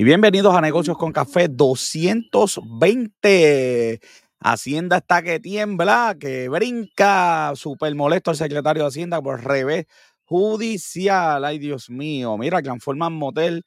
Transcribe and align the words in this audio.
Y 0.00 0.02
bienvenidos 0.02 0.54
a 0.54 0.62
Negocios 0.62 0.96
con 0.96 1.12
Café 1.12 1.46
220. 1.46 4.00
Hacienda 4.40 4.96
está 4.96 5.20
que 5.20 5.40
tiembla, 5.40 6.16
que 6.18 6.48
brinca. 6.48 7.52
Súper 7.54 7.94
molesto 7.94 8.30
el 8.30 8.38
secretario 8.38 8.84
de 8.84 8.88
Hacienda 8.88 9.20
por 9.20 9.44
revés 9.44 9.84
judicial. 10.24 11.44
Ay, 11.44 11.58
Dios 11.58 11.90
mío. 11.90 12.38
Mira, 12.38 12.62
transforman 12.62 13.12
motel 13.12 13.64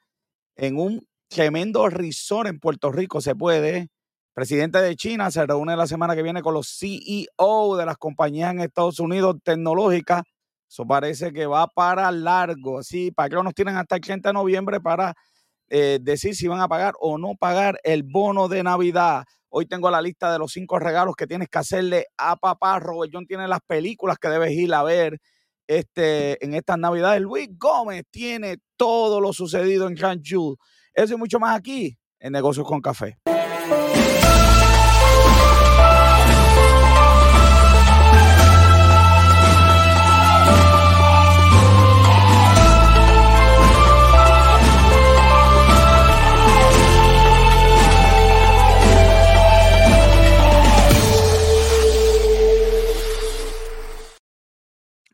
en 0.56 0.80
un 0.80 1.08
tremendo 1.28 1.88
resort 1.88 2.50
en 2.50 2.60
Puerto 2.60 2.92
Rico. 2.92 3.22
Se 3.22 3.36
puede. 3.36 3.90
Presidente 4.34 4.82
de 4.82 4.96
China 4.96 5.30
se 5.30 5.46
reúne 5.46 5.78
la 5.78 5.86
semana 5.86 6.16
que 6.16 6.24
viene 6.24 6.42
con 6.42 6.56
los 6.56 6.68
CEO 6.68 7.78
de 7.78 7.86
las 7.86 7.98
compañías 7.98 8.54
en 8.54 8.62
Estados 8.62 9.00
Unidos 9.00 9.36
tecnológicas. 9.44 10.24
Eso 10.68 10.88
parece 10.88 11.32
que 11.32 11.46
va 11.46 11.68
para 11.68 12.10
largo. 12.10 12.82
Sí, 12.82 13.12
para 13.12 13.30
que 13.30 13.36
nos 13.36 13.54
tienen 13.54 13.78
hasta 13.78 13.98
el 13.98 14.02
30 14.02 14.30
de 14.30 14.34
noviembre 14.34 14.82
para 14.82 15.14
eh, 15.76 15.98
decir 16.00 16.36
si 16.36 16.48
van 16.48 16.62
a 16.62 16.68
pagar 16.68 16.94
o 17.00 17.18
no 17.18 17.34
pagar 17.34 17.80
el 17.84 18.04
bono 18.04 18.48
de 18.48 18.62
Navidad. 18.62 19.24
Hoy 19.50 19.66
tengo 19.66 19.90
la 19.90 20.04
lista 20.04 20.32
de 20.32 20.38
los 20.38 20.52
cinco 20.52 20.78
regalos 20.78 21.16
que 21.16 21.26
tienes 21.26 21.50
que 21.50 21.58
hacerle 21.58 22.06
a 22.16 22.36
papá. 22.36 22.78
Robert 22.78 23.12
John 23.12 23.26
tiene 23.26 23.48
las 23.48 23.60
películas 23.66 24.20
que 24.20 24.30
debes 24.30 24.52
ir 24.52 24.72
a 24.72 24.84
ver 24.84 25.20
este, 25.66 26.46
en 26.46 26.54
estas 26.54 26.78
Navidades. 26.78 27.24
Luis 27.24 27.50
Gómez 27.58 28.04
tiene 28.12 28.60
todo 28.78 29.20
lo 29.20 29.34
sucedido 29.34 29.88
en 29.88 29.96
Grand 29.96 30.22
Eso 30.94 31.14
y 31.16 31.18
mucho 31.18 31.40
más 31.40 31.58
aquí 31.58 31.98
en 32.20 32.34
Negocios 32.34 32.68
con 32.68 32.80
Café. 32.80 33.18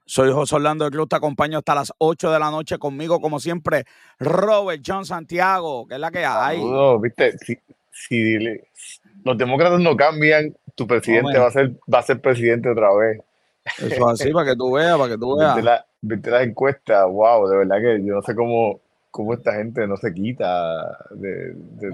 Soy 0.10 0.32
José 0.32 0.56
Orlando 0.56 0.86
de 0.86 0.90
Club, 0.90 1.08
te 1.08 1.18
acompaño 1.18 1.60
hasta 1.60 1.76
las 1.76 1.94
8 2.00 2.32
de 2.32 2.40
la 2.40 2.50
noche 2.50 2.80
conmigo, 2.80 3.22
como 3.22 3.40
siempre, 3.40 3.86
Robert 4.18 4.82
John 4.84 5.06
Santiago, 5.06 5.86
que 5.86 5.94
es 5.94 6.00
la 6.00 6.10
que 6.10 6.26
hay. 6.26 6.60
viste, 7.00 7.36
si, 7.92 8.40
los 9.24 9.38
demócratas 9.38 9.80
no 9.80 9.96
cambian, 9.96 10.58
tu 10.74 10.88
presidente 10.88 11.38
va 11.38 11.50
a 11.50 11.52
ser 11.52 11.74
va 11.94 12.00
a 12.00 12.02
ser 12.02 12.20
presidente 12.20 12.72
otra 12.72 12.92
vez. 12.96 13.22
Eso 13.78 13.86
es 13.86 14.22
así, 14.22 14.32
para 14.34 14.50
que 14.50 14.56
tú 14.56 14.72
veas, 14.72 14.98
para 14.98 15.12
que 15.12 15.18
tú 15.20 15.38
veas. 15.38 15.86
Viste, 16.02 16.32
las 16.32 16.42
encuestas, 16.42 17.06
wow, 17.06 17.48
de 17.48 17.58
verdad 17.58 17.78
que 17.80 18.04
yo 18.04 18.16
no 18.16 18.24
sé 18.24 18.34
cómo, 18.34 18.82
cómo 19.12 19.34
esta 19.34 19.54
gente 19.56 19.88
no 19.88 19.98
se 19.98 20.14
quita 20.14 20.98
de, 21.12 21.54
de, 21.54 21.92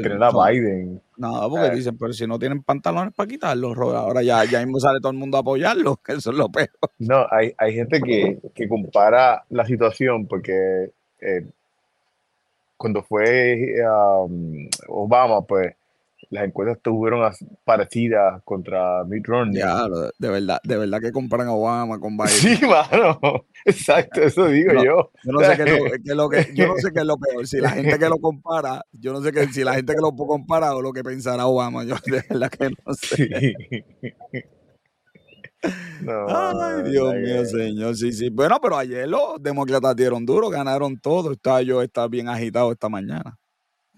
tener 0.00 0.22
a 0.22 0.30
Biden. 0.30 1.00
Nada, 1.16 1.48
porque 1.48 1.70
dicen, 1.70 1.96
pero 1.96 2.12
si 2.12 2.26
no 2.26 2.38
tienen 2.38 2.62
pantalones 2.62 3.14
para 3.14 3.28
quitarlos, 3.28 3.76
ahora 3.76 4.22
ya, 4.22 4.44
ya 4.44 4.60
mismo 4.60 4.80
sale 4.80 5.00
todo 5.00 5.12
el 5.12 5.18
mundo 5.18 5.36
a 5.36 5.40
apoyarlos, 5.40 5.98
que 6.04 6.12
eso 6.12 6.30
es 6.30 6.36
lo 6.36 6.48
peor. 6.48 6.70
No, 6.98 7.26
hay, 7.30 7.52
hay 7.56 7.74
gente 7.74 8.00
que, 8.00 8.38
que 8.54 8.68
compara 8.68 9.44
la 9.50 9.64
situación 9.64 10.26
porque 10.26 10.90
eh, 11.20 11.46
cuando 12.76 13.02
fue 13.02 13.74
um, 13.84 14.68
Obama, 14.88 15.42
pues 15.42 15.74
las 16.30 16.44
encuestas 16.44 16.76
estuvieron 16.76 17.30
parecidas 17.64 18.42
contra 18.44 19.04
Mitt 19.04 19.26
Romney. 19.26 19.60
Ya, 19.60 19.86
de 20.18 20.28
verdad, 20.28 20.60
de 20.62 20.76
verdad 20.76 21.00
que 21.00 21.10
comparan 21.10 21.48
a 21.48 21.52
Obama 21.52 21.98
con 21.98 22.16
Biden. 22.16 22.28
Sí, 22.28 22.66
mano. 22.66 23.46
Exacto, 23.64 24.22
eso 24.22 24.46
digo 24.48 24.72
yo. 24.74 25.10
Yo 25.24 25.32
no 25.32 25.40
sé 25.40 25.56
qué 25.56 25.62
es 25.62 26.16
lo, 26.16 26.28
que, 26.28 26.50
yo 26.54 26.66
no 26.68 26.76
sé 26.76 26.92
qué 26.92 27.00
es 27.00 27.06
lo 27.06 27.16
peor. 27.16 27.46
Si 27.46 27.60
la 27.60 27.70
gente 27.70 27.98
que 27.98 28.08
lo 28.08 28.18
compara, 28.18 28.84
yo 28.92 29.12
no 29.12 29.22
sé 29.22 29.32
qué, 29.32 29.46
si 29.48 29.64
la 29.64 29.74
gente 29.74 29.94
que 29.94 30.00
lo 30.00 30.12
compara 30.14 30.74
o 30.74 30.82
lo 30.82 30.92
que 30.92 31.02
pensará 31.02 31.46
Obama, 31.46 31.84
yo 31.84 31.96
de 32.04 32.22
verdad 32.28 32.50
que 32.50 32.70
no 32.70 32.94
sé. 32.94 33.86
Ay, 36.06 36.90
Dios 36.90 37.14
mío, 37.14 37.44
señor. 37.46 37.96
Sí, 37.96 38.12
sí. 38.12 38.28
Bueno, 38.28 38.58
pero 38.62 38.76
ayer 38.76 39.08
los 39.08 39.42
demócratas 39.42 39.96
dieron 39.96 40.24
duro, 40.26 40.50
ganaron 40.50 41.00
todo. 41.00 41.32
Estaba 41.32 41.62
yo 41.62 41.82
está 41.82 42.06
bien 42.06 42.28
agitado 42.28 42.70
esta 42.70 42.88
mañana. 42.88 43.37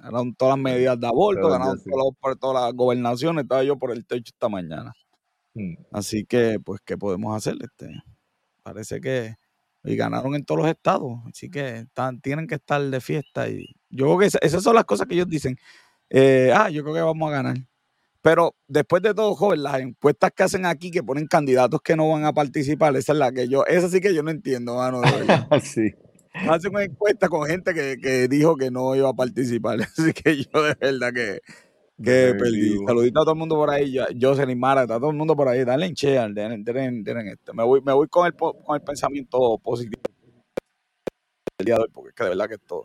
Ganaron 0.02 0.34
todas 0.34 0.56
las 0.56 0.62
medidas 0.62 0.98
de 0.98 1.06
aborto, 1.06 1.48
ganaron 1.48 1.78
por 2.18 2.36
todas 2.36 2.64
las 2.64 2.74
gobernaciones. 2.74 3.42
Estaba 3.42 3.62
yo 3.62 3.78
por 3.78 3.92
el 3.92 4.06
techo 4.06 4.32
esta 4.34 4.48
mañana. 4.48 4.92
Mm. 5.54 5.74
Así 5.92 6.24
que, 6.24 6.58
pues, 6.64 6.80
¿qué 6.84 6.96
podemos 6.96 7.36
hacer? 7.36 7.56
Este, 7.60 7.90
parece 8.62 9.00
que 9.00 9.34
y 9.84 9.96
ganaron 9.96 10.34
en 10.34 10.44
todos 10.44 10.60
los 10.60 10.70
estados. 10.70 11.18
Así 11.26 11.50
que 11.50 11.78
están, 11.80 12.20
tienen 12.20 12.46
que 12.46 12.56
estar 12.56 12.80
de 12.80 13.00
fiesta. 13.00 13.48
Y 13.48 13.66
yo 13.88 14.06
creo 14.06 14.18
que 14.18 14.26
esas 14.26 14.62
son 14.62 14.74
las 14.74 14.84
cosas 14.84 15.06
que 15.06 15.14
ellos 15.14 15.28
dicen. 15.28 15.56
Eh, 16.08 16.52
ah, 16.54 16.70
yo 16.70 16.82
creo 16.82 16.94
que 16.94 17.00
vamos 17.00 17.28
a 17.30 17.36
ganar. 17.36 17.56
Pero 18.22 18.54
después 18.68 19.02
de 19.02 19.14
todo, 19.14 19.34
joven, 19.34 19.62
las 19.62 19.80
encuestas 19.80 20.30
que 20.36 20.42
hacen 20.42 20.66
aquí 20.66 20.90
que 20.90 21.02
ponen 21.02 21.26
candidatos 21.26 21.80
que 21.80 21.96
no 21.96 22.10
van 22.10 22.26
a 22.26 22.34
participar, 22.34 22.94
esa 22.96 23.12
es 23.12 23.18
la 23.18 23.32
que 23.32 23.48
yo, 23.48 23.64
esa 23.66 23.88
sí 23.88 24.00
que 24.00 24.14
yo 24.14 24.22
no 24.22 24.30
entiendo, 24.30 24.76
mano. 24.76 25.00
sí. 25.62 25.94
Hacen 26.32 26.74
una 26.74 26.84
encuesta 26.84 27.28
con 27.28 27.46
gente 27.46 27.74
que, 27.74 28.28
dijo 28.28 28.56
que 28.56 28.70
no 28.70 28.94
iba 28.94 29.08
a 29.08 29.14
participar. 29.14 29.78
Así 29.98 30.12
que 30.12 30.44
yo 30.44 30.62
de 30.62 30.74
verdad 30.80 31.12
que, 31.12 31.40
que 32.02 32.34
perdí. 32.38 32.78
Saludito 32.86 33.20
a 33.20 33.24
todo 33.24 33.34
el 33.34 33.38
mundo 33.38 33.56
por 33.56 33.70
ahí. 33.70 33.96
Jocelyn 34.20 34.58
Mara, 34.58 34.82
está 34.82 34.98
todo 34.98 35.10
el 35.10 35.16
mundo 35.16 35.36
por 35.36 35.48
ahí. 35.48 35.64
Dale 35.64 35.86
en 35.86 35.94
share, 35.94 36.32
esto. 37.28 37.54
Me 37.54 37.64
voy, 37.64 37.80
me 37.82 37.92
voy 37.92 38.08
con 38.08 38.26
el, 38.26 38.34
con 38.34 38.74
el 38.74 38.82
pensamiento 38.82 39.58
positivo 39.58 40.02
el 41.60 41.66
día 41.66 41.76
de 41.76 41.82
hoy, 41.82 41.88
porque 41.92 42.08
es 42.10 42.14
que 42.14 42.24
de 42.24 42.30
verdad 42.30 42.48
que 42.48 42.54
es 42.54 42.66
todo. 42.66 42.84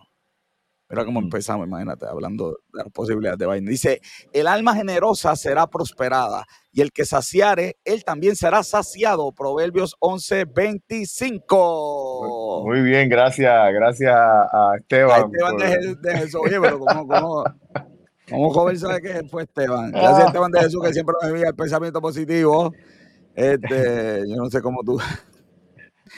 Mira 0.87 1.03
cómo 1.03 1.19
empezamos, 1.19 1.65
imagínate, 1.65 2.05
hablando 2.05 2.51
de 2.51 2.57
las 2.73 2.91
posibilidades 2.91 3.39
de 3.39 3.47
Biden. 3.47 3.65
Dice, 3.65 4.01
el 4.33 4.45
alma 4.45 4.75
generosa 4.75 5.35
será 5.35 5.65
prosperada 5.67 6.45
y 6.71 6.81
el 6.81 6.91
que 6.91 7.05
saciare, 7.05 7.77
él 7.85 8.03
también 8.03 8.35
será 8.35 8.61
saciado. 8.61 9.31
Proverbios 9.31 9.95
11, 9.99 10.45
25. 10.45 12.65
Muy 12.65 12.81
bien, 12.81 13.09
gracias, 13.09 13.73
gracias 13.73 14.15
a 14.15 14.73
Esteban. 14.77 15.23
A 15.23 15.25
Esteban 15.25 15.57
de, 16.01 16.17
Jesús. 16.17 16.41
Oye, 16.43 16.61
pero 16.61 16.77
¿cómo, 16.77 17.07
cómo, 17.07 17.43
cómo 18.29 18.51
joven 18.51 18.77
sabe 18.77 19.01
que 19.01 19.27
fue 19.27 19.41
Esteban? 19.43 19.91
Gracias 19.91 20.19
a 20.19 20.27
Esteban 20.27 20.51
de 20.51 20.59
Jesús 20.59 20.83
que 20.83 20.93
siempre 20.93 21.15
me 21.23 21.29
envía 21.29 21.47
el 21.47 21.55
pensamiento 21.55 21.99
positivo. 21.99 22.71
Este, 23.33 24.21
yo 24.27 24.35
no 24.35 24.51
sé 24.51 24.61
cómo 24.61 24.83
tú... 24.83 24.99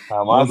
Jamás... 0.10 0.50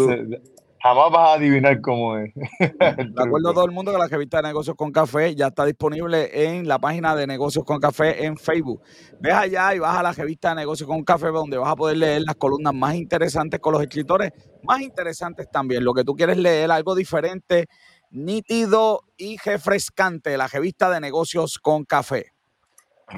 Jamás 0.87 1.11
vas 1.11 1.31
a 1.31 1.33
adivinar 1.33 1.81
cómo 1.81 2.17
es. 2.17 2.33
De 2.33 2.69
acuerdo 3.17 3.51
a 3.51 3.55
todo 3.55 3.65
el 3.65 3.73
mundo 3.73 3.91
que 3.91 3.99
la 3.99 4.07
revista 4.07 4.37
de 4.37 4.45
Negocios 4.45 4.77
con 4.77 4.93
Café 4.93 5.35
ya 5.35 5.49
está 5.49 5.65
disponible 5.65 6.31
en 6.33 6.69
la 6.69 6.79
página 6.79 7.17
de 7.17 7.27
Negocios 7.27 7.65
con 7.65 7.81
Café 7.81 8.25
en 8.25 8.37
Facebook. 8.37 8.81
Ve 9.19 9.33
allá 9.33 9.75
y 9.75 9.81
vas 9.81 9.97
a 9.97 10.03
la 10.05 10.13
revista 10.13 10.51
de 10.51 10.55
Negocios 10.55 10.89
con 10.89 11.03
Café 11.03 11.27
donde 11.27 11.59
vas 11.59 11.73
a 11.73 11.75
poder 11.75 11.97
leer 11.97 12.23
las 12.23 12.37
columnas 12.37 12.73
más 12.73 12.95
interesantes 12.95 13.59
con 13.59 13.73
los 13.73 13.83
escritores 13.83 14.31
más 14.63 14.81
interesantes 14.81 15.51
también. 15.51 15.83
Lo 15.83 15.93
que 15.93 16.05
tú 16.05 16.15
quieres 16.15 16.37
leer, 16.37 16.71
algo 16.71 16.95
diferente, 16.95 17.67
nítido 18.11 19.01
y 19.17 19.39
refrescante, 19.39 20.37
la 20.37 20.47
revista 20.47 20.89
de 20.89 21.01
Negocios 21.01 21.59
con 21.59 21.85
Café. 21.85 22.27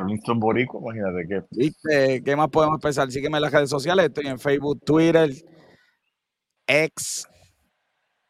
Winston 0.06 0.40
Borico, 0.40 0.80
imagínate 0.80 1.28
qué. 1.28 1.42
¿Viste? 1.50 2.22
¿Qué 2.24 2.34
más 2.34 2.48
podemos 2.48 2.80
pensar? 2.80 3.10
Sígueme 3.10 3.36
en 3.36 3.42
las 3.42 3.52
redes 3.52 3.68
sociales, 3.68 4.06
estoy 4.06 4.26
en 4.26 4.38
Facebook, 4.38 4.80
Twitter, 4.86 5.30
X, 6.66 7.26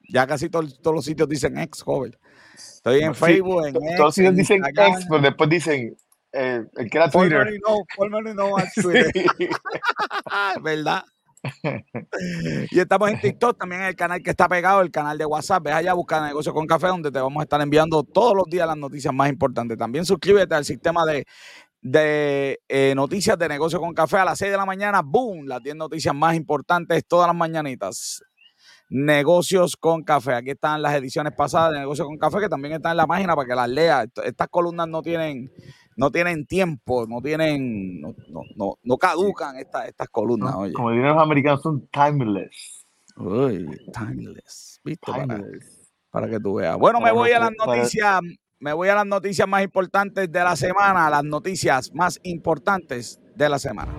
ya 0.09 0.27
casi 0.27 0.49
todos 0.49 0.79
los 0.85 1.05
sitios 1.05 1.29
dicen 1.29 1.59
ex, 1.59 1.83
joven. 1.83 2.17
Estoy 2.55 3.03
en 3.03 3.15
Facebook, 3.15 3.67
en 3.67 3.75
Todos 3.75 3.99
los 3.99 4.15
sitios 4.15 4.35
dicen 4.35 4.63
ex, 4.65 5.07
pero 5.09 5.23
después 5.23 5.51
dicen 5.51 5.97
eh, 6.33 6.65
el 6.77 6.91
que 6.91 6.99
era 6.99 7.11
Twitter. 7.11 7.47
No, 7.67 8.21
no 8.21 8.57
Twitter. 8.75 9.11
¿Verdad? 10.63 11.05
y 12.71 12.81
estamos 12.81 13.11
en 13.11 13.21
TikTok, 13.21 13.59
también 13.59 13.83
en 13.83 13.89
el 13.89 13.97
canal 13.97 14.23
que 14.23 14.31
está 14.31 14.49
pegado, 14.49 14.81
el 14.81 14.91
canal 14.91 15.17
de 15.17 15.25
WhatsApp. 15.25 15.63
Ve 15.63 15.73
allá 15.73 15.93
a 15.93 15.95
buscar 15.95 16.23
Negocio 16.23 16.53
con 16.53 16.67
Café, 16.67 16.89
donde 16.89 17.11
te 17.11 17.21
vamos 17.21 17.41
a 17.41 17.45
estar 17.45 17.61
enviando 17.61 18.03
todos 18.03 18.35
los 18.35 18.47
días 18.47 18.67
las 18.67 18.77
noticias 18.77 19.15
más 19.15 19.29
importantes. 19.29 19.79
También 19.79 20.05
suscríbete 20.05 20.55
al 20.55 20.65
sistema 20.65 21.05
de, 21.07 21.27
de 21.81 22.61
eh, 22.69 22.93
noticias 22.97 23.39
de 23.39 23.49
Negocio 23.49 23.81
con 23.81 23.95
Café 23.95 24.19
a 24.19 24.25
las 24.25 24.39
6 24.39 24.51
de 24.51 24.57
la 24.57 24.67
mañana. 24.67 25.03
¡Boom! 25.03 25.47
Las 25.47 25.63
10 25.63 25.77
noticias 25.77 26.15
más 26.15 26.35
importantes 26.35 27.07
todas 27.07 27.29
las 27.29 27.37
mañanitas. 27.37 28.23
Negocios 28.91 29.77
con 29.77 30.03
Café. 30.03 30.35
Aquí 30.35 30.51
están 30.51 30.83
las 30.83 30.95
ediciones 30.95 31.33
pasadas 31.35 31.73
de 31.73 31.81
Negocios 31.81 32.07
con 32.07 32.17
Café, 32.17 32.41
que 32.41 32.49
también 32.49 32.75
están 32.75 32.93
en 32.93 32.97
la 32.99 33.07
página 33.07 33.37
para 33.37 33.47
que 33.47 33.55
las 33.55 33.69
lea. 33.69 34.07
Estas 34.25 34.49
columnas 34.49 34.89
no 34.89 35.03
tienen, 35.03 35.53
no 35.97 36.11
tienen 36.11 36.47
tiempo, 36.47 37.07
no 37.07 37.21
tienen, 37.21 38.01
no, 38.01 38.15
no, 38.57 38.75
no, 38.83 38.97
caducan 38.97 39.57
estas, 39.57 39.89
estas 39.89 40.09
columnas. 40.09 40.55
Como 40.75 40.91
dirían 40.91 41.15
los 41.15 41.23
americanos, 41.23 41.63
son 41.63 41.89
timeless. 41.89 42.87
Uy, 43.17 43.69
timeless. 43.93 44.81
¿Viste? 44.85 45.13
Para, 46.11 46.29
que 46.29 46.41
tú 46.41 46.55
veas. 46.55 46.79
Bueno, 46.79 47.01
me 47.01 47.13
voy 47.13 47.33
a 47.33 47.41
las 47.41 47.53
noticias. 47.59 48.21
Me 48.61 48.73
voy 48.73 48.89
a 48.89 48.95
las 48.97 49.07
noticias 49.07 49.47
más 49.47 49.63
importantes 49.63 50.33
de 50.33 50.41
la 50.41 50.57
semana, 50.57 51.09
las 51.09 51.23
noticias 51.23 51.93
más 51.95 52.19
importantes 52.25 53.21
de 53.37 53.49
la 53.49 53.59
semana. 53.61 53.95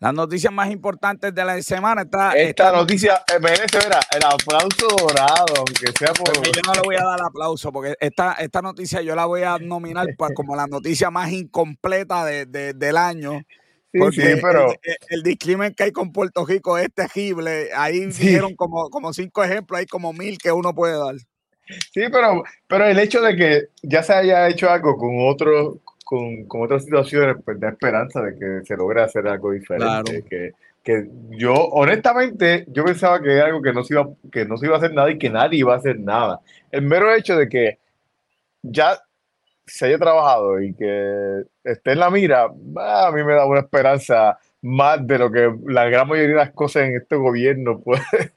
Las 0.00 0.14
noticias 0.14 0.50
más 0.50 0.70
importantes 0.70 1.34
de 1.34 1.44
la 1.44 1.60
semana 1.62 2.02
está. 2.02 2.32
Esta, 2.32 2.72
noticia 2.72 3.22
eh, 3.28 3.38
merece 3.38 3.76
verá, 3.78 4.00
el 4.10 4.24
aplauso 4.24 4.88
dorado, 4.98 5.54
aunque 5.58 5.92
sea 5.98 6.14
por. 6.14 6.34
yo 6.42 6.62
no 6.66 6.72
le 6.72 6.80
voy 6.80 6.96
a 6.96 7.04
dar 7.04 7.20
aplauso, 7.22 7.70
porque 7.70 7.94
esta, 8.00 8.32
esta 8.32 8.62
noticia 8.62 9.02
yo 9.02 9.14
la 9.14 9.26
voy 9.26 9.42
a 9.42 9.58
nominar 9.58 10.06
como 10.34 10.56
la 10.56 10.66
noticia 10.66 11.10
más 11.10 11.30
incompleta 11.30 12.24
de, 12.24 12.46
del 12.46 12.96
año. 12.96 13.42
Sí, 13.92 14.22
pero. 14.40 14.72
El, 15.10 15.22
disclaimer 15.22 15.74
que 15.74 15.82
hay 15.82 15.92
con 15.92 16.12
Puerto 16.12 16.46
Rico 16.46 16.78
es 16.78 16.88
terrible. 16.94 17.68
Ahí 17.76 18.06
dijeron 18.06 18.56
como, 18.56 18.88
como 18.88 19.12
cinco 19.12 19.44
ejemplos, 19.44 19.80
hay 19.80 19.86
como 19.86 20.14
mil 20.14 20.38
que 20.38 20.50
uno 20.50 20.74
puede 20.74 20.98
dar. 20.98 21.16
Sí, 21.92 22.04
pero, 22.10 22.42
pero 22.66 22.86
el 22.86 22.98
hecho 22.98 23.20
de 23.20 23.36
que 23.36 23.68
ya 23.82 24.02
se 24.02 24.14
haya 24.14 24.48
hecho 24.48 24.70
algo 24.70 24.96
con 24.96 25.28
otro, 25.28 25.78
con, 26.10 26.44
con, 26.46 26.62
otras 26.62 26.82
situaciones, 26.82 27.36
pues 27.44 27.60
da 27.60 27.68
esperanza 27.68 28.20
de 28.20 28.36
que 28.36 28.66
se 28.66 28.76
logre 28.76 29.00
hacer 29.00 29.28
algo 29.28 29.52
diferente. 29.52 30.24
Que, 30.28 30.54
que, 30.82 31.08
yo, 31.38 31.54
honestamente, 31.54 32.64
yo 32.66 32.84
pensaba 32.84 33.22
que 33.22 33.32
era 33.32 33.46
algo 33.46 33.62
que 33.62 33.72
no, 33.72 33.84
se 33.84 33.94
iba, 33.94 34.08
que 34.32 34.44
no 34.44 34.56
se 34.56 34.66
iba 34.66 34.74
a 34.74 34.78
hacer 34.78 34.92
nada 34.92 35.08
y 35.08 35.18
que 35.18 35.30
nadie 35.30 35.60
iba 35.60 35.72
a 35.72 35.76
hacer 35.76 36.00
nada. 36.00 36.40
El 36.72 36.82
mero 36.82 37.14
hecho 37.14 37.36
de 37.36 37.48
que 37.48 37.78
ya 38.60 39.00
se 39.64 39.86
haya 39.86 39.98
trabajado 39.98 40.60
y 40.60 40.74
que 40.74 41.44
esté 41.62 41.92
en 41.92 42.00
la 42.00 42.10
mira, 42.10 42.46
a 42.46 43.12
mí 43.12 43.22
me 43.22 43.34
da 43.34 43.46
una 43.46 43.60
esperanza 43.60 44.36
más 44.62 45.06
de 45.06 45.16
lo 45.16 45.30
que 45.30 45.48
la 45.68 45.88
gran 45.88 46.08
mayoría 46.08 46.30
de 46.30 46.44
las 46.44 46.50
cosas 46.50 46.88
en 46.88 46.96
este 46.96 47.14
gobierno 47.14 47.78
puede. 47.78 48.32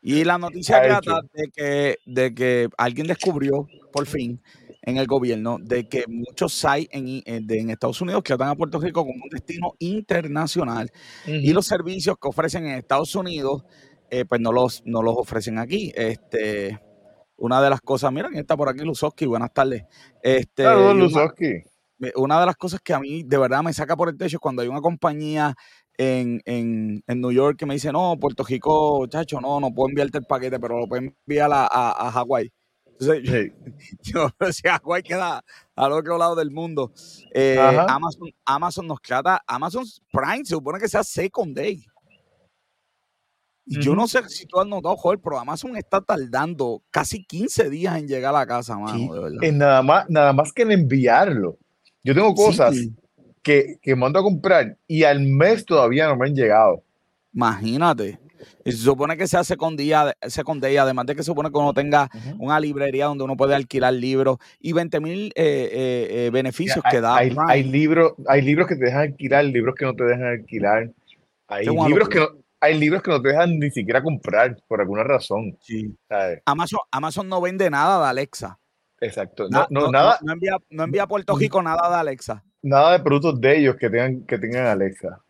Y 0.00 0.24
la 0.24 0.38
noticia 0.38 0.80
trata 1.02 1.20
de 1.34 1.50
que, 1.54 1.98
de 2.06 2.34
que 2.34 2.70
alguien 2.78 3.06
descubrió, 3.06 3.68
por 3.92 4.06
fin, 4.06 4.40
en 4.86 4.96
el 4.98 5.06
gobierno 5.06 5.58
de 5.60 5.88
que 5.88 6.04
muchos 6.08 6.64
hay 6.64 6.88
en, 6.90 7.22
en, 7.24 7.70
Estados 7.70 8.00
Unidos 8.00 8.22
que 8.22 8.28
tratan 8.28 8.48
a 8.48 8.54
Puerto 8.54 8.78
Rico 8.78 9.04
como 9.04 9.24
un 9.24 9.30
destino 9.30 9.72
internacional 9.78 10.90
y 11.26 11.52
los 11.52 11.66
servicios 11.66 12.16
que 12.20 12.28
ofrecen 12.28 12.66
en 12.66 12.74
Estados 12.74 13.14
Unidos 13.14 13.64
eh, 14.10 14.24
pues 14.24 14.40
no 14.40 14.52
los, 14.52 14.82
no 14.84 15.02
los 15.02 15.16
ofrecen 15.16 15.58
aquí. 15.58 15.92
Este, 15.96 16.78
una 17.36 17.60
de 17.60 17.70
las 17.70 17.80
cosas, 17.80 18.12
miren, 18.12 18.36
está 18.36 18.56
por 18.56 18.68
aquí 18.68 18.84
Luzowski, 18.84 19.26
buenas 19.26 19.52
tardes. 19.52 19.84
Este, 20.22 20.62
Una, 22.16 22.38
de 22.40 22.46
las 22.46 22.56
cosas 22.56 22.80
que 22.80 22.92
a 22.92 23.00
mí 23.00 23.22
de 23.24 23.38
verdad 23.38 23.62
me 23.62 23.72
saca 23.72 23.96
por 23.96 24.08
el 24.08 24.16
techo 24.16 24.36
es 24.36 24.40
cuando 24.40 24.62
hay 24.62 24.68
una 24.68 24.80
compañía 24.80 25.54
en, 25.96 26.40
en, 26.44 27.02
en, 27.06 27.20
New 27.20 27.32
York 27.32 27.56
que 27.58 27.66
me 27.66 27.74
dice, 27.74 27.92
no, 27.92 28.16
Puerto 28.20 28.44
Rico, 28.44 29.06
chacho, 29.06 29.40
no, 29.40 29.58
no 29.58 29.72
puedo 29.72 29.88
enviarte 29.88 30.18
el 30.18 30.26
paquete, 30.26 30.60
pero 30.60 30.78
lo 30.78 30.86
puedo 30.86 31.02
enviar 31.02 31.50
a, 31.52 31.66
a, 31.66 32.08
a 32.08 32.10
Hawái. 32.12 32.52
Entonces, 33.00 33.52
yo, 34.02 34.28
si 34.52 34.62
Hawái 34.68 35.02
queda 35.02 35.44
al 35.74 35.92
otro 35.92 36.18
lado 36.18 36.34
del 36.34 36.50
mundo. 36.50 36.92
Eh, 37.32 37.58
Amazon, 37.58 38.30
Amazon 38.44 38.86
nos 38.86 39.02
trata, 39.02 39.42
Amazon 39.46 39.84
Prime 40.12 40.44
se 40.44 40.54
supone 40.54 40.78
que 40.78 40.88
sea 40.88 41.02
Second 41.02 41.56
Day. 41.56 41.84
Y 43.66 43.80
yo 43.80 43.94
no 43.94 44.06
sé 44.06 44.28
si 44.28 44.44
tú 44.46 44.60
has 44.60 44.66
notado, 44.66 44.94
joder, 44.96 45.18
pero 45.18 45.38
Amazon 45.38 45.74
está 45.76 46.00
tardando 46.02 46.82
casi 46.90 47.24
15 47.24 47.70
días 47.70 47.96
en 47.96 48.06
llegar 48.06 48.34
a 48.34 48.40
la 48.40 48.46
casa, 48.46 48.76
mano, 48.76 49.14
de 49.14 49.20
verdad. 49.20 49.38
Es 49.42 49.54
nada 49.54 49.82
más, 49.82 50.04
nada 50.10 50.32
más 50.34 50.52
que 50.52 50.62
en 50.62 50.72
enviarlo. 50.72 51.56
Yo 52.02 52.14
tengo 52.14 52.34
cosas 52.34 52.76
que, 53.42 53.78
que 53.80 53.96
mando 53.96 54.18
a 54.18 54.22
comprar 54.22 54.76
y 54.86 55.04
al 55.04 55.20
mes 55.20 55.64
todavía 55.64 56.08
no 56.08 56.16
me 56.16 56.26
han 56.26 56.34
llegado. 56.34 56.84
Imagínate. 57.32 58.20
Y 58.64 58.72
se 58.72 58.78
supone 58.78 59.16
que 59.16 59.26
se 59.26 59.36
hace 59.36 59.56
con 59.56 59.76
día, 59.76 60.14
con 60.44 60.60
día, 60.60 60.82
además 60.82 61.06
de 61.06 61.14
que 61.14 61.22
se 61.22 61.26
supone 61.26 61.50
que 61.50 61.58
uno 61.58 61.74
tenga 61.74 62.08
una 62.38 62.58
librería 62.60 63.06
donde 63.06 63.24
uno 63.24 63.36
puede 63.36 63.54
alquilar 63.54 63.94
libros 63.94 64.38
y 64.60 64.72
20 64.72 65.00
mil 65.00 65.26
eh, 65.28 65.32
eh, 65.36 66.26
eh, 66.26 66.30
beneficios 66.32 66.84
que 66.90 67.00
da. 67.00 67.16
Hay, 67.16 67.34
hay, 67.48 67.64
libros, 67.64 68.14
hay 68.26 68.42
libros 68.42 68.68
que 68.68 68.76
te 68.76 68.86
dejan 68.86 69.00
alquilar, 69.02 69.44
libros 69.44 69.74
que 69.74 69.84
no 69.84 69.94
te 69.94 70.04
dejan 70.04 70.26
alquilar. 70.26 70.90
Hay 71.48 71.66
libros 71.66 72.08
que 72.08 72.20
no, 72.20 72.28
hay 72.60 72.78
libros 72.78 73.02
que 73.02 73.10
no 73.10 73.20
te 73.20 73.28
dejan 73.28 73.58
ni 73.58 73.70
siquiera 73.70 74.02
comprar 74.02 74.56
por 74.66 74.80
alguna 74.80 75.04
razón. 75.04 75.56
Sí. 75.60 75.94
Amazon, 76.46 76.80
Amazon 76.90 77.28
no 77.28 77.40
vende 77.40 77.68
nada 77.68 78.02
de 78.02 78.08
Alexa. 78.08 78.58
Exacto. 79.00 79.48
No, 79.50 79.66
no, 79.68 79.90
nada, 79.90 80.18
no, 80.22 80.32
envía, 80.32 80.56
no 80.70 80.84
envía 80.84 81.02
a 81.02 81.06
Puerto 81.06 81.36
Rico 81.36 81.62
nada 81.62 81.90
de 81.90 81.96
Alexa. 81.96 82.42
Nada 82.62 82.92
de 82.92 83.00
productos 83.00 83.38
de 83.40 83.58
ellos 83.58 83.76
que 83.76 83.90
tengan, 83.90 84.24
que 84.24 84.38
tengan 84.38 84.66
Alexa. 84.66 85.20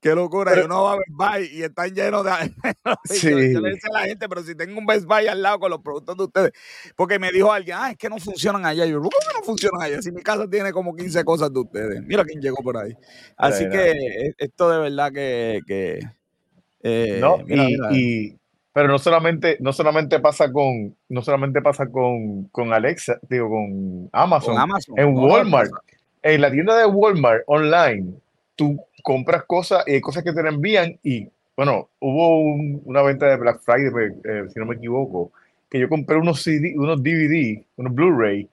Qué 0.00 0.14
locura, 0.14 0.54
yo 0.56 0.68
no 0.68 0.82
voy 0.82 0.94
a 0.94 0.96
Best 0.96 1.10
Buy 1.10 1.58
y 1.58 1.62
están 1.62 1.94
llenos 1.94 2.24
de. 2.24 2.30
sí. 3.04 3.30
yo, 3.52 3.60
le 3.60 3.70
dice 3.70 3.88
a 3.90 4.00
la 4.00 4.06
gente, 4.06 4.28
pero 4.28 4.42
si 4.42 4.54
tengo 4.54 4.78
un 4.78 4.86
Best 4.86 5.06
Buy 5.06 5.26
al 5.26 5.42
lado 5.42 5.58
con 5.58 5.70
los 5.70 5.80
productos 5.80 6.16
de 6.16 6.24
ustedes, 6.24 6.52
porque 6.96 7.18
me 7.18 7.32
dijo 7.32 7.52
alguien, 7.52 7.76
ah, 7.80 7.90
es 7.90 7.96
que 7.96 8.08
no 8.08 8.18
funcionan 8.18 8.64
allá. 8.64 8.86
yo, 8.86 8.98
¿cómo 8.98 9.10
que 9.10 9.38
no 9.38 9.44
funcionan 9.44 9.82
allá? 9.82 10.02
Si 10.02 10.12
mi 10.12 10.22
casa 10.22 10.48
tiene 10.48 10.72
como 10.72 10.94
15 10.94 11.24
cosas 11.24 11.52
de 11.52 11.60
ustedes. 11.60 12.02
Mira 12.02 12.24
quién 12.24 12.40
llegó 12.40 12.62
por 12.62 12.76
ahí. 12.76 12.94
Así 13.36 13.68
que 13.68 13.90
e, 13.90 14.34
esto 14.38 14.70
de 14.70 14.78
verdad 14.78 15.12
que. 15.12 15.60
que 15.66 16.00
eh, 16.82 17.18
no, 17.20 17.38
y, 17.92 18.36
pero 18.76 18.88
no 18.88 18.98
solamente, 18.98 19.56
no 19.60 19.72
solamente 19.72 20.20
pasa 20.20 20.52
con, 20.52 20.94
no 21.08 21.22
solamente 21.22 21.62
pasa 21.62 21.86
con, 21.86 22.44
con 22.48 22.74
Alexa, 22.74 23.18
digo, 23.26 23.48
con 23.48 24.10
Amazon, 24.12 24.52
con 24.52 24.62
Amazon 24.62 24.98
en 24.98 25.16
Walmart, 25.16 25.70
en 26.22 26.40
la 26.42 26.50
tienda 26.50 26.76
de 26.76 26.84
Walmart 26.84 27.42
online, 27.46 28.12
tú 28.54 28.78
compras 29.02 29.44
cosas, 29.44 29.84
eh, 29.86 30.00
cosas 30.00 30.22
que 30.22 30.32
te 30.32 30.40
envían 30.40 30.98
y, 31.02 31.28
bueno, 31.56 31.88
hubo 32.00 32.40
una 32.84 33.02
venta 33.02 33.26
de 33.26 33.36
Black 33.36 33.60
Friday, 33.60 34.12
eh, 34.24 34.44
si 34.52 34.58
no 34.58 34.66
me 34.66 34.76
equivoco, 34.76 35.32
que 35.70 35.78
yo 35.78 35.88
compré 35.88 36.16
unos, 36.16 36.42
CD, 36.42 36.74
unos 36.76 37.02
DVD, 37.02 37.64
unos 37.76 37.94
Blu-ray, 37.94 38.48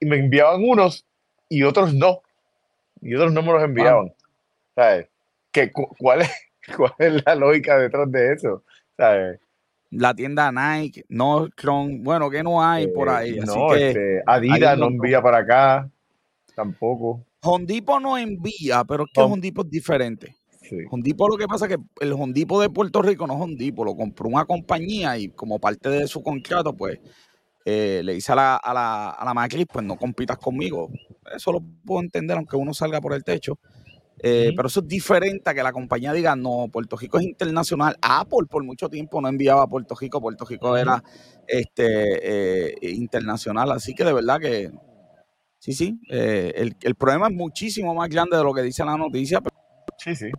y 0.00 0.06
me 0.06 0.16
enviaban 0.16 0.62
unos 0.64 1.04
y 1.48 1.62
otros 1.62 1.94
no. 1.94 2.22
Y 3.02 3.14
otros 3.14 3.32
no 3.32 3.42
me 3.42 3.52
los 3.52 3.62
enviaban. 3.62 4.12
¿Sabes? 4.74 5.08
¿Qué, 5.50 5.70
cuál, 5.72 6.22
es, 6.22 6.30
¿Cuál 6.76 6.94
es 6.98 7.22
la 7.24 7.34
lógica 7.34 7.78
detrás 7.78 8.10
de 8.10 8.32
eso? 8.32 8.62
¿Sabes? 8.96 9.40
La 9.90 10.14
tienda 10.14 10.52
Nike, 10.52 11.04
Nordstrom, 11.08 12.04
bueno, 12.04 12.30
que 12.30 12.44
no 12.44 12.62
hay 12.62 12.86
por 12.86 13.08
ahí. 13.08 13.38
Eh, 13.38 13.42
no, 13.44 13.74
este, 13.74 14.22
Adidas 14.24 14.78
no 14.78 14.86
envía 14.86 15.20
para 15.20 15.38
acá, 15.38 15.90
tampoco. 16.54 17.24
Hondipo 17.42 18.00
no 18.00 18.18
envía, 18.18 18.84
pero 18.84 19.04
es 19.04 19.10
que 19.12 19.20
Hondipo 19.20 19.62
es 19.62 19.70
diferente. 19.70 20.36
Sí. 20.62 20.76
Hondipo 20.90 21.28
lo 21.28 21.36
que 21.36 21.46
pasa 21.46 21.66
es 21.66 21.76
que 21.76 22.04
el 22.04 22.12
Hondipo 22.12 22.60
de 22.60 22.70
Puerto 22.70 23.02
Rico 23.02 23.26
no 23.26 23.34
es 23.34 23.40
Hondipo, 23.40 23.84
lo 23.84 23.96
compró 23.96 24.28
una 24.28 24.44
compañía 24.44 25.18
y 25.18 25.28
como 25.28 25.58
parte 25.58 25.88
de 25.88 26.06
su 26.06 26.22
contrato, 26.22 26.76
pues 26.76 27.00
eh, 27.64 28.02
le 28.04 28.14
dice 28.14 28.32
a 28.32 28.36
la, 28.36 28.56
a, 28.56 28.74
la, 28.74 29.10
a 29.10 29.24
la 29.24 29.34
matriz, 29.34 29.66
pues 29.72 29.84
no 29.84 29.96
compitas 29.96 30.38
conmigo. 30.38 30.90
Eso 31.34 31.52
lo 31.52 31.60
puedo 31.84 32.00
entender, 32.00 32.36
aunque 32.36 32.56
uno 32.56 32.72
salga 32.74 33.00
por 33.00 33.14
el 33.14 33.24
techo. 33.24 33.58
Eh, 34.22 34.52
pero 34.54 34.68
eso 34.68 34.80
es 34.80 34.88
diferente 34.88 35.48
a 35.48 35.54
que 35.54 35.62
la 35.62 35.72
compañía 35.72 36.12
diga, 36.12 36.36
no, 36.36 36.68
Puerto 36.70 36.96
Rico 36.96 37.18
es 37.18 37.24
internacional. 37.24 37.96
Apple 38.02 38.46
por 38.48 38.62
mucho 38.64 38.88
tiempo 38.88 39.20
no 39.20 39.28
enviaba 39.28 39.62
a 39.62 39.66
Puerto 39.66 39.94
Rico, 39.94 40.20
Puerto 40.20 40.44
Rico 40.44 40.76
era 40.76 41.02
este 41.46 42.74
eh, 42.74 42.92
internacional. 42.92 43.72
Así 43.72 43.94
que 43.94 44.04
de 44.04 44.12
verdad 44.12 44.38
que 44.38 44.70
Sí, 45.60 45.74
sí. 45.74 46.00
Eh, 46.10 46.52
el, 46.56 46.74
el, 46.80 46.94
problema 46.94 47.28
es 47.28 47.34
muchísimo 47.34 47.94
más 47.94 48.08
grande 48.08 48.36
de 48.36 48.42
lo 48.42 48.54
que 48.54 48.62
dice 48.62 48.82
la 48.82 48.96
noticia. 48.96 49.42
Pero 49.42 49.54
sí, 49.98 50.16
sí. 50.16 50.30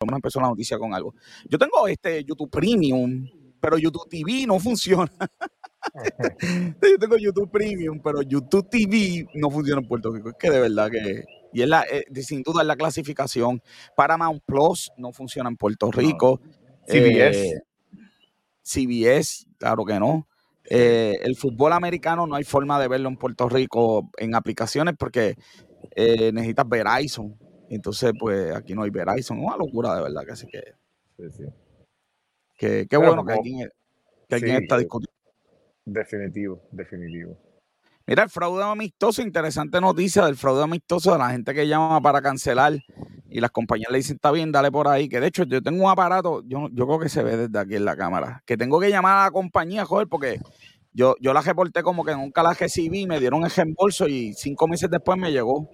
Vamos 0.00 0.14
a 0.14 0.16
empezar 0.16 0.42
la 0.42 0.48
noticia 0.48 0.78
con 0.78 0.94
algo. 0.94 1.14
Yo 1.46 1.58
tengo 1.58 1.86
este 1.86 2.24
YouTube 2.24 2.50
Premium, 2.50 3.28
pero 3.60 3.76
YouTube 3.76 4.08
TV 4.08 4.46
no 4.46 4.58
funciona. 4.58 5.12
Yo 6.82 6.98
tengo 6.98 7.18
YouTube 7.18 7.50
Premium, 7.50 8.00
pero 8.02 8.22
YouTube 8.22 8.68
TV 8.70 9.26
no 9.34 9.50
funciona 9.50 9.82
en 9.82 9.88
Puerto 9.88 10.10
Rico. 10.10 10.30
Es 10.30 10.36
que 10.38 10.50
de 10.50 10.60
verdad 10.60 10.90
que. 10.90 11.24
Y 11.52 11.60
es 11.60 11.68
la, 11.68 11.82
eh, 11.82 12.04
sin 12.22 12.42
duda 12.42 12.62
es 12.62 12.66
la 12.66 12.76
clasificación. 12.76 13.62
Paramount 13.94 14.42
Plus 14.44 14.90
no 14.96 15.12
funciona 15.12 15.50
en 15.50 15.56
Puerto 15.56 15.90
Rico. 15.90 16.40
CBS. 16.86 17.46
Eh, 17.46 17.62
CBS, 18.62 19.46
claro 19.58 19.84
que 19.84 20.00
no. 20.00 20.26
Eh, 20.68 21.18
el 21.22 21.36
fútbol 21.36 21.72
americano 21.72 22.26
no 22.26 22.36
hay 22.36 22.44
forma 22.44 22.80
de 22.80 22.88
verlo 22.88 23.08
en 23.08 23.16
Puerto 23.16 23.48
Rico 23.48 24.10
en 24.16 24.34
aplicaciones 24.34 24.94
porque 24.98 25.36
eh, 25.94 26.32
necesitas 26.32 26.68
Verizon. 26.68 27.36
Entonces, 27.68 28.12
pues 28.18 28.54
aquí 28.54 28.74
no 28.74 28.82
hay 28.82 28.90
Verizon. 28.90 29.38
Una 29.38 29.56
locura 29.56 29.94
de 29.94 30.02
verdad, 30.02 30.24
que 30.24 30.32
así 30.32 30.46
que. 30.46 30.62
Sí, 31.16 31.44
Que, 32.56 32.86
qué 32.88 32.96
bueno 32.96 33.24
que 33.24 33.32
alguien, 33.32 33.70
que 34.28 34.34
alguien 34.34 34.62
está 34.62 34.78
discutiendo. 34.78 35.12
Definitivo, 35.84 36.62
definitivo. 36.70 37.36
Mira, 38.06 38.24
el 38.24 38.30
fraude 38.30 38.62
amistoso, 38.62 39.22
interesante 39.22 39.80
noticia 39.80 40.24
del 40.26 40.36
fraude 40.36 40.62
amistoso 40.62 41.12
de 41.12 41.18
la 41.18 41.30
gente 41.30 41.54
que 41.54 41.66
llama 41.66 42.00
para 42.00 42.20
cancelar 42.20 42.74
y 43.34 43.40
las 43.40 43.50
compañías 43.50 43.90
le 43.90 43.98
dicen, 43.98 44.14
está 44.14 44.30
bien, 44.30 44.52
dale 44.52 44.70
por 44.70 44.86
ahí. 44.86 45.08
Que 45.08 45.18
de 45.18 45.26
hecho 45.26 45.42
yo 45.42 45.60
tengo 45.60 45.84
un 45.84 45.90
aparato, 45.90 46.42
yo, 46.46 46.68
yo 46.72 46.86
creo 46.86 47.00
que 47.00 47.08
se 47.08 47.24
ve 47.24 47.36
desde 47.36 47.58
aquí 47.58 47.74
en 47.74 47.84
la 47.84 47.96
cámara, 47.96 48.44
que 48.46 48.56
tengo 48.56 48.78
que 48.78 48.90
llamar 48.90 49.18
a 49.18 49.24
la 49.24 49.30
compañía, 49.32 49.84
joder, 49.84 50.06
porque 50.06 50.38
yo, 50.92 51.16
yo 51.20 51.34
la 51.34 51.40
reporté 51.40 51.82
como 51.82 52.04
que 52.04 52.14
nunca 52.14 52.44
la 52.44 52.54
recibí, 52.54 53.08
me 53.08 53.18
dieron 53.18 53.42
el 53.42 53.50
reembolso 53.50 54.06
y 54.06 54.34
cinco 54.34 54.68
meses 54.68 54.88
después 54.88 55.18
me 55.18 55.32
llegó. 55.32 55.68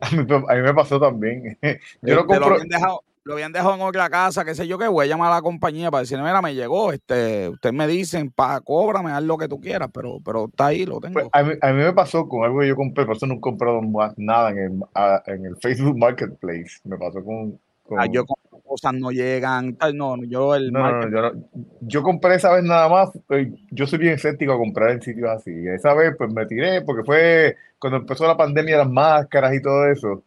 A 0.00 0.54
mí, 0.54 0.62
me 0.62 0.74
pasó 0.74 0.98
también. 0.98 1.58
Yo 2.02 2.14
lo 2.14 2.26
compro. 2.26 2.58
Lo, 2.58 2.64
dejado, 2.64 3.02
lo 3.24 3.34
habían 3.34 3.52
dejado 3.52 3.74
en 3.74 3.80
otra 3.80 4.10
casa, 4.10 4.44
qué 4.44 4.54
sé 4.54 4.68
yo 4.68 4.78
qué, 4.78 4.86
voy 4.86 5.06
a 5.06 5.08
llamar 5.08 5.32
a 5.32 5.36
la 5.36 5.42
compañía 5.42 5.90
para 5.90 6.02
decirle, 6.02 6.24
mira, 6.24 6.42
me 6.42 6.54
llegó, 6.54 6.92
este, 6.92 7.48
ustedes 7.48 7.74
me 7.74 7.86
dicen, 7.86 8.30
pa, 8.30 8.60
cóbrame, 8.60 9.10
haz 9.12 9.22
lo 9.22 9.38
que 9.38 9.48
tú 9.48 9.60
quieras, 9.60 9.88
pero, 9.92 10.18
pero 10.22 10.46
está 10.46 10.66
ahí, 10.66 10.84
lo 10.84 11.00
tengo. 11.00 11.14
Pues, 11.14 11.28
a, 11.32 11.42
mí, 11.42 11.54
a, 11.60 11.72
mí, 11.72 11.82
me 11.82 11.92
pasó 11.94 12.28
con 12.28 12.44
algo 12.44 12.60
que 12.60 12.68
yo 12.68 12.76
compré, 12.76 13.06
por 13.06 13.16
eso 13.16 13.26
no 13.26 13.34
he 13.34 13.40
comprado 13.40 13.80
más 13.80 14.12
nada 14.18 14.50
en 14.50 14.58
el, 14.58 14.80
a, 14.94 15.22
en 15.26 15.46
el 15.46 15.56
Facebook 15.56 15.98
Marketplace. 15.98 16.80
Me 16.84 16.98
pasó 16.98 17.24
con... 17.24 17.58
con... 17.82 17.98
Ah, 17.98 18.06
yo 18.06 18.26
compré 18.26 18.44
cosas 18.62 18.94
no 18.94 19.10
llegan, 19.10 19.76
tal, 19.76 19.96
no, 19.96 20.16
yo 20.24 20.54
el... 20.54 20.72
No, 20.72 20.90
no, 20.90 21.10
yo, 21.10 21.20
no, 21.20 21.48
yo 21.80 22.02
compré 22.02 22.34
esa 22.34 22.52
vez 22.52 22.64
nada 22.64 22.88
más, 22.88 23.10
eh, 23.30 23.52
yo 23.70 23.86
soy 23.86 23.98
bien 23.98 24.14
escéptico 24.14 24.52
a 24.52 24.58
comprar 24.58 24.90
en 24.90 25.02
sitios 25.02 25.30
así. 25.30 25.50
Esa 25.68 25.94
vez 25.94 26.14
pues 26.16 26.32
me 26.32 26.44
tiré 26.46 26.82
porque 26.82 27.04
fue 27.04 27.56
cuando 27.78 27.98
empezó 27.98 28.26
la 28.26 28.36
pandemia, 28.36 28.78
las 28.78 28.90
máscaras 28.90 29.54
y 29.54 29.62
todo 29.62 29.86
eso. 29.90 30.24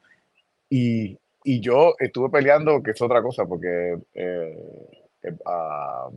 Y, 0.70 1.18
y 1.48 1.62
yo 1.62 1.96
estuve 1.98 2.30
peleando, 2.30 2.84
que 2.84 2.92
es 2.92 3.02
otra 3.02 3.22
cosa, 3.22 3.46
porque 3.46 3.98
eh, 4.14 4.58
uh, 5.46 6.12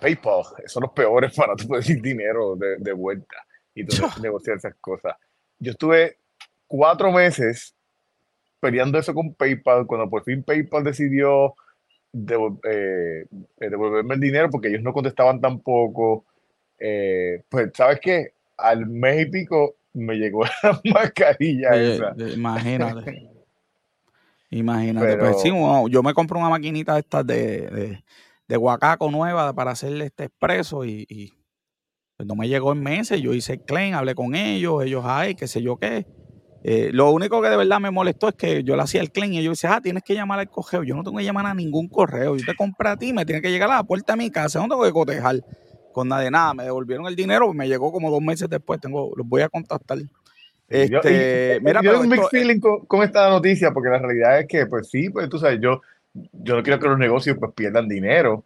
PayPal 0.00 0.42
son 0.64 0.84
los 0.84 0.92
peores 0.92 1.34
para 1.36 1.54
tú 1.54 1.68
pedir 1.68 2.00
dinero 2.00 2.56
de, 2.56 2.78
de 2.78 2.92
vuelta 2.94 3.36
y 3.74 3.84
negociar 4.22 4.56
esas 4.56 4.74
cosas. 4.76 5.16
Yo 5.58 5.72
estuve 5.72 6.16
cuatro 6.66 7.12
meses 7.12 7.74
peleando 8.58 8.98
eso 8.98 9.12
con 9.12 9.34
PayPal, 9.34 9.86
cuando 9.86 10.08
por 10.08 10.24
fin 10.24 10.42
PayPal 10.42 10.84
decidió 10.84 11.54
devol 12.10 12.58
eh, 12.64 13.26
devolverme 13.58 14.14
el 14.14 14.20
dinero 14.20 14.48
porque 14.48 14.68
ellos 14.68 14.82
no 14.82 14.94
contestaban 14.94 15.42
tampoco. 15.42 16.24
Eh, 16.78 17.42
pues, 17.50 17.70
¿sabes 17.74 18.00
qué? 18.00 18.32
Al 18.56 18.86
mes 18.86 19.26
y 19.26 19.30
pico 19.30 19.76
me 19.92 20.14
llegó 20.14 20.44
la 20.62 20.80
mascarilla 20.84 21.76
esa. 21.76 22.14
Imagínate. 22.34 23.37
Imagínate, 24.50 25.06
Pero... 25.06 25.24
pues 25.24 25.42
sí, 25.42 25.50
wow, 25.50 25.88
yo 25.88 26.02
me 26.02 26.14
compré 26.14 26.38
una 26.38 26.48
maquinita 26.48 26.94
de 26.94 27.00
estas 27.00 27.26
de, 27.26 27.36
de, 27.68 28.04
de, 28.48 28.56
guacaco 28.56 29.10
nueva 29.10 29.52
para 29.52 29.72
hacerle 29.72 30.06
este 30.06 30.24
expreso 30.24 30.84
y, 30.84 31.06
y 31.08 31.32
pues 32.16 32.26
no 32.26 32.34
me 32.34 32.48
llegó 32.48 32.72
en 32.72 32.82
meses. 32.82 33.20
Yo 33.20 33.34
hice 33.34 33.54
el 33.54 33.60
claim, 33.60 33.94
hablé 33.94 34.14
con 34.14 34.34
ellos, 34.34 34.82
ellos, 34.82 35.04
ay, 35.06 35.34
qué 35.34 35.46
sé 35.46 35.62
yo 35.62 35.76
qué. 35.76 36.06
Eh, 36.64 36.90
lo 36.92 37.10
único 37.12 37.40
que 37.40 37.48
de 37.48 37.56
verdad 37.56 37.78
me 37.78 37.90
molestó 37.90 38.28
es 38.28 38.34
que 38.34 38.64
yo 38.64 38.74
le 38.74 38.82
hacía 38.82 39.00
el 39.00 39.12
claim 39.12 39.32
y 39.32 39.38
ellos 39.38 39.52
decían, 39.52 39.74
ah, 39.74 39.80
tienes 39.80 40.02
que 40.02 40.14
llamar 40.14 40.40
al 40.40 40.50
correo. 40.50 40.82
Yo 40.82 40.94
no 40.96 41.04
tengo 41.04 41.18
que 41.18 41.24
llamar 41.24 41.46
a 41.46 41.54
ningún 41.54 41.88
correo. 41.88 42.36
Yo 42.36 42.44
te 42.44 42.56
compré 42.56 42.88
a 42.88 42.96
ti, 42.96 43.12
me 43.12 43.24
tiene 43.24 43.40
que 43.40 43.50
llegar 43.50 43.70
a 43.70 43.76
la 43.76 43.84
puerta 43.84 44.14
de 44.14 44.18
mi 44.18 44.30
casa. 44.30 44.58
No 44.58 44.68
tengo 44.68 44.82
que 44.82 44.92
cotejar 44.92 45.36
con 45.92 46.08
nada 46.08 46.22
de 46.22 46.30
nada. 46.30 46.54
Me 46.54 46.64
devolvieron 46.64 47.06
el 47.06 47.14
dinero, 47.14 47.52
me 47.54 47.68
llegó 47.68 47.92
como 47.92 48.10
dos 48.10 48.20
meses 48.20 48.48
después. 48.48 48.80
Tengo, 48.80 49.12
los 49.16 49.26
voy 49.26 49.42
a 49.42 49.48
contactar. 49.48 49.98
Este, 50.68 50.90
yo, 50.90 51.00
y, 51.58 51.64
mira, 51.64 51.80
yo 51.82 51.92
tengo 51.92 52.04
un 52.04 52.08
mixed 52.10 52.28
feeling 52.30 52.60
con, 52.60 52.84
con, 52.86 53.02
esta 53.02 53.30
noticia, 53.30 53.72
porque 53.72 53.88
la 53.88 53.98
realidad 53.98 54.40
es 54.40 54.46
que, 54.46 54.66
pues 54.66 54.88
sí, 54.90 55.08
pues 55.08 55.28
tú 55.28 55.38
sabes, 55.38 55.60
yo, 55.60 55.80
yo 56.12 56.56
no 56.56 56.62
quiero 56.62 56.78
que 56.78 56.88
los 56.88 56.98
negocios 56.98 57.36
pues 57.38 57.52
pierdan 57.54 57.88
dinero, 57.88 58.44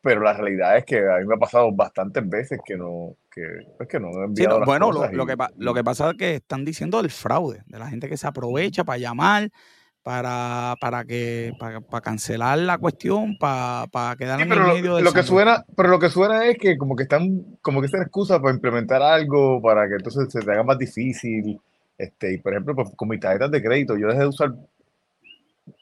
pero 0.00 0.20
la 0.20 0.34
realidad 0.34 0.76
es 0.76 0.84
que 0.84 0.98
a 0.98 1.18
mí 1.18 1.26
me 1.26 1.34
ha 1.34 1.38
pasado 1.38 1.72
bastantes 1.72 2.28
veces 2.28 2.60
que 2.64 2.76
no, 2.76 3.16
que, 3.32 3.42
pues, 3.76 3.88
que 3.88 3.98
no 3.98 4.08
he 4.10 4.24
enviado 4.24 4.56
sí, 4.56 4.60
no, 4.60 4.66
Bueno, 4.66 4.92
lo, 4.92 5.10
y, 5.10 5.14
lo, 5.14 5.26
que, 5.26 5.34
lo 5.56 5.74
que 5.74 5.82
pasa 5.82 6.10
es 6.10 6.16
que 6.16 6.34
están 6.36 6.64
diciendo 6.64 7.00
del 7.02 7.10
fraude, 7.10 7.62
de 7.66 7.78
la 7.78 7.88
gente 7.88 8.08
que 8.08 8.16
se 8.16 8.26
aprovecha 8.26 8.84
para 8.84 8.98
llamar, 8.98 9.50
para, 10.04 10.76
para 10.80 11.04
que 11.04 11.52
para, 11.58 11.80
para, 11.80 12.02
cancelar 12.02 12.58
la 12.58 12.76
cuestión, 12.76 13.38
para, 13.38 13.86
para 13.90 14.14
quedar 14.16 14.36
sí, 14.36 14.42
en 14.42 14.48
pero 14.50 14.60
el 14.60 14.68
lo, 14.68 14.74
medio 14.74 14.96
del 14.96 15.04
lo 15.04 15.12
que 15.12 15.22
suena, 15.22 15.64
pero 15.74 15.88
lo 15.88 15.98
que 15.98 16.10
suena 16.10 16.46
es 16.46 16.58
que 16.58 16.76
como 16.76 16.94
que 16.94 17.04
están, 17.04 17.56
como 17.62 17.80
que 17.80 17.86
es 17.86 17.94
una 17.94 18.02
excusa 18.02 18.38
para 18.38 18.54
implementar 18.54 19.00
algo, 19.00 19.62
para 19.62 19.88
que 19.88 19.94
entonces 19.94 20.30
se 20.30 20.40
te 20.40 20.52
haga 20.52 20.62
más 20.62 20.78
difícil. 20.78 21.58
Este, 21.96 22.34
y 22.34 22.38
por 22.38 22.52
ejemplo, 22.52 22.74
pues, 22.74 22.90
con 22.94 23.08
mis 23.08 23.18
tarjetas 23.18 23.50
de 23.50 23.62
crédito, 23.62 23.96
yo 23.96 24.08
dejé 24.08 24.20
de 24.20 24.26
usar 24.26 24.54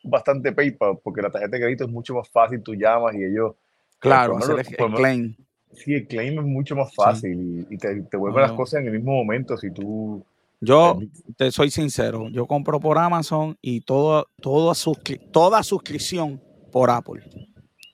bastante 0.05 0.52
PayPal 0.52 0.99
porque 1.02 1.21
la 1.21 1.31
tarjeta 1.31 1.57
de 1.57 1.62
crédito 1.62 1.85
es 1.85 1.91
mucho 1.91 2.14
más 2.14 2.29
fácil, 2.29 2.62
tú 2.62 2.75
llamas 2.75 3.17
y 3.17 3.25
ellos. 3.25 3.57
Claro, 3.99 4.38
hacer 4.38 4.61
el, 4.61 4.67
el 4.67 4.95
claim. 4.95 5.35
Sí, 5.73 5.95
el 5.95 6.07
claim 6.07 6.38
es 6.38 6.45
mucho 6.45 6.76
más 6.76 6.95
fácil 6.95 7.35
sí. 7.35 7.67
y, 7.71 7.75
y, 7.75 7.79
te, 7.79 8.02
te 8.02 8.17
vuelven 8.17 8.43
no, 8.43 8.47
las 8.47 8.52
cosas 8.52 8.81
en 8.81 8.87
el 8.87 8.93
mismo 8.93 9.12
momento 9.12 9.57
si 9.57 9.71
tú 9.73 10.25
yo 10.64 11.00
te 11.37 11.50
soy 11.50 11.73
sincero, 11.73 12.28
yo 12.31 12.47
compro 12.47 12.78
por 12.78 12.97
Amazon 12.97 13.59
y 13.61 13.81
todo, 13.81 14.28
todo 14.40 14.73
suscri 14.76 15.19
toda 15.33 15.64
suscripción 15.64 16.40
por 16.71 16.88
Apple. 16.88 17.25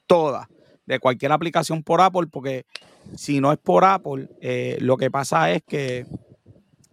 Toda. 0.06 0.50
De 0.84 1.00
cualquier 1.00 1.32
aplicación 1.32 1.82
por 1.82 2.02
Apple, 2.02 2.26
porque 2.30 2.66
si 3.16 3.40
no 3.40 3.52
es 3.52 3.58
por 3.58 3.86
Apple, 3.86 4.28
eh, 4.42 4.76
lo 4.80 4.98
que 4.98 5.10
pasa 5.10 5.50
es 5.50 5.62
que 5.66 6.06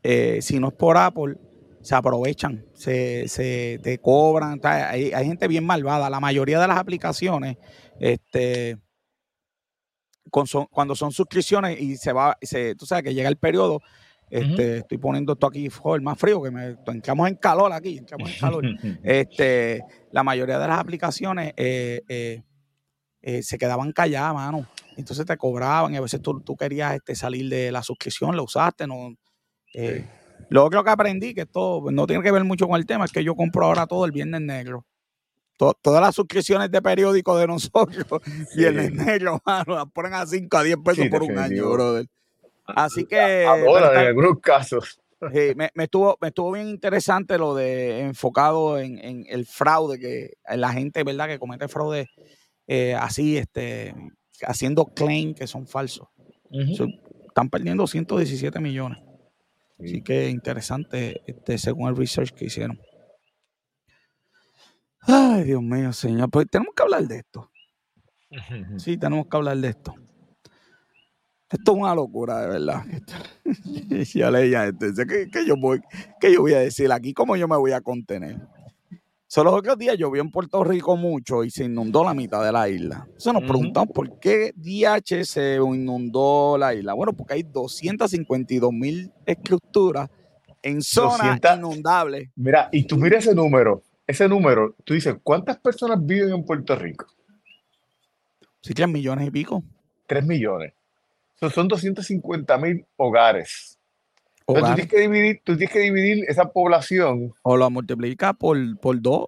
eh, 0.02 0.40
si 0.42 0.60
no 0.60 0.70
es 0.70 0.74
por 0.76 0.98
Apple, 0.98 1.36
se 1.82 1.94
aprovechan, 1.94 2.66
se, 2.74 3.28
se 3.28 3.80
te 3.84 4.00
cobran. 4.00 4.62
Hay, 4.64 5.12
hay, 5.12 5.26
gente 5.28 5.48
bien 5.50 5.66
malvada. 5.66 6.10
La 6.10 6.22
mayoría 6.22 6.60
de 6.60 6.70
las 6.70 6.78
aplicaciones, 6.78 7.58
este, 8.00 8.78
con 10.32 10.48
son, 10.48 10.68
cuando 10.68 10.96
son 10.96 11.12
suscripciones 11.12 11.80
y 11.82 11.98
se 11.98 12.14
va, 12.14 12.38
se, 12.42 12.76
tú 12.76 12.86
sabes 12.86 13.04
que 13.04 13.14
llega 13.14 13.28
el 13.28 13.38
periodo, 13.38 13.82
este, 14.30 14.54
uh 14.54 14.58
-huh. 14.58 14.78
Estoy 14.80 14.98
poniendo 14.98 15.34
esto 15.34 15.48
aquí 15.48 15.70
joder, 15.70 16.02
más 16.02 16.18
frío, 16.18 16.42
que 16.42 16.52
me, 16.52 16.76
entramos 16.88 17.28
en 17.28 17.36
calor 17.36 17.72
aquí, 17.72 17.98
entramos 17.98 18.30
en 18.30 18.40
calor. 18.40 18.64
este, 19.04 19.84
la 20.12 20.24
mayoría 20.24 20.60
de 20.60 20.68
las 20.68 20.80
aplicaciones 20.80 21.54
eh, 21.56 22.02
eh, 22.08 22.44
eh, 23.22 23.44
se 23.44 23.58
quedaban 23.58 23.92
calladas, 23.92 24.34
mano. 24.34 24.68
Entonces 24.98 25.26
te 25.26 25.38
cobraban 25.38 25.94
y 25.94 25.98
a 25.98 26.02
veces 26.02 26.22
tú, 26.22 26.42
tú 26.42 26.56
querías 26.56 26.96
este, 26.96 27.16
salir 27.16 27.50
de 27.50 27.72
la 27.72 27.84
suscripción, 27.84 28.36
la 28.36 28.42
usaste. 28.42 28.88
No, 28.88 29.16
sí. 29.72 30.06
Lo 30.50 30.66
otro 30.66 30.84
que 30.84 30.90
aprendí, 30.90 31.34
que 31.34 31.42
esto 31.42 31.84
no 31.92 32.06
tiene 32.06 32.24
que 32.24 32.32
ver 32.32 32.44
mucho 32.44 32.68
con 32.68 32.78
el 32.78 32.86
tema, 32.86 33.06
es 33.06 33.12
que 33.12 33.24
yo 33.24 33.36
compro 33.36 33.66
ahora 33.66 33.88
todo 33.88 34.06
el 34.06 34.12
viernes 34.12 34.42
negro. 34.42 34.86
To 35.58 35.74
todas 35.82 36.02
las 36.02 36.14
suscripciones 36.14 36.70
de 36.70 36.82
periódico 36.82 37.38
de 37.38 37.48
nosotros, 37.48 38.22
sí. 38.52 38.58
viernes 38.58 38.92
negro, 38.94 39.42
mano, 39.46 39.76
las 39.76 39.86
ponen 39.86 40.14
a 40.14 40.26
5 40.26 40.58
a 40.58 40.64
10 40.64 40.78
pesos 40.84 41.04
sí, 41.06 41.10
por 41.10 41.24
un 41.24 41.38
año, 41.38 41.70
brother. 41.72 42.08
Así 42.68 43.06
que. 43.10 43.46
Ahora, 43.46 44.02
en 44.02 44.08
algunos 44.08 44.40
casos. 44.40 45.00
Sí, 45.34 45.54
me, 45.56 45.70
me, 45.74 45.86
estuvo, 45.86 46.18
me 46.22 46.28
estuvo 46.28 46.52
bien 46.52 46.68
interesante 46.68 47.38
lo 47.38 47.56
de 47.56 48.02
enfocado 48.02 48.78
en, 48.78 49.00
en, 49.00 49.26
el 49.30 49.46
fraude, 49.46 49.98
que 49.98 50.34
la 50.56 50.72
gente, 50.74 51.04
¿verdad?, 51.04 51.28
que 51.28 51.40
comete 51.40 51.68
fraude 51.68 52.10
eh, 52.68 52.94
así, 52.96 53.38
este, 53.38 53.96
haciendo 54.44 54.86
claim 54.86 55.34
que 55.34 55.48
son 55.48 55.68
falsos. 55.68 56.08
Uh 56.50 56.60
-huh. 56.60 56.76
so, 56.76 56.88
están 57.28 57.50
perdiendo 57.50 57.88
117 57.88 58.60
millones. 58.60 59.00
Sí. 59.80 59.86
Así 59.86 60.02
que 60.02 60.30
interesante, 60.30 61.22
este, 61.26 61.58
según 61.58 61.90
el 61.90 61.96
research 61.96 62.32
que 62.32 62.46
hicieron. 62.46 62.80
Ay, 65.02 65.44
Dios 65.44 65.62
mío, 65.62 65.94
señor. 65.94 66.30
Pues 66.30 66.48
tenemos 66.50 66.74
que 66.76 66.84
hablar 66.84 67.04
de 67.04 67.18
esto. 67.18 67.52
Sí, 68.78 68.98
tenemos 68.98 69.28
que 69.28 69.38
hablar 69.38 69.58
de 69.58 69.70
esto. 69.70 69.94
Esto 71.50 71.72
es 71.74 71.78
una 71.78 71.94
locura, 71.96 72.42
de 72.42 72.48
verdad. 72.48 72.84
ya 74.14 74.32
leía 74.32 74.68
esto. 74.68 74.88
¿Qué, 75.08 75.30
qué, 75.32 75.46
yo 75.46 75.56
voy, 75.56 75.80
¿Qué 76.20 76.34
yo 76.34 76.42
voy 76.42 76.54
a 76.54 76.60
decir 76.60 76.92
aquí? 76.92 77.14
¿Cómo 77.14 77.36
yo 77.36 77.48
me 77.48 77.58
voy 77.58 77.72
a 77.72 77.82
contener? 77.82 78.40
Solo 79.28 79.52
los 79.52 79.60
otros 79.60 79.78
días 79.78 79.98
llovió 79.98 80.22
en 80.22 80.32
Puerto 80.32 80.64
Rico 80.64 80.96
mucho 80.96 81.44
y 81.44 81.50
se 81.52 81.66
inundó 81.66 82.04
la 82.04 82.14
mitad 82.14 82.44
de 82.44 82.52
la 82.52 82.70
isla. 82.70 83.04
Entonces 83.06 83.34
nos 83.34 83.42
uh 83.42 83.46
-huh. 83.46 83.50
preguntamos 83.50 83.90
por 83.94 84.20
qué 84.20 84.54
DH 84.56 85.26
se 85.26 85.56
inundó 85.56 86.58
la 86.58 86.74
isla. 86.74 86.94
Bueno, 86.94 87.14
porque 87.14 87.34
hay 87.34 87.44
252 87.44 88.72
mil 88.72 89.12
estructuras 89.26 90.10
en 90.62 90.82
zonas 90.82 91.42
200, 91.42 91.58
inundables. 91.58 92.30
Mira, 92.36 92.70
y 92.72 92.84
tú 92.86 92.98
mira 92.98 93.18
ese 93.18 93.36
número, 93.36 93.84
ese 94.08 94.28
número, 94.28 94.76
tú 94.84 94.94
dices, 94.94 95.16
¿cuántas 95.22 95.58
personas 95.58 96.04
viven 96.04 96.34
en 96.34 96.44
Puerto 96.44 96.76
Rico? 96.76 97.06
Sí, 98.62 98.74
tres 98.74 98.88
millones 98.88 99.28
y 99.28 99.32
pico. 99.32 99.64
Tres 100.08 100.26
millones. 100.26 100.74
Son 101.40 101.68
250 101.68 102.58
mil 102.58 102.86
hogares. 102.98 103.78
Entonces, 104.48 104.70
tú, 104.70 104.76
tienes 104.76 104.92
que 104.92 105.00
dividir, 105.00 105.42
tú 105.44 105.58
tienes 105.58 105.74
que 105.74 105.80
dividir 105.80 106.26
esa 106.28 106.52
población. 106.52 107.34
O 107.42 107.58
lo 107.58 107.70
multiplica 107.70 108.34
por, 108.34 108.58
por 108.80 109.02
dos. 109.02 109.28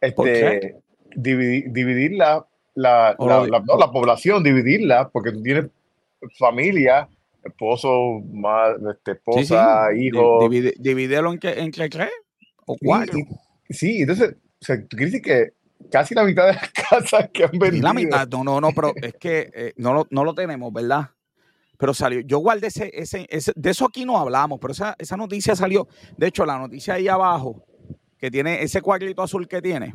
Este, 0.00 0.14
¿Por 0.14 0.28
dividir, 1.16 1.72
dividir 1.72 2.12
la, 2.12 2.46
la, 2.74 3.16
la, 3.18 3.46
la, 3.46 3.60
no, 3.60 3.76
la, 3.78 3.90
población, 3.90 4.42
dividirla, 4.42 5.08
porque 5.08 5.32
tú 5.32 5.42
tienes 5.42 5.66
familia, 6.38 7.08
esposo, 7.44 8.20
madre, 8.32 8.92
este, 8.92 9.12
esposa, 9.12 9.88
sí, 9.90 9.98
sí. 9.98 10.06
hijo. 10.06 10.48
Divide, 10.48 10.74
divídelo 10.78 11.32
entre, 11.32 11.60
entre 11.60 11.88
tres 11.88 12.10
o 12.66 12.76
cuatro. 12.80 13.18
Sí, 13.68 13.74
sí 13.74 14.00
entonces, 14.02 14.36
o 14.60 14.64
sea, 14.64 14.80
tú 14.86 14.96
quieres 14.96 15.12
decir 15.12 15.22
que 15.22 15.52
casi 15.90 16.14
la 16.14 16.24
mitad 16.24 16.46
de 16.46 16.54
las 16.54 16.70
casas 16.90 17.30
que 17.32 17.44
han 17.44 17.58
vendido. 17.58 17.82
la 17.82 17.94
mitad, 17.94 18.28
no, 18.28 18.44
no, 18.44 18.60
no, 18.60 18.72
pero 18.72 18.92
es 18.96 19.14
que 19.14 19.50
eh, 19.54 19.72
no, 19.76 19.92
lo, 19.92 20.06
no 20.10 20.24
lo 20.24 20.34
tenemos, 20.34 20.72
¿verdad? 20.72 21.10
Pero 21.78 21.94
salió. 21.94 22.20
Yo 22.20 22.38
guardé 22.38 22.68
ese, 22.68 22.90
ese, 22.92 23.26
ese, 23.28 23.52
de 23.54 23.70
eso 23.70 23.86
aquí 23.86 24.04
no 24.04 24.18
hablamos, 24.18 24.58
pero 24.60 24.72
esa, 24.72 24.94
esa 24.98 25.16
noticia 25.16 25.56
salió. 25.56 25.88
De 26.16 26.28
hecho, 26.28 26.44
la 26.44 26.58
noticia 26.58 26.94
ahí 26.94 27.08
abajo, 27.08 27.64
que 28.18 28.30
tiene 28.30 28.62
ese 28.62 28.80
cuadrito 28.80 29.22
azul 29.22 29.46
que 29.48 29.60
tiene, 29.60 29.94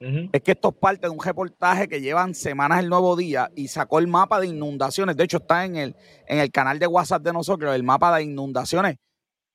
uh 0.00 0.04
-huh. 0.04 0.30
es 0.32 0.42
que 0.42 0.52
esto 0.52 0.68
es 0.68 0.74
parte 0.76 1.06
de 1.06 1.10
un 1.10 1.20
reportaje 1.20 1.88
que 1.88 2.00
llevan 2.00 2.34
semanas 2.34 2.80
el 2.80 2.88
nuevo 2.88 3.16
día 3.16 3.50
y 3.54 3.68
sacó 3.68 3.98
el 3.98 4.06
mapa 4.06 4.40
de 4.40 4.48
inundaciones. 4.48 5.16
De 5.16 5.24
hecho, 5.24 5.38
está 5.38 5.64
en 5.64 5.76
el, 5.76 5.96
en 6.26 6.38
el 6.38 6.50
canal 6.50 6.78
de 6.78 6.86
WhatsApp 6.86 7.22
de 7.22 7.32
nosotros, 7.32 7.74
el 7.74 7.82
mapa 7.82 8.16
de 8.16 8.24
inundaciones. 8.24 8.96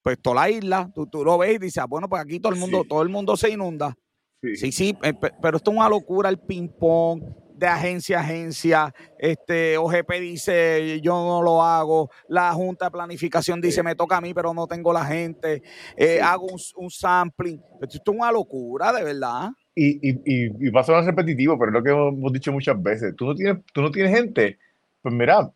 Pues 0.01 0.21
toda 0.21 0.35
la 0.35 0.49
isla, 0.49 0.91
tú, 0.93 1.07
tú 1.07 1.23
lo 1.23 1.37
ves 1.37 1.55
y 1.55 1.59
dices, 1.59 1.77
ah, 1.77 1.85
bueno, 1.85 2.09
pues 2.09 2.21
aquí 2.21 2.39
todo 2.39 2.51
el 2.51 2.59
mundo, 2.59 2.81
sí. 2.81 2.89
todo 2.89 3.01
el 3.01 3.09
mundo 3.09 3.37
se 3.37 3.49
inunda. 3.49 3.95
Sí, 4.41 4.73
sí, 4.73 4.97
eh, 5.01 5.13
pero 5.41 5.55
esto 5.55 5.71
es 5.71 5.77
una 5.77 5.87
locura 5.87 6.27
el 6.27 6.37
ping-pong 6.37 7.23
de 7.63 7.69
agencia 7.69 8.17
a 8.17 8.21
agencia. 8.21 8.93
Este, 9.17 9.77
OGP 9.77 10.11
dice, 10.19 10.99
yo 11.01 11.13
no 11.13 11.41
lo 11.41 11.63
hago. 11.63 12.11
La 12.27 12.51
Junta 12.51 12.85
de 12.85 12.91
Planificación 12.91 13.61
dice, 13.61 13.81
me 13.81 13.95
toca 13.95 14.17
a 14.17 14.21
mí, 14.21 14.33
pero 14.33 14.53
no 14.53 14.67
tengo 14.67 14.91
la 14.91 15.05
gente. 15.05 15.63
Eh, 15.95 16.19
hago 16.21 16.47
un, 16.75 16.91
sampling. 16.91 17.61
Esto 17.81 18.11
es 18.11 18.17
una 18.17 18.33
locura, 18.33 18.91
de 18.91 19.05
verdad. 19.05 19.51
Y, 19.73 20.09
y, 20.09 20.19
y, 20.25 20.69
va 20.71 20.81
a 20.81 20.83
ser 20.83 21.05
repetitivo, 21.05 21.57
pero 21.57 21.71
es 21.71 21.73
lo 21.73 21.83
que 21.83 21.89
hemos 21.91 22.33
dicho 22.33 22.51
muchas 22.51 22.83
veces. 22.83 23.15
Tú 23.15 23.27
no 23.27 23.33
tienes, 23.33 23.63
tú 23.73 23.81
no 23.81 23.91
tienes 23.91 24.13
gente. 24.13 24.59
Pues 25.01 25.15
mira, 25.15 25.49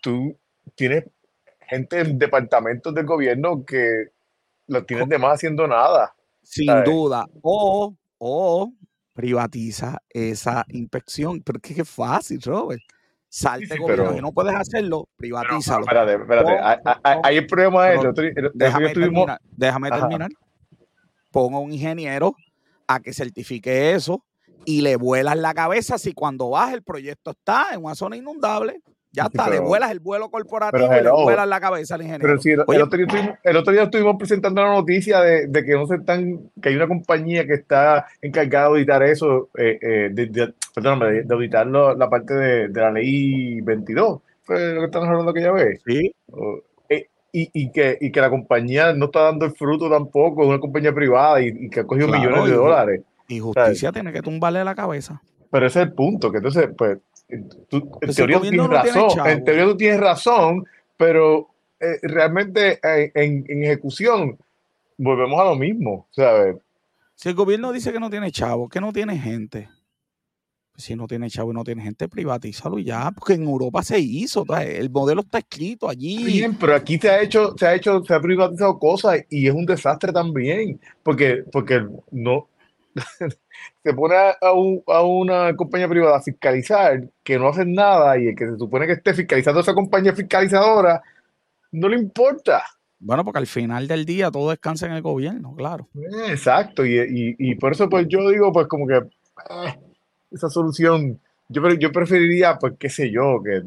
tú 0.00 0.38
tienes 0.76 1.04
gente 1.68 1.98
en 1.98 2.16
departamentos 2.16 2.94
del 2.94 3.06
gobierno 3.06 3.64
que 3.64 4.10
lo 4.68 4.84
tienes 4.84 5.08
de 5.08 5.18
más 5.18 5.34
haciendo 5.34 5.66
nada. 5.66 6.14
Sin 6.42 6.84
duda. 6.84 7.26
O, 7.42 7.92
o 8.18 8.72
privatiza 9.14 10.02
esa 10.10 10.66
inspección. 10.68 11.40
Pero 11.42 11.58
es 11.62 11.74
que 11.74 11.80
es 11.80 11.88
fácil, 11.88 12.42
Robert. 12.42 12.82
Salte 13.28 13.78
gobierno 13.78 14.10
pero, 14.10 14.22
no 14.22 14.32
puedes 14.32 14.54
hacerlo, 14.54 15.08
privatízalo. 15.16 15.80
espérate, 15.80 16.12
espérate. 16.12 16.80
Ahí 17.24 17.38
el 17.38 17.46
problema 17.48 17.92
es. 17.92 18.00
déjame, 18.54 18.92
terminar, 18.92 19.40
déjame 19.50 19.90
terminar. 19.90 20.30
Pongo 21.32 21.58
un 21.58 21.72
ingeniero 21.72 22.36
a 22.86 23.00
que 23.00 23.12
certifique 23.12 23.92
eso 23.92 24.24
y 24.64 24.82
le 24.82 24.94
vuelas 24.94 25.36
la 25.36 25.52
cabeza 25.52 25.98
si 25.98 26.12
cuando 26.12 26.50
vas 26.50 26.72
el 26.74 26.84
proyecto 26.84 27.32
está 27.32 27.68
en 27.72 27.84
una 27.84 27.96
zona 27.96 28.16
inundable. 28.16 28.80
Ya 29.14 29.26
está, 29.26 29.48
le 29.48 29.60
vuelas 29.60 29.92
el 29.92 30.00
vuelo 30.00 30.28
corporativo 30.28 30.92
y 30.92 31.02
le 31.02 31.10
vuelas 31.10 31.46
la 31.46 31.60
cabeza 31.60 31.94
al 31.94 32.02
ingeniero. 32.02 32.26
Pero 32.26 32.40
si 32.40 32.50
el, 32.50 32.60
otro, 32.60 32.98
día 32.98 33.06
estuvimos, 33.06 33.38
el 33.44 33.56
otro, 33.56 33.72
día 33.72 33.82
estuvimos, 33.84 34.16
presentando 34.18 34.60
la 34.60 34.72
noticia 34.72 35.20
de, 35.20 35.46
de, 35.46 35.64
que 35.64 35.72
no 35.72 35.86
se 35.86 35.94
están, 35.96 36.50
que 36.60 36.70
hay 36.70 36.74
una 36.74 36.88
compañía 36.88 37.46
que 37.46 37.54
está 37.54 38.06
encargada 38.20 38.64
de 38.64 38.70
auditar 38.72 39.02
eso, 39.04 39.50
eh, 39.56 39.78
eh, 39.80 40.08
de, 40.10 40.26
de, 40.26 40.54
perdón, 40.74 40.98
de, 40.98 41.32
auditar 41.32 41.64
la 41.64 42.10
parte 42.10 42.34
de, 42.34 42.68
la 42.68 42.90
ley 42.90 43.60
22. 43.60 44.20
Fue 44.42 44.74
lo 44.74 44.80
que 44.80 44.86
estamos 44.86 45.08
hablando 45.08 45.30
aquella 45.30 45.52
vez. 45.52 45.80
Sí. 45.86 46.12
Eh, 46.88 47.06
y, 47.30 47.50
y, 47.52 47.70
que, 47.70 47.96
y 48.00 48.10
que 48.10 48.20
la 48.20 48.30
compañía 48.30 48.94
no 48.94 49.06
está 49.06 49.22
dando 49.22 49.46
el 49.46 49.52
fruto 49.52 49.88
tampoco, 49.88 50.42
es 50.42 50.48
una 50.48 50.58
compañía 50.58 50.92
privada 50.92 51.40
y, 51.40 51.70
que 51.70 51.80
ha 51.80 51.84
cogido 51.84 52.08
millones 52.08 52.46
de 52.46 52.56
dólares. 52.56 53.02
Y 53.28 53.38
justicia 53.38 53.92
tiene 53.92 54.12
que 54.12 54.22
tumbarle 54.22 54.64
la 54.64 54.74
cabeza. 54.74 55.22
Pero 55.52 55.66
ese 55.66 55.82
es 55.82 55.86
el 55.86 55.92
punto, 55.92 56.32
que 56.32 56.38
entonces, 56.38 56.68
pues, 56.76 56.98
en 57.28 57.48
teoría 58.14 58.38
tú 58.38 58.42
tienes 58.42 58.68
razón, 58.68 59.26
en 59.26 59.44
teoría 59.44 59.64
tú 59.64 59.76
tienes 59.76 60.00
razón, 60.00 60.64
pero 60.96 61.48
eh, 61.80 61.98
realmente 62.02 62.80
eh, 62.82 63.10
en, 63.14 63.62
ejecución 63.64 64.38
volvemos 64.96 65.40
a 65.40 65.44
lo 65.44 65.56
mismo, 65.56 66.06
¿sabes? 66.10 66.56
Si 67.14 67.28
el 67.28 67.34
gobierno 67.34 67.72
dice 67.72 67.92
que 67.92 68.00
no 68.00 68.10
tiene 68.10 68.30
chavo, 68.30 68.68
que 68.68 68.80
no 68.80 68.92
tiene 68.92 69.18
gente, 69.18 69.68
pues 70.72 70.84
si 70.84 70.96
no 70.96 71.06
tiene 71.06 71.30
chavo 71.30 71.52
y 71.52 71.54
no 71.54 71.64
tiene 71.64 71.82
gente, 71.82 72.08
privatízalo 72.08 72.78
y 72.78 72.84
ya, 72.84 73.10
porque 73.12 73.34
en 73.34 73.44
Europa 73.44 73.82
se 73.82 73.98
hizo, 74.00 74.44
el 74.60 74.90
modelo 74.90 75.20
está 75.20 75.38
escrito 75.38 75.88
allí. 75.88 76.24
Bien, 76.24 76.56
pero 76.56 76.74
aquí 76.74 76.98
se 76.98 77.08
ha 77.08 77.22
hecho, 77.22 77.54
se 77.56 77.66
ha 77.66 77.74
hecho, 77.74 78.04
se 78.04 78.14
ha 78.14 78.20
privatizado 78.20 78.78
cosas 78.78 79.24
y 79.30 79.46
es 79.46 79.54
un 79.54 79.64
desastre 79.64 80.12
también, 80.12 80.80
porque, 81.02 81.44
porque 81.50 81.86
no, 82.10 82.48
se 83.82 83.94
pone 83.94 84.14
a, 84.14 84.36
a, 84.40 85.02
una 85.02 85.54
compañía 85.56 85.88
privada 85.88 86.18
a 86.18 86.22
fiscalizar 86.22 87.02
que 87.22 87.38
no 87.38 87.48
hacen 87.48 87.72
nada 87.72 88.18
y 88.18 88.28
el 88.28 88.36
que 88.36 88.46
se 88.46 88.56
supone 88.56 88.86
que 88.86 88.92
esté 88.92 89.14
fiscalizando 89.14 89.60
esa 89.60 89.74
compañía 89.74 90.14
fiscalizadora 90.14 91.02
no 91.72 91.88
le 91.88 91.96
importa. 91.96 92.62
Bueno, 93.00 93.24
porque 93.24 93.38
al 93.38 93.46
final 93.46 93.88
del 93.88 94.04
día 94.06 94.30
todo 94.30 94.50
descansa 94.50 94.86
en 94.86 94.92
el 94.92 95.02
gobierno, 95.02 95.54
claro. 95.54 95.88
exacto, 96.28 96.86
y, 96.86 97.34
y, 97.38 97.54
por 97.56 97.72
eso 97.72 97.88
pues 97.88 98.06
yo 98.08 98.30
digo 98.30 98.52
pues 98.52 98.66
como 98.66 98.86
que 98.86 98.96
eh, 98.96 99.78
esa 100.30 100.48
solución, 100.48 101.20
yo, 101.48 101.68
yo 101.74 101.92
preferiría 101.92 102.56
pues 102.58 102.74
qué 102.78 102.88
sé 102.88 103.10
yo, 103.10 103.42
que 103.42 103.62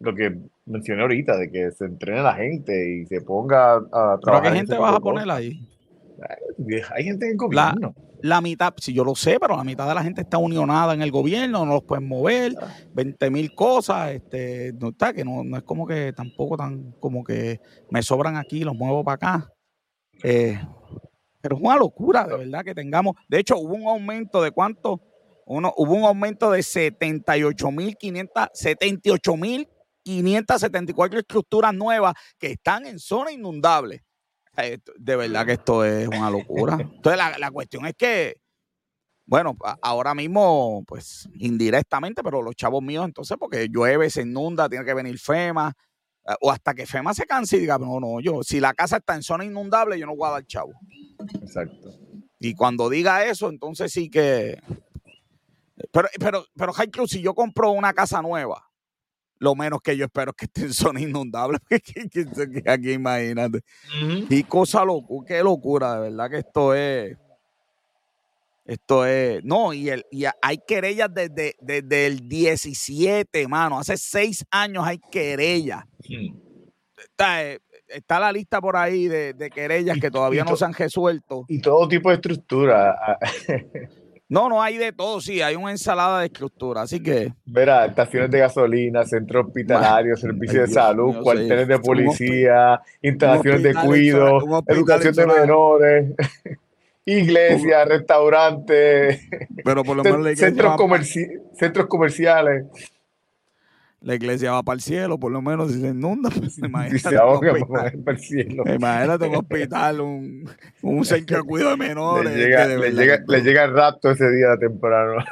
lo 0.00 0.14
que 0.14 0.36
mencioné 0.66 1.02
ahorita, 1.02 1.36
de 1.36 1.50
que 1.50 1.70
se 1.72 1.84
entrene 1.84 2.22
la 2.22 2.34
gente 2.34 2.90
y 2.90 3.06
se 3.06 3.20
ponga 3.20 3.76
a 3.76 4.18
trabajar. 4.20 4.20
¿Pero 4.22 4.42
qué 4.42 4.50
gente 4.50 4.78
vas 4.78 4.96
a 4.96 5.00
poner 5.00 5.30
ahí? 5.30 5.67
Hay 6.94 7.04
gente 7.04 7.26
en 7.26 7.32
el 7.32 7.36
gobierno 7.36 7.94
la 8.22 8.40
mitad, 8.40 8.72
si 8.78 8.92
yo 8.92 9.04
lo 9.04 9.14
sé, 9.14 9.38
pero 9.40 9.56
la 9.56 9.64
mitad 9.64 9.86
de 9.88 9.94
la 9.94 10.02
gente 10.02 10.22
está 10.22 10.38
unionada 10.38 10.94
en 10.94 11.02
el 11.02 11.10
gobierno, 11.10 11.66
no 11.66 11.74
los 11.74 11.84
pueden 11.84 12.08
mover, 12.08 12.54
20 12.94 13.30
mil 13.30 13.54
cosas, 13.54 14.12
este, 14.12 14.72
no 14.74 14.88
está, 14.90 15.12
que 15.12 15.24
no, 15.24 15.56
es 15.56 15.62
como 15.62 15.86
que 15.86 16.12
tampoco 16.12 16.56
tan 16.56 16.92
como 17.00 17.22
que 17.24 17.60
me 17.90 18.02
sobran 18.02 18.36
aquí, 18.36 18.64
los 18.64 18.74
muevo 18.74 19.04
para 19.04 19.14
acá. 19.14 19.52
Eh, 20.22 20.60
pero 21.40 21.56
es 21.56 21.62
una 21.62 21.76
locura, 21.76 22.26
de 22.26 22.36
verdad, 22.36 22.64
que 22.64 22.74
tengamos. 22.74 23.14
De 23.28 23.38
hecho, 23.38 23.56
hubo 23.56 23.74
un 23.74 23.86
aumento 23.86 24.42
de 24.42 24.50
cuánto, 24.50 25.00
uno, 25.46 25.72
hubo 25.76 25.94
un 25.94 26.02
aumento 26.04 26.50
de 26.50 26.58
78.500, 26.60 28.50
78.574 30.04 31.18
estructuras 31.18 31.72
nuevas 31.72 32.14
que 32.38 32.50
están 32.52 32.86
en 32.86 32.98
zona 32.98 33.30
inundable. 33.30 34.02
De 34.96 35.16
verdad 35.16 35.46
que 35.46 35.52
esto 35.52 35.84
es 35.84 36.08
una 36.08 36.30
locura. 36.30 36.78
Entonces, 36.80 37.20
la, 37.38 37.50
cuestión 37.50 37.86
es 37.86 37.94
que, 37.94 38.40
bueno, 39.26 39.56
ahora 39.82 40.14
mismo, 40.14 40.84
pues 40.86 41.28
indirectamente, 41.34 42.22
pero 42.22 42.42
los 42.42 42.56
chavos 42.56 42.82
míos, 42.82 43.04
entonces, 43.04 43.36
porque 43.38 43.68
llueve, 43.68 44.10
se 44.10 44.22
inunda, 44.22 44.68
tiene 44.68 44.84
que 44.84 44.94
venir 44.94 45.18
FEMA, 45.18 45.72
eh, 46.26 46.34
o 46.40 46.50
hasta 46.50 46.74
que 46.74 46.86
FEMA 46.86 47.14
se 47.14 47.26
canse 47.26 47.56
y 47.56 47.60
diga, 47.60 47.78
no, 47.78 48.00
no, 48.00 48.20
yo, 48.20 48.42
si 48.42 48.60
la 48.60 48.74
casa 48.74 48.96
está 48.96 49.14
en 49.14 49.22
zona 49.22 49.44
inundable, 49.44 49.98
yo 49.98 50.06
no 50.06 50.16
voy 50.16 50.28
a 50.28 50.32
dar 50.32 50.46
chavo. 50.46 50.72
Exacto. 51.40 51.90
Y 52.40 52.54
cuando 52.54 52.88
diga 52.88 53.24
eso, 53.24 53.48
entonces 53.48 53.92
sí 53.92 54.10
que. 54.10 54.60
Pero, 55.92 56.08
pero, 56.18 56.44
pero, 56.56 56.72
Cruz, 56.90 57.10
si 57.10 57.20
yo 57.20 57.34
compro 57.34 57.70
una 57.70 57.92
casa 57.92 58.22
nueva, 58.22 58.67
lo 59.38 59.54
menos 59.54 59.80
que 59.82 59.96
yo 59.96 60.04
espero 60.04 60.32
es 60.32 60.36
que 60.36 60.44
estén 60.46 60.72
zona 60.72 61.00
inundable. 61.00 61.58
Aquí 62.66 62.92
imagínate. 62.92 63.60
Y 64.28 64.42
cosa 64.44 64.84
locura, 64.84 65.26
qué 65.26 65.42
locura, 65.42 65.94
de 65.94 66.10
verdad 66.10 66.30
que 66.30 66.38
esto 66.38 66.74
es. 66.74 67.16
Esto 68.64 69.06
es. 69.06 69.42
No, 69.44 69.72
y, 69.72 69.88
el, 69.88 70.04
y 70.10 70.24
hay 70.42 70.58
querellas 70.66 71.08
desde, 71.12 71.56
desde, 71.58 72.06
el 72.06 72.28
17, 72.28 73.48
mano. 73.48 73.78
Hace 73.78 73.96
seis 73.96 74.44
años 74.50 74.86
hay 74.86 74.98
querellas. 75.10 75.84
Está, 76.98 77.44
eh, 77.44 77.60
está, 77.88 78.20
la 78.20 78.30
lista 78.30 78.60
por 78.60 78.76
ahí 78.76 79.08
de, 79.08 79.32
de 79.32 79.48
querellas 79.48 79.98
que 79.98 80.10
todavía 80.10 80.44
no 80.44 80.54
se 80.54 80.66
han 80.66 80.74
resuelto. 80.74 81.46
Y 81.48 81.62
todo 81.62 81.88
tipo 81.88 82.10
de 82.10 82.16
estructura. 82.16 83.18
No, 84.28 84.50
no 84.50 84.62
hay 84.62 84.76
de 84.76 84.92
todo, 84.92 85.22
sí, 85.22 85.40
hay 85.40 85.56
una 85.56 85.70
ensalada 85.70 86.20
de 86.20 86.26
estructura, 86.26 86.82
así 86.82 87.02
que. 87.02 87.32
Verá, 87.46 87.86
estaciones 87.86 88.30
de 88.30 88.40
gasolina, 88.40 89.04
centro 89.04 89.40
hospitalario, 89.40 90.16
servicios 90.16 90.68
de 90.68 90.74
salud, 90.74 91.22
cuarteles 91.22 91.66
de 91.66 91.78
policía, 91.78 92.80
instalaciones 93.00 93.62
de 93.62 93.74
cuido, 93.74 94.38
educación 94.66 95.14
de 95.14 95.26
menores, 95.26 96.14
iglesias, 97.06 97.88
restaurantes, 97.88 99.22
Pero 99.64 99.82
por 99.82 99.96
lo 99.96 100.04
menos 100.04 100.38
centros, 100.38 100.76
centros 101.54 101.86
comerciales 101.86 102.66
la 104.00 104.14
iglesia 104.14 104.52
va 104.52 104.62
para 104.62 104.74
el 104.76 104.80
cielo, 104.80 105.18
por 105.18 105.32
lo 105.32 105.42
menos 105.42 105.72
si 105.72 105.80
se 105.80 105.88
inunda, 105.88 106.30
pues 106.38 106.58
imagínate. 106.62 107.16
para 107.66 108.16
el 108.16 108.18
cielo. 108.18 108.64
Imagínate 108.66 109.26
un 109.26 109.36
hospital, 109.36 110.00
un, 110.00 110.50
un 110.82 111.04
centro 111.04 111.38
de 111.38 111.42
cuidado 111.42 111.70
de 111.72 111.76
menores. 111.76 112.32
Le 112.32 112.44
llega, 112.44 112.66
le, 112.66 112.90
llega, 112.92 113.24
le 113.26 113.42
llega 113.42 113.64
el 113.64 113.74
rapto 113.74 114.10
ese 114.10 114.30
día 114.30 114.56
temprano. 114.58 115.24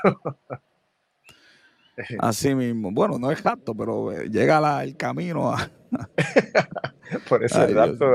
Así 2.19 2.55
mismo. 2.55 2.91
Bueno, 2.93 3.19
no 3.19 3.31
es 3.31 3.43
rapto, 3.43 3.75
pero 3.75 4.13
eh, 4.13 4.29
llega 4.31 4.61
la, 4.61 4.85
el 4.85 4.97
camino 4.97 5.53
a, 5.53 5.71
Por 7.29 7.45
eso 7.45 7.63
el 7.63 7.75
rapto. 7.75 8.07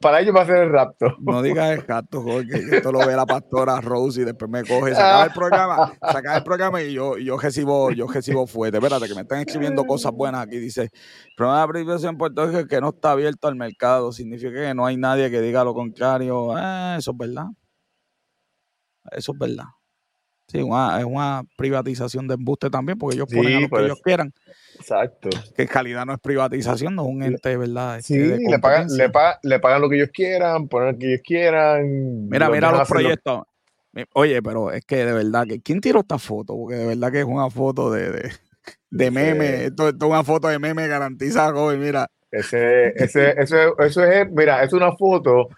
para 0.00 0.20
ellos 0.20 0.34
va 0.34 0.42
a 0.42 0.46
ser 0.46 0.56
el 0.58 0.70
rapto. 0.70 1.16
No 1.20 1.42
digas 1.42 1.70
el 1.70 1.86
rapto, 1.86 2.22
Jorge. 2.22 2.76
Esto 2.76 2.92
lo 2.92 3.00
ve 3.00 3.16
la 3.16 3.26
pastora 3.26 3.80
Rose 3.80 4.22
y 4.22 4.24
después 4.24 4.50
me 4.50 4.64
coge, 4.64 4.94
saca 4.94 5.24
el 5.24 5.32
programa, 5.32 5.92
saca 6.00 6.36
el 6.36 6.44
programa 6.44 6.82
y 6.82 6.92
yo, 6.92 7.18
yo 7.18 7.36
recibo, 7.38 7.90
yo 7.90 8.06
recibo 8.06 8.46
fuerte. 8.46 8.78
Espérate, 8.78 9.08
que 9.08 9.14
me 9.14 9.22
están 9.22 9.40
escribiendo 9.40 9.84
cosas 9.84 10.12
buenas 10.12 10.46
aquí. 10.46 10.58
Dice, 10.58 10.82
el 10.82 11.34
problema 11.36 11.66
de 11.66 11.84
la 11.84 12.08
en 12.08 12.18
Puerto 12.18 12.46
Rico 12.46 12.58
es 12.60 12.66
que 12.66 12.80
no 12.80 12.90
está 12.90 13.12
abierto 13.12 13.48
al 13.48 13.56
mercado. 13.56 14.12
Significa 14.12 14.52
que 14.52 14.74
no 14.74 14.86
hay 14.86 14.96
nadie 14.96 15.30
que 15.30 15.40
diga 15.40 15.64
lo 15.64 15.74
contrario. 15.74 16.56
Eh, 16.56 16.96
eso 16.98 17.10
es 17.10 17.16
verdad. 17.16 17.46
Eso 19.10 19.32
es 19.32 19.38
verdad. 19.38 19.64
Sí, 20.48 20.58
es 20.60 21.04
una 21.04 21.44
privatización 21.56 22.26
de 22.26 22.34
embuste 22.34 22.70
también, 22.70 22.98
porque 22.98 23.16
ellos 23.16 23.28
ponen 23.30 23.56
a 23.56 23.60
lo 23.60 23.68
que 23.68 23.84
ellos 23.84 24.00
quieran. 24.02 24.32
Exacto. 24.76 25.28
Que 25.54 25.66
calidad 25.66 26.06
no 26.06 26.14
es 26.14 26.20
privatización, 26.20 26.94
no 26.94 27.02
es 27.02 27.08
un 27.08 27.22
ente, 27.22 27.54
¿verdad? 27.58 27.98
Este, 27.98 28.38
sí, 28.38 28.44
le, 28.48 28.58
pagan, 28.58 28.88
le, 28.88 29.12
le, 29.42 29.60
pagan 29.60 29.82
lo 29.82 29.90
que 29.90 29.96
ellos 29.96 30.10
quieran, 30.10 30.66
ponen 30.66 30.92
lo 30.92 30.98
que 30.98 31.06
ellos 31.06 31.20
quieran. 31.22 32.28
Mira, 32.30 32.48
mira 32.48 32.72
los 32.72 32.88
proyectos. 32.88 33.42
Oye, 34.14 34.42
pero 34.42 34.72
es 34.72 34.84
que 34.86 35.04
de 35.04 35.12
verdad, 35.12 35.44
que 35.46 35.60
¿quién 35.60 35.82
tiró 35.82 36.00
esta 36.00 36.18
foto? 36.18 36.56
Porque 36.56 36.76
de 36.76 36.86
verdad 36.86 37.12
que 37.12 37.20
es 37.20 37.26
una 37.26 37.50
foto 37.50 37.90
de, 37.90 38.30
de, 38.90 39.10
meme. 39.10 39.66
Esto, 39.66 39.88
es 39.88 39.94
una 40.00 40.24
foto 40.24 40.48
de 40.48 40.58
meme 40.58 40.88
garantizada, 40.88 41.52
joven, 41.52 41.80
mira. 41.80 42.08
Ese, 42.30 42.88
ese, 42.96 43.34
eso, 43.38 43.78
eso 43.78 44.04
es, 44.04 44.30
mira, 44.30 44.62
es 44.62 44.72
una 44.72 44.92
foto 44.96 45.48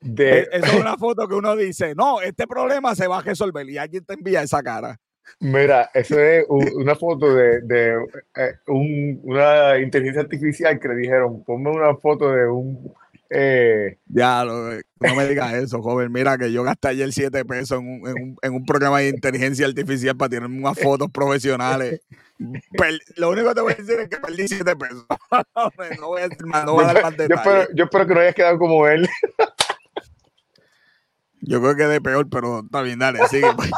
de... 0.00 0.40
E, 0.40 0.48
es 0.52 0.74
una 0.74 0.96
foto 0.96 1.26
que 1.28 1.34
uno 1.34 1.56
dice, 1.56 1.94
no, 1.94 2.20
este 2.20 2.46
problema 2.46 2.94
se 2.94 3.06
va 3.06 3.18
a 3.18 3.22
resolver 3.22 3.68
y 3.68 3.78
alguien 3.78 4.04
te 4.04 4.14
envía 4.14 4.42
esa 4.42 4.62
cara. 4.62 4.98
Mira, 5.40 5.90
eso 5.94 6.18
es 6.18 6.46
una 6.48 6.94
foto 6.94 7.34
de, 7.34 7.60
de 7.62 7.94
eh, 8.36 8.54
un, 8.66 9.20
una 9.24 9.78
inteligencia 9.78 10.22
artificial 10.22 10.80
que 10.80 10.88
le 10.88 10.96
dijeron, 10.96 11.44
ponme 11.44 11.70
una 11.70 11.94
foto 11.96 12.32
de 12.32 12.48
un... 12.48 12.92
Eh... 13.30 13.98
Ya, 14.06 14.42
no 14.44 15.14
me 15.14 15.28
digas 15.28 15.52
eso, 15.52 15.82
joven. 15.82 16.10
Mira 16.10 16.38
que 16.38 16.50
yo 16.50 16.62
gasté 16.62 16.88
ayer 16.88 17.12
7 17.12 17.44
pesos 17.44 17.78
en 17.78 17.86
un, 17.86 18.08
en, 18.08 18.22
un, 18.22 18.36
en 18.40 18.54
un, 18.54 18.64
programa 18.64 19.00
de 19.00 19.10
inteligencia 19.10 19.66
artificial 19.66 20.16
para 20.16 20.30
tener 20.30 20.48
unas 20.48 20.78
fotos 20.78 21.08
profesionales. 21.12 22.00
lo 23.16 23.30
único 23.30 23.48
que 23.48 23.54
te 23.54 23.60
voy 23.60 23.72
a 23.74 23.76
decir 23.76 24.00
es 24.00 24.08
que 24.08 24.16
perdí 24.16 24.48
7 24.48 24.76
pesos. 24.76 25.06
no 26.00 26.08
voy 26.08 26.22
a 26.22 26.28
decir 26.28 26.46
más, 26.46 26.64
no 26.64 26.72
voy 26.72 26.84
a 26.84 26.94
dar 26.94 27.02
más. 27.02 27.16
Yo 27.16 27.34
espero, 27.34 27.68
yo 27.74 27.84
espero 27.84 28.06
que 28.06 28.14
no 28.14 28.20
hayas 28.20 28.34
quedado 28.34 28.58
como 28.58 28.88
él. 28.88 29.06
Yo 31.48 31.60
creo 31.62 31.76
que 31.76 31.84
de 31.84 32.00
peor, 32.00 32.28
pero 32.30 32.60
está 32.60 32.82
bien, 32.82 32.98
dale, 32.98 33.26
sigue. 33.28 33.48
Pues. 33.56 33.70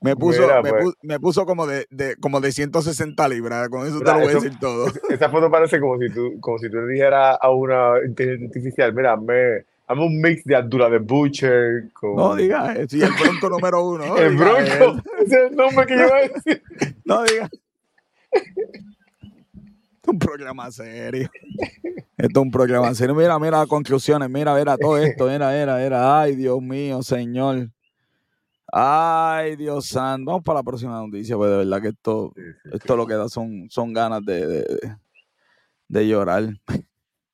Me 0.00 0.16
puso, 0.16 0.46
pues. 0.60 0.72
puso, 0.72 0.96
me, 1.02 1.20
puso, 1.20 1.46
como 1.46 1.66
de, 1.66 1.86
de, 1.90 2.16
como 2.16 2.40
de 2.40 2.52
160 2.52 3.28
libras, 3.28 3.68
con 3.68 3.86
eso 3.86 4.00
te 4.00 4.04
lo 4.04 4.18
voy 4.18 4.28
a 4.28 4.34
decir 4.34 4.58
todo. 4.58 4.86
Esa 5.10 5.30
foto 5.30 5.50
parece 5.50 5.80
como 5.80 5.98
si 5.98 6.10
tú, 6.10 6.38
como 6.40 6.58
si 6.58 6.68
tú 6.68 6.76
le 6.76 6.92
dijeras 6.92 7.38
a 7.40 7.50
una 7.50 7.94
inteligencia 8.04 8.48
artificial, 8.48 8.92
mira, 8.92 9.16
me, 9.16 9.64
hazme 9.86 10.04
un 10.04 10.20
mix 10.20 10.44
de 10.44 10.56
Abdullah 10.56 10.90
de 10.90 10.98
Butcher 10.98 11.92
con... 11.92 12.16
No 12.16 12.34
digas 12.34 12.78
sí, 12.88 13.00
el 13.00 13.12
bronco 13.12 13.48
número 13.48 13.82
uno. 13.86 14.16
el 14.18 14.36
bronco, 14.36 15.02
ese 15.24 15.44
es 15.44 15.50
el 15.50 15.56
nombre 15.56 15.86
que 15.86 15.96
yo 15.96 16.06
iba 16.06 16.16
a 16.16 16.20
decir. 16.20 16.62
No 17.04 17.22
digas. 17.22 17.50
Un 20.06 20.18
programa 20.18 20.70
serio. 20.70 21.30
Esto 22.16 22.40
es 22.40 22.44
un 22.44 22.50
programa 22.50 22.94
serio. 22.94 23.14
Mira, 23.14 23.38
mira 23.38 23.58
las 23.58 23.66
conclusiones. 23.66 24.30
Mira, 24.30 24.54
mira 24.54 24.76
todo 24.76 24.98
esto. 24.98 25.26
Mira, 25.26 25.50
mira, 25.50 25.76
mira. 25.76 26.20
Ay, 26.20 26.36
Dios 26.36 26.60
mío, 26.60 27.02
Señor. 27.02 27.68
Ay, 28.72 29.56
Dios 29.56 29.86
santo. 29.86 30.30
Vamos 30.30 30.44
para 30.44 30.60
la 30.60 30.62
próxima 30.64 30.98
noticia, 31.00 31.36
pues 31.36 31.50
de 31.50 31.56
verdad 31.58 31.80
que 31.80 31.88
esto, 31.88 32.32
esto 32.72 32.96
lo 32.96 33.06
que 33.06 33.14
da 33.14 33.28
son, 33.28 33.68
son 33.70 33.92
ganas 33.92 34.24
de, 34.24 34.46
de, 34.46 34.96
de 35.88 36.08
llorar. 36.08 36.44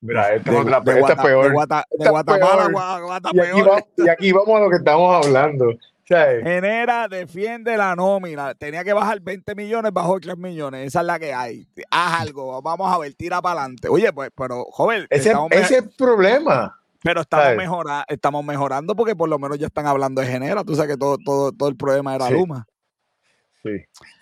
Mira, 0.02 0.34
esta, 0.34 0.50
es, 0.50 0.58
otra, 0.58 0.78
esta 0.78 1.12
es 1.12 1.20
peor. 1.20 1.46
De, 1.46 1.52
Guatemala, 1.52 2.68
Guatemala, 2.70 3.30
y, 3.32 3.40
aquí 3.40 3.62
vamos, 3.62 3.82
y 3.96 4.08
aquí 4.08 4.32
vamos 4.32 4.56
a 4.56 4.60
lo 4.60 4.70
que 4.70 4.76
estamos 4.76 5.26
hablando. 5.26 5.74
Genera, 6.10 7.06
defiende 7.06 7.76
la 7.76 7.94
nómina. 7.94 8.54
Tenía 8.54 8.82
que 8.82 8.92
bajar 8.92 9.20
20 9.20 9.54
millones, 9.54 9.92
bajó 9.92 10.18
3 10.18 10.36
millones. 10.36 10.88
Esa 10.88 11.00
es 11.00 11.06
la 11.06 11.18
que 11.20 11.32
hay. 11.32 11.68
Haz 11.90 12.22
algo, 12.22 12.60
vamos 12.60 12.92
a 12.92 12.98
ver, 12.98 13.14
tira 13.14 13.40
para 13.40 13.60
adelante. 13.60 13.88
Oye, 13.88 14.12
pues, 14.12 14.30
pero, 14.36 14.64
joven. 14.70 15.06
Ese, 15.08 15.32
es 15.52 15.70
el 15.70 15.90
problema. 15.90 16.76
Pero 17.02 17.20
estamos, 17.20 17.56
mejora, 17.56 18.04
estamos 18.08 18.44
mejorando 18.44 18.94
porque 18.94 19.16
por 19.16 19.28
lo 19.28 19.38
menos 19.38 19.58
ya 19.58 19.68
están 19.68 19.86
hablando 19.86 20.20
de 20.20 20.26
Genera. 20.26 20.64
Tú 20.64 20.74
sabes 20.74 20.92
que 20.92 20.98
todo, 20.98 21.16
todo, 21.24 21.52
todo 21.52 21.68
el 21.68 21.76
problema 21.76 22.14
era 22.14 22.28
Luma. 22.28 22.66
Sí. 23.62 23.70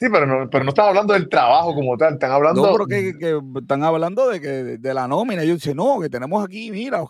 Sí, 0.01 0.07
pero 0.13 0.27
no, 0.27 0.51
pero 0.51 0.65
no 0.65 0.71
están 0.71 0.89
hablando 0.89 1.15
del 1.15 1.29
trabajo 1.29 1.75
como 1.75 1.97
tal, 1.97 2.15
están 2.15 2.33
hablando. 2.33 2.67
No, 2.67 2.73
pero 2.73 2.87
que, 2.87 3.41
están 3.61 3.83
hablando 3.83 4.29
de 4.29 4.41
que 4.41 4.49
de 4.49 4.95
la 4.95 5.09
nómina. 5.09 5.43
Yo 5.43 5.55
dice, 5.55 5.75
no, 5.75 6.01
que 6.01 6.11
tenemos 6.11 6.45
aquí, 6.45 6.71
mira, 6.71 7.03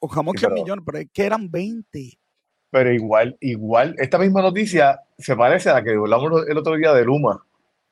ojamos 0.00 0.34
3 0.36 0.52
millones, 0.52 0.84
pero 0.84 0.98
es 0.98 1.06
que 1.12 1.24
eran 1.24 1.50
20 1.50 2.18
pero 2.70 2.92
igual, 2.92 3.36
igual, 3.40 3.94
esta 3.98 4.18
misma 4.18 4.42
noticia 4.42 5.00
se 5.18 5.36
parece 5.36 5.70
a 5.70 5.74
la 5.74 5.84
que 5.84 5.90
hablamos 5.90 6.46
el 6.48 6.58
otro 6.58 6.76
día 6.76 6.92
de 6.92 7.04
Luma. 7.04 7.42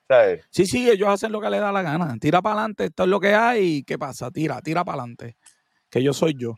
¿sabes? 0.09 0.45
Sí, 0.51 0.67
sí, 0.67 0.91
ellos 0.91 1.09
hacen 1.09 1.33
lo 1.33 1.41
que 1.41 1.51
les 1.51 1.61
da 1.61 1.73
la 1.73 1.83
gana. 1.83 2.17
Tira 2.21 2.43
para 2.43 2.57
adelante, 2.57 2.87
esto 2.87 3.05
es 3.05 3.09
lo 3.09 3.21
que 3.21 3.35
hay. 3.35 3.83
¿Qué 3.85 3.99
pasa? 3.99 4.31
Tira, 4.31 4.61
tira 4.61 4.85
para 4.85 5.03
adelante. 5.03 5.37
Que 5.91 6.03
yo 6.03 6.13
soy 6.13 6.35
yo. 6.37 6.57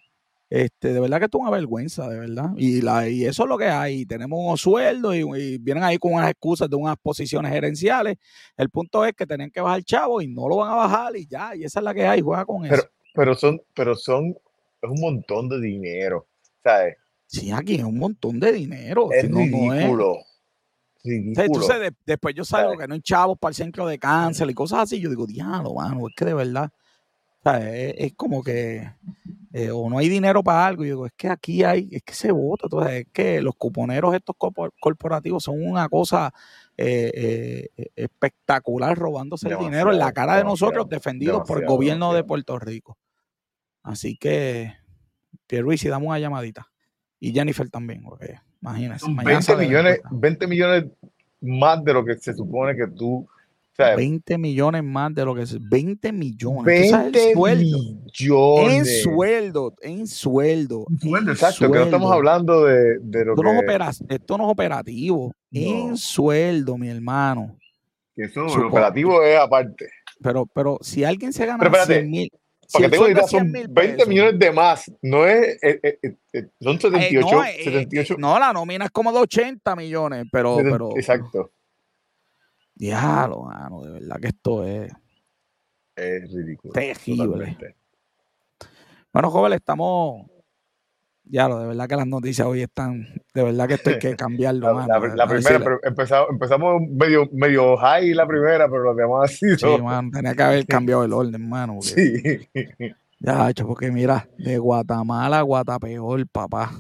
Este, 0.49 0.93
de 0.93 1.01
verdad 1.01 1.19
que 1.19 1.25
esto 1.25 1.39
es 1.39 1.43
una 1.43 1.51
vergüenza, 1.51 2.09
de 2.09 2.21
verdad. 2.21 2.51
Y, 2.57 2.81
la, 2.81 3.09
y 3.09 3.25
eso 3.25 3.43
es 3.45 3.49
lo 3.49 3.59
que 3.59 3.67
hay. 3.67 4.07
Tenemos 4.07 4.39
unos 4.41 4.61
sueldos 4.61 5.15
y, 5.17 5.59
vienen 5.59 5.85
ahí 5.85 5.99
con 5.99 6.15
unas 6.15 6.31
excusas 6.31 6.71
de 6.71 6.77
unas 6.77 6.97
posiciones 6.99 7.53
gerenciales. 7.53 8.17
El 8.57 8.71
punto 8.71 9.05
es 9.05 9.13
que 9.13 9.27
tienen 9.27 9.51
que 9.51 9.61
bajar 9.61 9.83
chavo 9.83 10.21
y 10.21 10.29
no 10.29 10.49
lo 10.49 10.59
van 10.59 10.71
a 10.71 10.77
bajar 10.77 11.17
y 11.17 11.27
ya. 11.27 11.55
Y 11.55 11.65
esa 11.65 11.81
es 11.81 11.85
la 11.85 11.95
que 11.95 12.07
hay. 12.07 12.21
Juega 12.21 12.45
con 12.45 12.63
pero, 12.63 12.75
eso. 12.75 12.89
Pero 13.13 13.35
son, 13.35 13.61
pero 13.75 13.95
son, 13.97 14.37
es 14.83 14.91
un 14.91 15.01
montón 15.01 15.49
de 15.49 15.61
dinero. 15.61 16.27
¿Sabes? 16.63 16.97
Sí, 17.27 17.51
aquí 17.51 17.75
es 17.75 17.85
un 17.85 17.99
montón 17.99 18.39
de 18.39 18.53
dinero. 18.53 19.11
Es 19.13 19.29
ridículo. 19.29 20.19
entonces, 21.05 21.93
después 22.05 22.35
yo 22.35 22.45
salgo 22.45 22.77
que 22.77 22.87
no 22.87 22.95
hay 22.95 23.01
chavos 23.01 23.39
para 23.39 23.51
el 23.51 23.57
centro 23.57 23.87
de 23.87 23.99
cáncer 23.99 24.49
y 24.49 24.55
cosas 24.55 24.81
así. 24.81 25.01
Yo 25.01 25.11
digo, 25.11 25.27
diablo, 25.27 25.75
mano, 25.75 26.09
es 26.09 26.15
que 26.17 26.25
de 26.25 26.35
verdad. 26.35 26.71
es, 27.45 28.15
como 28.15 28.43
que 28.43 28.93
eh, 29.53 29.71
o 29.71 29.89
no 29.91 29.99
hay 29.99 30.09
dinero 30.09 30.43
para 30.43 30.67
algo. 30.67 30.85
Y 30.85 30.89
digo, 30.89 31.07
es 31.07 31.13
que 31.17 31.29
aquí 31.29 31.65
hay, 31.65 31.89
es 31.91 32.03
que 32.03 32.15
se 32.15 32.31
vota. 32.31 32.67
Entonces, 32.67 32.93
es 32.93 33.07
que 33.13 33.43
los 33.43 33.57
cuponeros 33.57 34.15
estos 34.15 34.37
corporativos 34.81 35.43
son 35.43 35.67
una 35.67 35.89
cosa 35.89 36.33
eh, 36.77 37.71
eh, 37.77 37.91
espectacular 37.97 38.97
robándose 38.97 39.49
el 39.49 39.59
dinero 39.59 39.93
en 39.93 39.99
la 39.99 40.13
cara 40.13 40.37
de 40.37 40.45
nosotros 40.45 40.89
defendidos 40.89 41.43
por 41.47 41.61
el 41.61 41.67
gobierno 41.67 42.15
de 42.15 42.23
Puerto 42.23 42.59
Rico. 42.59 42.99
Así 43.83 44.17
que, 44.17 44.75
Pierluisi, 45.47 45.89
damos 45.89 46.09
una 46.09 46.19
llamadita. 46.19 46.69
Y 47.19 47.33
Jennifer 47.33 47.69
también, 47.71 48.03
porque 48.03 48.39
imagínese. 48.61 49.07
20 49.11 49.57
millones, 49.57 50.01
20 50.11 50.47
millones 50.47 50.85
más 51.41 51.83
de 51.85 51.93
lo 51.93 52.05
que 52.05 52.17
se 52.17 52.35
supone 52.35 52.77
que 52.77 52.87
tú. 52.87 53.27
20 53.79 54.39
millones 54.39 54.83
más 54.83 55.15
de 55.15 55.25
lo 55.25 55.35
que 55.35 55.43
es 55.43 55.57
20 55.61 56.13
millones. 56.13 56.65
20 56.65 57.35
millones. 57.35 58.71
En 58.71 58.87
sueldo, 58.87 59.75
en 59.83 60.07
sueldo. 60.07 60.87
En 60.91 60.99
sueldo, 60.99 61.33
exacto, 61.33 61.71
que 61.71 61.79
no 61.79 61.85
estamos 61.85 62.13
hablando 62.13 62.65
de, 62.65 62.99
de 63.01 63.25
lo 63.25 63.33
esto 63.33 63.43
que. 63.43 63.79
No 63.79 63.89
es 63.91 64.03
esto 64.09 64.39
no 64.39 64.45
es 64.45 64.51
operativo. 64.51 65.33
En 65.53 65.97
sueldo, 65.97 66.79
mi 66.79 66.89
hermano. 66.89 67.57
eso, 68.17 68.45
lo 68.45 68.69
operativo 68.69 69.23
es 69.23 69.39
aparte. 69.39 69.91
Pero, 70.23 70.47
pero 70.47 70.79
si 70.81 71.05
alguien 71.05 71.33
se 71.33 71.45
gana 71.45 71.85
100 71.85 72.11
mil. 72.11 72.31
Porque 72.73 72.89
tengo 72.89 73.09
idea, 73.09 73.27
son 73.27 73.53
20 73.53 74.07
millones 74.07 74.39
de 74.39 74.53
más. 74.53 74.91
No 75.03 75.27
es. 75.27 75.63
Eh, 75.63 75.81
eh, 75.83 76.17
eh, 76.33 76.49
son 76.61 76.81
78. 76.81 77.21
no, 77.31 77.43
78. 77.45 78.17
no, 78.19 78.39
la 78.39 78.53
nómina 78.53 78.87
es 78.87 78.91
como 78.91 79.13
de 79.13 79.19
80 79.19 79.77
millones, 79.77 80.27
pero. 80.31 80.57
pero 80.57 80.91
exacto. 80.97 81.53
Diablo, 82.75 83.43
mano, 83.45 83.83
de 83.83 83.93
verdad 83.93 84.21
que 84.21 84.29
esto 84.29 84.65
es. 84.65 84.93
Es 85.95 86.31
ridículo. 86.33 86.73
Terrible. 86.73 87.57
Bueno, 89.13 89.31
jóvenes, 89.31 89.61
estamos 89.61 90.27
ya, 91.29 91.49
de 91.49 91.67
verdad 91.67 91.89
que 91.89 91.97
las 91.97 92.07
noticias 92.07 92.47
hoy 92.47 92.63
están, 92.63 93.07
de 93.35 93.43
verdad 93.43 93.69
que 93.69 93.75
esto 93.75 93.91
hay 93.91 93.99
que 93.99 94.17
cambiarlo. 94.17 94.73
la, 94.87 95.27
primera, 95.27 95.79
empezamos, 95.83 96.31
empezamos 96.31 96.83
medio, 96.89 97.29
medio 97.33 97.77
high 97.77 98.15
la 98.15 98.27
primera, 98.27 98.69
pero 98.69 98.85
lo 98.85 98.95
demás 98.95 99.33
así. 99.33 99.57
Sí, 99.57 99.83
man, 99.83 100.11
tenía 100.11 100.35
que 100.35 100.43
haber 100.43 100.67
cambiado 100.67 101.05
el 101.05 101.13
orden, 101.13 101.49
mano. 101.49 101.79
Sí. 101.83 102.23
Ya, 103.19 103.51
hecho, 103.51 103.67
porque 103.67 103.91
mira, 103.91 104.29
de 104.39 104.59
Guatemala 104.59 105.39
a 105.39 105.43
Guatapeor, 105.43 106.27
papá. 106.29 106.71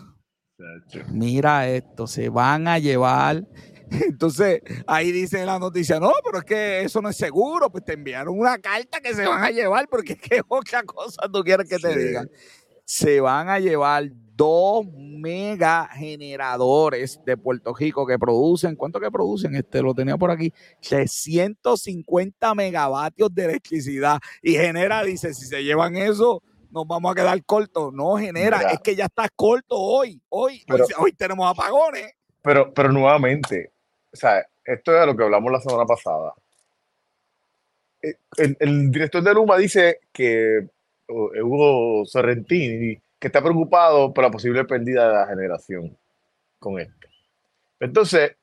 Mira 1.11 1.69
esto, 1.69 2.07
se 2.07 2.29
van 2.29 2.69
a 2.69 2.79
llevar. 2.79 3.45
Entonces, 3.91 4.61
ahí 4.87 5.13
dice 5.13 5.45
la 5.45 5.59
noticia, 5.59 6.01
no, 6.01 6.13
pero 6.25 6.39
es 6.39 6.45
que 6.45 6.83
eso 6.83 7.01
no 7.01 7.09
es 7.09 7.17
seguro, 7.17 7.71
pues 7.71 7.85
te 7.85 7.95
enviaron 7.95 8.39
una 8.39 8.59
carta 8.59 9.01
que 9.01 9.15
se 9.15 9.27
van 9.27 9.45
a 9.45 9.51
llevar, 9.51 9.89
porque 9.89 10.17
qué 10.17 10.43
otra 10.49 10.83
cosa 10.83 11.23
tú 11.33 11.43
quieres 11.43 11.69
que 11.69 11.79
te 11.79 11.97
digan. 11.97 12.31
Se 12.85 13.21
van 13.21 13.49
a 13.49 13.59
llevar 13.59 14.11
dos 14.37 14.87
mega 14.92 15.88
generadores 15.88 17.20
de 17.25 17.37
Puerto 17.37 17.75
Rico 17.75 18.07
que 18.07 18.18
producen, 18.18 18.77
¿cuánto 18.77 19.01
que 19.01 19.11
producen? 19.11 19.55
Este 19.55 19.81
lo 19.83 19.94
tenía 19.94 20.16
por 20.16 20.31
aquí, 20.31 20.53
650 20.81 22.55
megavatios 22.55 23.35
de 23.35 23.44
electricidad 23.46 24.18
y 24.42 24.53
genera, 24.53 25.03
dice, 25.03 25.33
si 25.33 25.46
se 25.46 25.64
llevan 25.64 25.96
eso, 25.96 26.42
nos 26.70 26.87
vamos 26.87 27.12
a 27.12 27.14
quedar 27.14 27.42
cortos. 27.44 27.92
No 27.92 28.16
genera, 28.16 28.72
es 28.72 28.81
que 28.81 28.94
ya 28.94 29.07
está 29.07 29.29
corto 29.35 29.77
hoy, 29.77 30.20
hoy, 30.29 30.62
hoy, 30.99 31.12
tenemos 31.12 31.51
apagones. 31.51 32.12
Pero, 32.42 32.72
pero 32.72 32.92
nuevamente, 32.92 33.72
o 34.12 34.16
sea, 34.16 34.46
esto 34.64 35.01
es 35.01 35.07
lo 35.07 35.16
que 35.16 35.25
hablamos 35.25 35.51
la 35.51 35.61
semana 35.61 35.87
pasada. 35.87 36.35
Eh, 38.03 38.16
el, 38.37 38.57
el 38.61 38.90
director 38.90 39.22
de 39.22 39.35
Luma 39.35 39.57
dice 39.57 40.01
que 40.12 40.68
Hugo 41.09 42.05
Sorrentini 42.05 43.01
que 43.19 43.29
está 43.29 43.43
preocupado 43.43 44.13
por 44.13 44.25
la 44.25 44.31
posible 44.31 44.65
pérdida 44.65 45.09
de 45.09 45.15
la 45.15 45.27
generación 45.27 45.97
con 46.59 46.79
esto. 46.79 47.09
Entonces, 47.81 48.37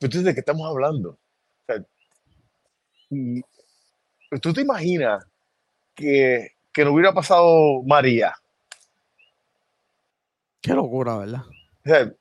¿de 0.00 0.34
qué 0.34 0.40
estamos 0.40 0.68
hablando? 0.68 1.18
¿Tú 4.40 4.52
te 4.52 4.60
imaginas 4.62 5.24
que, 5.94 6.48
que 6.72 6.84
no 6.84 6.92
hubiera 6.92 7.12
pasado 7.12 7.82
María? 7.84 8.34
Qué 10.60 10.72
locura, 10.72 11.18
¿verdad? 11.18 11.42
O 11.84 11.88
sea, 11.88 12.12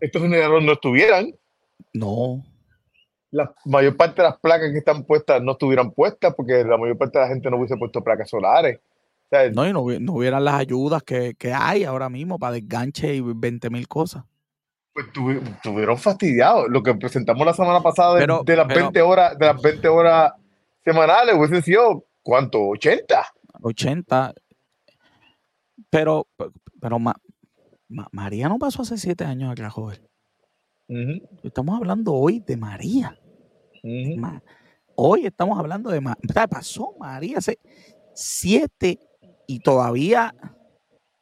estos 0.00 0.22
generadores 0.22 0.64
no 0.64 0.72
estuvieran. 0.72 1.34
No. 1.92 2.44
la 3.30 3.52
mayor 3.64 3.96
parte 3.96 4.22
de 4.22 4.28
las 4.28 4.38
placas 4.38 4.70
que 4.70 4.78
están 4.78 5.04
puestas 5.04 5.42
no 5.42 5.52
estuvieran 5.52 5.90
puestas 5.92 6.34
porque 6.34 6.64
la 6.64 6.76
mayor 6.76 6.98
parte 6.98 7.18
de 7.18 7.24
la 7.24 7.30
gente 7.30 7.50
no 7.50 7.56
hubiese 7.56 7.76
puesto 7.76 8.02
placas 8.02 8.28
solares. 8.28 8.80
No, 9.52 9.68
y 9.68 10.00
no, 10.00 10.12
hubieran 10.12 10.44
las 10.44 10.54
ayudas 10.54 11.02
que, 11.02 11.34
hay 11.54 11.84
ahora 11.84 12.08
mismo 12.08 12.38
para 12.38 12.54
desganche 12.54 13.14
y 13.14 13.20
20 13.20 13.70
mil 13.70 13.86
cosas. 13.86 14.24
Pues 14.92 15.06
tuvieron 15.62 15.96
fastidiado. 15.96 16.68
Lo 16.68 16.82
que 16.82 16.94
presentamos 16.94 17.46
la 17.46 17.54
semana 17.54 17.80
pasada 17.80 18.16
de, 18.16 18.56
las 18.56 18.66
20 18.66 19.00
horas, 19.02 19.38
de 19.38 19.46
las 19.46 19.62
20 19.62 19.88
horas 19.88 20.32
semanales, 20.84 21.36
hubiese 21.36 21.62
sido 21.62 22.04
¿cuánto? 22.22 22.58
¿80? 22.58 23.24
80. 23.62 24.34
Pero, 25.88 26.26
pero 26.80 26.98
María 27.88 28.48
no 28.48 28.58
pasó 28.58 28.82
hace 28.82 28.98
7 28.98 29.24
años 29.24 29.52
acá, 29.52 29.70
joven. 29.70 29.98
Estamos 31.44 31.76
hablando 31.76 32.12
hoy 32.14 32.40
de 32.40 32.56
María. 32.56 33.16
Hoy 34.96 35.24
estamos 35.24 35.56
hablando 35.56 35.88
de 35.90 36.00
María. 36.00 36.46
Pasó 36.48 36.94
María 36.98 37.38
hace 37.38 37.60
siete 38.12 38.98
y 39.50 39.58
todavía 39.58 40.32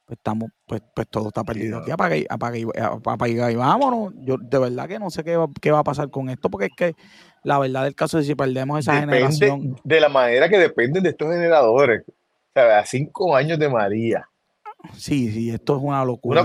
pues, 0.05 0.19
estamos, 0.19 0.51
pues, 0.67 0.83
pues 0.95 1.09
todo 1.09 1.29
está 1.29 1.45
perdido 1.45 1.79
aquí. 1.79 1.91
Apaga 1.91 2.15
y, 2.15 2.27
apaga, 2.29 3.51
y 3.51 3.57
vámonos. 3.57 4.13
Yo 4.19 4.37
de 4.39 4.59
verdad 4.59 4.87
que 4.87 4.99
no 4.99 5.09
sé 5.09 5.25
qué 5.25 5.37
va, 5.37 5.49
qué 5.63 5.71
va 5.71 5.79
a 5.79 5.85
pasar 5.85 6.11
con 6.11 6.29
esto, 6.29 6.51
porque 6.51 6.67
es 6.67 6.73
que 6.77 6.95
la 7.43 7.59
verdad 7.59 7.85
del 7.85 7.95
caso 7.95 8.19
es 8.19 8.27
si 8.27 8.35
perdemos 8.35 8.81
esa 8.81 9.01
generación. 9.01 9.81
De 9.83 9.99
la 9.99 10.11
manera 10.11 10.51
que 10.51 10.59
dependen 10.59 11.03
de 11.05 11.11
estos 11.11 11.33
generadores. 11.33 12.03
O 12.07 12.53
sea, 12.53 12.81
a 12.81 12.85
cinco 12.85 13.35
años 13.35 13.59
de 13.59 13.71
María. 13.71 14.29
Sí, 14.95 15.33
sí, 15.33 15.51
esto 15.51 15.79
es 15.79 15.83
una 15.83 16.05
locura. 16.05 16.45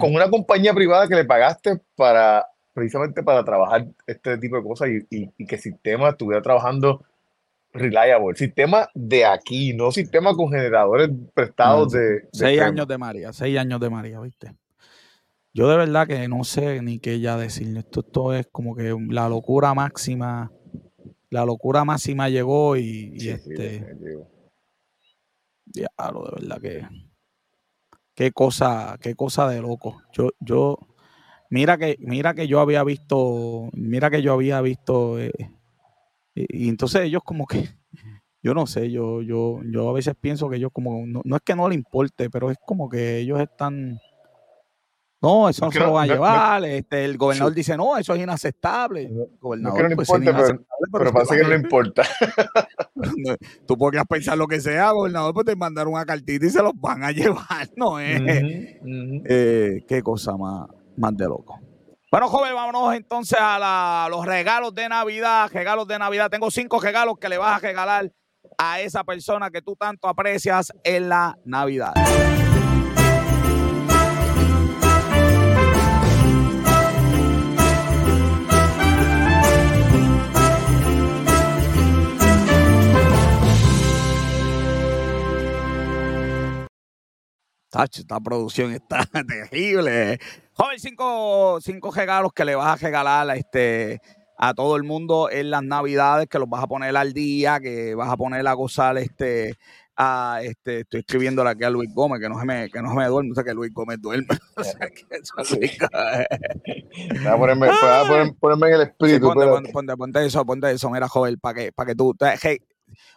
Con 0.00 0.14
una 0.14 0.28
compañía 0.28 0.74
privada 0.74 1.06
que 1.06 1.14
le 1.14 1.24
pagaste 1.24 1.80
para 1.94 2.44
precisamente 2.74 3.22
para 3.22 3.44
trabajar 3.44 3.86
este 4.06 4.38
tipo 4.38 4.56
de 4.56 4.62
cosas 4.62 4.88
y, 4.88 5.28
que 5.46 5.54
el 5.54 5.60
sistema 5.60 6.08
estuviera 6.08 6.42
trabajando 6.42 7.04
reliable. 7.72 8.36
Sistema 8.36 8.88
de 8.94 9.24
aquí, 9.24 9.72
no 9.72 9.90
sistema 9.92 10.34
con 10.34 10.50
generadores 10.50 11.10
prestados 11.34 11.92
de, 11.92 12.28
Seis 12.32 12.60
años 12.60 12.86
de 12.86 12.98
María, 12.98 13.32
seis 13.32 13.58
años 13.58 13.80
de 13.80 13.90
María, 13.90 14.20
¿viste? 14.20 14.54
Yo 15.52 15.68
de 15.68 15.76
verdad 15.76 16.06
que 16.06 16.28
no 16.28 16.44
sé 16.44 16.80
ni 16.82 17.00
qué 17.00 17.18
ya 17.20 17.36
decirle. 17.36 17.80
Esto, 17.80 18.00
esto 18.00 18.34
es 18.34 18.46
como 18.52 18.74
que 18.74 18.96
la 19.08 19.28
locura 19.28 19.74
máxima. 19.74 20.52
La 21.28 21.44
locura 21.44 21.84
máxima 21.84 22.28
llegó 22.28 22.76
y, 22.76 23.16
este. 23.28 23.96
Diablo, 25.64 26.24
de 26.24 26.40
verdad 26.40 26.60
que. 26.60 26.88
Qué 28.14 28.32
cosa, 28.32 28.98
qué 29.00 29.14
cosa 29.14 29.48
de 29.48 29.62
loco. 29.62 30.02
Yo, 30.12 30.28
yo, 30.40 30.78
Mira 31.50 31.78
que, 31.78 31.96
mira 31.98 32.32
que 32.34 32.46
yo 32.46 32.60
había 32.60 32.84
visto, 32.84 33.70
mira 33.72 34.08
que 34.08 34.22
yo 34.22 34.34
había 34.34 34.60
visto, 34.60 35.18
eh, 35.18 35.32
y, 36.34 36.68
entonces 36.68 37.02
ellos 37.02 37.22
como 37.24 37.46
que, 37.46 37.68
yo 38.42 38.54
no 38.54 38.66
sé, 38.66 38.90
yo, 38.90 39.22
yo, 39.22 39.60
yo 39.64 39.88
a 39.88 39.92
veces 39.92 40.14
pienso 40.20 40.48
que 40.48 40.56
ellos 40.56 40.70
como, 40.72 41.04
no, 41.06 41.36
es 41.36 41.42
que 41.44 41.54
no 41.54 41.68
le 41.68 41.74
importe, 41.74 42.30
pero 42.30 42.50
es 42.50 42.58
como 42.64 42.88
que 42.88 43.18
ellos 43.18 43.40
están, 43.40 43.98
no, 45.22 45.48
eso 45.48 45.66
no, 45.66 45.72
se 45.72 45.80
lo 45.80 45.92
van 45.92 46.08
a 46.08 46.12
llevar, 46.14 46.64
este, 46.64 47.04
el 47.04 47.18
gobernador 47.18 47.54
dice, 47.54 47.76
no, 47.76 47.98
eso 47.98 48.14
es 48.14 48.22
inaceptable. 48.22 49.02
El 49.02 49.38
gobernador, 49.38 49.82
no 49.82 49.88
no 49.90 49.96
pues, 49.96 50.08
importe, 50.08 50.32
pero, 50.32 50.64
pero, 50.92 51.12
parece 51.12 51.36
que 51.36 51.42
no 51.42 51.48
le 51.50 51.56
importa. 51.56 52.02
Tú 53.66 53.76
podrías 53.76 54.06
pensar 54.06 54.38
lo 54.38 54.46
que 54.46 54.60
sea, 54.60 54.92
gobernador, 54.92 55.34
pues 55.34 55.46
te 55.46 55.56
mandaron 55.56 55.92
una 55.92 56.06
cartita 56.06 56.46
y 56.46 56.50
se 56.50 56.62
los 56.62 56.72
van 56.80 57.04
a 57.04 57.10
llevar, 57.12 57.68
¿no? 57.76 58.00
Eh, 58.00 59.84
qué 59.86 60.02
cosa 60.02 60.36
más 60.36 60.68
más 61.00 61.16
de 61.16 61.24
loco. 61.24 61.58
Bueno, 62.10 62.28
joven, 62.28 62.52
vámonos 62.56 62.92
entonces 62.96 63.38
a 63.40 64.08
los 64.10 64.26
regalos 64.26 64.74
de 64.74 64.88
Navidad. 64.88 65.48
Regalos 65.52 65.86
de 65.86 65.96
Navidad. 65.96 66.28
Tengo 66.28 66.50
cinco 66.50 66.80
regalos 66.80 67.18
que 67.20 67.28
le 67.28 67.38
vas 67.38 67.58
a 67.58 67.60
regalar 67.60 68.12
a 68.58 68.80
esa 68.80 69.04
persona 69.04 69.48
que 69.48 69.62
tú 69.62 69.76
tanto 69.76 70.08
aprecias 70.08 70.72
en 70.82 71.08
la 71.08 71.38
Navidad. 71.44 71.94
Tacho, 87.70 88.00
esta 88.00 88.18
producción 88.18 88.72
está 88.72 89.06
terrible. 89.28 90.18
Joven, 90.60 90.78
cinco, 90.78 91.58
cinco 91.62 91.90
regalos 91.90 92.34
que 92.34 92.44
le 92.44 92.54
vas 92.54 92.66
a 92.66 92.76
regalar 92.76 93.30
a, 93.30 93.34
este, 93.34 93.98
a 94.36 94.52
todo 94.52 94.76
el 94.76 94.82
mundo 94.82 95.30
en 95.30 95.50
las 95.50 95.62
navidades, 95.62 96.28
que 96.28 96.38
los 96.38 96.50
vas 96.50 96.62
a 96.62 96.66
poner 96.66 96.94
al 96.98 97.14
día, 97.14 97.60
que 97.60 97.94
vas 97.94 98.10
a 98.10 98.16
poner 98.18 98.46
a 98.46 98.52
gozar 98.52 98.98
este, 98.98 99.56
a, 99.96 100.40
este, 100.42 100.80
estoy 100.80 101.00
escribiéndole 101.00 101.48
aquí 101.48 101.64
a 101.64 101.70
Luis 101.70 101.88
Gómez, 101.94 102.20
que 102.20 102.28
no 102.28 102.38
se 102.38 102.44
me, 102.44 102.68
que 102.68 102.82
no 102.82 102.90
se 102.90 102.94
me 102.94 103.06
duerme, 103.06 103.30
o 103.32 103.34
sea 103.34 103.42
que 103.42 103.54
Luis 103.54 103.72
Gómez 103.72 104.02
duerme. 104.02 104.26
o 104.56 104.62
sea 104.62 104.86
que 104.90 105.06
eso 105.10 105.32
Voy 105.38 107.26
a 107.26 107.38
ponerme, 107.38 107.68
a 107.70 108.30
ponerme 108.38 108.68
en 108.68 108.74
el 108.74 108.82
espíritu. 108.82 109.32
ponte, 109.32 109.72
ponte, 109.72 109.96
ponte, 109.96 110.26
eso, 110.26 110.44
ponte 110.44 110.70
eso, 110.72 110.90
mira, 110.90 111.08
joven, 111.08 111.38
para 111.40 111.54
que, 111.54 111.72
para 111.72 111.86
que 111.86 111.94
tú. 111.94 112.14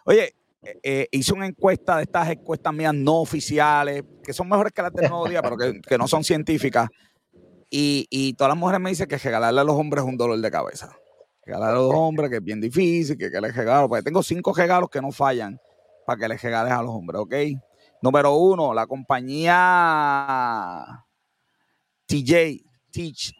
oye, 0.06 0.34
eh, 0.62 0.80
eh, 0.82 1.08
hice 1.10 1.34
una 1.34 1.44
encuesta 1.44 1.98
de 1.98 2.04
estas 2.04 2.30
encuestas 2.30 2.72
mías 2.72 2.94
no 2.94 3.16
oficiales, 3.16 4.02
que 4.24 4.32
son 4.32 4.48
mejores 4.48 4.72
que 4.72 4.80
las 4.80 4.94
de 4.94 5.10
Nuevo 5.10 5.28
Día, 5.28 5.42
pero 5.42 5.58
que, 5.58 5.82
que 5.82 5.98
no 5.98 6.08
son 6.08 6.24
científicas. 6.24 6.88
Y, 7.76 8.34
todas 8.34 8.50
las 8.50 8.58
mujeres 8.58 8.80
me 8.80 8.90
dicen 8.90 9.08
que 9.08 9.18
regalarle 9.18 9.60
a 9.60 9.64
los 9.64 9.74
hombres 9.74 10.04
es 10.04 10.08
un 10.08 10.16
dolor 10.16 10.38
de 10.38 10.48
cabeza. 10.48 10.96
Regalarle 11.44 11.80
a 11.80 11.82
los 11.82 11.92
hombres, 11.92 12.30
que 12.30 12.36
es 12.36 12.44
bien 12.44 12.60
difícil, 12.60 13.18
que, 13.18 13.32
que 13.32 13.40
les 13.40 13.56
regalo. 13.56 13.88
Porque 13.88 14.04
tengo 14.04 14.22
cinco 14.22 14.54
regalos 14.54 14.88
que 14.88 15.00
no 15.00 15.10
fallan 15.10 15.58
para 16.06 16.16
que 16.16 16.28
les 16.28 16.40
regales 16.40 16.72
a 16.72 16.82
los 16.82 16.92
hombres, 16.92 17.20
¿ok? 17.20 17.34
Número 18.00 18.32
uno, 18.36 18.72
la 18.72 18.86
compañía 18.86 19.56
TJ, 22.06 22.64
Teach. 22.92 23.32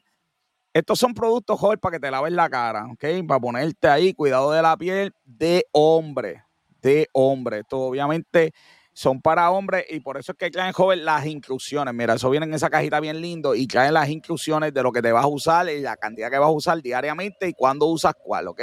Estos 0.72 0.98
son 0.98 1.14
productos, 1.14 1.60
joven, 1.60 1.78
para 1.78 1.92
que 1.92 2.00
te 2.00 2.10
laves 2.10 2.32
la 2.32 2.50
cara, 2.50 2.86
¿ok? 2.86 3.04
Para 3.28 3.38
ponerte 3.38 3.86
ahí, 3.86 4.14
cuidado 4.14 4.50
de 4.50 4.62
la 4.62 4.76
piel 4.76 5.14
de 5.24 5.64
hombre, 5.70 6.42
de 6.82 7.08
hombre. 7.12 7.60
Esto 7.60 7.82
obviamente 7.82 8.52
son 8.94 9.20
para 9.20 9.50
hombres 9.50 9.84
y 9.90 9.98
por 10.00 10.16
eso 10.16 10.32
es 10.32 10.38
que 10.38 10.50
traen 10.50 10.72
joven 10.72 11.04
las 11.04 11.26
inclusiones. 11.26 11.92
Mira, 11.92 12.14
eso 12.14 12.30
viene 12.30 12.46
en 12.46 12.54
esa 12.54 12.70
cajita 12.70 13.00
bien 13.00 13.20
lindo 13.20 13.54
y 13.54 13.66
traen 13.66 13.92
las 13.92 14.08
inclusiones 14.08 14.72
de 14.72 14.82
lo 14.82 14.92
que 14.92 15.02
te 15.02 15.10
vas 15.10 15.24
a 15.24 15.26
usar 15.26 15.68
y 15.68 15.80
la 15.80 15.96
cantidad 15.96 16.30
que 16.30 16.38
vas 16.38 16.48
a 16.48 16.52
usar 16.52 16.80
diariamente 16.80 17.48
y 17.48 17.52
cuándo 17.52 17.86
usas 17.86 18.14
cuál, 18.16 18.46
¿ok? 18.48 18.60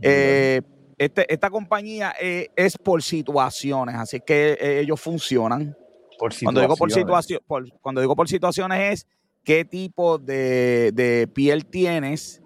Eh, 0.00 0.62
este, 0.96 1.32
esta 1.32 1.50
compañía 1.50 2.14
eh, 2.20 2.48
es 2.54 2.78
por 2.78 3.02
situaciones, 3.02 3.96
así 3.96 4.20
que 4.20 4.56
eh, 4.60 4.80
ellos 4.80 5.00
funcionan. 5.00 5.76
Por 6.16 6.32
cuando 6.42 6.60
digo 6.60 6.76
por, 6.76 6.92
situación, 6.92 7.40
cuando 7.80 8.00
digo 8.00 8.14
por 8.14 8.28
situaciones 8.28 8.92
es 8.92 9.06
qué 9.42 9.64
tipo 9.64 10.18
de, 10.18 10.92
de 10.92 11.26
piel 11.26 11.66
tienes 11.66 12.40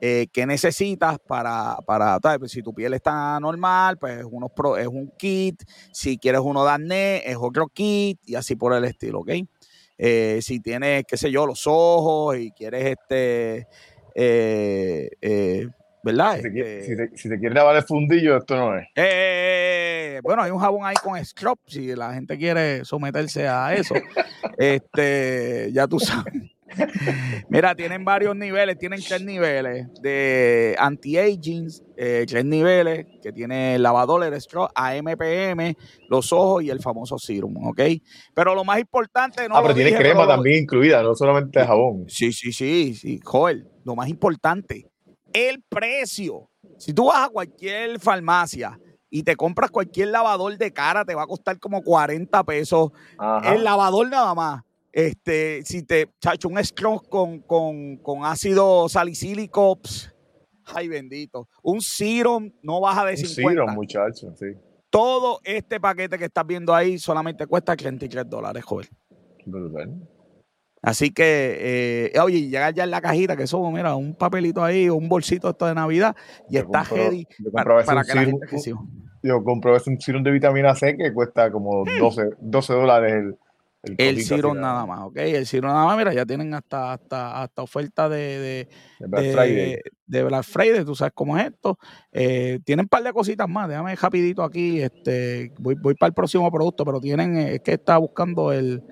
eh, 0.00 0.28
qué 0.32 0.46
necesitas 0.46 1.18
para, 1.26 1.76
para 1.84 2.20
pues, 2.38 2.52
si 2.52 2.62
tu 2.62 2.72
piel 2.72 2.94
está 2.94 3.40
normal, 3.40 3.98
pues 3.98 4.24
uno 4.30 4.50
es 4.78 4.86
un 4.86 5.10
kit, 5.18 5.62
si 5.92 6.18
quieres 6.18 6.40
uno 6.42 6.64
de 6.64 6.70
acné, 6.70 7.22
es 7.28 7.36
otro 7.38 7.66
kit 7.66 8.20
y 8.24 8.36
así 8.36 8.54
por 8.54 8.72
el 8.74 8.84
estilo, 8.84 9.20
¿ok? 9.20 9.30
Eh, 9.96 10.38
si 10.40 10.60
tienes, 10.60 11.04
qué 11.04 11.16
sé 11.16 11.32
yo, 11.32 11.46
los 11.46 11.66
ojos 11.66 12.36
y 12.38 12.52
quieres 12.52 12.96
este, 12.96 13.66
eh, 14.14 15.66
¿verdad? 16.04 16.36
Si, 16.36 16.42
te, 16.42 16.78
este 16.78 17.16
si, 17.16 17.28
quieres 17.30 17.54
lavar 17.54 17.74
el 17.74 17.82
fundillo, 17.82 18.36
esto 18.36 18.56
no 18.56 18.78
es. 18.78 18.86
bueno, 20.22 20.42
hay 20.42 20.52
un 20.52 20.60
jabón 20.60 20.86
ahí 20.86 20.94
con 21.02 21.22
scrub, 21.24 21.58
si 21.66 21.96
la 21.96 22.14
gente 22.14 22.38
quiere 22.38 22.84
someterse 22.84 23.48
a 23.48 23.74
eso. 23.74 23.94
este, 24.58 25.70
ya 25.72 25.88
tú 25.88 25.98
sabes. 25.98 26.57
Mira, 27.48 27.74
tienen 27.74 28.04
varios 28.04 28.36
niveles, 28.36 28.78
tienen 28.78 29.00
tres 29.02 29.22
niveles 29.22 29.86
de 30.00 30.76
anti-aging, 30.78 31.68
eh, 31.96 32.24
tres 32.28 32.44
niveles 32.44 33.06
que 33.22 33.32
tiene 33.32 33.78
lavador, 33.78 34.24
el 34.24 34.34
straw, 34.34 34.68
AMPM, 34.74 35.74
los 36.08 36.32
ojos 36.32 36.62
y 36.62 36.70
el 36.70 36.80
famoso 36.80 37.18
serum, 37.18 37.56
¿ok? 37.66 37.80
Pero 38.34 38.54
lo 38.54 38.64
más 38.64 38.78
importante... 38.78 39.48
No 39.48 39.56
ah, 39.56 39.62
pero 39.62 39.74
tiene 39.74 39.94
crema 39.96 40.26
también 40.26 40.62
incluida, 40.62 41.02
no 41.02 41.14
solamente 41.14 41.64
jabón. 41.64 42.04
Sí, 42.08 42.32
sí, 42.32 42.52
sí, 42.52 42.94
sí, 42.94 43.20
Joel, 43.24 43.66
lo 43.84 43.96
más 43.96 44.08
importante, 44.08 44.86
el 45.32 45.62
precio. 45.68 46.50
Si 46.78 46.92
tú 46.92 47.06
vas 47.06 47.26
a 47.26 47.30
cualquier 47.30 47.98
farmacia 47.98 48.78
y 49.10 49.22
te 49.22 49.36
compras 49.36 49.70
cualquier 49.70 50.08
lavador 50.08 50.56
de 50.58 50.72
cara, 50.72 51.04
te 51.04 51.14
va 51.14 51.22
a 51.22 51.26
costar 51.26 51.58
como 51.58 51.82
40 51.82 52.44
pesos. 52.44 52.92
El 53.44 53.64
lavador 53.64 54.08
nada 54.08 54.34
más 54.34 54.62
este, 54.92 55.62
si 55.64 55.82
te, 55.82 56.10
chacho, 56.20 56.48
un 56.48 56.62
scrub 56.64 57.08
con, 57.08 57.40
con, 57.40 58.24
ácido 58.24 58.88
salicílico, 58.88 59.78
ay 60.66 60.88
bendito. 60.88 61.48
Un 61.62 61.80
serum 61.80 62.50
no 62.62 62.80
baja 62.80 63.04
de 63.04 63.16
50. 63.16 63.42
Un 63.42 63.56
serum, 63.56 63.74
muchacho, 63.74 64.34
sí. 64.36 64.46
Todo 64.90 65.40
este 65.44 65.78
paquete 65.80 66.18
que 66.18 66.24
estás 66.24 66.46
viendo 66.46 66.74
ahí 66.74 66.98
solamente 66.98 67.46
cuesta 67.46 67.76
33 67.76 68.28
dólares, 68.28 68.64
joven. 68.64 68.88
Así 70.80 71.10
que, 71.10 72.10
eh, 72.14 72.20
oye, 72.20 72.48
llega 72.48 72.70
ya 72.70 72.84
en 72.84 72.90
la 72.90 73.00
cajita, 73.00 73.36
que 73.36 73.42
eso, 73.42 73.70
mira, 73.70 73.96
un 73.96 74.14
papelito 74.14 74.62
ahí, 74.62 74.88
un 74.88 75.08
bolsito 75.08 75.50
esto 75.50 75.66
de 75.66 75.74
Navidad, 75.74 76.16
y 76.48 76.56
está 76.56 76.84
heavy 76.84 77.26
para, 77.52 77.84
para 77.84 78.04
que 78.04 78.14
la 78.14 78.24
gente 78.24 78.46
reciba 78.46 78.80
yo 79.22 79.42
compro 79.42 79.76
un 79.86 80.00
serum 80.00 80.22
de 80.22 80.30
vitamina 80.30 80.74
C 80.74 80.96
que 80.96 81.12
cuesta 81.12 81.50
como 81.50 81.84
12, 81.84 82.24
hmm. 82.24 82.30
12 82.40 82.72
dólares 82.72 83.12
el, 83.12 83.36
el, 83.82 83.94
el 83.98 84.24
serum 84.24 84.58
nada 84.58 84.84
más, 84.86 85.00
¿ok? 85.02 85.16
El 85.18 85.46
serum 85.46 85.70
nada 85.70 85.84
más, 85.84 85.96
mira, 85.96 86.12
ya 86.12 86.26
tienen 86.26 86.52
hasta, 86.52 86.92
hasta, 86.94 87.42
hasta 87.42 87.62
oferta 87.62 88.08
de, 88.08 88.68
de, 88.98 89.06
Black 89.06 89.32
Friday. 89.32 89.78
De 90.06 90.24
Black 90.24 90.42
Friday, 90.44 90.84
tú 90.84 90.94
sabes 90.94 91.12
cómo 91.14 91.38
es 91.38 91.46
esto. 91.46 91.78
Eh, 92.10 92.58
tienen 92.64 92.84
un 92.84 92.88
par 92.88 93.04
de 93.04 93.12
cositas 93.12 93.48
más, 93.48 93.68
déjame 93.68 93.94
rapidito 93.94 94.42
aquí, 94.42 94.80
este, 94.80 95.52
voy, 95.58 95.76
voy 95.76 95.94
para 95.94 96.08
el 96.08 96.14
próximo 96.14 96.50
producto, 96.50 96.84
pero 96.84 97.00
tienen, 97.00 97.36
eh, 97.36 97.54
es 97.54 97.60
que 97.60 97.74
está 97.74 97.98
buscando 97.98 98.52
el, 98.52 98.82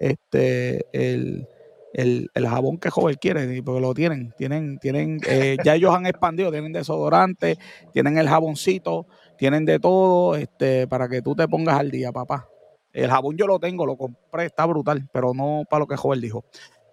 este, 0.00 0.84
el, 0.92 1.46
el, 1.92 2.28
el, 2.34 2.46
jabón 2.48 2.78
que 2.78 2.90
joven 2.90 3.16
quiere, 3.20 3.62
porque 3.62 3.80
lo 3.80 3.94
tienen, 3.94 4.34
tienen, 4.36 4.78
tienen, 4.78 5.20
eh, 5.28 5.56
ya 5.64 5.76
ellos 5.76 5.94
han 5.94 6.06
expandido, 6.06 6.50
tienen 6.50 6.72
desodorante, 6.72 7.56
tienen 7.92 8.18
el 8.18 8.28
jaboncito, 8.28 9.06
tienen 9.38 9.64
de 9.64 9.78
todo, 9.78 10.34
este, 10.34 10.88
para 10.88 11.08
que 11.08 11.22
tú 11.22 11.36
te 11.36 11.46
pongas 11.46 11.78
al 11.78 11.92
día, 11.92 12.10
papá. 12.10 12.48
El 12.94 13.10
jabón 13.10 13.36
yo 13.36 13.46
lo 13.46 13.58
tengo, 13.58 13.84
lo 13.84 13.96
compré, 13.96 14.46
está 14.46 14.64
brutal, 14.66 15.08
pero 15.12 15.34
no 15.34 15.64
para 15.68 15.80
lo 15.80 15.86
que 15.86 15.96
joven 15.96 16.20
dijo. 16.20 16.44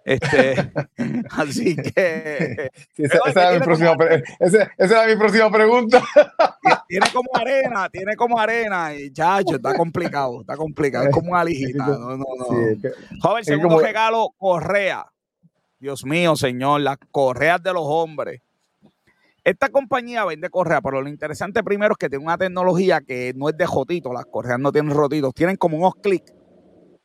Este, 0.04 0.72
así 1.30 1.76
que. 1.76 2.70
esa, 2.96 3.18
era 3.30 3.52
mi 3.52 3.60
próxima, 3.60 3.96
esa, 4.40 4.72
era 4.76 5.06
mi 5.06 5.16
próxima 5.16 5.50
pregunta. 5.50 6.02
Tiene 6.88 7.06
como 7.12 7.30
arena, 7.34 7.88
tiene 7.88 8.16
como 8.16 8.38
arena. 8.38 8.94
Y 8.94 9.10
chacho, 9.12 9.56
está 9.56 9.74
complicado, 9.74 10.42
está 10.42 10.56
complicado. 10.56 11.06
Es 11.06 11.14
como 11.14 11.30
una 11.30 11.42
lijita. 11.44 11.86
No, 11.86 12.16
no, 12.16 12.16
no. 12.16 12.46
Joven, 13.20 13.44
segundo 13.44 13.78
regalo, 13.78 14.34
correa. 14.36 15.06
Dios 15.78 16.04
mío, 16.04 16.36
señor, 16.36 16.82
las 16.82 16.98
correas 17.10 17.62
de 17.62 17.72
los 17.72 17.84
hombres. 17.86 18.42
Esta 19.44 19.68
compañía 19.70 20.24
vende 20.24 20.50
correas, 20.50 20.80
pero 20.84 21.02
lo 21.02 21.08
interesante 21.08 21.64
primero 21.64 21.92
es 21.92 21.98
que 21.98 22.08
tiene 22.08 22.24
una 22.24 22.38
tecnología 22.38 23.00
que 23.00 23.32
no 23.34 23.48
es 23.48 23.56
de 23.56 23.66
jotito. 23.66 24.12
Las 24.12 24.26
correas 24.26 24.60
no 24.60 24.70
tienen 24.70 24.94
rotitos, 24.94 25.34
tienen 25.34 25.56
como 25.56 25.76
unos 25.76 25.94
clics 25.96 26.32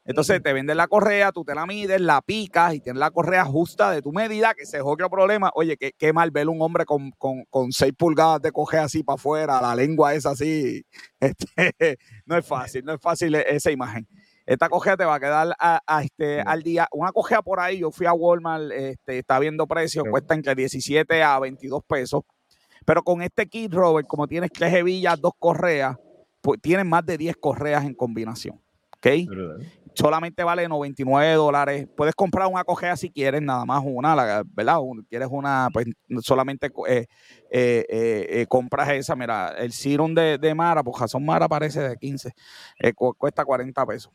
entonces 0.08 0.41
te 0.41 0.54
venden 0.54 0.78
la 0.78 0.88
correa, 0.88 1.34
tú 1.34 1.43
te 1.43 1.54
la 1.54 1.65
mides, 1.65 2.00
la 2.00 2.21
picas 2.21 2.73
y 2.73 2.80
tienes 2.80 2.97
la 2.97 3.12
correa 3.12 3.43
justa 3.43 3.91
de 3.91 4.02
tu 4.02 4.13
medida, 4.13 4.54
que 4.54 4.63
ese 4.63 4.78
es 4.78 4.84
otro 4.86 5.10
problema. 5.10 5.52
Oye, 5.54 5.76
qué, 5.78 6.13
mal 6.13 6.32
ver 6.32 6.47
un 6.47 6.62
hombre 6.62 6.86
con, 6.86 7.12
con, 7.17 7.43
con 7.50 7.73
6 7.73 7.91
pulgadas 7.97 8.41
de 8.41 8.54
coger 8.54 8.80
así 8.80 9.04
para 9.04 9.15
afuera, 9.15 9.62
la 9.62 9.76
lengua 9.76 10.15
es 10.15 10.26
así. 10.26 10.84
Este, 11.19 11.97
no 12.26 12.38
es 12.38 12.45
fácil, 12.45 12.86
no 12.86 12.93
es 12.93 13.02
fácil 13.02 13.36
e, 13.36 13.43
esa 13.50 13.71
imagen. 13.71 14.08
Esta 14.47 14.69
cojea 14.69 14.95
te 14.95 15.03
va 15.03 15.15
a 15.15 15.19
quedar 15.19 15.53
a, 15.60 16.01
este, 16.01 16.39
al 16.39 16.63
día. 16.63 16.88
Una 16.93 17.12
cojea 17.12 17.41
por 17.41 17.60
ahí, 17.60 17.79
yo 17.79 17.91
fui 17.91 18.05
a 18.05 18.13
Walmart, 18.13 18.71
este, 18.71 19.19
está 19.19 19.39
viendo 19.39 19.67
precios, 19.67 20.05
cuesta 20.10 20.33
entre 20.33 20.55
17 20.55 21.21
a 21.21 21.38
22 21.38 21.83
pesos. 21.86 22.23
Pero 22.86 23.03
con 23.03 23.21
este 23.21 23.47
kit, 23.47 23.73
Robert, 23.73 24.07
como 24.07 24.25
tienes 24.25 24.49
tres 24.51 24.73
hebillas, 24.73 25.19
dos 25.19 25.33
correas, 25.38 25.97
pues 26.39 26.62
tienes 26.62 26.86
más 26.86 27.05
de 27.05 27.17
10 27.17 27.36
correas 27.36 27.83
en 27.83 27.93
combinación. 27.93 28.62
¿Ok? 28.95 29.07
solamente 29.97 30.43
vale 30.43 30.67
99 30.67 31.33
dólares. 31.33 31.88
Puedes 31.95 32.13
comprar 32.13 32.47
una 32.47 32.63
cojea 32.63 32.95
si 32.95 33.10
quieres, 33.10 33.41
nada 33.41 33.65
más 33.65 33.81
una, 33.83 34.43
¿verdad? 34.53 34.79
Quieres 35.10 35.27
una, 35.31 35.69
pues 35.73 35.88
solamente 36.21 36.71
eh, 36.88 37.07
eh, 37.49 37.86
eh, 37.89 38.45
compras 38.47 38.89
esa. 38.89 39.15
Mira, 39.15 39.55
el 39.57 39.71
serum 39.71 40.13
de, 40.13 40.38
de 40.38 40.53
Mara, 40.53 40.83
pues 40.83 40.97
Jason 40.97 41.25
Mara 41.25 41.47
parece 41.47 41.81
de 41.81 41.97
15, 41.97 42.31
cuesta 43.17 43.43
40 43.43 43.86
pesos. 43.88 44.13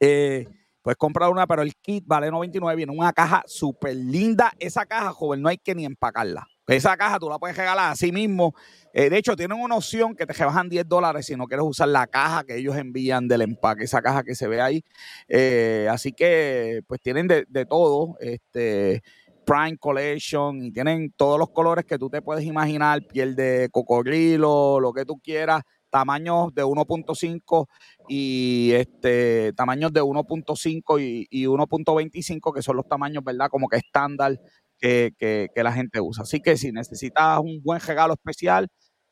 Puedes 0.00 0.96
comprar 0.96 1.30
una, 1.30 1.46
pero 1.46 1.62
el 1.62 1.74
kit 1.76 2.04
vale 2.06 2.30
99, 2.30 2.76
viene 2.76 2.92
una 2.92 3.12
caja 3.12 3.42
súper 3.46 3.94
linda. 3.94 4.52
Esa 4.58 4.86
caja, 4.86 5.12
joven, 5.12 5.42
no 5.42 5.48
hay 5.48 5.58
que 5.58 5.74
ni 5.74 5.84
empacarla. 5.84 6.46
Esa 6.66 6.96
caja 6.96 7.18
tú 7.18 7.28
la 7.28 7.38
puedes 7.38 7.56
regalar 7.56 7.90
a 7.90 7.96
sí 7.96 8.12
mismo. 8.12 8.54
Eh, 8.92 9.10
de 9.10 9.18
hecho, 9.18 9.34
tienen 9.34 9.60
una 9.60 9.76
opción 9.76 10.14
que 10.14 10.24
te 10.24 10.32
rebajan 10.32 10.68
10 10.68 10.88
dólares 10.88 11.26
si 11.26 11.34
no 11.34 11.46
quieres 11.46 11.66
usar 11.66 11.88
la 11.88 12.06
caja 12.06 12.44
que 12.44 12.56
ellos 12.56 12.76
envían 12.76 13.26
del 13.26 13.42
empaque, 13.42 13.84
esa 13.84 14.00
caja 14.00 14.22
que 14.22 14.36
se 14.36 14.46
ve 14.46 14.60
ahí. 14.60 14.84
Eh, 15.28 15.88
así 15.90 16.12
que, 16.12 16.82
pues 16.86 17.00
tienen 17.00 17.26
de, 17.26 17.66
todo. 17.66 18.16
Este. 18.20 19.02
Prime 19.46 19.78
Collection 19.78 20.62
y 20.62 20.70
tienen 20.70 21.12
todos 21.16 21.36
los 21.36 21.50
colores 21.50 21.84
que 21.84 21.98
tú 21.98 22.08
te 22.08 22.22
puedes 22.22 22.44
imaginar, 22.44 23.04
piel 23.04 23.34
de 23.34 23.68
cocodrilo, 23.72 24.78
lo 24.78 24.92
que 24.92 25.04
tú 25.04 25.18
quieras, 25.18 25.62
tamaños 25.90 26.54
de 26.54 26.64
1.5 26.64 27.66
y 28.08 28.72
este 28.72 29.52
tamaños 29.54 29.92
de 29.92 30.02
1.5 30.02 31.00
y, 31.00 31.26
y 31.30 31.46
1.25 31.46 32.54
que 32.54 32.62
son 32.62 32.76
los 32.76 32.88
tamaños, 32.88 33.22
¿verdad? 33.24 33.48
Como 33.50 33.68
que 33.68 33.76
estándar 33.76 34.38
que, 34.80 35.50
la 35.56 35.72
gente 35.72 36.00
usa. 36.00 36.22
Así 36.22 36.40
que 36.40 36.56
si 36.56 36.72
necesitas 36.72 37.38
un 37.38 37.62
buen 37.62 37.80
regalo 37.80 38.14
especial, 38.14 38.68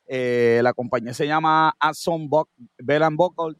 eh, 0.07 0.61
la 0.62 0.73
compañía 0.73 1.14
se 1.14 1.27
llama 1.27 1.75
Asson 1.79 2.29
Bell 2.79 3.03
Buckle. 3.12 3.57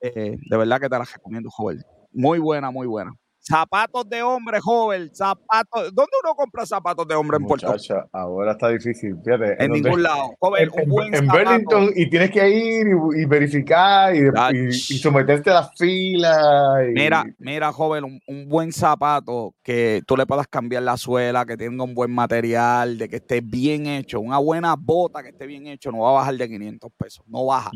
Eh, 0.00 0.36
de 0.38 0.56
verdad 0.56 0.80
que 0.80 0.88
te 0.88 0.98
la 0.98 1.04
recomiendo, 1.04 1.50
joven. 1.50 1.82
Muy 2.12 2.38
buena, 2.38 2.70
muy 2.70 2.86
buena. 2.86 3.12
Zapatos 3.42 4.08
de 4.08 4.22
hombre, 4.22 4.60
joven. 4.60 5.10
Zapatos. 5.14 5.94
¿Dónde 5.94 6.12
uno 6.22 6.34
compra 6.34 6.66
zapatos 6.66 7.08
de 7.08 7.14
hombre 7.14 7.38
en 7.38 7.46
Puerto 7.46 7.72
Rico? 7.72 8.08
Ahora 8.12 8.52
está 8.52 8.68
difícil. 8.68 9.16
Fíjate, 9.24 9.62
en, 9.64 9.72
ningún 9.72 10.02
lado. 10.02 10.34
Joven, 10.38 10.68
en, 10.74 10.82
un 10.82 10.88
buen 10.88 11.14
en 11.14 11.26
Burlington 11.26 11.90
y 11.96 12.10
tienes 12.10 12.30
que 12.30 12.48
ir 12.48 12.86
y, 13.16 13.24
verificar 13.24 14.14
y, 14.14 14.68
y, 14.68 14.72
someterte 14.72 15.50
a 15.50 15.54
las 15.54 15.70
filas. 15.76 16.84
Mira, 16.92 17.24
mira, 17.38 17.72
joven, 17.72 18.20
un, 18.26 18.48
buen 18.48 18.72
zapato 18.72 19.54
que 19.62 20.02
tú 20.06 20.16
le 20.16 20.26
puedas 20.26 20.46
cambiar 20.46 20.82
la 20.82 20.96
suela, 20.96 21.46
que 21.46 21.56
tenga 21.56 21.82
un 21.82 21.94
buen 21.94 22.10
material, 22.10 22.98
de 22.98 23.08
que 23.08 23.16
esté 23.16 23.40
bien 23.40 23.86
hecho. 23.86 24.20
Una 24.20 24.38
buena 24.38 24.76
bota 24.78 25.22
que 25.22 25.30
esté 25.30 25.46
bien 25.46 25.66
hecho, 25.66 25.90
no 25.90 26.00
va 26.00 26.10
a 26.10 26.14
bajar 26.14 26.34
de 26.36 26.48
500 26.48 26.92
pesos. 26.98 27.24
No 27.26 27.46
baja 27.46 27.70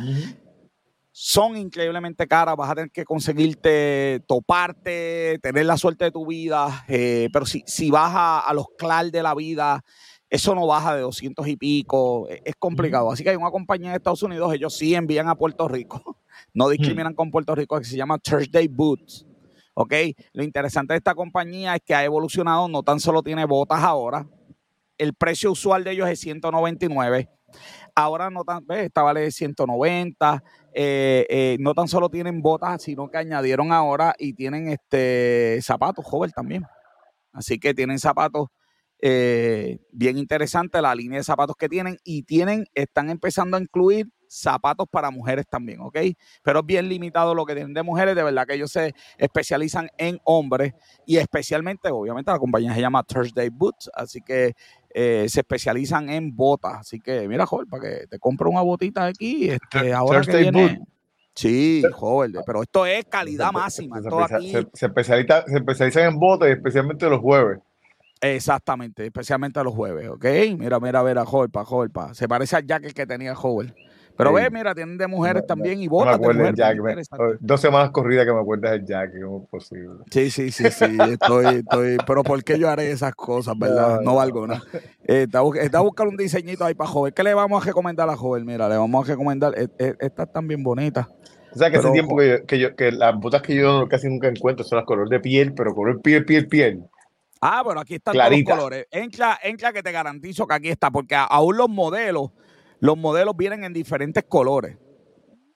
son 1.17 1.57
increíblemente 1.57 2.27
caras, 2.27 2.57
vas 2.57 2.73
a 2.73 2.75
tener 2.75 2.91
que 2.91 3.05
conseguirte, 3.05 4.21
toparte, 4.27 5.39
tener 5.41 5.65
la 5.65 5.77
suerte 5.77 6.07
de 6.07 6.11
tu 6.11 6.27
vida, 6.27 6.85
eh, 6.89 7.29
pero 7.33 7.47
si, 7.47 7.63
si 7.69 7.89
vas 7.89 8.11
a, 8.13 8.53
los 8.53 8.67
clar 8.77 9.13
de 9.13 9.23
la 9.23 9.33
vida, 9.37 9.85
eso 10.29 10.57
no 10.57 10.67
baja 10.67 10.97
de 10.97 11.03
200 11.03 11.47
y 11.47 11.57
pico, 11.57 12.29
e, 12.29 12.43
es, 12.45 12.57
complicado. 12.59 13.13
Así 13.13 13.23
que 13.23 13.31
hay 13.31 13.37
una 13.37 13.53
compañía 13.53 13.91
en 13.91 13.95
Estados 13.95 14.25
Unidos, 14.25 14.53
ellos 14.53 14.77
sí 14.77 14.97
envían 14.97 15.29
a 15.29 15.37
Puerto 15.37 15.69
Rico, 15.69 16.03
no 16.53 16.69
discriminan 16.69 17.15
con 17.15 17.31
Puerto 17.31 17.55
Rico, 17.55 17.79
que 17.79 17.85
se 17.85 17.97
llama 17.97 18.19
Thursday 18.19 18.67
Boots. 18.67 19.25
¿ok? 19.75 19.95
Lo 20.33 20.43
interesante 20.43 20.95
de 20.95 20.99
esta 20.99 21.15
compañía 21.15 21.77
es 21.77 21.83
que 21.87 21.95
ha 21.95 22.03
evolucionado, 22.03 22.67
no 22.67 22.83
tan 22.83 22.99
solo 22.99 23.23
tiene 23.23 23.45
botas 23.45 23.85
ahora, 23.85 24.27
el 24.99 25.15
precio 25.15 25.53
usual 25.53 25.85
de 25.85 25.93
ellos 25.93 26.09
es 26.09 26.19
199 26.19 27.29
Ahora 27.97 28.29
no 28.29 28.45
tan, 28.45 28.67
¿ves? 28.67 28.87
Esta 28.87 29.03
vale 29.03 29.31
190. 29.31 30.43
Eh, 30.73 31.27
eh, 31.31 31.57
no 31.61 31.75
tan 31.75 31.87
solo 31.87 32.09
tienen 32.09 32.43
botas, 32.43 32.83
sino 32.83 33.09
que 33.09 33.19
añadieron 33.19 33.73
ahora 33.73 34.15
y 34.19 34.33
tienen 34.35 34.69
este 34.69 35.61
zapatos, 35.63 36.05
joven 36.05 36.33
también. 36.33 36.65
Así 37.33 37.59
que 37.59 37.75
tienen 37.75 37.99
zapatos 38.01 38.49
eh, 39.01 39.79
bien 39.93 40.19
interesantes, 40.19 40.81
la 40.83 40.95
línea 40.95 41.19
de 41.19 41.25
zapatos 41.25 41.57
que 41.57 41.69
tienen, 41.69 41.99
y 42.05 42.25
tienen, 42.25 42.67
están 42.75 43.11
empezando 43.11 43.57
a 43.57 43.61
incluir 43.61 44.09
zapatos 44.35 44.87
para 44.91 45.11
mujeres 45.11 45.47
también, 45.49 45.81
¿ok? 45.81 45.99
Pero 46.43 46.61
es 46.61 46.67
bien 46.67 46.89
limitado 46.89 47.35
lo 47.35 47.45
que 47.45 47.55
tienen 47.55 47.75
de 47.75 47.83
mujeres, 47.83 48.15
de 48.15 48.23
verdad 48.23 48.47
que 48.47 48.55
ellos 48.55 48.71
se 48.71 48.95
especializan 49.19 49.89
en 49.99 50.21
hombres 50.25 50.75
y 51.07 51.17
especialmente, 51.17 51.91
obviamente, 51.91 52.31
la 52.31 52.39
compañía 52.39 52.75
se 52.75 52.81
llama 52.81 53.03
Thursday 53.03 53.49
Boots, 53.49 53.91
así 53.95 54.21
que 54.21 54.55
eh, 54.91 55.27
se 55.29 55.41
especializan 55.41 56.09
en 56.09 56.35
botas. 56.35 56.75
Así 56.81 57.01
que, 57.01 57.27
mira, 57.29 57.47
joven, 57.47 57.69
para 57.69 57.83
que 57.83 58.07
te 58.07 58.19
compre 58.19 58.49
una 58.49 58.63
botita 58.63 59.07
aquí, 59.07 59.51
este, 59.51 59.93
ahora 59.93 60.23
que 60.23 60.37
viene... 60.37 60.81
Sí, 61.37 61.83
joven, 61.93 62.33
pero 62.47 62.63
esto 62.63 62.87
es 62.87 63.05
calidad 63.07 63.51
máxima. 63.51 64.01
Se, 64.01 64.69
se, 64.73 64.87
especializan 64.87 66.05
en 66.05 66.17
botas, 66.17 66.49
especialmente 66.49 67.09
los 67.09 67.21
jueves. 67.21 67.59
Exactamente, 68.21 69.05
especialmente 69.05 69.63
los 69.63 69.75
jueves, 69.75 70.09
¿ok? 70.09 70.25
Mira, 70.57 70.81
mira, 70.81 71.03
mira, 71.03 71.25
joven, 71.27 71.51
para. 71.51 72.15
Se 72.15 72.27
parece 72.27 72.57
al 72.57 72.65
jacket 72.65 72.95
que 72.95 73.07
tenía 73.07 73.35
joven. 73.35 73.75
Pero 74.17 74.33
ve, 74.33 74.49
mira, 74.51 74.75
tienen 74.75 74.97
de 74.97 75.07
mujeres 75.07 75.45
también 75.47 75.83
y 75.83 75.89
botas 75.89 76.21
de 76.21 76.27
mujeres. 76.27 76.55
Jack, 76.57 76.79
dos 77.41 77.61
semanas 77.61 77.91
corridas 77.91 78.25
que 78.25 78.33
me 78.33 78.41
acuerdas 78.41 78.73
del 78.73 78.87
Jack, 78.87 79.11
¿cómo 79.21 79.43
es 79.43 79.49
posible? 79.49 80.05
Sí, 80.11 80.31
sí, 80.31 80.53
sí, 80.53 80.71
sí, 80.71 80.85
estoy, 81.11 81.47
estoy, 81.57 81.97
pero 82.07 82.23
¿por 82.23 82.43
qué 82.45 82.59
yo 82.59 82.69
haré 82.69 82.91
esas 82.91 83.15
cosas, 83.15 83.59
verdad? 83.59 84.01
No, 84.03 84.15
valgo 84.15 84.47
nada. 84.47 84.63
Eh, 85.07 85.23
está, 85.23 85.43
está, 85.61 85.81
buscando 85.81 86.11
un 86.11 86.17
diseñito 86.17 86.65
ahí 86.65 86.75
para 86.75 86.89
joven. 86.89 87.13
¿Qué 87.15 87.23
le 87.23 87.35
vamos 87.35 87.63
a 87.63 87.67
recomendar 87.67 88.09
a 88.09 88.13
la 88.13 88.17
joven? 88.17 88.47
Mira, 88.47 88.69
le 88.69 88.77
vamos 88.77 89.07
a 89.07 89.13
recomendar, 89.13 89.53
e, 89.57 89.69
e, 89.79 89.95
estas 90.01 90.29
están 90.29 90.47
bien 90.47 90.63
bonitas. 90.63 91.09
O 91.53 91.59
sea, 91.59 91.71
que 91.71 91.77
hace 91.77 91.91
tiempo 91.91 92.17
que, 92.17 92.29
yo, 92.29 92.47
que, 92.47 92.59
yo, 92.59 92.77
que 92.77 92.93
las 92.93 93.15
botas 93.17 93.43
que 93.43 93.55
yo 93.55 93.87
casi 93.89 94.09
nunca 94.09 94.29
encuentro 94.29 94.65
son 94.65 94.77
las 94.79 94.87
color 94.87 95.09
de 95.09 95.21
piel, 95.21 95.55
pero 95.55 95.75
color 95.75 96.01
piel, 96.03 96.25
piel, 96.25 96.49
piel. 96.49 96.85
Ah, 97.41 97.63
bueno, 97.63 97.81
aquí 97.81 97.97
están 97.97 98.15
todos 98.15 98.31
los 98.31 98.43
colores. 98.45 98.87
Entra, 98.91 99.39
entra 99.43 99.73
que 99.73 99.83
te 99.83 99.93
garantizo 99.93 100.47
que 100.47 100.55
aquí 100.55 100.69
está, 100.69 100.91
porque 100.91 101.15
aún 101.15 101.57
los 101.57 101.69
modelos 101.69 102.31
los 102.85 102.99
modelos 102.99 103.35
vienen 103.35 103.65
en 103.65 103.73
diferentes 103.73 104.25
colores. 104.25 104.77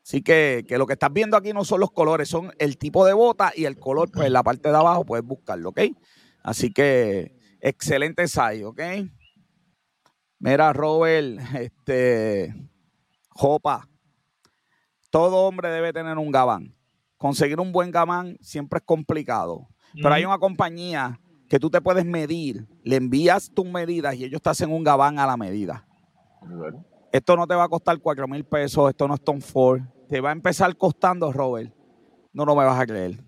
Así 0.03 0.23
que, 0.23 0.65
que, 0.67 0.79
lo 0.79 0.87
que 0.87 0.95
estás 0.95 1.13
viendo 1.13 1.37
aquí 1.37 1.53
no 1.53 1.63
son 1.63 1.81
los 1.81 1.91
colores, 1.91 2.27
son 2.27 2.53
el 2.59 2.79
tipo 2.79 3.05
de 3.05 3.13
bota 3.13 3.53
y 3.55 3.67
el 3.67 3.79
color, 3.79 4.11
pues 4.11 4.29
en 4.29 4.33
la 4.33 4.43
parte 4.43 4.71
de 4.71 4.75
abajo 4.75 5.05
puedes 5.05 5.27
buscarlo, 5.27 5.69
¿ok? 5.69 5.81
Así 6.43 6.73
que 6.73 7.37
excelente 7.61 8.23
ensayo, 8.23 8.71
¿ok? 8.71 8.81
Mira, 10.39 10.73
Robert, 10.73 11.39
este, 11.57 12.55
Jopa, 13.29 13.87
todo 15.11 15.47
hombre 15.47 15.69
debe 15.69 15.93
tener 15.93 16.17
un 16.17 16.31
gabán. 16.31 16.75
Conseguir 17.19 17.61
un 17.61 17.73
buen 17.73 17.91
gabán 17.91 18.39
siempre 18.41 18.79
es 18.79 18.87
complicado, 18.87 19.69
pero 19.93 20.15
hay 20.15 20.25
una 20.25 20.39
compañía 20.39 21.21
que 21.47 21.61
tú 21.61 21.69
te 21.69 21.83
puedes 21.83 22.07
medir, 22.07 22.67
le 22.85 22.97
envías 22.97 23.51
tus 23.51 23.67
medidas 23.67 24.15
y 24.15 24.25
ellos 24.25 24.41
te 24.41 24.49
hacen 24.49 24.73
un 24.73 24.83
gabán 24.83 25.19
a 25.19 25.27
la 25.27 25.37
medida. 25.37 25.87
Esto 27.11 27.37
no 27.37 27.47
te 27.47 27.55
va 27.55 27.65
a 27.65 27.69
costar 27.69 27.99
4 27.99 28.29
mil 28.29 28.45
pesos, 28.45 28.91
esto 28.91 29.09
no 29.09 29.15
es 29.15 29.23
Tom 29.23 29.41
Ford. 29.41 29.81
Te 30.09 30.21
va 30.21 30.29
a 30.31 30.33
empezar 30.33 30.77
costando, 30.77 31.33
Robert, 31.33 31.73
no, 32.33 32.45
no 32.45 32.55
me 32.55 32.65
vas 32.65 32.81
a 32.81 32.87
creer, 32.87 33.19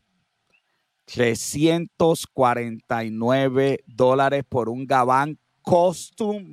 349 1.07 3.81
dólares 3.87 4.45
por 4.49 4.69
un 4.69 4.87
gabán 4.87 5.37
custom 5.63 6.45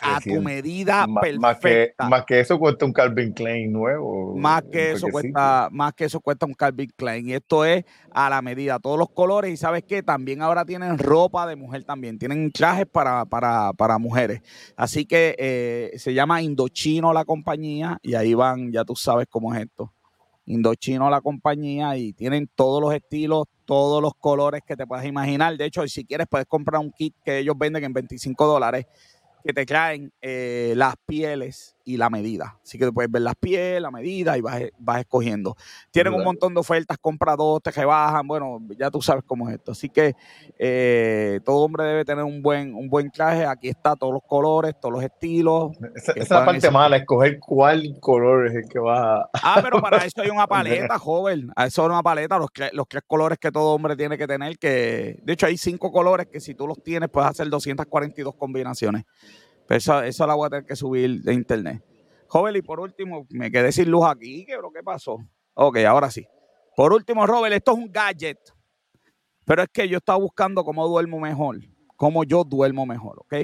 a 0.00 0.20
tu 0.20 0.40
medida 0.42 1.06
perfecta. 1.20 2.08
Más 2.08 2.24
que, 2.24 2.40
eso 2.40 2.58
cuesta 2.58 2.84
un 2.84 2.92
Calvin 2.92 3.32
Klein 3.32 3.72
nuevo. 3.72 4.34
Más 4.36 4.62
que 4.70 4.92
eso 4.92 5.08
cuesta, 5.08 5.68
más 5.70 5.94
que 5.94 6.04
eso 6.04 6.20
cuesta 6.20 6.46
un 6.46 6.54
Calvin 6.54 6.90
Klein. 6.96 7.28
Y 7.28 7.32
esto 7.34 7.64
es 7.64 7.84
a 8.10 8.30
la 8.30 8.42
medida, 8.42 8.78
todos 8.78 8.98
los 8.98 9.10
colores. 9.10 9.52
Y 9.52 9.56
sabes 9.56 9.84
qué, 9.84 10.02
también 10.02 10.42
ahora 10.42 10.64
tienen 10.64 10.98
ropa 10.98 11.46
de 11.46 11.56
mujer 11.56 11.84
también. 11.84 12.18
Tienen 12.18 12.52
trajes 12.52 12.86
para, 12.86 13.24
para, 13.24 13.98
mujeres. 13.98 14.42
Así 14.76 15.06
que 15.06 15.34
eh, 15.38 15.92
se 15.98 16.14
llama 16.14 16.42
Indochino 16.42 17.12
la 17.12 17.24
compañía. 17.24 17.98
Y 18.02 18.14
ahí 18.14 18.34
van, 18.34 18.72
ya 18.72 18.84
tú 18.84 18.94
sabes 18.96 19.26
cómo 19.30 19.54
es 19.54 19.62
esto. 19.62 19.92
Indochino 20.46 21.10
la 21.10 21.20
compañía 21.20 21.96
y 21.96 22.12
tienen 22.12 22.48
todos 22.54 22.80
los 22.80 22.94
estilos, 22.94 23.46
todos 23.64 24.00
los 24.00 24.14
colores 24.14 24.62
que 24.64 24.76
te 24.76 24.86
puedas 24.86 25.04
imaginar. 25.04 25.56
De 25.56 25.64
hecho, 25.64 25.86
si 25.88 26.04
quieres, 26.04 26.28
puedes 26.30 26.46
comprar 26.46 26.80
un 26.80 26.92
kit 26.92 27.16
que 27.24 27.38
ellos 27.38 27.56
venden 27.58 27.82
en 27.82 27.92
25 27.92 28.46
dólares 28.46 28.86
que 29.46 29.52
te 29.52 29.64
traen 29.64 30.12
eh, 30.20 30.74
las 30.76 30.96
pieles 31.06 31.75
y 31.86 31.96
la 31.96 32.10
medida. 32.10 32.58
Así 32.62 32.78
que 32.78 32.90
puedes 32.90 33.10
ver 33.10 33.22
las 33.22 33.36
pieles, 33.36 33.80
la 33.80 33.92
medida 33.92 34.36
y 34.36 34.40
vas, 34.40 34.60
vas 34.76 35.00
escogiendo. 35.00 35.56
Tienen 35.92 36.12
un 36.12 36.24
montón 36.24 36.52
de 36.52 36.60
ofertas, 36.60 36.98
compra 36.98 37.36
dos, 37.36 37.62
te 37.62 37.70
rebajan. 37.70 38.26
Bueno, 38.26 38.60
ya 38.76 38.90
tú 38.90 39.00
sabes 39.00 39.22
cómo 39.24 39.48
es 39.48 39.54
esto. 39.54 39.70
Así 39.70 39.88
que 39.88 40.16
eh, 40.58 41.38
todo 41.44 41.58
hombre 41.58 41.84
debe 41.84 42.04
tener 42.04 42.24
un 42.24 42.42
buen, 42.42 42.74
un 42.74 42.90
buen 42.90 43.08
traje. 43.12 43.46
Aquí 43.46 43.68
está 43.68 43.94
todos 43.94 44.12
los 44.12 44.22
colores, 44.24 44.74
todos 44.80 44.94
los 44.94 45.04
estilos. 45.04 45.76
Esa, 45.94 46.12
es 46.12 46.28
la 46.28 46.44
parte 46.44 46.70
mala, 46.72 46.96
escoger 46.96 47.38
cuál 47.38 47.96
color 48.00 48.48
es 48.48 48.56
el 48.56 48.68
que 48.68 48.80
va 48.80 49.18
a... 49.18 49.30
Ah, 49.34 49.60
pero 49.62 49.80
para 49.80 49.98
eso 49.98 50.20
hay 50.22 50.30
una 50.30 50.46
paleta, 50.48 50.98
joven. 50.98 51.52
A 51.54 51.66
eso 51.66 51.82
hay 51.82 51.88
una 51.90 52.02
paleta, 52.02 52.36
los, 52.36 52.50
los 52.72 52.88
tres 52.88 53.04
colores 53.06 53.38
que 53.38 53.52
todo 53.52 53.74
hombre 53.74 53.94
tiene 53.94 54.18
que 54.18 54.26
tener. 54.26 54.58
que 54.58 55.20
De 55.22 55.32
hecho, 55.32 55.46
hay 55.46 55.56
cinco 55.56 55.92
colores 55.92 56.26
que 56.26 56.40
si 56.40 56.56
tú 56.56 56.66
los 56.66 56.82
tienes 56.82 57.08
puedes 57.10 57.30
hacer 57.30 57.48
242 57.48 58.34
combinaciones. 58.34 59.04
Pero 59.66 59.78
eso, 59.78 60.02
eso 60.02 60.26
la 60.26 60.34
voy 60.34 60.46
a 60.46 60.50
tener 60.50 60.64
que 60.64 60.76
subir 60.76 61.22
de 61.22 61.34
internet. 61.34 61.82
Joven, 62.28 62.56
y 62.56 62.62
por 62.62 62.80
último, 62.80 63.26
me 63.30 63.50
quedé 63.50 63.72
sin 63.72 63.90
luz 63.90 64.04
aquí. 64.06 64.44
¿Qué, 64.44 64.56
¿Qué 64.74 64.82
pasó? 64.82 65.18
Ok, 65.54 65.78
ahora 65.78 66.10
sí. 66.10 66.26
Por 66.76 66.92
último, 66.92 67.26
Robert, 67.26 67.54
esto 67.54 67.72
es 67.72 67.78
un 67.78 67.90
gadget. 67.90 68.38
Pero 69.46 69.62
es 69.62 69.68
que 69.72 69.88
yo 69.88 69.98
estaba 69.98 70.18
buscando 70.18 70.64
cómo 70.64 70.86
duermo 70.88 71.20
mejor, 71.20 71.58
cómo 71.96 72.24
yo 72.24 72.42
duermo 72.44 72.84
mejor, 72.84 73.20
¿ok? 73.20 73.34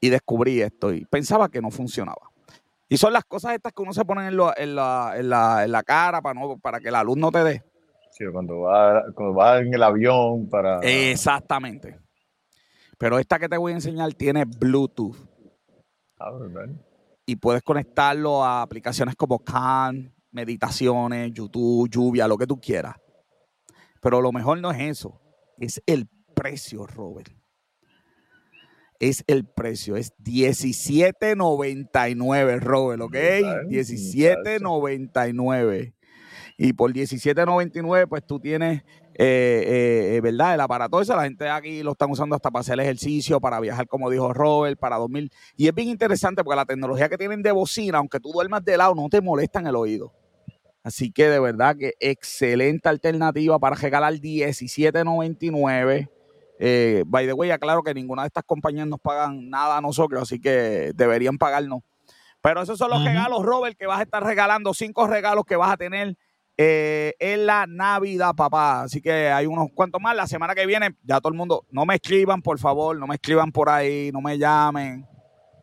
Y 0.00 0.08
descubrí 0.08 0.62
esto 0.62 0.92
y 0.92 1.04
pensaba 1.04 1.48
que 1.50 1.60
no 1.60 1.70
funcionaba. 1.70 2.30
Y 2.88 2.96
son 2.96 3.12
las 3.12 3.24
cosas 3.24 3.54
estas 3.54 3.72
que 3.72 3.82
uno 3.82 3.92
se 3.92 4.04
pone 4.04 4.26
en, 4.26 4.36
la, 4.36 5.82
cara 5.84 6.22
para, 6.22 6.40
no, 6.40 6.58
para 6.58 6.80
que 6.80 6.90
la 6.90 7.02
luz 7.02 7.18
no 7.18 7.30
te 7.30 7.44
dé. 7.44 7.62
Sí, 8.12 8.24
cuando 8.32 8.60
vas 8.60 9.04
cuando 9.14 9.34
va 9.34 9.58
en 9.58 9.74
el 9.74 9.82
avión 9.82 10.48
para... 10.48 10.78
Exactamente. 10.80 11.98
Pero 12.96 13.18
esta 13.18 13.38
que 13.38 13.48
te 13.48 13.58
voy 13.58 13.72
a 13.72 13.74
enseñar 13.74 14.14
tiene 14.14 14.44
Bluetooth. 14.44 15.16
Y 17.26 17.36
puedes 17.36 17.62
conectarlo 17.62 18.42
a 18.44 18.62
aplicaciones 18.62 19.14
como 19.16 19.38
Khan, 19.40 20.14
meditaciones, 20.30 21.32
YouTube, 21.32 21.90
lluvia, 21.90 22.28
lo 22.28 22.38
que 22.38 22.46
tú 22.46 22.60
quieras. 22.60 22.94
Pero 24.00 24.20
lo 24.20 24.30
mejor 24.32 24.58
no 24.58 24.70
es 24.70 24.80
eso, 24.80 25.20
es 25.58 25.82
el 25.86 26.08
precio, 26.34 26.86
Robert. 26.86 27.32
Es 28.98 29.24
el 29.26 29.44
precio, 29.44 29.94
es 29.96 30.16
17.99, 30.18 32.60
Robert, 32.60 33.02
¿ok? 33.02 33.14
17.99. 33.14 35.92
Y 36.56 36.72
por 36.72 36.92
17.99, 36.92 38.08
pues 38.08 38.26
tú 38.26 38.40
tienes 38.40 38.82
eh, 39.18 40.16
eh, 40.16 40.20
¿verdad? 40.20 40.54
El 40.54 40.60
aparato 40.60 41.00
ese, 41.00 41.14
la 41.14 41.22
gente 41.22 41.48
aquí 41.48 41.82
lo 41.82 41.92
están 41.92 42.10
usando 42.10 42.36
hasta 42.36 42.50
para 42.50 42.60
hacer 42.60 42.78
ejercicio, 42.80 43.40
para 43.40 43.60
viajar, 43.60 43.86
como 43.86 44.10
dijo 44.10 44.32
Robert, 44.34 44.78
para 44.78 44.96
dormir. 44.96 45.30
Y 45.56 45.68
es 45.68 45.74
bien 45.74 45.88
interesante 45.88 46.44
porque 46.44 46.56
la 46.56 46.66
tecnología 46.66 47.08
que 47.08 47.16
tienen 47.16 47.42
de 47.42 47.50
bocina, 47.52 47.98
aunque 47.98 48.20
tú 48.20 48.30
duermas 48.32 48.64
de 48.64 48.76
lado, 48.76 48.94
no 48.94 49.08
te 49.08 49.22
molesta 49.22 49.60
en 49.60 49.68
el 49.68 49.76
oído. 49.76 50.12
Así 50.82 51.10
que 51.10 51.28
de 51.28 51.40
verdad 51.40 51.76
que 51.76 51.94
excelente 51.98 52.88
alternativa 52.88 53.58
para 53.58 53.74
regalar 53.74 54.14
17.99. 54.14 56.08
Eh, 56.58 57.02
by 57.06 57.26
the 57.26 57.32
way, 57.32 57.50
aclaro 57.50 57.82
que 57.82 57.94
ninguna 57.94 58.22
de 58.22 58.28
estas 58.28 58.44
compañías 58.44 58.86
nos 58.86 59.00
pagan 59.00 59.50
nada 59.50 59.78
a 59.78 59.80
nosotros, 59.80 60.22
así 60.22 60.40
que 60.40 60.92
deberían 60.94 61.38
pagarnos. 61.38 61.80
Pero 62.40 62.62
esos 62.62 62.78
son 62.78 62.90
los 62.90 63.02
regalos, 63.04 63.44
Robert, 63.44 63.76
que 63.76 63.86
vas 63.86 63.98
a 63.98 64.02
estar 64.02 64.22
regalando, 64.22 64.72
cinco 64.74 65.06
regalos 65.06 65.44
que 65.44 65.56
vas 65.56 65.72
a 65.72 65.76
tener 65.76 66.16
eh, 66.58 67.14
en 67.18 67.46
la 67.46 67.66
Navidad, 67.66 68.34
papá. 68.34 68.82
Así 68.82 69.00
que 69.00 69.30
hay 69.30 69.46
unos 69.46 69.68
cuantos 69.74 70.00
más. 70.00 70.16
La 70.16 70.26
semana 70.26 70.54
que 70.54 70.66
viene, 70.66 70.96
ya 71.02 71.20
todo 71.20 71.30
el 71.30 71.38
mundo, 71.38 71.66
no 71.70 71.84
me 71.84 71.96
escriban, 71.96 72.42
por 72.42 72.58
favor, 72.58 72.98
no 72.98 73.06
me 73.06 73.16
escriban 73.16 73.52
por 73.52 73.68
ahí, 73.68 74.10
no 74.12 74.20
me 74.20 74.38
llamen. 74.38 75.06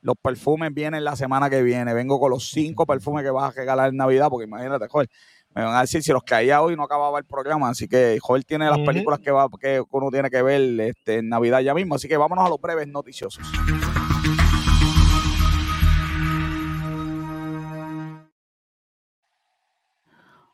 Los 0.02 0.16
perfumes 0.22 0.74
vienen 0.74 1.04
la 1.04 1.16
semana 1.16 1.50
que 1.50 1.64
viene. 1.64 1.94
Vengo 1.94 2.20
con 2.20 2.30
los 2.30 2.50
cinco 2.50 2.86
perfumes 2.86 3.24
que 3.24 3.32
vas 3.32 3.52
a 3.52 3.60
regalar 3.60 3.90
en 3.90 3.98
Navidad, 3.98 4.28
porque 4.30 4.46
imagínate, 4.46 4.88
joder, 4.88 5.10
me 5.56 5.64
van 5.64 5.76
a 5.76 5.82
decir 5.82 6.04
si 6.04 6.12
los 6.12 6.24
caía 6.24 6.62
hoy 6.62 6.76
no 6.76 6.84
acababa 6.84 7.18
el 7.20 7.26
programa. 7.26 7.70
Así 7.70 7.88
que 7.88 8.20
Joel 8.22 8.46
tiene 8.46 8.70
las 8.70 8.80
películas 8.80 9.20
que, 9.20 9.32
va, 9.32 9.48
que 9.60 9.82
uno 9.92 10.12
tiene 10.12 10.30
que 10.30 10.42
ver 10.42 10.62
este, 10.82 11.18
en 11.18 11.30
Navidad 11.30 11.62
ya 11.62 11.74
mismo. 11.74 11.96
Así 11.96 12.08
que 12.08 12.18
vámonos 12.18 12.46
a 12.46 12.50
los 12.50 12.60
breves 12.60 12.88
noticiosos. 12.88 13.44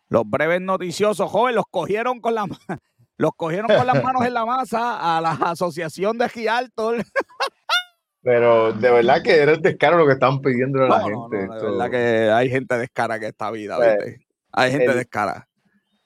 Los 0.09 0.27
breves 0.27 0.59
noticiosos, 0.59 1.29
joven, 1.29 1.55
los 1.55 1.65
cogieron 1.69 2.19
con 2.19 2.35
la 2.35 2.45
los 3.17 3.31
cogieron 3.35 3.67
con 3.67 3.85
las 3.85 4.03
manos 4.03 4.25
en 4.25 4.33
la 4.33 4.45
masa 4.45 5.17
a 5.17 5.21
la 5.21 5.31
asociación 5.31 6.17
de 6.17 6.27
Gialtol. 6.29 7.03
Pero 8.21 8.73
de 8.73 8.91
verdad 8.91 9.21
que 9.23 9.37
era 9.37 9.53
el 9.53 9.61
descaro 9.61 9.97
lo 9.97 10.05
que 10.05 10.13
están 10.13 10.41
pidiendo 10.41 10.83
a 10.83 10.89
la 10.89 11.01
gente. 11.01 11.47
No, 11.47 11.55
de 11.55 11.61
verdad 11.61 11.89
que 11.89 12.31
hay 12.31 12.49
gente 12.49 12.77
descara 12.77 13.17
que 13.17 13.27
esta 13.27 13.49
vida, 13.49 13.77
pues, 13.77 14.19
Hay 14.51 14.71
gente 14.71 14.93
descara. 14.93 15.47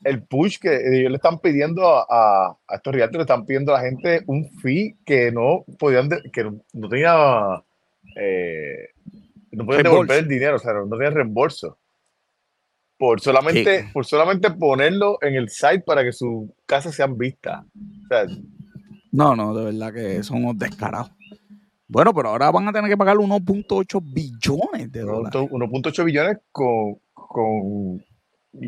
El 0.04 0.22
push 0.24 0.60
que 0.60 0.76
ellos 0.76 1.10
le 1.10 1.16
están 1.16 1.40
pidiendo 1.40 1.88
a, 1.88 2.50
a, 2.68 2.76
estos 2.76 2.94
realtors, 2.94 3.18
le 3.18 3.22
están 3.22 3.46
pidiendo 3.46 3.74
a 3.74 3.80
la 3.80 3.90
gente 3.90 4.22
un 4.28 4.48
fee 4.62 4.96
que 5.06 5.32
no 5.32 5.66
podían, 5.80 6.10
que 6.32 6.44
no, 6.44 6.90
tenía, 6.90 7.64
eh, 8.16 8.90
no 9.52 9.66
podían 9.66 9.84
devolver 9.84 10.20
el 10.20 10.28
dinero, 10.28 10.58
o 10.58 10.60
sea, 10.60 10.74
no 10.74 10.98
tenía 10.98 11.10
reembolso 11.10 11.80
por 12.98 13.22
solamente, 13.22 13.90
por 13.94 14.06
solamente 14.06 14.52
ponerlo 14.52 15.18
en 15.22 15.36
el 15.36 15.50
site 15.50 15.82
para 15.86 16.04
que 16.04 16.12
sus 16.12 16.50
casas 16.66 16.96
sean 16.96 17.18
vistas. 17.18 17.66
no, 19.12 19.36
no, 19.36 19.54
de 19.54 19.66
verdad 19.66 19.94
que 19.94 20.24
son 20.24 20.44
unos 20.44 20.58
descarados. 20.58 21.12
Bueno, 21.88 22.14
pero 22.14 22.30
ahora 22.30 22.50
van 22.50 22.68
a 22.68 22.74
tener 22.74 22.90
que 22.90 22.98
pagar 22.98 23.18
1.8 23.18 24.02
billones 24.04 24.92
de 24.92 25.02
dólares. 25.02 25.40
1.8 25.40 26.06
billones 26.06 26.38
con, 26.52 26.96
con 27.14 28.04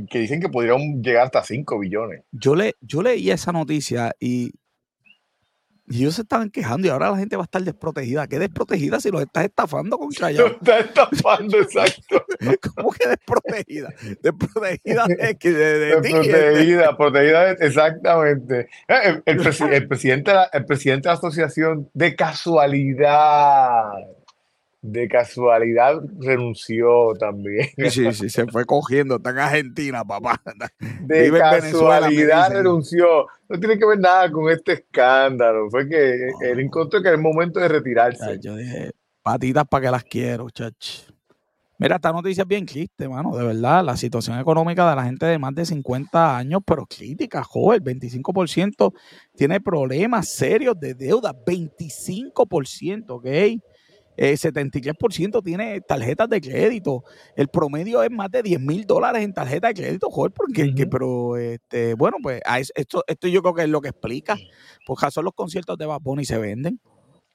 que 0.09 0.19
dicen 0.19 0.41
que 0.41 0.49
podrían 0.49 1.01
llegar 1.01 1.25
hasta 1.25 1.43
5 1.43 1.79
billones. 1.79 2.23
Yo, 2.31 2.55
le, 2.55 2.75
yo 2.81 3.01
leí 3.01 3.29
esa 3.31 3.51
noticia 3.51 4.15
y 4.19 4.51
y 5.87 6.01
ellos 6.01 6.15
se 6.15 6.23
estaban 6.23 6.49
quejando 6.49 6.87
y 6.87 6.89
ahora 6.89 7.11
la 7.11 7.17
gente 7.17 7.35
va 7.35 7.43
a 7.43 7.45
estar 7.45 7.61
desprotegida. 7.61 8.27
¿Qué 8.27 8.39
desprotegida 8.39 8.99
si 8.99 9.11
los 9.11 9.21
estás 9.21 9.45
estafando 9.45 9.97
con 9.97 10.09
Chayanne? 10.09 10.49
Los 10.49 10.51
estás 10.53 10.85
estafando, 10.85 11.57
exacto. 11.59 12.25
¿Cómo 12.75 12.91
que 12.91 13.07
desprotegida? 13.07 13.93
Desprotegida 14.21 15.05
de, 15.07 15.15
de, 15.15 15.51
de, 15.51 16.01
Desprotegida, 16.01 16.97
protegida, 16.97 17.51
exactamente. 17.51 18.67
Eh, 18.87 19.21
el, 19.25 19.37
presidente, 19.37 19.77
el 19.77 20.65
presidente 20.65 21.07
de 21.07 21.13
la 21.13 21.13
asociación, 21.13 21.89
de 21.93 22.15
casualidad, 22.15 23.83
de 24.85 25.07
casualidad 25.07 25.99
renunció 26.19 27.13
también. 27.19 27.69
Sí, 27.89 28.13
sí, 28.13 28.29
se 28.29 28.45
fue 28.45 28.65
cogiendo, 28.65 29.15
está 29.15 29.31
en 29.31 29.39
Argentina, 29.39 30.03
papá. 30.03 30.41
De 31.01 31.31
casualidad 31.31 32.51
renunció. 32.51 33.25
No 33.49 33.59
tiene 33.59 33.79
que 33.79 33.85
ver 33.85 33.99
nada 33.99 34.31
con 34.31 34.49
este 34.49 34.73
escándalo. 34.73 35.69
Fue 35.69 35.87
que 35.87 36.29
él 36.41 36.59
encontró 36.59 37.01
que 37.01 37.07
era 37.07 37.15
el 37.15 37.21
momento 37.21 37.59
de 37.59 37.67
retirarse. 37.67 38.39
yo 38.39 38.55
dije, 38.55 38.91
patitas 39.23 39.65
para 39.67 39.85
que 39.85 39.91
las 39.91 40.03
quiero, 40.03 40.49
chach. 40.51 41.05
Mira, 41.77 41.95
esta 41.95 42.13
noticia 42.13 42.43
es 42.43 42.47
bien 42.47 42.65
triste, 42.65 43.09
mano, 43.09 43.35
de 43.35 43.43
verdad. 43.43 43.83
La 43.83 43.97
situación 43.97 44.39
económica 44.39 44.89
de 44.89 44.95
la 44.95 45.03
gente 45.03 45.25
de 45.25 45.37
más 45.37 45.53
de 45.53 45.65
50 45.65 46.37
años, 46.37 46.61
pero 46.65 46.85
crítica, 46.85 47.43
joven. 47.43 47.83
25% 47.83 48.93
tiene 49.35 49.59
problemas 49.59 50.29
serios 50.29 50.79
de 50.79 50.93
deuda. 50.93 51.33
25%, 51.33 53.05
¿ok? 53.09 53.61
Eh, 54.17 54.33
73% 54.37 55.41
tiene 55.43 55.81
tarjetas 55.81 56.29
de 56.29 56.39
crédito. 56.41 57.03
El 57.35 57.47
promedio 57.49 58.01
es 58.03 58.11
más 58.11 58.31
de 58.31 58.43
10 58.43 58.59
mil 58.61 58.85
dólares 58.85 59.23
en 59.23 59.33
tarjeta 59.33 59.67
de 59.69 59.73
crédito, 59.73 60.09
joder, 60.09 60.31
porque, 60.31 60.73
que- 60.73 60.87
pero 60.87 61.35
este, 61.37 61.93
bueno, 61.95 62.17
pues 62.21 62.41
a 62.45 62.59
es- 62.59 62.71
esto, 62.75 63.03
esto 63.07 63.27
yo 63.27 63.41
creo 63.41 63.53
que 63.53 63.63
es 63.63 63.69
lo 63.69 63.81
que 63.81 63.89
explica. 63.89 64.37
Porque 64.85 65.11
son 65.11 65.25
los 65.25 65.33
conciertos 65.33 65.77
de 65.77 65.85
Bad 65.85 65.99
Bunny 66.01 66.25
se 66.25 66.37
venden. 66.37 66.79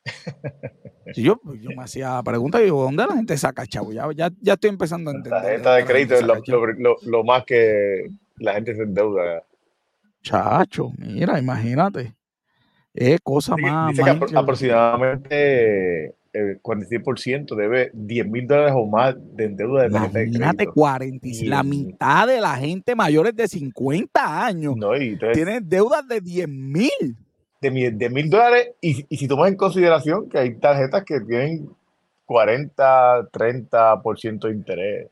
Si 1.12 1.22
yo, 1.22 1.38
pues, 1.38 1.60
yo 1.60 1.70
me 1.70 1.82
hacía 1.82 2.22
preguntas 2.22 2.60
y 2.60 2.64
digo, 2.64 2.84
¿dónde 2.84 3.04
la 3.04 3.14
gente 3.16 3.36
saca 3.36 3.66
chavo? 3.66 3.90
Ya, 3.92 4.06
ya, 4.14 4.30
ya 4.40 4.52
estoy 4.52 4.70
empezando 4.70 5.10
a 5.10 5.12
La 5.14 5.18
entender. 5.18 5.42
tarjeta 5.42 5.70
dónde 5.70 5.74
de 5.74 5.80
la 5.80 5.86
crédito 5.86 6.14
es 6.14 6.22
lo, 6.22 6.96
más 7.24 7.44
que 7.44 8.10
la 8.36 8.54
gente 8.54 8.76
se 8.76 8.82
endeuda. 8.82 9.42
Chacho, 10.22 10.92
mira, 10.98 11.36
imagínate. 11.38 12.14
Es 12.94 13.18
cosa 13.22 13.56
Dice 13.56 13.68
más, 13.70 13.90
dice 13.90 14.04
que 14.04 14.12
más 14.14 14.32
aproximadamente 14.34 16.14
el 16.32 16.60
46% 16.62 17.56
debe 17.56 17.90
10 17.92 18.26
mil 18.28 18.46
dólares 18.46 18.72
o 18.76 18.86
más 18.86 19.14
de 19.34 19.48
deuda 19.48 19.84
de 19.84 19.90
tarjeta 19.90 20.18
de 20.20 20.24
Imagínate, 20.26 20.56
crédito. 20.56 20.72
40, 20.74 21.26
y- 21.28 21.44
la 21.46 21.62
mitad 21.62 22.26
de 22.28 22.40
la 22.40 22.56
gente 22.56 22.94
mayores 22.94 23.34
de 23.34 23.48
50 23.48 24.46
años 24.46 24.76
No, 24.76 24.94
entonces 24.94 25.34
tienen 25.34 25.68
deudas 25.68 26.06
de 26.06 26.20
10 26.20 26.48
mil. 26.48 27.16
de 27.60 27.70
mi- 27.70 27.90
de 27.90 28.08
mil 28.10 28.30
dólares 28.30 28.70
y, 28.80 29.04
y 29.08 29.16
si 29.18 29.28
tomas 29.28 29.48
en 29.50 29.56
consideración 29.56 30.28
que 30.30 30.38
hay 30.38 30.54
tarjetas 30.56 31.04
que 31.04 31.20
tienen 31.20 31.68
40, 32.24 33.28
30% 33.32 34.46
de 34.48 34.54
interés, 34.54 35.08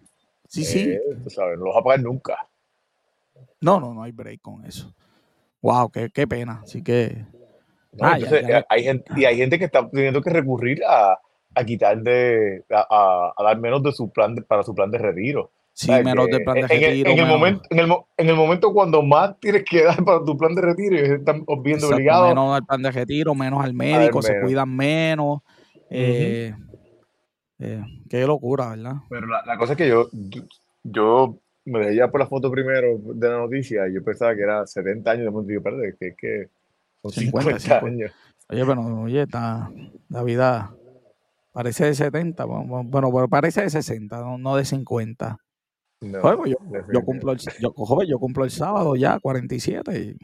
Sí, 0.48 0.64
sí. 0.64 0.78
eh, 0.88 1.00
tú 1.22 1.28
sabes, 1.28 1.58
no 1.58 1.66
los 1.66 1.74
vas 1.74 1.80
a 1.82 1.84
pagar 1.84 2.00
nunca. 2.00 2.36
No, 3.60 3.78
no, 3.80 3.92
no 3.92 4.02
hay 4.02 4.12
break 4.12 4.40
con 4.40 4.64
eso. 4.64 4.94
Wow, 5.60 5.90
qué, 5.90 6.08
qué 6.14 6.26
pena. 6.26 6.60
Así 6.62 6.82
que. 6.82 7.26
¿No? 7.98 8.06
Ah, 8.08 8.14
Entonces, 8.14 8.46
ya. 8.48 8.66
hay 8.68 8.84
gente, 8.84 9.10
y 9.16 9.24
hay 9.24 9.36
gente 9.36 9.58
que 9.58 9.64
está 9.66 9.88
teniendo 9.88 10.22
que 10.22 10.30
recurrir 10.30 10.82
a, 10.86 11.18
a 11.54 11.64
quitar 11.64 12.00
de, 12.02 12.64
a, 12.70 13.32
dar 13.42 13.58
menos 13.58 13.82
de 13.82 13.92
su 13.92 14.10
plan 14.10 14.34
de- 14.34 14.42
para 14.42 14.62
su 14.62 14.74
plan 14.74 14.90
de 14.90 14.98
retiro. 14.98 15.50
Sí, 15.72 15.90
menos 15.92 16.28
del 16.28 16.42
plan 16.42 16.56
de 16.56 16.62
en, 16.62 16.68
retiro. 16.68 17.10
en 17.12 17.18
el 17.18 17.26
momento, 17.26 17.62
en, 17.70 17.78
el, 17.78 17.86
mo- 17.86 18.08
en 18.16 18.28
el 18.28 18.34
momento 18.34 18.72
cuando 18.72 19.00
más 19.02 19.38
tienes 19.38 19.64
que 19.64 19.84
dar 19.84 20.02
para 20.04 20.24
tu 20.24 20.36
plan 20.36 20.54
de 20.54 20.62
retiro, 20.62 20.96
están 20.96 21.44
viendo 21.62 21.86
exacto, 21.86 21.94
obligados. 21.94 22.28
menos 22.30 22.56
al 22.56 22.66
plan 22.66 22.82
de 22.82 22.90
retiro, 22.90 23.34
menos 23.34 23.64
al 23.64 23.74
médico, 23.74 24.20
se 24.22 24.32
menos. 24.32 24.44
cuidan 24.46 24.76
menos. 24.76 25.40
eh, 25.90 26.52
eh, 27.60 27.82
qué 28.08 28.26
locura, 28.26 28.70
¿verdad? 28.70 28.94
Pero 29.08 29.26
la, 29.26 29.42
la 29.46 29.56
cosa 29.56 29.72
es 29.72 29.78
que 29.78 29.88
yo, 29.88 30.08
yo, 30.12 30.42
yo 30.82 31.38
me 31.64 31.80
dejé 31.80 31.96
ya 31.96 32.08
por 32.10 32.20
la 32.20 32.26
foto 32.26 32.50
primero 32.50 32.98
de 32.98 33.28
la 33.28 33.38
noticia 33.38 33.88
y 33.88 33.94
yo 33.94 34.02
pensaba 34.02 34.34
que 34.34 34.42
era 34.42 34.66
70 34.66 35.12
años 35.12 35.24
de 35.24 35.30
momento 35.30 35.48
digo, 35.48 35.60
espérate, 35.60 35.96
que 35.98 36.06
es 36.08 36.16
que 36.16 36.48
son 37.10 37.24
50, 37.24 37.58
50, 37.58 37.80
50. 37.80 37.86
años. 37.86 38.12
Oye, 38.50 38.64
pero 38.64 39.02
oye, 39.02 39.22
está, 39.22 39.70
la 40.08 40.22
vida 40.22 40.74
parece 41.52 41.86
de 41.86 41.94
70, 41.94 42.44
bueno, 42.44 42.84
bueno, 42.84 43.12
pero 43.12 43.28
parece 43.28 43.62
de 43.62 43.70
60, 43.70 44.20
no, 44.20 44.38
no 44.38 44.56
de 44.56 44.64
50. 44.64 45.38
No, 46.00 46.20
Oye, 46.20 46.36
pues 46.36 46.50
yo, 46.52 46.92
yo 46.92 47.04
cumplo 47.04 47.32
el, 47.32 47.38
yo, 47.60 47.72
joven, 47.72 48.08
yo 48.08 48.18
cumplo 48.18 48.44
el 48.44 48.50
sábado 48.50 48.94
ya, 48.94 49.18
47, 49.18 49.98
y 49.98 50.16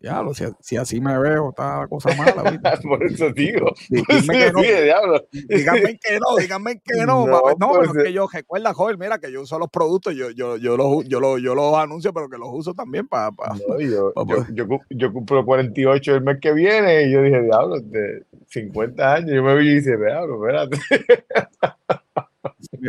ya, 0.00 0.22
si, 0.34 0.44
si 0.60 0.76
así 0.76 1.00
me 1.00 1.18
veo, 1.18 1.50
está 1.50 1.80
la 1.80 1.88
cosa 1.88 2.10
mala. 2.16 2.42
Por 2.82 3.02
eso 3.04 3.30
digo. 3.32 3.72
Di- 3.88 4.02
Por 4.02 4.14
eso 4.16 4.22
Dime 4.32 4.38
que 4.46 4.52
no, 4.52 4.60
dije, 4.60 4.82
diablo. 4.84 5.24
díganme 5.32 5.98
que 5.98 6.18
no, 6.18 6.36
díganme 6.36 6.80
que 6.80 7.04
no, 7.06 7.26
No. 7.26 7.40
No, 7.58 7.68
pues, 7.72 7.88
pero 7.88 7.98
es 8.00 8.04
que 8.06 8.12
yo 8.12 8.28
recuerda, 8.32 8.74
joven, 8.74 8.96
mira 8.98 9.18
que 9.18 9.32
yo 9.32 9.42
uso 9.42 9.58
los 9.58 9.68
productos, 9.70 10.14
yo, 10.14 10.30
yo, 10.30 10.56
yo 10.56 10.76
los, 10.76 11.04
yo 11.08 11.20
los, 11.20 11.40
yo 11.42 11.54
los 11.54 11.74
anuncio, 11.76 12.12
pero 12.12 12.28
que 12.28 12.38
los 12.38 12.48
uso 12.52 12.74
también 12.74 13.06
para, 13.08 13.30
No, 13.68 13.80
yo, 13.80 14.12
yo, 14.26 14.46
yo, 14.52 14.66
yo 14.90 15.12
cumplo 15.12 15.44
48 15.44 16.14
el 16.14 16.22
mes 16.22 16.38
que 16.40 16.52
viene 16.52 17.04
y 17.04 17.12
yo 17.12 17.22
dije, 17.22 17.42
diablo, 17.42 17.80
de 17.80 18.24
50 18.48 19.14
años. 19.14 19.30
Yo 19.32 19.42
me 19.42 19.54
vi 19.56 19.70
y 19.70 19.74
dije, 19.80 19.96
diablo, 19.96 20.46
espérate. 20.46 20.78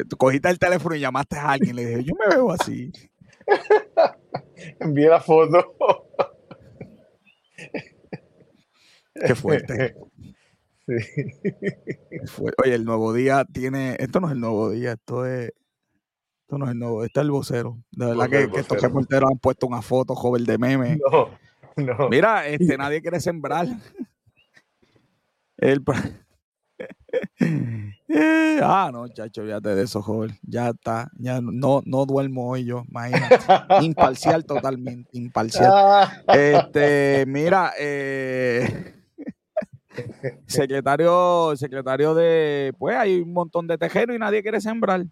Tú 0.08 0.18
cogiste 0.18 0.50
el 0.50 0.60
teléfono 0.60 0.96
y 0.96 1.00
llamaste 1.00 1.38
a 1.38 1.52
alguien, 1.52 1.76
le 1.76 1.86
dije, 1.86 2.04
yo 2.04 2.14
me 2.16 2.36
veo 2.36 2.52
así. 2.52 2.92
Envié 4.80 5.08
la 5.10 5.20
foto. 5.20 5.76
Qué 9.26 9.36
fuerte. 9.36 9.96
Sí. 10.90 10.96
qué 12.10 12.26
fuerte. 12.26 12.64
Oye, 12.66 12.74
el 12.74 12.84
nuevo 12.84 13.14
día 13.14 13.46
tiene, 13.46 13.96
esto 14.00 14.20
no 14.20 14.26
es 14.26 14.34
el 14.34 14.40
nuevo 14.40 14.72
día, 14.72 14.94
esto 14.94 15.24
es, 15.24 15.54
esto 16.42 16.58
no 16.58 16.66
es 16.66 16.72
el 16.72 16.80
nuevo, 16.80 17.04
este 17.04 17.20
es 17.20 17.26
el 17.26 17.30
vocero. 17.30 17.78
De 17.92 18.08
verdad 18.08 18.26
Vocero, 18.26 18.48
que, 18.48 18.54
que 18.54 18.60
estos 18.62 18.82
reporteros 18.82 19.30
han 19.30 19.38
puesto 19.38 19.68
una 19.68 19.84
foto, 19.84 20.16
joven 20.16 20.46
de 20.46 20.58
meme. 20.58 20.98
No, 21.12 21.30
no. 21.76 22.10
Mira, 22.10 22.48
este, 22.48 22.76
nadie 22.76 23.04
quiere 23.04 23.20
sembrar. 23.20 23.68
El, 25.58 25.84
Eh, 28.12 28.60
ah, 28.64 28.90
no, 28.92 29.08
chacho, 29.08 29.44
fíjate 29.44 29.76
de 29.76 29.84
eso, 29.84 30.02
joven. 30.02 30.38
Ya 30.42 30.70
está. 30.70 31.12
Ya 31.18 31.40
no, 31.42 31.82
no 31.86 32.06
duermo 32.06 32.50
hoy 32.50 32.66
yo, 32.66 32.84
imagínate. 32.90 33.38
Imparcial 33.82 34.46
totalmente, 34.46 35.10
imparcial. 35.14 36.10
Este, 36.28 37.26
mira, 37.28 37.74
eh, 37.80 38.96
secretario, 40.48 41.54
secretario 41.56 42.14
de, 42.16 42.74
pues 42.78 42.96
hay 42.98 43.22
un 43.22 43.34
montón 43.34 43.68
de 43.68 43.78
tejeros 43.78 44.16
y 44.16 44.20
nadie 44.20 44.42
quiere 44.42 44.60
sembrar. 44.62 45.06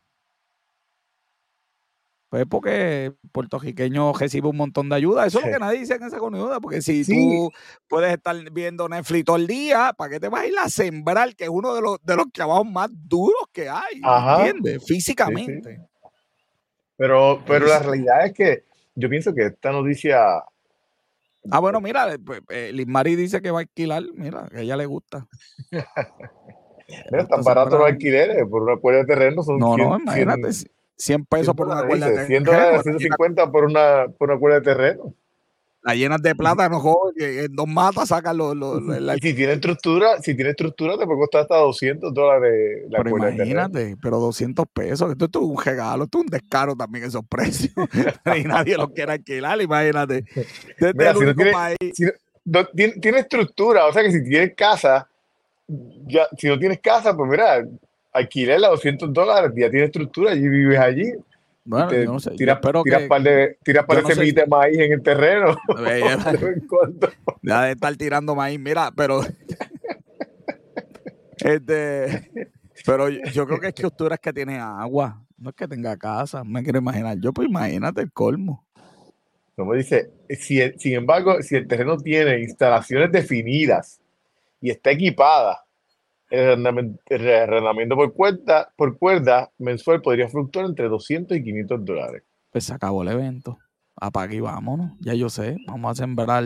Pues 2.29 2.45
porque 2.49 3.13
puertorriqueño 3.31 4.11
recibe 4.11 4.49
un 4.49 4.57
montón 4.57 4.89
de 4.89 4.95
ayuda. 4.97 5.25
Eso 5.25 5.39
es 5.39 5.45
lo 5.45 5.51
que 5.53 5.59
nadie 5.59 5.79
dice 5.79 5.95
en 5.95 6.03
esa 6.03 6.17
comunidad. 6.17 6.59
Porque 6.61 6.81
si 6.81 7.05
Sí. 7.05 7.13
tú 7.15 7.51
puedes 7.87 8.11
estar 8.11 8.35
viendo 8.51 8.89
Netflix 8.89 9.23
todo 9.25 9.37
el 9.37 9.47
día, 9.47 9.93
¿para 9.97 10.11
qué 10.11 10.19
te 10.19 10.27
vas 10.27 10.41
a 10.41 10.47
ir 10.47 10.53
a 10.59 10.67
sembrar? 10.69 11.33
Que 11.35 11.45
es 11.45 11.49
uno 11.49 11.73
de 11.73 11.81
los, 11.81 11.97
de 12.03 12.15
los 12.17 12.25
trabajos 12.33 12.65
más 12.65 12.89
duros 12.91 13.43
que 13.53 13.69
hay, 13.69 14.01
Ajá. 14.03 14.45
¿entiendes? 14.45 14.85
Físicamente. 14.85 15.87
Pero, 16.97 17.41
pero 17.47 17.65
la 17.67 17.79
realidad 17.79 18.25
es 18.25 18.33
que 18.33 18.65
yo 18.95 19.07
pienso 19.09 19.33
que 19.33 19.45
esta 19.45 19.71
noticia. 19.71 20.43
Ah, 21.51 21.59
bueno, 21.59 21.79
mira, 21.81 22.13
eh, 22.13 22.19
pues, 22.19 22.41
eh, 22.49 22.71
Liz 22.73 22.87
Mari 22.87 23.15
dice 23.15 23.41
que 23.41 23.51
va 23.51 23.59
a 23.59 23.61
alquilar, 23.61 24.03
mira, 24.13 24.47
que 24.49 24.57
a 24.57 24.61
ella 24.61 24.75
le 24.77 24.85
gusta. 24.85 25.27
Mira, 27.11 27.27
tan 27.27 27.43
baratos 27.43 27.73
los 27.79 27.87
alquileres 27.87 28.45
por 28.49 28.61
una 28.63 28.77
cuerda 28.77 29.01
de 29.01 29.05
terreno 29.07 29.43
son 29.43 29.59
No, 29.59 29.75
100, 29.75 29.89
no, 29.89 29.97
imagínate, 29.97 30.53
100, 30.53 30.71
100 30.97 31.25
pesos 31.25 31.53
por 31.53 31.67
una 31.67 31.85
cuerda 31.85 32.09
de 32.11 32.25
100 32.25 32.43
terreno, 32.45 32.63
dólares, 32.65 32.85
la 32.85 32.91
llenas- 32.93 32.97
150 32.99 33.51
por 33.51 33.65
una, 33.65 34.05
por 34.17 34.29
una 34.31 34.39
cuerda 34.39 34.59
de 34.59 34.63
terreno. 34.63 35.13
La 35.83 35.95
llenas 35.95 36.21
de 36.21 36.35
plátano, 36.35 36.81
que 37.17 37.45
en 37.45 37.55
dos 37.55 37.67
matas 37.67 38.09
sacan 38.09 38.35
los, 38.35 38.55
los- 38.55 38.81
los- 38.81 38.99
la- 39.01 39.15
si 39.15 39.33
tiene 39.33 39.53
estructura, 39.53 40.21
si 40.21 40.35
tiene 40.35 40.49
estructura, 40.51 40.97
te 40.97 41.05
puede 41.05 41.19
costar 41.19 41.41
hasta 41.41 41.57
200 41.57 42.13
dólares 42.13 42.83
la 42.89 43.03
Pero 43.03 43.17
imagínate, 43.17 43.95
pero 44.01 44.17
200 44.19 44.65
pesos, 44.73 45.11
esto, 45.11 45.25
esto 45.25 45.39
es 45.39 45.45
un 45.45 45.63
regalo, 45.63 46.03
esto 46.05 46.17
es 46.17 46.23
un 46.25 46.29
descaro 46.29 46.75
también 46.75 47.05
esos 47.05 47.23
precios. 47.29 47.73
y 48.35 48.43
nadie 48.43 48.75
los 48.77 48.89
quiere 48.89 49.13
alquilar, 49.13 49.61
imagínate. 49.61 50.25
Este 50.35 50.93
Mira, 50.93 51.13
si 51.13 51.21
no 51.23 51.35
tiene-. 51.35 51.53
Si 51.93 52.03
no- 52.45 52.65
tiene, 52.73 52.93
tiene 52.93 53.19
estructura, 53.19 53.85
o 53.87 53.93
sea 53.93 54.03
que 54.03 54.11
si 54.11 54.23
tienes 54.23 54.53
casa, 54.55 55.07
ya, 56.05 56.27
si 56.37 56.47
no 56.47 56.57
tienes 56.57 56.79
casa, 56.79 57.15
pues 57.15 57.29
mira, 57.29 57.65
alquiler 58.13 58.63
a 58.65 58.69
200 58.69 59.13
dólares, 59.13 59.51
ya 59.55 59.69
tienes 59.69 59.87
estructura, 59.89 60.33
y 60.33 60.47
vives 60.47 60.79
allí. 60.79 61.11
Bueno, 61.67 61.87
te 61.89 62.05
yo 62.05 62.13
no 62.13 62.19
sé, 62.21 62.31
tiras, 62.31 62.59
que 62.61 63.07
par 63.09 63.21
de, 63.21 63.57
tiras 63.61 63.85
par 63.85 64.01
no 64.01 64.07
de 64.07 64.45
maíz 64.47 64.79
en 64.79 64.93
el 64.93 65.03
terreno. 65.03 65.57
Eh, 65.85 66.01
de 67.41 67.71
estar 67.71 67.95
tirando 67.97 68.33
maíz, 68.35 68.57
mira, 68.57 68.89
pero. 68.95 69.21
este. 71.37 72.31
Pero 72.85 73.09
yo, 73.09 73.19
yo 73.33 73.45
creo 73.45 73.59
que 73.59 73.67
es 73.67 74.19
que 74.21 74.33
tiene 74.33 74.59
agua, 74.59 75.21
no 75.37 75.49
es 75.49 75.55
que 75.57 75.67
tenga 75.67 75.97
casa, 75.97 76.45
me 76.45 76.63
quiero 76.63 76.79
imaginar. 76.79 77.17
Yo, 77.19 77.33
pues 77.33 77.49
imagínate 77.49 77.99
el 78.01 78.13
colmo. 78.13 78.65
Como 79.57 79.73
dice, 79.73 80.09
si 80.29 80.61
sin 80.77 80.93
embargo, 80.93 81.41
si 81.41 81.57
el 81.57 81.67
terreno 81.67 81.97
tiene 81.97 82.39
instalaciones 82.39 83.11
definidas 83.11 83.99
y 84.61 84.69
está 84.69 84.91
equipada, 84.91 85.65
el 86.29 87.29
arrendamiento 87.29 87.95
por 87.95 88.13
cuerda, 88.13 88.71
por 88.75 88.97
cuerda 88.97 89.51
mensual 89.57 90.01
podría 90.01 90.27
fluctuar 90.27 90.65
entre 90.65 90.87
200 90.89 91.37
y 91.37 91.43
500 91.43 91.85
dólares. 91.85 92.23
Pues 92.51 92.65
se 92.65 92.73
acabó 92.73 93.03
el 93.03 93.09
evento. 93.09 93.57
Apaga 93.95 94.33
y 94.33 94.39
vámonos. 94.39 94.91
Ya 94.99 95.13
yo 95.13 95.29
sé, 95.29 95.57
vamos 95.67 95.91
a 95.91 95.95
sembrar 95.95 96.43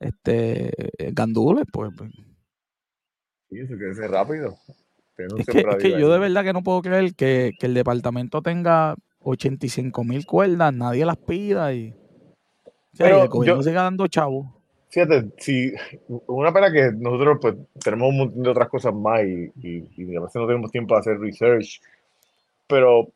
este 0.00 0.70
gandules, 1.12 1.64
pues. 1.72 1.90
pues. 1.96 2.10
Sí, 3.50 3.58
eso 3.60 3.74
crece 3.76 4.08
rápido. 4.08 4.56
Es 5.16 5.16
que, 5.16 5.24
es 5.24 5.46
que 5.46 5.52
sembradío 5.52 5.98
yo 5.98 6.12
de 6.12 6.18
verdad 6.18 6.42
que 6.42 6.52
no 6.52 6.62
puedo 6.62 6.82
creer 6.82 7.14
que, 7.14 7.52
que 7.58 7.66
el 7.66 7.74
departamento 7.74 8.42
tenga 8.42 8.96
85 9.20 10.02
mil 10.04 10.26
cuerdas, 10.26 10.74
nadie 10.74 11.06
las 11.06 11.16
pida 11.16 11.72
y, 11.72 11.90
o 11.92 12.72
sea, 12.92 13.06
y 13.06 13.10
Pero 13.10 13.22
el 13.22 13.28
gobierno 13.28 13.60
yo- 13.62 13.68
siga 13.68 13.82
dando 13.82 14.06
chavos. 14.08 14.48
Fíjate, 14.94 15.24
si 15.38 15.72
una 16.28 16.52
pena 16.52 16.70
que 16.70 16.92
nosotros 16.92 17.38
pues 17.42 17.54
tenemos 17.82 18.10
un 18.10 18.16
montón 18.16 18.42
de 18.44 18.48
otras 18.48 18.68
cosas 18.68 18.94
más 18.94 19.24
y, 19.24 19.50
y, 19.60 19.88
y 19.96 20.16
a 20.16 20.20
veces 20.20 20.36
no 20.36 20.46
tenemos 20.46 20.70
tiempo 20.70 20.94
de 20.94 21.00
hacer 21.00 21.18
research, 21.18 21.80
pero 22.68 23.08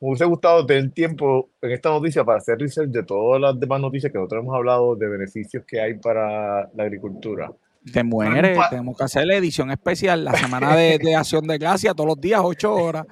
me 0.00 0.08
hubiese 0.08 0.24
gustado 0.24 0.66
tener 0.66 0.90
tiempo 0.90 1.50
en 1.62 1.70
esta 1.70 1.90
noticia 1.90 2.24
para 2.24 2.38
hacer 2.38 2.58
research 2.58 2.90
de 2.90 3.04
todas 3.04 3.40
las 3.40 3.60
demás 3.60 3.80
noticias 3.80 4.10
que 4.10 4.18
nosotros 4.18 4.42
hemos 4.42 4.56
hablado 4.56 4.96
de 4.96 5.06
beneficios 5.06 5.62
que 5.64 5.80
hay 5.80 5.94
para 5.94 6.68
la 6.74 6.82
agricultura. 6.82 7.52
Te 7.92 8.02
mueres, 8.02 8.58
tenemos 8.68 8.98
que 8.98 9.04
hacer 9.04 9.24
la 9.24 9.36
edición 9.36 9.70
especial, 9.70 10.24
la 10.24 10.34
semana 10.34 10.74
de, 10.74 10.98
de 10.98 11.14
acción 11.14 11.46
de 11.46 11.58
gracia, 11.58 11.94
todos 11.94 12.08
los 12.08 12.20
días, 12.20 12.40
ocho 12.42 12.74
horas. 12.74 13.06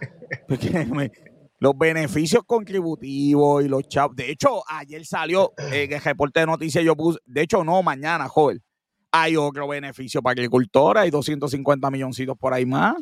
los 1.59 1.77
beneficios 1.77 2.45
contributivos 2.45 3.65
y 3.65 3.69
los 3.69 3.87
chavos. 3.89 4.17
De 4.17 4.31
hecho, 4.31 4.63
ayer 4.69 5.05
salió 5.05 5.53
en 5.73 5.93
el 5.93 6.01
reporte 6.01 6.41
de 6.41 6.47
noticias, 6.47 6.85
yo 6.85 6.97
puse, 6.97 7.19
de 7.27 7.43
hecho, 7.43 7.65
no, 7.65 7.83
mañana, 7.83 8.29
joven. 8.29 8.63
Hay 9.11 9.37
otro 9.37 9.67
beneficio 9.67 10.23
para 10.23 10.33
agricultores, 10.33 11.03
hay 11.03 11.11
250 11.11 11.91
milloncitos 11.91 12.37
por 12.37 12.53
ahí 12.53 12.67
más. 12.67 12.95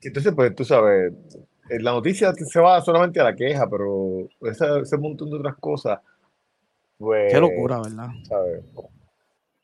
Entonces, 0.00 0.32
pues 0.34 0.54
tú 0.54 0.64
sabes, 0.64 1.12
eh, 1.70 1.80
la 1.80 1.92
noticia 1.92 2.32
se 2.34 2.60
va 2.60 2.80
solamente 2.82 3.20
a 3.20 3.24
la 3.24 3.34
queja, 3.34 3.68
pero 3.70 4.28
ese, 4.42 4.80
ese 4.82 4.98
montón 4.98 5.30
de 5.30 5.36
otras 5.36 5.54
cosas, 5.56 6.00
pues... 6.98 7.32
Qué 7.32 7.40
locura, 7.40 7.80
¿verdad? 7.80 8.08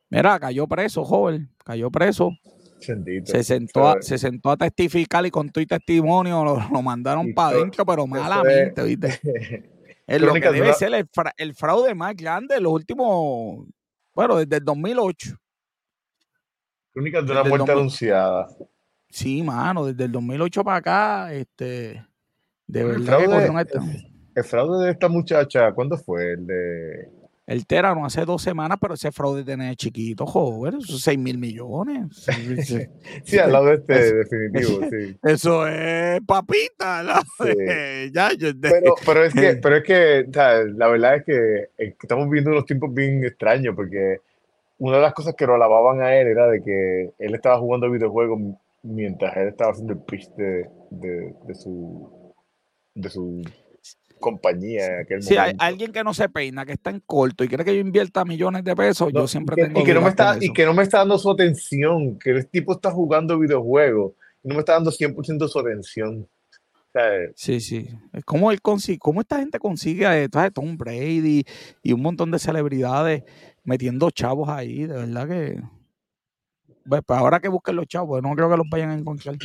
Mira, 0.09 0.39
cayó 0.39 0.67
preso, 0.67 1.05
joven, 1.05 1.51
cayó 1.65 1.91
preso. 1.91 2.31
Se 2.81 3.45
sentó, 3.45 3.89
a, 3.89 4.03
se 4.03 4.19
sentó 4.19 4.51
a 4.51 4.57
testificar 4.57 5.25
y 5.27 5.31
con 5.31 5.51
tu 5.51 5.65
testimonio 5.65 6.45
lo, 6.45 6.83
mandaron 6.83 7.33
para 7.35 7.57
adentro, 7.57 7.85
pero 7.85 8.07
malamente, 8.07 8.83
¿viste? 8.83 9.21
es 10.07 10.21
lo 10.21 10.33
que 10.35 10.51
debe 10.51 10.73
ser 10.73 11.07
el, 11.37 11.55
fraude 11.55 11.95
más 11.95 12.17
grande 12.17 12.55
de 12.55 12.61
los 12.61 12.73
últimos, 12.73 13.67
bueno, 14.15 14.37
desde 14.37 14.57
el 14.57 14.65
2008. 14.65 15.37
Crónicas 16.93 17.27
de 17.27 17.33
una 17.33 17.45
muerte 17.45 17.73
anunciada. 17.73 18.49
Sí, 19.09 19.43
mano, 19.43 19.87
desde 19.87 20.05
el 20.05 20.13
2008 20.13 20.65
para 20.65 20.77
acá, 20.77 21.33
este, 21.33 22.05
de 22.67 22.85
verdad 22.85 23.25
el 24.35 24.45
fraude 24.45 24.87
de 24.87 24.93
esta 24.93 25.09
muchacha, 25.09 25.73
¿cuándo 25.73 25.97
fue? 25.97 26.33
El 26.33 26.47
de 26.47 27.20
el 27.51 27.67
Terano 27.67 28.07
hace 28.07 28.25
dos 28.25 28.43
semanas, 28.43 28.79
pero 28.81 28.95
ese 28.95 29.11
fraude 29.11 29.43
tiene 29.43 29.75
chiquito, 29.75 30.25
joven, 30.25 30.77
esos 30.77 30.99
es 30.99 31.03
6 31.03 31.19
mil 31.19 31.37
millones. 31.37 32.25
sí, 33.25 33.39
al 33.39 33.51
lado 33.51 33.67
de 33.67 33.75
este 33.75 34.15
definitivo, 34.15 34.81
sí. 34.91 35.19
Eso 35.21 35.67
es 35.67 36.21
papita. 36.21 37.03
pero, 37.37 38.95
pero, 39.05 39.25
es 39.25 39.35
que, 39.35 39.55
pero 39.61 39.77
es 39.79 39.83
que 39.83 40.27
la 40.77 40.87
verdad 40.87 41.17
es 41.17 41.25
que 41.25 41.71
estamos 42.01 42.31
viendo 42.31 42.53
unos 42.53 42.67
tiempos 42.67 42.95
bien 42.95 43.25
extraños, 43.25 43.75
porque 43.75 44.21
una 44.79 44.99
de 44.99 45.03
las 45.03 45.13
cosas 45.13 45.35
que 45.35 45.45
lo 45.45 45.57
alababan 45.57 46.03
a 46.03 46.15
él 46.15 46.29
era 46.29 46.47
de 46.47 46.63
que 46.63 47.11
él 47.19 47.35
estaba 47.35 47.59
jugando 47.59 47.91
videojuegos 47.91 48.41
mientras 48.85 49.37
él 49.37 49.49
estaba 49.49 49.73
haciendo 49.73 49.95
el 49.95 49.99
pitch 49.99 50.29
de, 50.37 50.71
de 50.91 51.55
su 51.57 52.33
de 52.95 53.11
su 53.11 53.43
compañía 54.21 54.87
en 54.87 55.01
aquel 55.01 55.23
si 55.23 55.37
hay 55.37 55.55
alguien 55.59 55.93
que 55.93 56.05
no 56.05 56.15
se 56.15 56.29
peina, 56.29 56.65
que 56.65 56.73
está 56.73 56.91
en 56.91 57.01
corto 57.01 57.43
y 57.43 57.49
quiere 57.49 57.65
que 57.65 57.75
yo 57.75 57.81
invierta 57.81 58.25
millones 58.25 58.63
de 58.63 58.77
pesos, 58.77 59.13
yo 59.13 59.27
siempre 59.27 59.55
y 59.55 59.57
que, 59.57 59.65
tengo 59.65 59.81
y 59.81 59.85
que 59.85 59.95
no 59.95 60.01
me 60.03 60.09
está 60.11 60.37
Y 60.41 60.53
que 60.53 60.65
no 60.65 60.75
me 60.75 60.83
está 60.83 60.99
dando 60.99 61.19
su 61.19 61.31
atención, 61.31 62.19
que 62.19 62.31
el 62.31 62.47
tipo 62.47 62.73
está 62.73 62.91
jugando 62.91 63.39
videojuegos 63.39 64.13
y 64.43 64.49
no 64.49 64.55
me 64.55 64.61
está 64.61 64.75
dando 64.75 64.91
100% 64.93 65.49
su 65.49 65.59
atención. 65.59 66.29
sí, 67.35 67.61
sí. 67.61 67.89
¿Cómo, 68.25 68.51
él 68.53 68.61
consigue, 68.61 68.99
¿Cómo 68.99 69.21
esta 69.21 69.39
gente 69.39 69.59
consigue 69.59 70.07
a 70.07 70.51
Tom 70.51 70.77
Brady 70.77 71.45
y 71.83 71.93
un 71.93 72.03
montón 72.03 72.31
de 72.31 72.39
celebridades 72.39 73.25
metiendo 73.65 74.11
chavos 74.11 74.49
ahí? 74.49 74.87
De 74.87 74.95
verdad 74.95 75.29
que... 75.29 75.61
Pues, 76.89 77.03
pues 77.07 77.19
ahora 77.19 77.41
que 77.41 77.49
busquen 77.49 77.77
los 77.77 77.87
chavos, 77.87 78.23
no 78.23 78.35
creo 78.35 78.51
que 78.51 78.57
los 78.57 78.67
vayan 78.71 78.91
a 78.91 78.95
encontrar. 78.95 79.37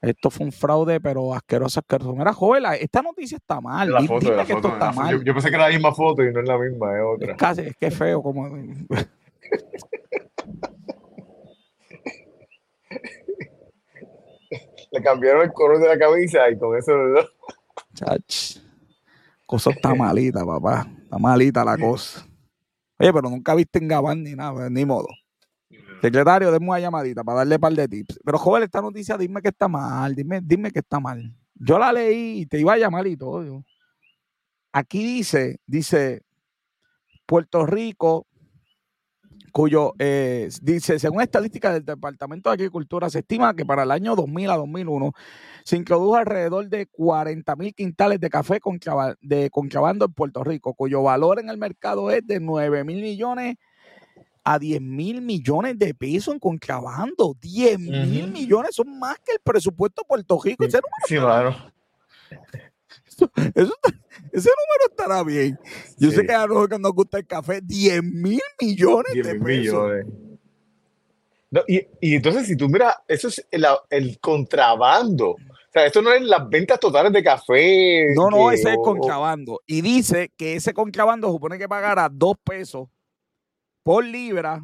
Esto 0.00 0.30
fue 0.30 0.46
un 0.46 0.52
fraude, 0.52 1.00
pero 1.00 1.34
asqueroso, 1.34 1.80
asqueroso. 1.80 2.14
Mira, 2.14 2.32
joven, 2.32 2.62
esta 2.80 3.02
noticia 3.02 3.36
está 3.36 3.60
mal. 3.60 3.90
La 3.90 4.02
foto, 4.02 4.32
la 4.32 4.44
foto, 4.44 4.68
está 4.68 4.92
mal. 4.92 5.24
Yo, 5.24 5.34
pensé 5.34 5.48
que 5.48 5.56
era 5.56 5.64
la 5.64 5.74
misma 5.74 5.92
foto 5.92 6.22
y 6.22 6.32
no 6.32 6.40
es 6.40 6.46
la 6.46 6.56
misma, 6.56 6.96
es 6.96 7.02
otra. 7.04 7.32
Es 7.32 7.38
casi, 7.38 7.62
es 7.62 7.76
que 7.76 7.90
feo 7.90 8.22
como... 8.22 8.48
Le 14.90 15.02
cambiaron 15.02 15.42
el 15.42 15.52
color 15.52 15.80
de 15.80 15.88
la 15.88 15.98
camisa 15.98 16.48
y 16.48 16.56
con 16.58 16.78
eso... 16.78 16.92
Chach. 17.94 18.58
Cosa 19.44 19.70
está 19.70 19.94
malita, 19.94 20.46
papá. 20.46 20.86
Está 21.02 21.18
malita 21.18 21.64
la 21.64 21.76
cosa. 21.76 22.26
Oye, 22.98 23.12
pero 23.12 23.28
nunca 23.28 23.54
viste 23.54 23.78
en 23.78 23.88
Gabán 23.88 24.22
ni 24.22 24.34
nada, 24.34 24.70
ni 24.70 24.84
modo. 24.84 25.08
Secretario, 26.00 26.52
denme 26.52 26.68
una 26.68 26.80
llamadita 26.80 27.24
para 27.24 27.38
darle 27.38 27.56
un 27.56 27.60
par 27.60 27.72
de 27.72 27.88
tips. 27.88 28.20
Pero, 28.24 28.38
joven, 28.38 28.62
esta 28.62 28.80
noticia, 28.80 29.16
dime 29.16 29.42
que 29.42 29.48
está 29.48 29.66
mal, 29.68 30.14
dime, 30.14 30.40
dime 30.42 30.70
que 30.70 30.78
está 30.78 31.00
mal. 31.00 31.34
Yo 31.54 31.78
la 31.78 31.92
leí 31.92 32.40
y 32.40 32.46
te 32.46 32.60
iba 32.60 32.74
a 32.74 32.78
llamar 32.78 33.06
y 33.06 33.16
todo. 33.16 33.64
Aquí 34.72 35.02
dice, 35.02 35.58
dice, 35.66 36.22
Puerto 37.26 37.66
Rico, 37.66 38.26
cuyo, 39.50 39.94
eh, 39.98 40.48
dice, 40.62 41.00
según 41.00 41.20
estadísticas 41.20 41.74
del 41.74 41.84
Departamento 41.84 42.50
de 42.50 42.54
Agricultura, 42.54 43.10
se 43.10 43.20
estima 43.20 43.54
que 43.54 43.66
para 43.66 43.82
el 43.82 43.90
año 43.90 44.14
2000 44.14 44.50
a 44.50 44.56
2001 44.56 45.12
se 45.64 45.76
introdujo 45.76 46.16
alrededor 46.16 46.68
de 46.68 46.86
40 46.86 47.56
mil 47.56 47.74
quintales 47.74 48.20
de 48.20 48.30
café 48.30 48.60
de 49.20 49.50
contrabando 49.50 50.04
en 50.04 50.12
Puerto 50.12 50.44
Rico, 50.44 50.74
cuyo 50.74 51.02
valor 51.02 51.40
en 51.40 51.48
el 51.48 51.58
mercado 51.58 52.10
es 52.12 52.24
de 52.24 52.38
9 52.38 52.84
mil 52.84 53.02
millones 53.02 53.56
a 54.50 54.58
10 54.58 54.80
mil 54.80 55.20
millones 55.20 55.78
de 55.78 55.92
pesos 55.92 56.32
en 56.32 56.40
contrabando. 56.40 57.36
10 57.38 57.78
mil 57.78 58.28
millones 58.28 58.74
son 58.74 58.98
más 58.98 59.18
que 59.18 59.32
el 59.32 59.40
presupuesto 59.40 60.00
de 60.02 60.06
Puerto 60.06 60.40
Rico. 60.42 60.64
Ese 60.64 60.78
número, 60.78 61.54
ese 64.32 64.48
número 64.48 64.86
estará 64.88 65.22
bien. 65.22 65.58
Yo 65.98 66.10
sé 66.10 66.24
que 66.24 66.32
a 66.32 66.46
nosotros 66.46 66.80
nos 66.80 66.92
gusta 66.92 67.18
el 67.18 67.26
café. 67.26 67.60
10 67.62 68.02
mil 68.02 68.40
millones 68.58 69.12
de 69.14 69.34
pesos. 69.34 69.92
y, 71.66 72.14
entonces, 72.14 72.46
si 72.46 72.56
tú 72.56 72.70
miras, 72.70 72.96
eso 73.06 73.28
es 73.28 73.46
el, 73.50 74.18
contrabando. 74.18 75.32
O 75.32 75.72
sea, 75.74 75.84
esto 75.84 76.00
no 76.00 76.10
es 76.10 76.22
las 76.22 76.48
ventas 76.48 76.80
totales 76.80 77.12
de 77.12 77.22
café. 77.22 78.14
No, 78.14 78.30
no, 78.30 78.50
ese 78.50 78.70
es 78.70 78.78
contrabando. 78.82 79.60
Y 79.66 79.82
dice 79.82 80.32
que 80.38 80.54
ese 80.54 80.72
contrabando 80.72 81.30
supone 81.30 81.58
que 81.58 81.68
pagará 81.68 82.08
dos 82.10 82.36
pesos 82.42 82.88
por 83.88 84.04
libra. 84.04 84.62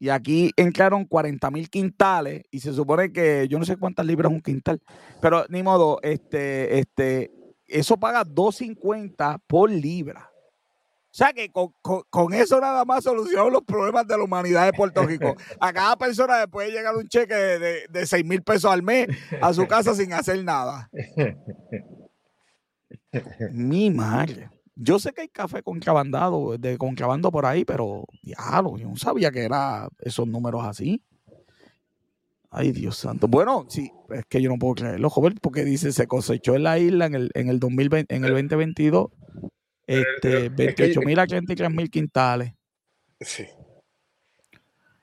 Y 0.00 0.08
aquí 0.08 0.50
entraron 0.56 1.04
40 1.04 1.48
mil 1.52 1.70
quintales 1.70 2.42
y 2.50 2.58
se 2.58 2.72
supone 2.72 3.12
que 3.12 3.46
yo 3.46 3.60
no 3.60 3.64
sé 3.64 3.76
cuántas 3.76 4.04
libras 4.04 4.32
es 4.32 4.34
un 4.34 4.42
quintal, 4.42 4.82
pero 5.20 5.46
ni 5.50 5.62
modo, 5.62 6.00
este, 6.02 6.80
este, 6.80 7.30
eso 7.68 7.96
paga 7.96 8.24
2.50 8.24 9.40
por 9.46 9.70
libra. 9.70 10.32
O 10.32 11.12
sea 11.12 11.32
que 11.32 11.52
con, 11.52 12.34
eso 12.34 12.60
nada 12.60 12.84
más 12.84 13.04
solucionamos 13.04 13.52
los 13.52 13.62
problemas 13.62 14.04
de 14.08 14.18
la 14.18 14.24
humanidad 14.24 14.66
de 14.66 14.72
Puerto 14.72 15.06
Rico. 15.06 15.36
A 15.60 15.72
cada 15.72 15.96
persona 15.96 16.40
le 16.40 16.48
puede 16.48 16.72
llegar 16.72 16.96
un 16.96 17.06
cheque 17.06 17.34
de, 17.34 17.86
de 17.88 18.04
6 18.04 18.24
mil 18.24 18.42
pesos 18.42 18.68
al 18.68 18.82
mes 18.82 19.06
a 19.40 19.54
su 19.54 19.64
casa 19.68 19.94
sin 19.94 20.12
hacer 20.12 20.42
nada. 20.42 20.90
Mi 23.52 23.90
madre. 23.90 24.50
Yo 24.82 24.98
sé 24.98 25.12
que 25.12 25.20
hay 25.20 25.28
café 25.28 25.62
contrabandado, 25.62 26.56
de 26.56 26.78
contrabando 26.78 27.30
por 27.30 27.44
ahí, 27.44 27.66
pero 27.66 28.06
diablo, 28.22 28.78
yo 28.78 28.88
no 28.88 28.96
sabía 28.96 29.30
que 29.30 29.40
era 29.40 29.90
esos 29.98 30.26
números 30.26 30.64
así. 30.64 31.02
Ay, 32.48 32.72
Dios 32.72 32.96
santo. 32.96 33.28
Bueno, 33.28 33.66
sí, 33.68 33.92
es 34.08 34.24
que 34.26 34.40
yo 34.40 34.48
no 34.48 34.58
puedo 34.58 34.76
creerlo, 34.76 35.10
joven, 35.10 35.34
porque 35.40 35.66
dice 35.66 35.92
se 35.92 36.06
cosechó 36.06 36.54
en 36.56 36.62
la 36.62 36.78
isla 36.78 37.04
en 37.04 37.14
el, 37.14 37.30
en 37.34 37.50
el, 37.50 37.60
2020, 37.60 38.14
en 38.14 38.24
el 38.24 38.30
2022 38.30 39.08
este, 39.86 40.48
28 40.48 41.00
mil 41.02 41.18
a 41.18 41.26
33 41.26 41.70
mil 41.70 41.90
quintales. 41.90 42.54
Sí. 43.20 43.44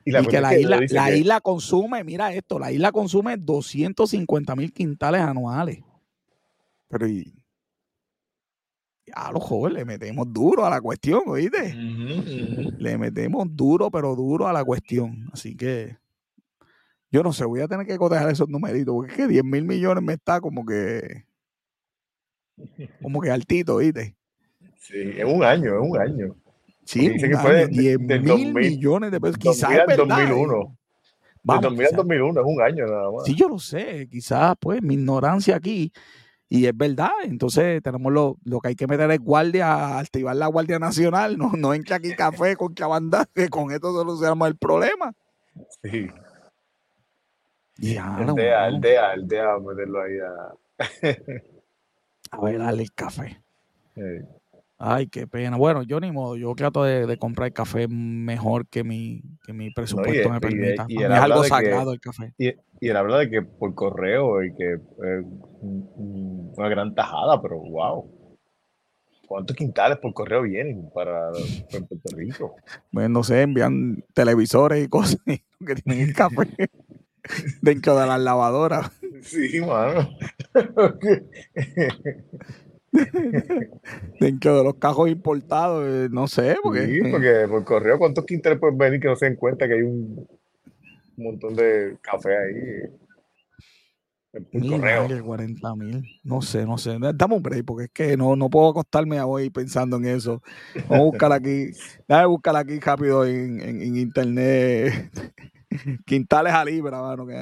Y, 0.06 0.12
que 0.26 0.42
la, 0.42 0.58
isla, 0.58 0.80
la 0.90 1.16
isla 1.16 1.42
consume, 1.42 2.04
mira 2.04 2.34
esto, 2.34 2.58
la 2.58 2.72
isla 2.72 2.92
consume 2.92 3.38
250 3.38 4.56
mil 4.56 4.74
quintales 4.74 5.22
anuales. 5.22 5.84
Pero 6.88 7.08
y, 7.08 7.37
a 9.14 9.32
los 9.32 9.44
jóvenes 9.44 9.80
le 9.80 9.86
metemos 9.86 10.32
duro 10.32 10.66
a 10.66 10.70
la 10.70 10.82
cuestión, 10.82 11.22
¿oíste? 11.28 11.74
Le 11.74 12.98
metemos 12.98 13.48
duro, 13.50 13.90
pero 13.90 14.16
duro 14.16 14.48
a 14.48 14.54
la 14.54 14.64
cuestión. 14.64 15.30
Así 15.32 15.56
que 15.56 15.98
yo 17.12 17.24
no 17.24 17.32
sé, 17.32 17.46
voy 17.46 17.62
a 17.62 17.68
tener 17.68 17.86
que 17.86 17.98
cotejar 17.98 18.30
esos 18.30 18.50
numeritos, 18.50 18.94
porque 18.94 19.12
es 19.12 19.18
que 19.18 19.28
10 19.28 19.44
mil 19.44 19.64
millones 19.64 20.04
me 20.04 20.14
está 20.14 20.42
como 20.42 20.66
que 20.66 21.26
como 23.02 23.22
que 23.22 23.32
altito, 23.32 23.76
¿oíste? 23.76 24.16
Sí, 24.78 25.14
es 25.18 25.26
un 25.26 25.44
año, 25.44 25.76
es 25.76 25.90
un 25.90 25.98
año. 26.00 26.36
Sí, 26.84 27.10
dice 27.10 27.30
que 27.30 27.38
fue 27.38 27.68
10 27.68 28.00
mil 28.00 28.54
millones 28.54 29.12
de 29.12 29.20
pesos. 29.20 29.38
Quizás 29.38 29.72
es 29.88 29.98
2001. 29.98 30.78
Vamos, 31.44 31.64
2000 31.64 31.88
2001 31.96 32.42
es 32.42 32.46
un 32.46 32.62
año 32.62 32.86
nada 32.86 33.12
más. 33.12 33.26
Sí, 33.26 33.36
yo 33.36 33.48
lo 33.48 33.60
sé. 33.60 34.08
Quizás, 34.10 34.56
pues, 34.60 34.82
mi 34.82 34.96
ignorancia 34.96 35.56
aquí 35.56 35.92
y 36.50 36.66
es 36.66 36.78
verdad, 36.78 37.12
entonces 37.24 37.84
tenemos 37.84 38.12
lo, 38.14 38.38
lo, 38.46 38.60
que 38.60 38.70
hay 38.70 38.76
que 38.76 38.88
meter 38.88 39.12
es 39.12 39.20
guardia, 39.20 40.00
activar 40.00 40.36
la 40.36 40.48
Guardia 40.48 40.80
Nacional, 40.80 41.38
no, 41.38 41.52
no 41.58 41.74
entra 41.74 41.98
aquí 41.98 42.16
café 42.16 42.56
con 42.56 42.74
que 43.34 43.50
con 43.50 43.72
esto 43.72 43.92
solucionamos 43.92 44.48
el 44.48 44.56
problema. 44.56 45.14
Sí. 45.84 46.08
Ya, 47.80 48.16
Aldea, 48.16 48.64
aldea, 48.64 49.12
aldea, 49.12 49.60
meterlo 49.60 50.02
ahí 50.02 50.18
a. 50.20 50.54
A 52.32 52.42
ver, 52.42 52.60
dale 52.60 52.84
el 52.84 52.94
café. 52.94 53.42
Eh, 54.00 54.24
Ay, 54.80 55.08
qué 55.08 55.26
pena. 55.26 55.58
Bueno, 55.58 55.82
yo 55.82 56.00
ni 56.00 56.12
modo, 56.12 56.36
yo 56.36 56.54
trato 56.56 56.84
de, 56.84 57.08
de 57.08 57.18
comprar 57.18 57.52
café 57.52 57.88
mejor 57.88 58.68
que 58.68 58.84
mi, 58.84 59.24
que 59.46 59.52
mi 59.54 59.72
presupuesto 59.72 60.30
y- 60.30 60.32
me 60.32 60.40
permita. 60.40 60.86
y 60.88 61.02
es 61.02 61.10
algo 61.10 61.42
que- 61.42 61.48
sagrado 61.48 61.94
el 61.94 62.00
café. 62.00 62.34
Y, 62.38 62.54
él 62.82 62.96
habla 62.96 63.18
de 63.18 63.30
que 63.32 63.42
por 63.42 63.74
correo 63.74 64.44
y 64.44 64.54
que 64.56 64.74
es 64.74 64.80
un- 65.62 65.90
un- 65.96 66.54
una 66.56 66.70
gran 66.70 66.94
tajada, 66.94 67.42
pero 67.42 67.58
wow. 67.60 68.14
¿Cuántos 69.28 69.58
quintales 69.58 69.98
por 69.98 70.14
correo 70.14 70.44
vienen 70.44 70.90
para, 70.94 71.32
para 71.72 71.86
Puerto 71.86 72.16
Rico? 72.16 72.56
Pues, 72.92 73.10
no 73.10 73.24
sé, 73.24 73.42
envían 73.42 74.04
televisores 74.14 74.86
y 74.86 74.88
cosas 74.88 75.20
que 75.26 75.76
tienen 75.84 76.08
el 76.10 76.14
café 76.16 76.48
dentro 77.62 78.00
de 78.00 78.08
las 78.08 78.22
lavadoras. 78.22 78.92
Sí, 79.24 79.60
mano. 79.60 80.08
dentro 84.20 84.58
de 84.58 84.64
los 84.64 84.76
cajos 84.76 85.10
importados, 85.10 85.86
eh, 85.88 86.10
no 86.12 86.28
sé, 86.28 86.56
porque, 86.64 86.88
Sí, 86.88 87.02
porque 87.12 87.48
por 87.50 87.64
correo, 87.64 87.98
¿cuántos 87.98 88.26
quintales 88.26 88.60
pueden 88.60 88.78
venir 88.78 89.00
que 89.00 89.08
no 89.08 89.16
se 89.16 89.26
den 89.26 89.36
cuenta 89.36 89.68
que 89.68 89.76
hay 89.76 89.82
un 89.82 90.28
montón 91.18 91.56
de 91.56 91.98
café 92.02 92.38
ahí? 92.38 92.98
Por 94.32 94.44
Mil 94.62 94.80
correo. 94.80 95.04
madre, 95.04 95.22
40 95.22 95.76
mil, 95.76 96.04
no 96.24 96.42
sé, 96.42 96.66
no 96.66 96.78
sé, 96.78 96.98
dame 97.16 97.36
un 97.36 97.44
break, 97.44 97.66
porque 97.66 97.86
es 97.86 97.92
que 97.92 98.18
no, 98.18 98.36
no 98.36 98.50
puedo 98.50 98.70
acostarme 98.70 99.20
hoy 99.22 99.50
pensando 99.50 99.98
en 99.98 100.06
eso. 100.06 100.42
Vamos 100.74 100.92
a 100.92 101.06
buscar 101.06 101.32
aquí, 101.32 101.68
déjame 102.08 102.28
buscar 102.28 102.56
aquí 102.56 102.80
rápido 102.80 103.26
en, 103.26 103.62
en- 103.62 103.82
en 103.82 103.98
internet, 103.98 105.12
quintales 106.06 106.54
a 106.54 106.66
libra, 106.66 107.02
mano, 107.02 107.26
que 107.28 107.36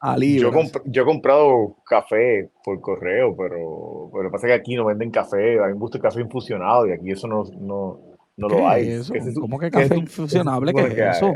a 0.00 0.14
yo, 0.16 0.20
libra. 0.20 0.50
comp- 0.50 0.82
yo 0.86 1.02
he 1.02 1.04
comprado 1.04 1.76
café 1.86 2.50
por 2.64 2.80
correo, 2.80 3.36
pero, 3.36 4.08
pero 4.12 4.22
lo 4.24 4.28
que 4.30 4.32
pasa 4.32 4.46
es 4.46 4.50
que 4.52 4.60
aquí 4.60 4.74
no 4.74 4.84
venden 4.86 5.10
café, 5.10 5.58
a 5.60 5.66
mí 5.66 5.74
me 5.74 5.78
gusta 5.78 5.98
el 5.98 6.02
café 6.02 6.20
infusionado 6.20 6.86
y 6.86 6.92
aquí 6.92 7.10
eso 7.12 7.26
no, 7.28 7.44
no, 7.60 8.00
no 8.36 8.48
¿Qué 8.48 8.54
lo 8.54 8.68
hay. 8.68 9.00
¿Cómo 9.38 9.58
que 9.58 9.70
café 9.70 9.96
infusionable? 9.96 10.72
¿Qué 10.74 10.82
es 10.86 11.16
eso? 11.16 11.32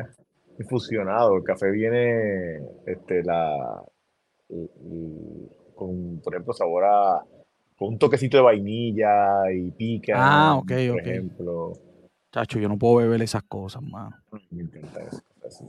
Infusionado, 0.58 1.36
el 1.36 1.42
café 1.44 1.70
viene 1.70 2.58
este, 2.86 3.22
la, 3.24 3.82
y- 4.48 4.70
y 4.82 5.48
con, 5.74 6.20
por 6.22 6.32
ejemplo, 6.34 6.54
sabor 6.54 6.84
a, 6.84 7.22
con 7.76 7.88
un 7.88 7.98
toquecito 7.98 8.36
de 8.36 8.42
vainilla 8.44 9.50
y 9.52 9.70
pica, 9.72 10.14
Ah, 10.16 10.54
ok, 10.56 10.68
por 10.90 11.00
ok. 11.00 11.06
ejemplo. 11.06 11.72
Chacho, 12.32 12.58
yo 12.58 12.68
no 12.68 12.78
puedo 12.78 12.96
beber 12.96 13.20
esas 13.22 13.42
cosas, 13.44 13.82
mano. 13.82 14.16
Me 14.50 14.62
encanta 14.62 15.02
eso. 15.02 15.20
Así, 15.46 15.64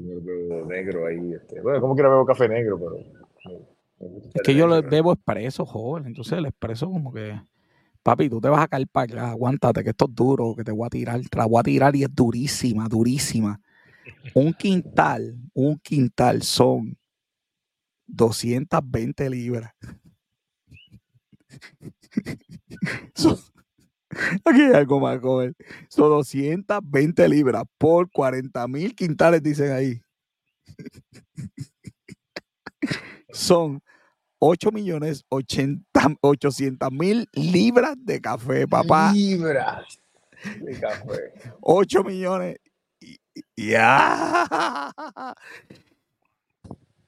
lo 0.00 0.20
bebo 0.20 0.66
negro 0.66 1.06
ahí. 1.06 1.32
Este. 1.34 1.60
Bueno, 1.60 1.80
como 1.80 1.94
quiera 1.94 2.08
bebo 2.08 2.26
café 2.26 2.48
negro, 2.48 2.78
pero 2.78 2.96
Es 4.34 4.42
que 4.42 4.54
yo 4.54 4.66
negro. 4.68 4.90
bebo 4.90 5.12
expreso, 5.12 5.64
joven. 5.66 6.06
Entonces 6.06 6.32
el 6.34 6.46
expreso 6.46 6.86
como 6.90 7.12
que, 7.12 7.40
papi, 8.02 8.28
tú 8.28 8.40
te 8.40 8.48
vas 8.48 8.64
a 8.64 8.68
caer 8.68 8.88
para 8.88 9.04
acá, 9.12 9.30
aguántate, 9.30 9.84
que 9.84 9.90
esto 9.90 10.06
es 10.08 10.14
duro, 10.14 10.54
que 10.56 10.64
te 10.64 10.72
voy 10.72 10.86
a 10.86 10.90
tirar, 10.90 11.20
te 11.28 11.38
la 11.38 11.46
voy 11.46 11.60
a 11.60 11.62
tirar 11.62 11.94
y 11.96 12.02
es 12.04 12.14
durísima, 12.14 12.88
durísima. 12.88 13.60
Un 14.34 14.52
quintal, 14.54 15.36
un 15.54 15.78
quintal 15.78 16.42
son 16.42 16.96
220 18.06 19.30
libras. 19.30 19.72
Son- 23.14 23.36
aquí 24.44 24.62
hay 24.62 24.72
algo 24.72 25.00
más, 25.00 25.20
joven. 25.20 25.54
Son 25.88 26.08
220 26.08 27.28
libras 27.28 27.64
por 27.78 28.10
40 28.10 28.66
mil 28.68 28.94
quintales, 28.94 29.42
dicen 29.42 29.72
ahí. 29.72 30.02
Son 33.32 33.80
8 34.40 34.72
millones 34.72 35.24
80, 35.28 35.84
800 36.20 36.90
mil 36.90 37.28
libras 37.32 37.94
de 37.98 38.20
café, 38.20 38.66
papá. 38.66 39.12
Libras 39.12 40.00
de 40.60 40.80
café. 40.80 41.32
8 41.60 42.04
millones. 42.04 42.56
¡Ya! 43.56 44.92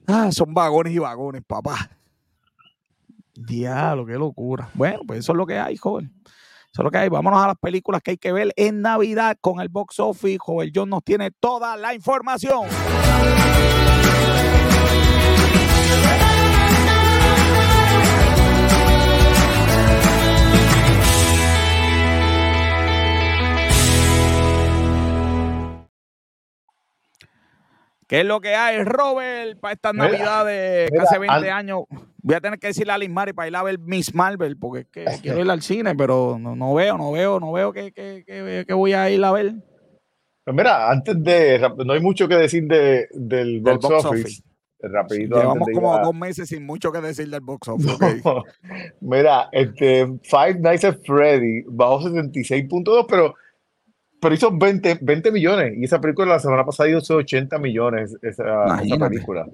Ah, 0.04 0.32
son 0.32 0.52
vagones 0.52 0.92
y 0.92 0.98
vagones, 0.98 1.42
papá. 1.46 1.88
Diablo, 3.34 4.04
qué 4.04 4.14
locura. 4.14 4.68
Bueno, 4.74 5.02
pues 5.06 5.20
eso 5.20 5.30
es 5.32 5.38
lo 5.38 5.46
que 5.46 5.56
hay, 5.56 5.76
joven. 5.76 6.12
Eso 6.72 6.80
es 6.80 6.84
lo 6.84 6.90
que 6.90 6.98
hay. 6.98 7.08
Vámonos 7.10 7.42
a 7.42 7.48
las 7.48 7.58
películas 7.58 8.00
que 8.02 8.12
hay 8.12 8.16
que 8.16 8.32
ver 8.32 8.52
en 8.56 8.80
Navidad 8.80 9.36
con 9.42 9.60
el 9.60 9.68
box 9.68 10.00
office. 10.00 10.38
Joven 10.38 10.70
John 10.74 10.88
nos 10.88 11.04
tiene 11.04 11.30
toda 11.30 11.76
la 11.76 11.94
información. 11.94 12.66
¿Qué 28.06 28.20
es 28.20 28.26
lo 28.26 28.40
que 28.40 28.54
hay, 28.54 28.82
Robert, 28.84 29.58
para 29.60 29.72
estas 29.74 29.94
Mira, 29.94 30.06
navidades? 30.08 30.90
mira, 30.92 31.04
hace 31.04 31.18
20 31.18 31.50
an- 31.50 31.56
años. 31.56 31.80
Voy 32.22 32.36
a 32.36 32.40
tener 32.40 32.58
que 32.58 32.68
decirle 32.68 32.92
a 32.92 32.98
Liz 32.98 33.10
Mari 33.10 33.32
para 33.32 33.48
ir 33.48 33.56
a 33.56 33.62
ver 33.64 33.78
Miss 33.80 34.14
Marvel, 34.14 34.56
porque 34.56 34.80
es 34.80 34.86
que 34.88 35.04
quiero 35.22 35.40
ir 35.44 35.50
al 35.50 35.60
cine, 35.62 35.94
pero 35.96 36.38
no, 36.40 36.54
no 36.56 36.72
veo, 36.74 36.96
no 36.96 37.12
veo, 37.12 37.40
no 37.40 37.52
veo 37.52 37.72
que, 37.72 37.92
que- 37.92 38.22
que- 38.26 38.64
que 38.66 38.74
voy 38.74 38.92
a 38.92 39.10
ir 39.10 39.24
a 39.24 39.32
ver. 39.32 39.54
Pues 40.44 40.56
mira, 40.56 40.90
antes 40.90 41.22
de. 41.22 41.60
No 41.84 41.92
hay 41.92 42.00
mucho 42.00 42.26
que 42.28 42.34
decir 42.36 42.64
de, 42.66 43.08
del 43.12 43.62
Del 43.62 43.78
box, 43.78 43.84
office. 44.06 44.22
office. 44.22 44.42
Rapidito 44.84 45.36
Llevamos 45.38 45.68
como 45.72 45.94
a- 45.94 46.02
dos 46.02 46.12
meses 46.14 46.48
sin 46.48 46.66
mucho 46.66 46.90
que 46.90 47.00
decir 47.00 47.28
del 47.30 47.40
box 47.40 47.68
office. 47.68 47.96
Mira, 49.00 49.48
este, 49.52 50.06
Five 50.24 50.58
Nights 50.58 50.84
at 50.84 50.96
Freddy 51.04 51.62
bajó 51.68 52.00
76.2, 52.00 53.06
pero, 53.08 53.34
pero 54.20 54.34
hizo 54.34 54.50
20, 54.56 54.98
20 55.00 55.30
millones. 55.30 55.74
Y 55.76 55.84
esa 55.84 56.00
película 56.00 56.26
la 56.26 56.40
semana 56.40 56.64
pasada 56.64 56.88
hizo 56.90 57.14
80 57.16 57.58
millones, 57.58 58.16
esa, 58.22 58.76
película. 59.08 59.46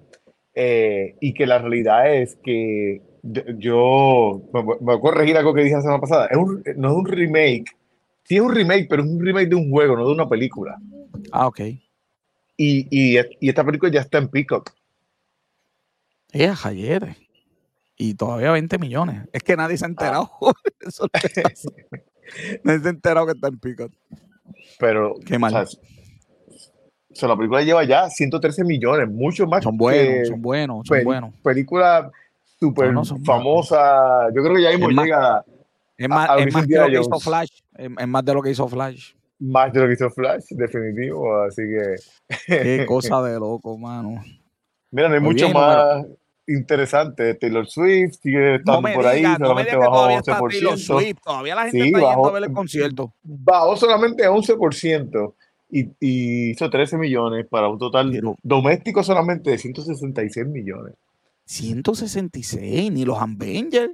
Eh, 0.60 1.14
y 1.20 1.34
que 1.34 1.46
la 1.46 1.58
realidad 1.60 2.12
es 2.12 2.34
que 2.42 3.00
yo- 3.58 4.42
me, 4.52 4.60
voy 4.62 4.96
a 4.96 5.00
corregir 5.00 5.36
algo 5.36 5.54
que 5.54 5.62
dije 5.62 5.76
la 5.76 5.82
semana 5.82 6.00
pasada, 6.00 6.26
es 6.26 6.36
un- 6.36 6.64
no 6.76 6.88
es 6.88 6.94
un 6.96 7.06
remake, 7.06 7.66
sí 8.24 8.34
es 8.36 8.40
un 8.40 8.52
remake, 8.52 8.88
pero 8.90 9.04
es 9.04 9.08
un 9.08 9.24
remake 9.24 9.48
de 9.50 9.54
un 9.54 9.70
juego, 9.70 9.96
no 9.96 10.06
de 10.06 10.12
una 10.14 10.28
película. 10.28 10.76
Ah, 11.30 11.46
ok. 11.46 11.60
Y, 11.60 11.78
y, 12.90 13.18
y 13.38 13.48
esta 13.48 13.62
película 13.62 13.92
ya 13.92 14.00
está 14.00 14.18
en 14.18 14.26
Peacock. 14.28 14.72
Es 16.32 16.66
ayer. 16.66 17.14
Y 17.96 18.14
todavía 18.14 18.50
20 18.50 18.78
millones. 18.78 19.28
Es 19.32 19.42
que 19.44 19.56
nadie 19.56 19.76
se 19.76 19.84
ha 19.84 19.88
enterado. 19.88 20.28
Eso 20.80 21.08
es 21.12 21.22
lo 21.22 21.30
que 21.30 21.40
pasa. 21.42 21.68
Nadie 22.64 22.80
se 22.80 22.86
ha 22.88 22.90
enterado 22.90 23.26
que 23.26 23.32
está 23.32 23.46
en 23.48 23.58
Picot. 23.60 23.92
Pero, 24.78 25.14
Qué 25.24 25.38
mal. 25.38 25.54
o 25.54 25.66
sea, 25.66 25.80
o 27.18 27.20
sea, 27.20 27.28
la 27.30 27.36
película 27.36 27.62
lleva 27.62 27.82
ya 27.82 28.08
113 28.08 28.62
millones, 28.62 29.08
mucho 29.08 29.44
más 29.48 29.64
Son 29.64 29.76
buenos, 29.76 30.14
que 30.14 30.24
son 30.26 30.40
buenos, 30.40 30.86
son 30.86 31.02
buenos. 31.02 31.34
película 31.42 32.08
súper 32.60 32.86
No, 32.88 32.92
no, 32.92 33.04
son 33.04 33.24
famosa. 33.24 34.28
Yo 34.32 34.40
creo 34.42 34.54
que 34.54 34.62
ya 34.62 34.70
mismo 34.70 34.88
Es 34.90 34.96
llega 34.96 35.44
Es 35.96 36.08
más, 36.08 36.30
a 36.30 36.36
es 36.38 36.54
más 36.54 36.62
Indiana 36.62 36.86
lo 36.86 36.92
que 36.92 37.00
hizo. 37.00 37.18
Flash. 37.20 37.50
Es, 37.76 37.90
es 37.98 38.08
más 38.08 38.24
de 38.24 38.34
lo 38.34 38.42
que 38.42 38.50
hizo 38.50 38.68
Flash. 38.68 39.12
más 39.40 39.72
de 39.72 39.80
lo 39.80 39.86
que 39.88 39.92
hizo 39.94 40.10
Flash, 40.10 40.44
definitivo. 40.50 41.42
Así 41.42 41.62
que, 41.62 42.46
Qué 42.46 42.86
cosa 42.86 43.20
de 43.22 43.34
loco, 43.40 43.76
mano. 43.76 44.22
mira, 44.92 45.08
no 45.08 45.14
hay 45.16 45.20
Muy 45.20 45.30
mucho 45.34 45.46
bien, 45.46 45.56
más 45.56 46.06
interesante. 46.46 47.34
Taylor 47.34 47.66
Swift 47.66 48.14
sigue 48.22 48.56
estando 48.56 48.88
por 48.92 49.06
ahí, 49.06 49.22
solamente 49.38 49.76
bajó 49.76 49.92
todavía 49.92 50.18
está 50.18 50.38
11%. 50.38 50.50
Taylor 50.50 50.78
Swift. 50.78 51.18
Todavía 51.24 51.54
la 51.56 51.62
gente 51.64 51.78
Sí, 51.78 51.86
está 51.88 51.98
yendo 51.98 52.08
bajó- 52.16 52.28
a 52.28 52.32
ver 52.32 52.44
el 52.44 52.52
concierto. 52.52 53.12
Bajó 53.22 53.76
solamente 53.76 54.24
a 54.24 54.30
11% 54.30 55.34
y, 55.70 55.90
y 56.00 56.50
hizo 56.50 56.68
13 56.70 56.96
millones 56.98 57.46
para 57.48 57.68
un 57.68 57.78
total 57.78 58.10
Pero 58.10 58.36
doméstico 58.42 59.02
solamente 59.02 59.50
de 59.50 59.58
166 59.58 60.46
millones. 60.46 60.94
166, 61.44 62.92
ni 62.92 63.04
los 63.04 63.18
Avengers. 63.18 63.92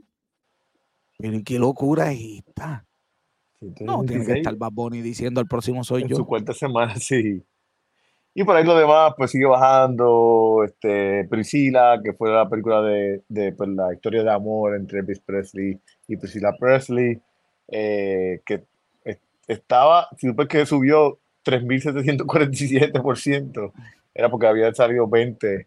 Pero 1.19 1.39
qué 1.45 1.59
locura 1.59 2.13
es 2.13 2.21
esta. 2.47 2.85
No, 3.61 4.05
tiene 4.05 4.25
que 4.25 4.33
166 4.33 4.37
estar 4.39 4.57
Bad 4.57 4.73
Bunny 4.73 5.01
diciendo 5.01 5.41
el 5.41 5.47
próximo 5.47 5.85
soy 5.85 6.03
en 6.03 6.09
su 6.09 6.17
yo. 6.19 6.25
cuarta 6.27 6.53
semana, 6.53 6.97
sí. 7.01 7.43
Y 8.37 8.43
por 8.43 8.57
ahí 8.57 8.65
lo 8.65 8.77
demás, 8.77 9.13
pues 9.17 9.31
sigue 9.31 9.47
bajando. 9.47 10.63
Este, 10.65 11.25
Priscila, 11.29 12.01
que 12.05 12.13
fue 12.15 12.31
la 12.33 12.49
película 12.49 12.83
de, 12.83 13.23
de, 13.29 13.53
pues, 13.53 13.69
la 13.71 13.95
historia 13.95 14.25
de 14.25 14.31
amor 14.33 14.75
entre 14.75 15.01
Elvis 15.01 15.21
Presley 15.21 15.79
y 16.09 16.17
Priscilla 16.17 16.53
Presley, 16.59 17.21
eh, 17.69 18.41
que 18.45 18.65
es- 19.05 19.21
estaba, 19.47 20.09
si 20.19 20.27
supe 20.27 20.49
que 20.49 20.67
subió 20.67 21.21
3.747%, 21.45 23.73
era 24.15 24.31
porque 24.31 24.47
había 24.47 24.73
salido 24.75 25.07
20 25.09 25.67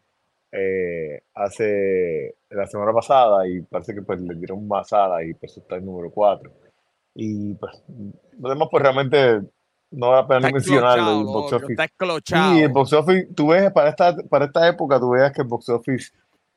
eh, 0.52 1.22
hace 1.36 2.36
la 2.50 2.66
semana 2.68 2.94
pasada 2.94 3.48
y 3.48 3.62
parece 3.62 3.94
que 3.94 4.02
pues 4.02 4.20
le 4.22 4.36
dieron 4.36 4.68
más 4.68 4.92
ala 4.94 5.24
y 5.24 5.34
pues 5.34 5.58
está 5.58 5.76
el 5.76 5.86
número 5.86 6.10
4. 6.12 6.52
Y 7.16 7.54
pues 7.56 7.84
lo 8.40 8.50
demás 8.50 8.68
pues 8.72 8.82
realmente 8.82 9.42
no 9.92 10.12
da 10.12 10.28
pena 10.28 10.38
Está 10.40 10.48
ni 10.48 10.54
mencionarlo. 10.54 11.20
El 11.20 11.26
box 11.26 11.54
office. 11.54 11.74
está 11.74 11.88
Sí, 12.26 12.62
el 12.62 12.70
box 12.70 12.94
office, 12.94 13.28
tú 13.36 13.48
ves, 13.48 13.72
para 13.72 13.90
esta, 13.90 14.16
para 14.30 14.46
esta 14.46 14.68
época, 14.68 15.00
tú 15.00 15.12
veas 15.12 15.32
que 15.32 15.42
el 15.42 15.48
box 15.48 15.70
office 15.70 16.12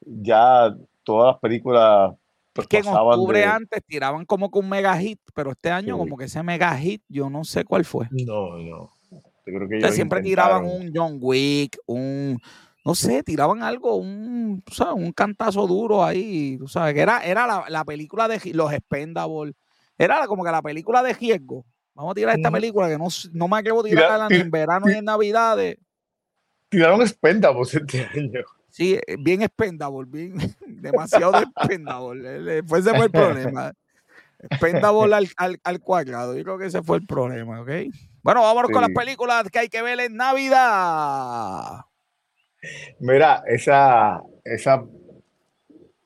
ya 0.04 0.74
todas 1.02 1.32
las 1.34 1.40
películas 1.40 2.14
pues 2.52 2.64
Es 2.64 2.68
que 2.68 2.78
en 2.78 2.88
octubre 2.94 3.38
de... 3.38 3.44
antes 3.44 3.84
tiraban 3.84 4.24
como 4.24 4.50
que 4.50 4.58
un 4.58 4.68
mega 4.68 4.96
hit, 4.98 5.20
pero 5.34 5.52
este 5.52 5.70
año 5.70 5.94
Sí. 5.94 5.98
como 5.98 6.16
que 6.16 6.24
ese 6.24 6.42
mega 6.42 6.76
hit, 6.76 7.02
yo 7.08 7.30
no 7.30 7.44
sé 7.44 7.64
cuál 7.64 7.84
fue. 7.84 8.08
No, 8.10 8.56
no. 8.58 8.90
Yo 9.46 9.54
creo 9.54 9.68
que 9.68 9.76
O 9.76 9.80
sea, 9.80 9.88
ellos 9.88 9.94
siempre 9.94 10.20
tiraban 10.20 10.64
un 10.64 10.90
John 10.94 11.18
Wick, 11.20 11.78
un, 11.86 12.38
no 12.84 12.94
sé, 12.94 13.22
tiraban 13.22 13.62
algo, 13.62 13.96
un, 13.96 14.62
sabes, 14.70 14.94
un 14.94 15.12
cantazo 15.12 15.66
duro 15.66 16.04
ahí, 16.04 16.58
que 16.94 17.00
era, 17.00 17.20
era 17.24 17.46
la, 17.46 17.64
la 17.68 17.84
película 17.84 18.28
de 18.28 18.40
los 18.54 18.72
Expendables, 18.72 19.54
era 19.98 20.26
como 20.26 20.44
que 20.44 20.50
la 20.50 20.62
película 20.62 21.02
de 21.02 21.12
riesgo. 21.14 21.64
Vamos 21.94 22.12
a 22.12 22.14
tirar 22.14 22.34
esta 22.36 22.50
película 22.50 22.88
que 22.88 22.96
no, 22.96 23.08
no 23.32 23.48
me 23.48 23.58
atrevo 23.58 23.80
a 23.80 23.84
Tira- 23.84 24.02
tirarla 24.06 24.28
ni 24.28 24.36
ti- 24.36 24.40
en 24.42 24.50
verano 24.50 24.86
ni 24.86 24.94
en 24.94 25.04
Navidades. 25.04 25.76
Tiraron 26.68 27.02
Expendables 27.02 27.74
este 27.74 28.04
año. 28.14 28.40
Sí, 28.70 28.94
eh, 29.06 29.16
bien 29.18 29.42
expendable, 29.42 30.08
bien, 30.10 30.34
demasiado 30.66 31.32
de 31.32 31.44
el- 32.12 32.64
Fue 32.64 32.78
ese 32.78 32.94
fue 32.94 33.06
el 33.06 33.10
problema. 33.10 33.72
Expendable 34.38 35.14
al, 35.14 35.28
al, 35.36 35.60
al 35.64 35.80
cuadrado. 35.80 36.34
Yo 36.36 36.44
creo 36.44 36.56
que 36.58 36.66
ese 36.66 36.82
fue 36.82 36.96
el 36.96 37.06
problema, 37.06 37.60
¿ok? 37.60 37.70
Bueno, 38.22 38.42
vámonos 38.42 38.70
con 38.70 38.82
las 38.82 38.90
películas 38.90 39.50
que 39.50 39.58
hay 39.60 39.68
que 39.68 39.82
ver 39.82 40.00
en 40.00 40.16
Navidad. 40.16 41.84
Mira, 42.98 43.42
esa, 43.46 44.22
esa, 44.44 44.84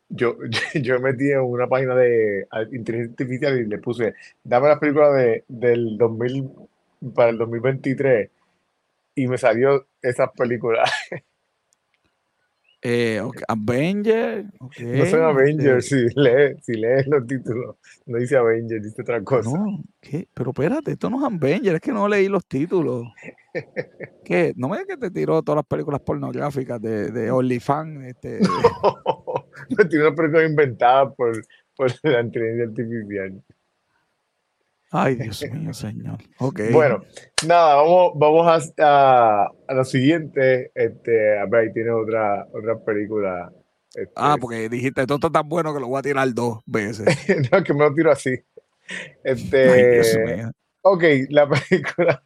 yo, 0.08 0.36
yo 0.74 1.00
metí 1.00 1.30
en 1.30 1.40
una 1.40 1.66
página 1.66 1.94
de 1.94 2.46
inteligencia 2.72 3.12
artificial 3.12 3.58
y 3.58 3.66
le 3.66 3.78
puse, 3.78 4.14
dame 4.42 4.68
las 4.68 4.78
películas 4.78 5.14
de, 5.14 5.44
del 5.48 5.98
2000 5.98 6.50
para 7.14 7.30
el 7.30 7.38
2023 7.38 8.30
y 9.16 9.26
me 9.26 9.38
salió 9.38 9.86
esas 10.02 10.30
películas. 10.32 10.90
Eh, 12.86 13.18
ok, 13.18 13.40
Avenger. 13.48 14.44
ok, 14.60 14.78
No 14.80 14.96
son 14.96 15.04
este, 15.04 15.22
Avengers, 15.22 15.86
si 15.86 16.06
lees, 16.16 16.62
si 16.62 16.74
lees 16.74 17.06
los 17.06 17.26
títulos, 17.26 17.76
no 18.04 18.18
dice 18.18 18.36
Avengers, 18.36 18.84
dice 18.84 19.00
otra 19.00 19.24
cosa. 19.24 19.48
No, 19.48 19.82
¿qué? 20.02 20.28
Pero 20.34 20.50
espérate, 20.50 20.92
esto 20.92 21.08
no 21.08 21.16
es 21.16 21.24
Avenger, 21.32 21.76
es 21.76 21.80
que 21.80 21.92
no 21.92 22.06
leí 22.06 22.28
los 22.28 22.44
títulos. 22.44 23.06
¿Qué? 24.22 24.52
No 24.56 24.68
me 24.68 24.76
digas 24.76 24.98
que 24.98 25.08
te 25.08 25.10
tiró 25.10 25.42
todas 25.42 25.56
las 25.56 25.66
películas 25.66 26.02
pornográficas 26.02 26.78
de, 26.82 27.10
de 27.10 27.30
OnlyFans. 27.30 28.04
Este, 28.04 28.40
No, 29.70 29.88
tiene 29.88 30.08
una 30.08 30.14
película 30.14 30.44
inventada 30.44 31.10
por, 31.10 31.32
por 31.74 31.90
la 32.02 32.20
inteligencia 32.20 32.64
artificial. 32.66 33.42
Ay, 34.94 35.16
Dios 35.16 35.44
mío, 35.52 35.72
señor. 35.74 36.18
Ok. 36.38 36.60
Bueno, 36.72 37.02
nada, 37.46 37.76
vamos, 37.76 38.12
vamos 38.16 38.72
a, 38.78 39.44
a, 39.44 39.48
a 39.68 39.74
lo 39.74 39.84
siguiente. 39.84 40.70
Este, 40.74 41.38
a 41.38 41.46
ver, 41.46 41.66
ahí 41.68 41.72
tiene 41.72 41.90
otra, 41.90 42.46
otra 42.52 42.78
película. 42.84 43.52
Este, 43.94 44.12
Ah, 44.16 44.36
porque 44.40 44.68
dijiste, 44.68 45.02
esto 45.02 45.14
está 45.16 45.30
tan 45.30 45.48
bueno 45.48 45.72
que 45.74 45.80
lo 45.80 45.88
voy 45.88 45.98
a 45.98 46.02
tirar 46.02 46.32
dos 46.34 46.58
veces. 46.66 47.06
no, 47.52 47.62
que 47.62 47.74
me 47.74 47.80
lo 47.80 47.94
tiro 47.94 48.10
así. 48.12 48.30
Ay, 48.30 49.88
Dios 49.90 50.16
Este, 50.16 50.36
mío. 50.36 50.50
ok, 50.82 51.02
la 51.30 51.48
película. 51.68 52.22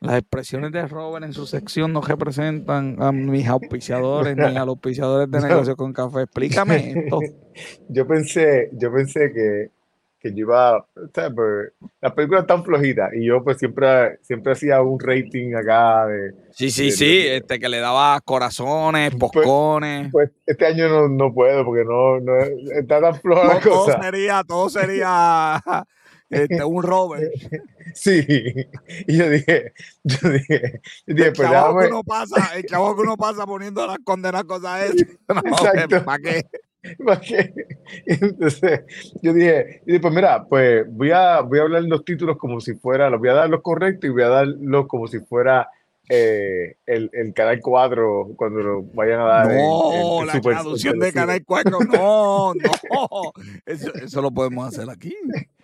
Las 0.00 0.18
expresiones 0.18 0.72
de 0.72 0.86
Robert 0.86 1.24
en 1.24 1.32
su 1.32 1.46
sección 1.46 1.92
no 1.92 2.02
representan 2.02 2.96
a 3.00 3.12
mis 3.12 3.46
auspiciadores 3.48 4.36
ni 4.36 4.42
a 4.44 4.50
los 4.60 4.68
auspiciadores 4.68 5.30
de 5.30 5.40
No. 5.40 5.46
negocios 5.48 5.76
con 5.76 5.92
café. 5.92 6.22
Explícame 6.22 6.90
esto. 7.06 7.20
Yo 7.88 8.06
pensé, 8.06 8.68
yo 8.74 8.92
pensé 8.92 9.32
que, 9.32 9.70
que 10.20 10.30
yo 10.32 10.40
iba, 10.40 10.76
o 10.78 10.86
sea, 11.14 11.30
pues, 11.30 11.72
la 12.02 12.14
película 12.14 12.40
es 12.40 12.46
tan 12.46 12.62
flojita 12.62 13.08
y 13.14 13.24
yo 13.26 13.42
pues 13.42 13.56
siempre, 13.56 14.18
siempre 14.20 14.52
hacía 14.52 14.82
un 14.82 15.00
rating 15.00 15.54
acá 15.54 16.06
de, 16.06 16.32
Sí, 16.52 16.70
sí, 16.70 16.86
de- 16.86 16.90
sí, 16.92 17.06
de- 17.06 17.36
este 17.38 17.58
que 17.58 17.68
le 17.70 17.78
daba 17.78 18.20
corazones, 18.20 19.12
Pues- 19.18 19.32
poscones. 19.32 20.10
pues 20.12 20.30
este 20.44 20.66
año 20.66 20.88
no, 20.90 21.08
no 21.08 21.32
puedo 21.32 21.64
porque 21.64 21.84
no, 21.84 22.20
no 22.20 22.34
está 22.78 23.00
tan 23.00 23.14
floja 23.14 23.44
la 23.54 23.60
todo, 23.60 23.72
todo 23.72 23.84
cosa. 23.86 24.02
sería, 24.02 24.42
todo 24.46 24.68
sería 24.68 25.62
este, 26.30 26.64
un 26.64 26.82
Robert. 26.82 27.32
Sí, 27.94 28.26
y 29.06 29.16
yo 29.16 29.30
dije, 29.30 29.72
yo 30.02 30.28
dije, 30.28 30.82
yo 31.06 31.14
dije, 31.14 31.28
El 31.28 31.32
pues 31.32 31.48
chavo 31.48 31.80
que 31.80 31.86
uno 31.86 32.04
pasa, 32.04 32.50
el 32.56 32.66
chavo 32.66 32.94
que 32.94 33.02
uno 33.02 33.16
pasa 33.16 33.46
poniendo 33.46 33.86
las 33.86 33.98
condenas 34.04 34.44
cosas 34.44 34.90
esas. 34.90 35.06
No, 35.28 35.40
Exacto. 35.40 36.04
¿Para 36.04 36.18
qué? 36.18 36.46
¿para 37.04 37.20
qué? 37.20 37.52
Entonces, 38.06 38.80
yo 39.22 39.32
dije, 39.32 39.82
y 39.86 39.98
pues 39.98 40.12
mira, 40.12 40.44
pues 40.44 40.84
voy 40.90 41.10
a, 41.10 41.40
voy 41.40 41.58
a 41.58 41.62
hablar 41.62 41.82
los 41.84 42.04
títulos 42.04 42.36
como 42.36 42.60
si 42.60 42.74
fuera, 42.74 43.10
los 43.10 43.20
voy 43.20 43.30
a 43.30 43.34
dar 43.34 43.48
los 43.48 43.62
correctos 43.62 44.08
y 44.08 44.12
voy 44.12 44.22
a 44.22 44.28
darlos 44.28 44.86
como 44.86 45.06
si 45.08 45.20
fuera 45.20 45.68
eh, 46.08 46.76
el, 46.86 47.10
el 47.12 47.34
Canal 47.34 47.60
4 47.60 48.28
cuando 48.36 48.60
lo 48.60 48.82
vayan 48.94 49.20
a 49.20 49.24
dar 49.24 49.46
No, 49.54 50.24
la 50.24 50.32
Super- 50.34 50.54
traducción 50.54 50.98
de. 50.98 51.12
Canal 51.12 51.44
4, 51.44 51.78
no, 51.92 52.54
no. 52.54 53.32
Eso, 53.64 53.92
eso 53.94 54.22
lo 54.22 54.30
podemos 54.30 54.68
hacer 54.68 54.88
aquí. 54.90 55.14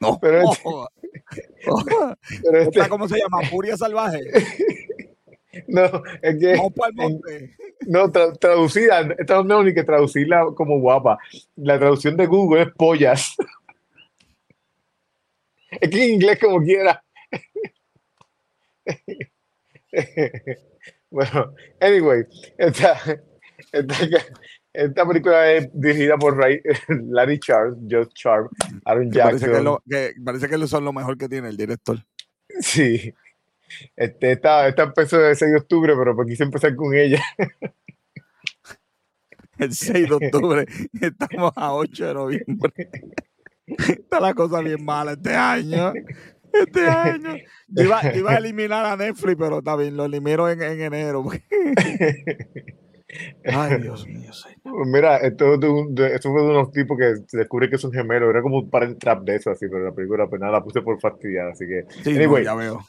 No. 0.00 0.18
Pero 0.22 0.40
este- 0.50 0.62
Pero 2.42 2.58
este, 2.58 2.78
¿Esta 2.80 2.88
cómo 2.88 3.08
se 3.08 3.18
llama? 3.18 3.42
Furia 3.48 3.76
salvaje. 3.76 4.20
no, 5.68 5.84
es 6.22 6.36
que, 6.40 6.56
Vamos 6.56 6.72
para 6.74 6.88
el 6.90 6.94
monte. 6.96 7.56
no, 7.86 8.08
tra- 8.08 8.36
traducida, 8.38 9.00
esta 9.18 9.42
no 9.42 9.62
ni 9.62 9.72
que 9.74 9.84
traducirla 9.84 10.46
como 10.56 10.80
guapa. 10.80 11.18
La 11.56 11.78
traducción 11.78 12.16
de 12.16 12.26
Google 12.26 12.62
es 12.62 12.68
pollas. 12.76 13.36
Es 15.80 15.88
que 15.88 16.04
en 16.04 16.14
inglés 16.14 16.38
como 16.38 16.60
quiera. 16.60 17.02
Bueno, 21.10 21.54
anyway, 21.80 22.24
esta, 22.56 22.98
esta, 23.70 23.94
esta 24.72 25.06
película 25.06 25.52
es 25.52 25.68
dirigida 25.74 26.16
por 26.16 26.38
Ray- 26.38 26.62
Larry 27.10 27.38
Sharp, 27.38 27.76
Josh 27.90 28.08
Sharp, 28.14 28.50
Aaron 28.86 29.10
Que 29.10 29.18
parece, 29.20 29.44
que, 29.44 29.50
Jackson. 29.52 29.64
lo, 29.64 29.82
que 29.86 30.14
parece 30.24 30.48
que 30.48 30.66
son 30.66 30.84
lo 30.86 30.92
mejor 30.94 31.18
que 31.18 31.28
tiene 31.28 31.50
el 31.50 31.56
director. 31.58 31.98
Sí. 32.60 33.12
Este, 33.94 34.32
esta, 34.32 34.68
esta 34.68 34.84
empezó 34.84 35.22
el 35.24 35.36
6 35.36 35.52
de 35.52 35.58
octubre, 35.58 35.94
pero 35.96 36.16
pues 36.16 36.28
quise 36.28 36.44
empezar 36.44 36.74
con 36.74 36.94
ella. 36.94 37.22
El 39.58 39.72
6 39.74 40.08
de 40.08 40.14
octubre. 40.14 40.66
Estamos 41.00 41.52
a 41.56 41.74
8 41.74 42.06
de 42.06 42.14
noviembre. 42.14 42.72
Está 43.66 44.18
la 44.18 44.34
cosa 44.34 44.60
bien 44.60 44.84
mala 44.84 45.12
este 45.12 45.34
año. 45.34 45.92
Este 46.52 46.80
año. 46.88 47.34
Yo 47.68 47.84
iba, 47.84 48.02
yo 48.12 48.18
iba 48.20 48.32
a 48.32 48.36
eliminar 48.38 48.84
a 48.86 48.96
Netflix, 48.96 49.36
pero 49.38 49.58
está 49.58 49.76
bien, 49.76 49.96
lo 49.96 50.04
elimino 50.04 50.48
en, 50.48 50.62
en 50.62 50.80
enero. 50.80 51.24
Ay, 53.44 53.78
Dios 53.82 54.06
mío, 54.06 54.32
señor. 54.32 54.58
Pues 54.62 54.88
Mira, 54.88 55.18
esto, 55.18 55.54
es 55.54 55.60
de 55.60 55.68
un- 55.68 55.94
de- 55.94 56.14
esto 56.14 56.30
fue 56.32 56.40
de 56.42 56.48
unos 56.48 56.72
tipos 56.72 56.96
que 56.96 57.16
se 57.26 57.36
descubre 57.38 57.68
que 57.68 57.76
son 57.76 57.92
gemelos. 57.92 58.30
Era 58.30 58.40
como 58.40 58.58
un 58.60 58.70
parent 58.70 58.98
trap 58.98 59.22
de 59.24 59.36
eso, 59.36 59.50
así, 59.50 59.66
pero 59.68 59.84
la 59.84 59.92
película, 59.92 60.26
pues 60.28 60.40
nada, 60.40 60.52
la 60.52 60.64
puse 60.64 60.80
por 60.80 60.98
fastidiar. 60.98 61.48
Así 61.48 61.66
que, 61.66 61.84
Sí, 62.02 62.12
no, 62.14 62.16
Anyway. 62.20 62.44
ya 62.44 62.54
veo. 62.54 62.80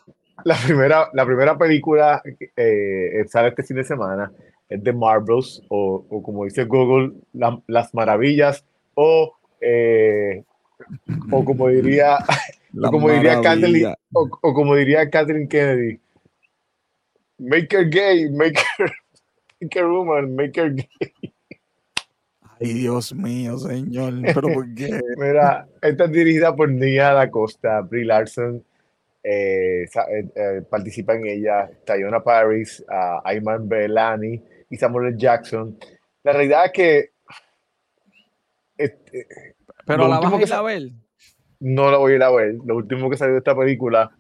la 0.46 0.56
primera, 0.66 1.10
la 1.14 1.26
primera 1.26 1.58
película 1.58 2.22
eh, 2.56 3.26
sale 3.28 3.50
este 3.50 3.64
fin 3.64 3.78
de 3.78 3.84
semana 3.84 4.32
es 4.70 4.82
de 4.82 4.94
Marvels, 4.94 5.62
o, 5.68 6.06
o 6.10 6.24
como 6.24 6.46
dice 6.46 6.64
Google, 6.66 7.12
la- 7.34 7.62
Las 7.68 7.94
Maravillas, 7.94 8.66
o, 8.96 9.36
eh, 9.60 10.44
o 11.32 11.44
como 11.44 11.68
diría, 11.68 12.18
La 12.74 12.90
o 12.90 12.92
como 12.92 13.10
diría 13.10 13.40
Kathleen, 13.42 13.94
o, 14.14 14.30
o 14.42 14.54
como 14.54 14.76
diría 14.76 15.10
Kathleen 15.10 15.48
Kennedy, 15.48 16.00
make 17.38 17.76
her 17.76 17.88
gay, 17.88 18.30
make 18.30 18.60
her, 18.78 18.92
make 19.62 19.80
her 19.80 19.88
woman, 19.88 20.36
make 20.36 20.60
her 20.60 20.72
gay. 20.72 20.90
Ay, 22.60 22.74
Dios 22.74 23.14
mío, 23.14 23.58
señor. 23.58 24.14
Pero 24.24 24.54
¿por 24.54 24.74
qué? 24.74 25.00
Mira, 25.18 25.68
esta 25.82 26.06
es 26.06 26.12
dirigida 26.12 26.56
por 26.56 26.72
Nia 26.72 27.14
Da 27.14 27.30
Costa, 27.30 27.82
Brie 27.82 28.06
Larson, 28.06 28.64
eh, 29.24 29.84
eh, 29.84 30.26
eh, 30.36 30.62
participa 30.70 31.14
en 31.14 31.26
ella 31.28 31.70
Tayona 31.86 32.24
Paris, 32.24 32.84
ah, 32.90 33.22
Ayman 33.24 33.70
Belani 33.70 34.42
y 34.70 34.78
Samuel 34.78 35.10
L. 35.10 35.18
Jackson. 35.18 35.78
La 36.24 36.34
realidad 36.34 36.66
es 36.66 36.72
que 36.72 37.14
este, 38.78 39.28
Pero 39.86 40.08
la 40.08 40.20
vas 40.20 40.34
a 40.34 40.38
que 40.38 40.44
ir 40.44 40.54
a 40.54 40.62
ver. 40.62 40.90
No 41.66 41.90
la 41.90 41.98
voy 41.98 42.14
a 42.14 42.16
ir 42.18 42.24
a 42.24 42.32
ver. 42.32 42.56
Lo 42.66 42.76
último 42.76 43.10
que 43.10 43.16
salió 43.18 43.34
de 43.34 43.40
esta 43.40 43.56
película, 43.58 44.12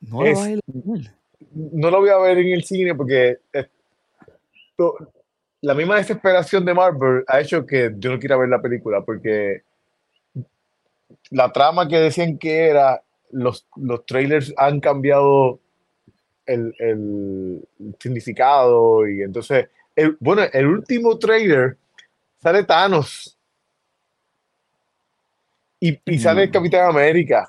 No 0.00 0.22
la 0.24 0.30
Es- 0.30 0.38
vas 0.38 0.46
a 0.46 0.50
ir 0.50 0.58
a 0.58 0.72
ver. 0.92 1.10
no 1.52 1.90
la 1.90 1.98
voy 1.98 2.08
a 2.10 2.18
ver 2.18 2.38
en 2.38 2.52
el 2.52 2.64
cine 2.64 2.94
porque 2.94 3.38
esto- 3.52 4.96
la 5.62 5.74
misma 5.74 5.96
desesperación 5.96 6.64
de 6.64 6.74
Marvel 6.74 7.24
ha 7.28 7.40
hecho 7.40 7.64
que 7.66 7.94
yo 7.98 8.10
no 8.10 8.18
quiera 8.18 8.36
ver 8.36 8.48
la 8.48 8.60
película 8.60 9.02
porque 9.02 9.62
la 11.30 11.52
trama 11.52 11.86
que 11.88 11.98
decían 11.98 12.38
que 12.38 12.66
era, 12.68 13.02
los, 13.30 13.66
los 13.76 14.04
trailers 14.06 14.52
han 14.56 14.80
cambiado 14.80 15.60
el, 16.46 16.74
el 16.78 17.60
significado 18.00 19.06
y 19.08 19.22
entonces, 19.22 19.68
el, 19.94 20.16
bueno, 20.18 20.42
el 20.52 20.66
último 20.66 21.18
trailer 21.18 21.76
sale 22.38 22.64
Thanos. 22.64 23.36
Y, 25.80 25.98
y 26.04 26.18
sale 26.18 26.44
el 26.44 26.50
Capitán 26.50 26.88
América. 26.90 27.48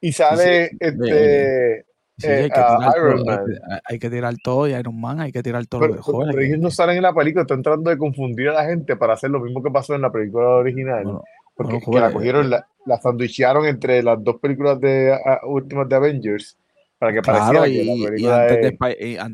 Y 0.00 0.12
sale 0.12 0.68
Sí, 0.70 0.76
este. 0.80 1.86
Sí, 2.18 2.26
eh, 2.28 2.42
hay, 2.42 2.50
que 2.50 2.60
a 2.60 2.66
tirar 2.76 2.92
Iron 2.98 3.16
todo, 3.24 3.24
Man. 3.24 3.46
hay 3.84 3.98
que 3.98 4.10
tirar 4.10 4.34
todo 4.44 4.68
y 4.68 4.74
Iron 4.74 5.00
Man, 5.00 5.20
hay 5.20 5.32
que 5.32 5.42
tirar 5.42 5.66
todo 5.66 5.80
Pero, 5.80 5.92
lo 5.94 5.96
mejor. 5.98 6.26
pero 6.26 6.40
ellos 6.40 6.56
que- 6.56 6.62
no 6.62 6.70
salen 6.70 6.96
en 6.98 7.02
la 7.02 7.14
película, 7.14 7.42
están 7.42 7.62
tratando 7.62 7.90
de 7.90 7.98
confundir 7.98 8.48
a 8.50 8.52
la 8.52 8.64
gente 8.64 8.96
para 8.96 9.14
hacer 9.14 9.30
lo 9.30 9.40
mismo 9.40 9.62
que 9.62 9.70
pasó 9.70 9.94
en 9.94 10.02
la 10.02 10.12
película 10.12 10.46
original. 10.48 11.02
bueno, 11.04 11.22
porque 11.54 11.72
bueno, 11.74 11.80
que 11.86 11.90
la 12.00 12.00
joder, 12.00 12.12
cogieron, 12.12 12.50
la, 12.50 12.66
la 12.86 13.00
sandwichearon 13.00 13.66
entre 13.66 14.02
las 14.02 14.22
dos 14.22 14.36
películas 14.40 14.78
de 14.80 15.12
ah, 15.14 15.40
últimas 15.46 15.88
de 15.88 15.96
Avengers 15.96 16.58
para 16.98 17.12
que 17.12 17.20
Claro, 17.22 17.38
pareciera 17.38 17.68
y, 17.68 17.72
que 17.72 17.84
la 17.84 17.92
y 17.92 18.04
película 18.04 18.42
antes, 18.42 18.56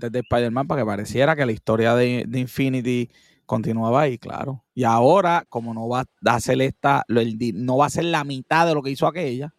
de, 0.01 0.11
de 0.11 0.19
Spider-Man, 0.21 0.67
para 0.67 0.81
que 0.83 0.87
pareciera 0.87 1.37
que 1.37 1.47
la 1.47 1.53
historia 1.53 1.95
de, 1.95 2.25
de 2.27 2.39
Infinity 2.41 3.11
continuaba 3.49 4.03
ahí, 4.03 4.19
claro. 4.19 4.63
Y 4.75 4.85
ahora, 4.85 5.45
como 5.49 5.73
no 5.75 5.89
va 5.89 6.01
a 6.27 6.35
hacer 6.35 6.61
esta, 6.61 7.03
no 7.09 7.77
va 7.79 7.87
a 7.87 7.91
ser 7.91 8.05
la 8.05 8.23
mitad 8.23 8.67
de 8.67 8.75
lo 8.75 8.83
que 8.83 8.91
hizo 8.91 9.07
aquella, 9.07 9.53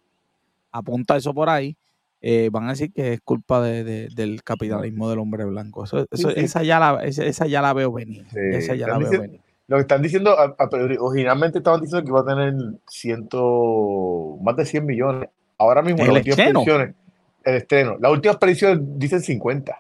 apunta 0.71 1.17
eso 1.17 1.33
por 1.33 1.49
ahí, 1.49 1.75
eh, 2.21 2.49
van 2.51 2.65
a 2.67 2.69
decir 2.69 2.93
que 2.93 3.13
es 3.13 3.21
culpa 3.21 3.61
de- 3.61 3.83
de- 3.83 4.07
del 4.13 4.43
capitalismo 4.43 5.09
del 5.09 5.17
hombre 5.19 5.43
blanco. 5.45 5.85
Eso, 5.85 6.05
eso- 6.11 6.29
sí. 6.29 6.35
Esa, 6.39 6.61
ya 6.63 6.79
la, 6.79 7.03
esa, 7.03 7.25
esa 7.25 7.47
ya 7.47 7.61
la 7.63 7.73
veo 7.73 7.91
venir. 7.91 8.25
Sí, 8.31 8.39
Esa 8.53 8.75
ya 8.75 8.87
la 8.87 8.97
veo 8.99 9.09
diciendo- 9.09 9.21
venir. 9.27 9.41
Lo 9.67 9.77
que 9.77 9.81
están 9.81 10.01
diciendo, 10.01 10.31
a- 10.37 10.55
a- 10.57 10.69
originalmente 10.99 11.57
estaban 11.59 11.81
diciendo 11.81 12.03
que 12.03 12.09
iba 12.09 12.21
a 12.21 12.25
tener 12.25 12.53
ciento, 12.87 14.37
más 14.43 14.55
de 14.55 14.65
100 14.65 14.85
millones. 14.85 15.29
Ahora 15.57 15.81
mismo, 15.81 15.99
¿El 16.03 16.07
las 16.07 16.17
últimas 16.17 16.37
predicciones, 16.37 16.95
el 17.43 17.55
estreno, 17.55 17.97
las 17.99 18.11
últimas 18.11 18.37
predicciones 18.37 18.79
dicen 18.99 19.21
50. 19.21 19.77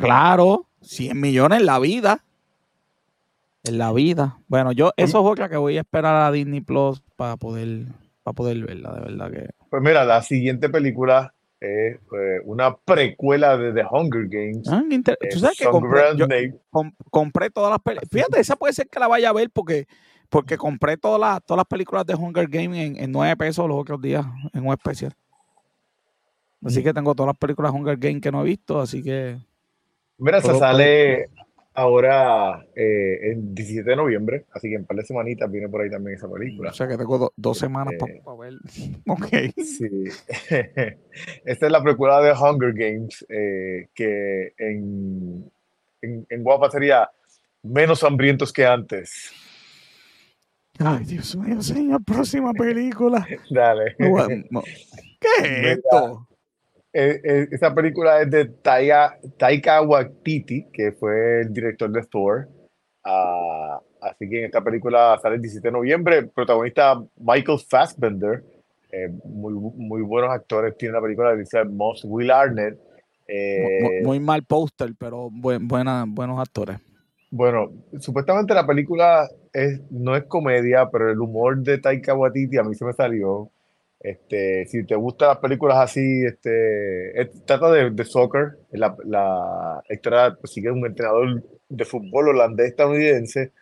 Claro, 0.00 0.66
100 0.80 1.20
millones 1.20 1.60
en 1.60 1.66
la 1.66 1.78
vida. 1.78 2.22
En 3.64 3.78
la 3.78 3.92
vida. 3.92 4.38
Bueno, 4.48 4.72
yo, 4.72 4.92
eso 4.96 5.20
es 5.20 5.26
otra 5.26 5.48
que 5.48 5.56
voy 5.56 5.76
a 5.76 5.80
esperar 5.80 6.14
a 6.16 6.32
Disney 6.32 6.60
Plus 6.62 7.02
para 7.16 7.36
poder, 7.36 7.86
para 8.22 8.34
poder 8.34 8.64
verla, 8.64 8.94
de 8.94 9.00
verdad 9.00 9.30
que. 9.30 9.50
Pues 9.68 9.82
mira, 9.82 10.04
la 10.04 10.22
siguiente 10.22 10.68
película 10.70 11.34
es 11.60 11.96
eh, 11.96 12.40
una 12.44 12.74
precuela 12.76 13.58
de 13.58 13.72
The 13.74 13.84
Hunger 13.90 14.26
Games. 14.28 14.66
Ah, 14.68 14.82
inter- 14.90 15.18
eh, 15.20 15.28
Tú 15.30 15.38
sabes 15.40 15.58
que 15.58 15.66
compré, 15.66 16.02
yo 16.16 16.26
todas 17.50 17.70
las 17.70 17.80
películas. 17.80 18.08
Fíjate, 18.10 18.40
esa 18.40 18.56
puede 18.56 18.72
ser 18.72 18.88
que 18.88 18.98
la 18.98 19.08
vaya 19.08 19.28
a 19.28 19.32
ver 19.34 19.50
porque, 19.50 19.86
porque 20.30 20.56
compré 20.56 20.96
todas 20.96 21.20
las, 21.20 21.44
todas 21.44 21.58
las 21.58 21.66
películas 21.66 22.06
de 22.06 22.14
Hunger 22.14 22.48
Games 22.48 22.78
en, 22.78 22.96
en 22.96 23.12
9 23.12 23.36
pesos 23.36 23.68
los 23.68 23.78
otros 23.78 24.00
días 24.00 24.24
en 24.54 24.66
un 24.66 24.72
especial. 24.72 25.12
Así 26.64 26.80
Mm. 26.80 26.84
que 26.84 26.94
tengo 26.94 27.14
todas 27.14 27.28
las 27.28 27.36
películas 27.38 27.72
de 27.72 27.78
Hunger 27.78 27.96
Games 27.98 28.22
que 28.22 28.32
no 28.32 28.40
he 28.40 28.44
visto, 28.44 28.80
así 28.80 29.02
que. 29.02 29.36
Mira, 30.18 30.40
se 30.40 30.54
sale 30.58 31.28
ahora 31.80 32.64
eh, 32.74 33.30
el 33.32 33.54
17 33.54 33.88
de 33.90 33.96
noviembre, 33.96 34.44
así 34.52 34.68
que 34.68 34.74
en 34.74 34.80
un 34.82 34.86
par 34.86 34.96
de 34.98 35.04
semanitas 35.04 35.50
viene 35.50 35.68
por 35.68 35.80
ahí 35.80 35.90
también 35.90 36.16
esa 36.16 36.28
película. 36.30 36.70
O 36.70 36.72
sea 36.74 36.86
que 36.88 36.96
tengo 36.96 37.18
do- 37.18 37.32
dos 37.36 37.58
semanas 37.58 37.94
Eh, 37.94 38.20
para 38.24 38.36
ver. 38.36 38.54
Ok. 39.08 39.26
Sí. 39.64 39.88
Esta 41.44 41.66
es 41.66 41.72
la 41.72 41.82
precuela 41.82 42.20
de 42.20 42.32
Hunger 42.32 42.72
Games, 42.74 43.24
eh, 43.28 43.88
que 43.94 44.52
en, 44.58 45.50
en, 46.02 46.26
en 46.28 46.42
Guapa 46.42 46.70
sería 46.70 47.08
menos 47.62 48.02
hambrientos 48.04 48.52
que 48.52 48.64
antes. 48.66 49.32
Ay, 50.78 51.04
Dios 51.04 51.36
mío, 51.36 51.60
señor, 51.60 52.02
próxima 52.04 52.52
película. 52.54 53.26
Dale. 53.50 53.96
¿Qué 53.98 55.28
es 55.72 55.78
esto? 55.78 56.26
Eh, 56.92 57.20
eh, 57.22 57.48
esta 57.52 57.72
película 57.74 58.20
es 58.20 58.30
de 58.30 58.46
Taika, 58.46 59.16
Taika 59.38 59.80
Waititi, 59.82 60.66
que 60.72 60.92
fue 60.92 61.42
el 61.42 61.52
director 61.52 61.90
de 61.90 62.02
Thor. 62.02 62.48
Ah, 63.04 63.80
así 64.02 64.28
que 64.28 64.40
en 64.40 64.44
esta 64.46 64.60
película 64.62 65.18
sale 65.22 65.36
el 65.36 65.42
17 65.42 65.68
de 65.68 65.72
noviembre. 65.72 66.26
Protagonista 66.26 67.00
Michael 67.18 67.58
Fassbender. 67.68 68.42
eh, 68.92 69.08
muy, 69.24 69.52
muy 69.54 70.02
buenos 70.02 70.30
actores. 70.32 70.76
Tiene 70.76 70.94
la 70.94 71.00
película 71.00 71.28
de 71.28 71.36
Elizabeth 71.36 71.70
Moss, 71.70 72.04
Will 72.04 72.28
Arnett. 72.32 72.76
eh, 73.28 73.78
Muy, 73.82 74.00
muy 74.02 74.20
mal 74.20 74.42
póster, 74.42 74.90
pero 74.98 75.30
buen- 75.30 75.68
buena, 75.68 76.04
buenos 76.08 76.40
actores. 76.40 76.78
Bueno, 77.30 77.70
supuestamente 78.00 78.52
la 78.52 78.66
película 78.66 79.28
es, 79.52 79.80
no 79.92 80.16
es 80.16 80.24
comedia, 80.24 80.88
pero 80.90 81.08
el 81.12 81.20
humor 81.20 81.58
de 81.58 81.78
Taika 81.78 82.14
Waititi 82.14 82.58
a 82.58 82.64
mí 82.64 82.74
se 82.74 82.84
me 82.84 82.92
salió. 82.92 83.48
Este, 84.00 84.64
si 84.66 84.84
te 84.84 84.94
gustan 84.94 85.28
las 85.28 85.38
películas 85.38 85.76
así, 85.78 86.24
este, 86.24 87.20
es- 87.20 87.44
trata 87.44 87.70
de, 87.70 87.90
de 87.90 88.04
soccer. 88.04 88.56
La, 88.72 88.96
la 89.04 89.82
historia 89.90 90.36
pues, 90.40 90.52
sigue 90.52 90.70
un 90.70 90.84
entrenador 90.86 91.42
de 91.68 91.84
fútbol 91.84 92.28
holandés 92.30 92.68
estadounidense 92.70 93.52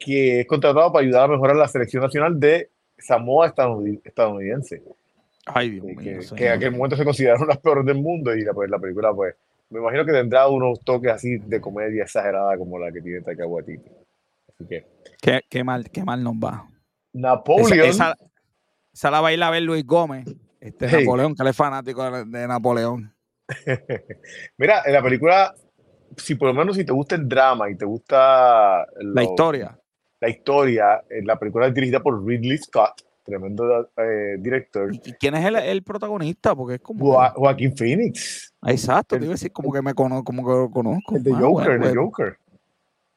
que 0.00 0.40
es 0.40 0.46
contratado 0.46 0.90
para 0.92 1.04
ayudar 1.04 1.24
a 1.24 1.28
mejorar 1.28 1.54
la 1.56 1.68
selección 1.68 2.02
nacional 2.02 2.40
de 2.40 2.70
Samoa 2.98 3.54
estadounid- 3.54 4.00
estadounidense, 4.04 4.82
Ay, 5.46 5.70
Dios 5.70 5.86
que, 5.86 5.94
mío, 5.94 6.20
que- 6.36 6.46
en 6.46 6.52
aquel 6.52 6.72
momento 6.72 6.96
se 6.96 7.04
consideraron 7.04 7.46
las 7.46 7.58
peores 7.58 7.84
del 7.84 7.98
mundo 7.98 8.34
y 8.34 8.42
la, 8.42 8.52
pues, 8.54 8.68
la 8.70 8.78
película, 8.78 9.12
pues, 9.14 9.36
me 9.70 9.78
imagino 9.80 10.04
que 10.04 10.12
tendrá 10.12 10.48
unos 10.48 10.80
toques 10.80 11.12
así 11.12 11.36
de 11.36 11.60
comedia 11.60 12.02
exagerada 12.04 12.56
como 12.56 12.78
la 12.78 12.90
que 12.90 13.00
tiene 13.02 13.20
Taika 13.20 13.46
Waititi. 13.46 13.88
Así 14.48 14.66
que, 14.66 14.86
Qué, 15.20 15.42
qué 15.48 15.62
mal, 15.62 15.90
qué 15.90 16.02
mal 16.04 16.24
nos 16.24 16.34
va. 16.34 16.66
Esa, 17.60 17.74
esa 17.88 18.16
la 19.04 19.20
va 19.20 19.28
a 19.28 19.32
ir 19.32 19.42
a 19.42 19.50
ver 19.50 19.62
Luis 19.62 19.84
Gómez, 19.86 20.26
este 20.60 20.88
Hey. 20.88 21.04
Napoleón, 21.04 21.34
que 21.34 21.42
él 21.42 21.48
es 21.48 21.56
fanático 21.56 22.10
de, 22.10 22.24
de 22.24 22.48
Napoleón. 22.48 23.14
mira, 24.58 24.82
en 24.84 24.92
la 24.92 25.02
película, 25.02 25.54
si 26.16 26.34
por 26.34 26.48
lo 26.48 26.54
menos 26.54 26.76
si 26.76 26.84
te 26.84 26.92
gusta 26.92 27.14
el 27.14 27.28
drama 27.28 27.70
y 27.70 27.76
te 27.76 27.84
gusta 27.84 28.86
La 29.00 29.22
historia. 29.22 29.78
la 30.20 30.28
historia, 30.28 31.02
eh, 31.08 31.22
la 31.24 31.38
película 31.38 31.66
es 31.66 31.74
dirigida 31.74 32.00
por 32.00 32.24
Ridley 32.24 32.58
Scott, 32.58 33.02
tremendo 33.24 33.90
eh, 33.96 34.36
director. 34.38 34.90
¿Y 34.94 35.12
quién 35.14 35.34
es 35.36 35.44
el, 35.46 35.56
el 35.56 35.82
protagonista? 35.82 36.54
Porque 36.54 36.74
es 36.76 36.80
como. 36.80 37.04
Jo- 37.14 37.32
Joaquín 37.36 37.76
Phoenix, 37.76 38.52
Ah, 38.60 38.72
Exacto, 38.72 39.14
el- 39.14 39.20
te 39.20 39.26
iba 39.26 39.32
a 39.32 39.36
decir 39.36 39.52
como 39.52 39.72
que 39.72 39.80
me 39.82 39.94
conozco, 39.94 40.24
como 40.24 40.44
que 40.44 40.50
lo 40.52 40.70
conozco. 40.70 41.16
el 41.16 41.22
de 41.22 41.32
Ah, 41.32 41.38
Joker, 41.40 41.68
bueno, 41.68 41.84
el 41.86 41.90
de 41.92 41.96
Joker. 41.96 42.38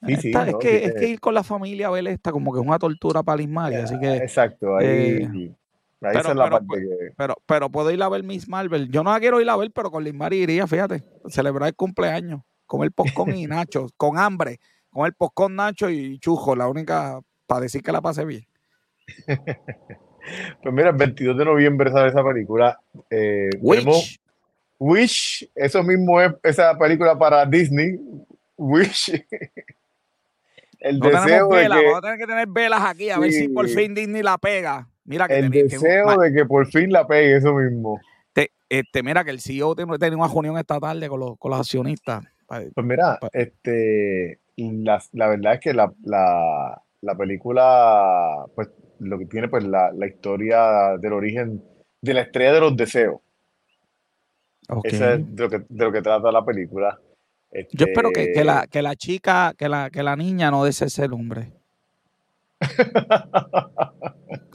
Sí, 0.08 0.16
sí, 0.16 0.28
esta- 0.30 0.48
es, 0.50 0.56
que, 0.56 0.70
Sí, 0.80 0.84
es 0.86 0.94
que 0.96 1.06
eh, 1.06 1.10
ir 1.10 1.20
con 1.20 1.34
la 1.34 1.44
familia 1.44 1.88
a 1.88 1.92
ver 1.92 2.08
esta 2.08 2.32
como 2.32 2.52
que 2.54 2.60
es 2.60 2.66
una 2.66 2.80
tortura 2.80 3.22
para 3.24 3.38
Lismari, 3.38 3.76
así 3.76 4.00
que. 4.00 4.16
Exacto, 4.18 4.78
ahí, 4.78 4.86
eh, 4.88 5.56
ahí 6.08 6.14
pero- 6.14 6.20
esa 6.20 6.32
es 6.32 6.36
la 6.36 6.44
pero, 6.46 6.56
parte 6.56 6.68
pues, 6.68 6.82
que... 6.82 7.14
Pero, 7.18 7.36
pero 7.46 7.70
puedo 7.70 7.92
ir 7.92 8.02
a 8.02 8.10
ver 8.10 8.24
Miss 8.24 8.48
Marvel. 8.48 8.90
Yo 8.90 9.04
no 9.04 9.12
la 9.12 9.20
quiero 9.20 9.42
ir 9.42 9.50
a 9.50 9.58
ver, 9.58 9.72
pero 9.72 9.92
con 9.92 10.04
Lismari 10.04 10.38
iría, 10.38 10.68
fíjate. 10.68 11.04
Celebrar 11.28 11.70
el 11.70 11.76
cumpleaños. 11.76 12.42
Comer 12.66 12.92
popcorn 12.92 13.36
y 13.36 13.46
nachos. 13.48 13.92
Con 13.98 14.18
hambre. 14.18 14.60
Comer 14.90 15.14
popcorn, 15.14 15.56
nacho 15.56 15.90
y 15.90 16.20
chujo. 16.20 16.56
La 16.56 16.68
única 16.68 17.20
para 17.48 17.62
decir 17.62 17.82
que 17.84 17.92
la 17.92 18.02
pasé 18.02 18.26
bien. 18.26 18.46
Pues 20.62 20.74
mira, 20.74 20.90
el 20.90 20.96
22 20.96 21.38
de 21.38 21.46
noviembre 21.46 21.92
sale 21.92 22.10
esa 22.10 22.24
película. 22.24 22.80
Eh, 23.10 23.50
Witch. 23.60 24.20
Wish, 24.78 25.50
eso 25.56 25.84
mismo 25.84 26.20
es 26.22 26.32
esa 26.44 26.78
película 26.78 27.18
para 27.18 27.46
Disney. 27.46 28.00
Wish. 28.58 29.12
El 30.80 30.98
No 30.98 31.06
tenemos 31.10 31.26
deseo 31.26 31.48
de 31.50 31.62
que, 31.62 31.68
Vamos 31.70 31.98
a 31.98 32.02
tener 32.02 32.18
que 32.18 32.26
tener 32.28 32.48
velas 32.48 32.82
aquí 32.84 33.10
a 33.12 33.20
ver 33.20 33.32
si 33.32 33.48
por 33.50 33.68
fin 33.68 33.94
Disney 33.94 34.24
la 34.24 34.40
pega. 34.40 34.88
Mira 35.12 35.28
que 35.28 35.38
el 35.38 35.52
tenía- 35.52 35.64
deseo 35.64 36.18
de 36.20 36.34
que 36.34 36.46
por 36.46 36.66
fin 36.68 36.92
la 36.92 37.06
pegue, 37.06 37.36
eso 37.38 37.54
mismo. 37.54 38.00
te- 38.34 38.52
este, 38.70 39.04
mira 39.04 39.24
que 39.26 39.32
el 39.32 39.42
CEO 39.42 39.76
tiene, 39.76 39.98
tiene 40.00 40.16
una 40.16 40.28
reunión 40.28 40.58
esta 40.58 40.80
tarde 40.80 41.08
con 41.10 41.20
los, 41.20 41.38
con 41.38 41.52
los 41.52 41.60
accionistas. 41.60 42.24
Pues 42.48 42.88
mira, 42.88 43.18
Pa- 43.20 43.30
este, 43.34 44.40
la, 44.56 45.02
la 45.12 45.28
verdad 45.28 45.54
es 45.56 45.60
que 45.60 45.74
la, 45.74 45.92
la, 46.04 46.82
la 47.02 47.16
película, 47.16 48.46
pues 48.56 48.70
lo 49.00 49.18
que 49.20 49.26
tiene, 49.26 49.48
pues 49.50 49.64
la, 49.66 49.92
la 49.92 50.08
historia 50.08 50.98
del 50.98 51.14
origen 51.14 51.62
de 52.02 52.14
la 52.14 52.22
estrella 52.22 52.54
de 52.54 52.60
los 52.62 52.76
deseos. 52.78 53.20
Ok. 54.70 54.86
Esa 54.86 55.16
es 55.16 55.36
de 55.36 55.44
lo 55.44 55.50
que, 55.50 55.58
de 55.68 55.86
lo 55.86 55.92
que 55.92 56.02
trata 56.02 56.32
la 56.32 56.46
película. 56.46 56.98
Yo 57.74 57.86
espero 57.88 58.12
que, 58.12 58.32
que 58.32 58.44
la, 58.46 58.60
Este, 58.60 58.70
que 58.70 58.82
la 58.82 58.96
chica, 58.96 59.54
que 59.58 59.68
la, 59.68 59.90
que 59.90 60.04
la 60.04 60.16
niña 60.16 60.52
no 60.52 60.64
desee 60.64 60.88
ese 60.88 61.06
hombre. 61.06 61.52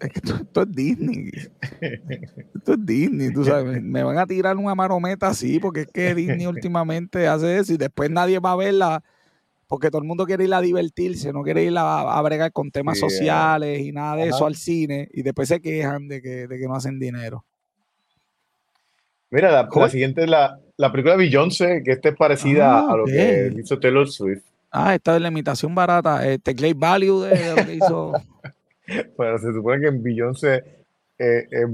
Es 0.00 0.10
que 0.10 0.18
esto, 0.18 0.34
esto 0.36 0.62
es 0.62 0.72
Disney. 0.72 1.30
Esto 2.54 2.74
es 2.74 2.86
Disney, 2.86 3.32
tú 3.32 3.44
sabes. 3.44 3.82
Me 3.82 4.02
van 4.02 4.18
a 4.18 4.26
tirar 4.26 4.56
una 4.56 4.74
marometa 4.74 5.28
así, 5.28 5.58
porque 5.58 5.82
es 5.82 5.88
que 5.88 6.14
Disney 6.14 6.46
últimamente 6.46 7.26
hace 7.26 7.58
eso 7.58 7.72
y 7.72 7.76
después 7.76 8.10
nadie 8.10 8.38
va 8.38 8.52
a 8.52 8.56
verla, 8.56 9.02
porque 9.66 9.88
todo 9.90 10.02
el 10.02 10.08
mundo 10.08 10.26
quiere 10.26 10.44
ir 10.44 10.54
a 10.54 10.60
divertirse, 10.60 11.32
no 11.32 11.42
quiere 11.42 11.64
ir 11.64 11.76
a, 11.76 12.00
a 12.00 12.22
bregar 12.22 12.52
con 12.52 12.70
temas 12.70 12.98
sociales 12.98 13.80
y 13.80 13.92
nada 13.92 14.16
de 14.16 14.22
ajá. 14.22 14.36
eso 14.36 14.46
al 14.46 14.54
cine, 14.54 15.08
y 15.12 15.22
después 15.22 15.48
se 15.48 15.60
quejan 15.60 16.08
de 16.08 16.22
que, 16.22 16.46
de 16.46 16.58
que 16.58 16.66
no 16.66 16.74
hacen 16.74 16.98
dinero. 16.98 17.44
Mira, 19.30 19.50
la, 19.50 19.88
siguiente 19.88 20.22
es 20.22 20.30
la, 20.30 20.60
la 20.76 20.92
película 20.92 21.16
Beyoncé, 21.16 21.82
que 21.84 21.92
esta 21.92 22.10
es 22.10 22.16
parecida 22.16 22.78
Ah, 22.78 22.92
a 22.92 22.96
lo 22.96 23.04
que 23.06 23.52
hizo 23.58 23.78
Taylor 23.78 24.08
Swift. 24.08 24.44
Ah, 24.78 24.94
esta 24.94 25.16
es 25.16 25.22
la 25.22 25.28
imitación 25.28 25.74
barata, 25.74 26.26
este 26.28 26.54
Clay 26.54 26.74
Value 26.74 27.22
de, 27.22 27.30
de 27.30 27.56
lo 27.56 27.66
que 27.66 27.74
hizo. 27.74 28.12
Bueno, 29.16 29.36
se 29.38 29.52
supone 29.52 29.80
que 29.80 29.88
en 29.88 30.00
Beyoncé 30.00 30.62
eh, 31.18 31.44
eh, 31.50 31.66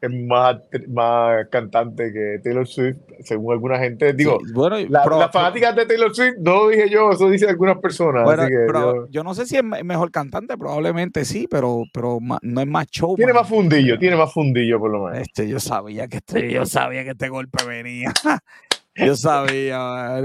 es 0.00 0.10
más, 0.10 0.58
más 0.88 1.48
cantante 1.50 2.12
que 2.12 2.38
Taylor 2.44 2.66
Swift, 2.66 2.98
según 3.24 3.54
alguna 3.54 3.78
gente. 3.78 4.12
Digo, 4.12 4.38
bueno, 4.52 4.76
la, 4.88 5.04
las 5.04 5.32
fanáticas 5.32 5.74
de 5.74 5.86
Taylor 5.86 6.14
Swift 6.14 6.34
no 6.38 6.54
lo 6.54 6.68
dije 6.68 6.88
yo, 6.90 7.10
eso 7.10 7.28
dicen 7.28 7.48
algunas 7.48 7.78
personas. 7.78 8.28
así 8.28 8.48
que 8.48 8.66
yo, 8.72 9.08
yo, 9.08 9.24
no 9.24 9.34
sé 9.34 9.46
si 9.46 9.56
es 9.56 9.64
mejor 9.64 10.10
cantante, 10.10 10.56
probablemente 10.56 11.24
sí, 11.24 11.48
pero, 11.50 11.82
pero 11.92 12.18
no 12.20 12.60
es 12.60 12.66
más 12.66 12.86
show. 12.86 13.16
Tiene 13.16 13.32
más 13.32 13.48
fundillo, 13.48 13.98
tiene 13.98 14.16
más 14.16 14.32
fundillo 14.32 14.78
por 14.78 14.90
lo 14.90 15.04
menos. 15.06 15.18
Este, 15.20 15.48
yo 15.48 15.58
sabía 15.58 16.06
que 16.06 16.18
este, 16.18 16.52
yo 16.52 16.66
sabía 16.66 17.02
que 17.02 17.10
este 17.10 17.30
golpe 17.30 17.64
venía. 17.66 18.12
yo 18.94 19.16
sabía, 19.16 20.20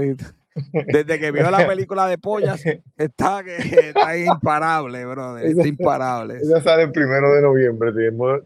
desde 0.54 1.18
que 1.18 1.30
vio 1.30 1.50
la 1.50 1.66
película 1.66 2.06
de 2.06 2.18
pollas, 2.18 2.64
está, 2.96 3.40
está 3.40 4.16
imparable, 4.16 5.04
brother. 5.04 5.46
Está 5.46 5.66
imparable. 5.66 6.38
Ella 6.42 6.60
sale 6.60 6.84
el 6.84 6.92
primero 6.92 7.32
de 7.34 7.42
noviembre. 7.42 7.92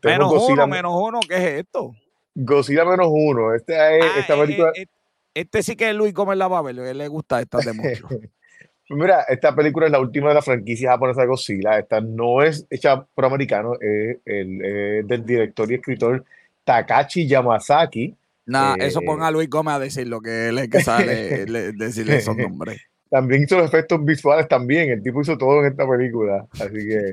menos 0.02 0.48
uno, 0.48 0.66
menos 0.66 0.92
uno, 0.94 1.20
¿qué 1.28 1.36
es 1.36 1.60
esto? 1.60 1.94
Godzilla 2.34 2.84
menos 2.84 3.08
uno. 3.10 3.54
Este 3.54 3.74
es, 3.74 4.04
ah, 4.04 4.18
esta 4.18 4.34
eh, 4.34 4.40
película... 4.40 4.72
Eh, 4.74 4.86
este 5.34 5.62
sí 5.62 5.76
que 5.76 5.90
es 5.90 5.96
Luis 5.96 6.14
Gómez 6.14 6.36
la 6.36 6.46
a 6.46 6.70
él 6.70 6.98
le 6.98 7.08
gusta 7.08 7.40
esta 7.40 7.58
de 7.58 7.72
mucho. 7.72 8.08
Mira, 8.90 9.22
esta 9.22 9.54
película 9.54 9.86
es 9.86 9.92
la 9.92 9.98
última 9.98 10.28
de 10.28 10.34
la 10.34 10.42
franquicia 10.42 10.90
japonesa 10.90 11.22
de 11.22 11.26
Godzilla. 11.26 11.78
Esta 11.78 12.00
no 12.00 12.42
es 12.42 12.66
hecha 12.68 13.02
por 13.02 13.24
americano, 13.24 13.74
es, 13.80 14.18
el, 14.26 15.06
del 15.06 15.24
director 15.24 15.70
y 15.72 15.76
escritor 15.76 16.24
Takashi 16.64 17.26
Yamazaki 17.26 18.14
Nah, 18.46 18.74
eso 18.74 19.00
eh, 19.00 19.06
ponga 19.06 19.28
a 19.28 19.30
Luis 19.30 19.48
Gómez 19.48 19.74
a 19.74 19.78
decir 19.78 20.06
lo 20.06 20.20
que 20.20 20.48
él 20.48 20.58
es 20.58 20.68
que 20.68 20.82
sale 20.82 21.44
decirle 21.74 22.16
esos 22.16 22.36
nombres. 22.36 22.80
También 23.10 23.44
hizo 23.44 23.56
los 23.56 23.66
efectos 23.66 24.04
visuales 24.04 24.48
también, 24.48 24.90
el 24.90 25.00
tipo 25.00 25.20
hizo 25.20 25.38
todo 25.38 25.60
en 25.60 25.70
esta 25.70 25.88
película, 25.88 26.48
así 26.54 26.72
que... 26.72 27.12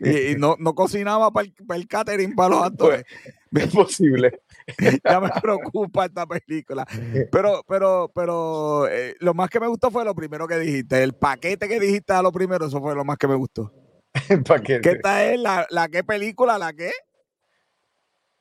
y, 0.32 0.34
no, 0.34 0.56
no, 0.58 0.74
cocinaba 0.74 1.30
para 1.30 1.46
el, 1.46 1.86
catering 1.86 2.34
para 2.34 2.48
los 2.48 2.64
actores. 2.64 3.04
Es 3.54 3.72
posible. 3.72 4.40
ya 5.08 5.20
me 5.20 5.28
preocupa 5.40 6.06
esta 6.06 6.26
película. 6.26 6.84
Pero, 7.30 7.62
pero, 7.68 8.10
pero 8.12 8.88
eh, 8.88 9.14
lo 9.20 9.32
más 9.32 9.48
que 9.48 9.60
me 9.60 9.68
gustó 9.68 9.92
fue 9.92 10.04
lo 10.04 10.12
primero 10.12 10.48
que 10.48 10.58
dijiste. 10.58 11.00
El 11.04 11.12
paquete 11.12 11.68
que 11.68 11.78
dijiste 11.78 12.12
a 12.12 12.22
lo 12.22 12.32
primero, 12.32 12.66
eso 12.66 12.80
fue 12.80 12.96
lo 12.96 13.04
más 13.04 13.16
que 13.16 13.28
me 13.28 13.36
gustó. 13.36 13.72
El 14.28 14.42
paquete. 14.42 14.80
¿Qué 14.80 14.90
esta 14.96 15.24
es? 15.24 15.38
¿La, 15.38 15.68
la 15.70 15.88
qué 15.88 16.02
película? 16.02 16.58
¿La 16.58 16.72
qué? 16.72 16.90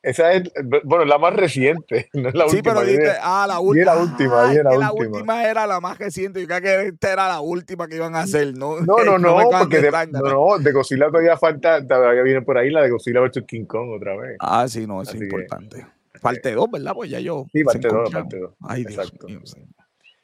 Esa 0.05 0.33
es, 0.33 0.51
bueno, 0.83 1.03
la 1.03 1.17
más 1.17 1.35
reciente, 1.35 2.09
no 2.13 2.29
es 2.29 2.35
la 2.35 2.47
sí, 2.47 2.57
última. 2.57 2.75
pero 2.75 2.85
dijiste, 2.85 3.11
ah, 3.23 3.45
la 3.47 3.59
última. 3.59 3.85
la 3.85 4.01
última, 4.03 4.35
la, 4.35 4.47
última. 4.51 4.77
la 4.77 4.93
última 4.93 5.49
era 5.49 5.65
la 5.65 5.79
más 5.79 5.97
reciente. 5.97 6.39
Yo 6.39 6.45
creo 6.45 6.61
que 6.61 6.87
esta 6.89 7.13
era 7.13 7.27
la 7.27 7.41
última 7.41 7.87
que 7.87 7.95
iban 7.95 8.13
a 8.13 8.19
hacer, 8.19 8.55
¿no? 8.55 8.79
No, 8.81 9.03
no, 9.03 9.17
no, 9.17 9.49
porque 9.49 9.81
de, 9.81 9.89
no, 10.11 10.19
no, 10.19 10.59
de 10.59 10.71
Godzilla 10.71 11.07
todavía 11.07 11.35
falta, 11.37 11.83
todavía 11.83 12.21
viene 12.21 12.43
por 12.43 12.55
ahí 12.55 12.69
la 12.69 12.83
de 12.83 12.91
Godzilla 12.91 13.19
vs. 13.21 13.45
King 13.47 13.65
Kong 13.65 13.93
otra 13.95 14.15
vez. 14.15 14.37
Ah, 14.41 14.67
sí, 14.67 14.85
no, 14.85 15.01
es 15.01 15.11
importante. 15.15 15.87
parte 16.21 16.51
2, 16.51 16.69
¿verdad? 16.71 16.93
Pues 16.93 17.09
ya 17.09 17.19
yo. 17.19 17.47
Sí, 17.51 17.63
parte 17.63 17.87
2, 17.87 18.11
parte 18.11 18.37
2. 18.37 18.53
Ay, 18.61 18.85
Dios 18.85 19.11
mío. 19.27 19.39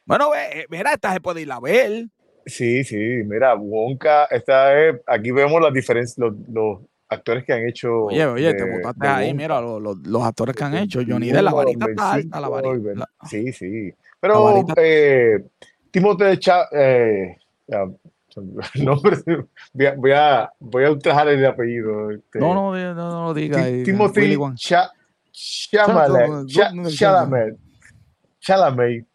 Bueno, 0.04 0.30
ve, 0.30 0.64
mira, 0.70 0.92
esta 0.92 1.12
se 1.12 1.20
puede 1.20 1.40
ir 1.40 1.50
a 1.50 1.58
ver. 1.58 2.06
Sí, 2.46 2.84
sí, 2.84 2.96
mira, 3.24 3.56
Wonka, 3.56 4.26
esta 4.26 4.78
es, 4.80 5.00
aquí 5.08 5.32
vemos 5.32 5.60
las 5.60 5.72
diferencias, 5.72 6.18
los, 6.18 6.34
los 6.48 6.78
actores 7.12 7.44
que 7.44 7.52
han 7.52 7.66
hecho. 7.66 8.04
Oye, 8.04 8.26
oye, 8.26 8.54
te 8.54 8.64
botaste 8.64 9.06
ahí, 9.06 9.34
mira, 9.34 9.60
los, 9.60 9.98
los, 9.98 10.22
actores 10.22 10.56
que 10.56 10.64
han 10.64 10.76
hecho. 10.76 11.00
Johnny 11.06 11.30
de 11.30 11.42
la 11.42 11.52
varita 11.52 11.86
está 11.88 12.12
alta, 12.12 12.40
la 12.40 12.48
varita. 12.48 13.08
Sí, 13.28 13.52
sí. 13.52 13.92
Pero 14.20 14.64
eh, 14.76 15.44
Timothée 15.90 16.38
Cha, 16.38 16.68
eh, 16.72 17.36
no, 18.76 18.96
voy, 19.72 19.86
a, 19.86 19.94
voy, 19.94 20.12
a, 20.12 20.52
voy 20.58 20.84
a 20.84 20.90
ultrajar 20.90 21.28
el 21.28 21.44
apellido. 21.44 22.10
Este, 22.10 22.38
no, 22.38 22.54
no, 22.54 22.74
no, 22.74 22.94
no, 22.94 23.24
lo 23.26 23.34
diga. 23.34 23.64
Timothy 23.84 24.36
Chalamet. 26.90 27.56
Chalamet. 28.40 29.06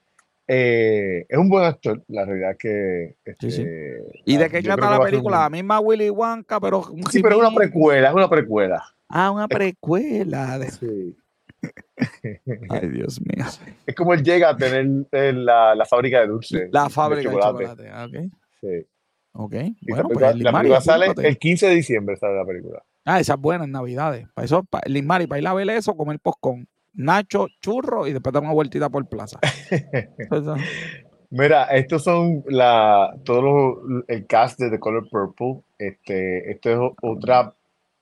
Eh, 0.48 1.26
es 1.28 1.38
un 1.38 1.50
buen 1.50 1.66
actor, 1.66 2.04
la 2.08 2.26
realidad 2.26 2.56
que. 2.58 3.18
Este, 3.26 4.02
¿Y 4.26 4.38
de 4.38 4.50
qué 4.50 4.62
trata 4.62 4.92
la 4.92 5.00
película? 5.00 5.42
La 5.42 5.50
misma 5.50 5.80
Willy 5.80 6.10
Wonka, 6.10 6.60
pero. 6.60 6.86
sí, 7.12 7.22
pero 7.22 7.36
es 7.36 7.42
una 7.42 7.54
precuela, 7.54 8.10
es 8.10 8.16
una 8.16 8.30
precuela. 8.30 8.84
Ah, 9.10 9.32
una 9.32 9.48
precuela. 9.48 10.60
Sí. 10.70 11.18
Ay, 12.70 12.90
Dios 12.90 13.20
mío. 13.22 13.46
Es 13.86 13.96
como 13.96 14.14
él 14.14 14.24
llega 14.24 14.50
a 14.50 14.58
tener 14.58 14.86
la, 15.12 15.76
la 15.76 15.86
fábrica 15.86 16.22
de 16.22 16.28
dulces. 16.28 16.70
La 16.72 16.90
fábrica 16.90 17.30
de 17.30 17.36
chocolate. 17.36 17.90
Ah, 17.90 18.06
ok. 18.06 18.32
Sí. 18.62 18.88
Ok. 19.34 19.56
Bueno, 19.82 20.10
pues, 20.10 20.36
la 20.38 20.52
película 20.52 20.82
sale 20.82 21.14
el 21.16 21.38
15 21.38 21.68
de 21.68 21.76
diciembre, 21.76 22.16
sale 22.18 22.36
la 22.36 22.46
película. 22.46 22.84
Ah, 23.06 23.20
esa 23.20 23.34
es 23.34 23.40
buena 23.40 23.66
en 23.66 23.72
Navidades. 23.72 24.28
Para 24.34 24.46
eso, 24.46 24.64
para, 24.64 24.88
Lismari, 24.88 25.28
para 25.28 25.40
ir 25.40 25.48
a 25.48 25.54
ver 25.54 25.70
eso, 25.70 25.96
comer 25.96 26.20
postcón. 26.20 26.68
Nacho, 26.98 27.48
churro 27.62 28.08
y 28.08 28.14
después 28.14 28.34
dar 28.34 28.44
una 28.44 28.54
vueltita 28.54 28.90
por 28.90 29.08
plaza. 29.08 29.40
Mira, 31.30 31.66
estos 31.66 32.04
son 32.04 32.44
la, 32.48 33.16
todo 33.24 33.82
el 34.08 34.26
cast 34.26 34.60
de 34.60 34.72
The 34.72 34.80
Color 34.80 35.08
Purple. 35.10 35.62
Este, 35.78 36.52
esto 36.52 36.70
es 36.72 36.92
otra, 37.02 37.54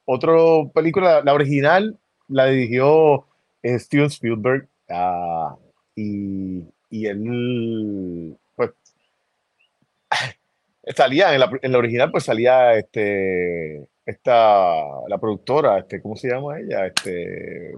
otra 0.05 0.33
película. 0.73 1.21
La 1.23 1.33
original 1.33 1.97
la 2.29 2.45
dirigió 2.45 3.25
eh, 3.63 3.77
Steven 3.79 4.05
Spielberg 4.05 4.67
uh, 4.89 5.57
y, 5.95 6.63
y 6.89 7.07
él, 7.07 8.37
pues, 8.55 8.71
salía 10.95 11.33
en 11.33 11.39
la, 11.41 11.51
en 11.61 11.71
la, 11.71 11.77
original, 11.77 12.11
pues 12.11 12.23
salía 12.23 12.75
este, 12.75 13.87
esta, 14.05 14.75
la 15.07 15.17
productora, 15.19 15.79
este, 15.79 16.01
¿cómo 16.01 16.15
se 16.15 16.29
llama 16.29 16.59
ella? 16.59 16.85
Este, 16.85 17.73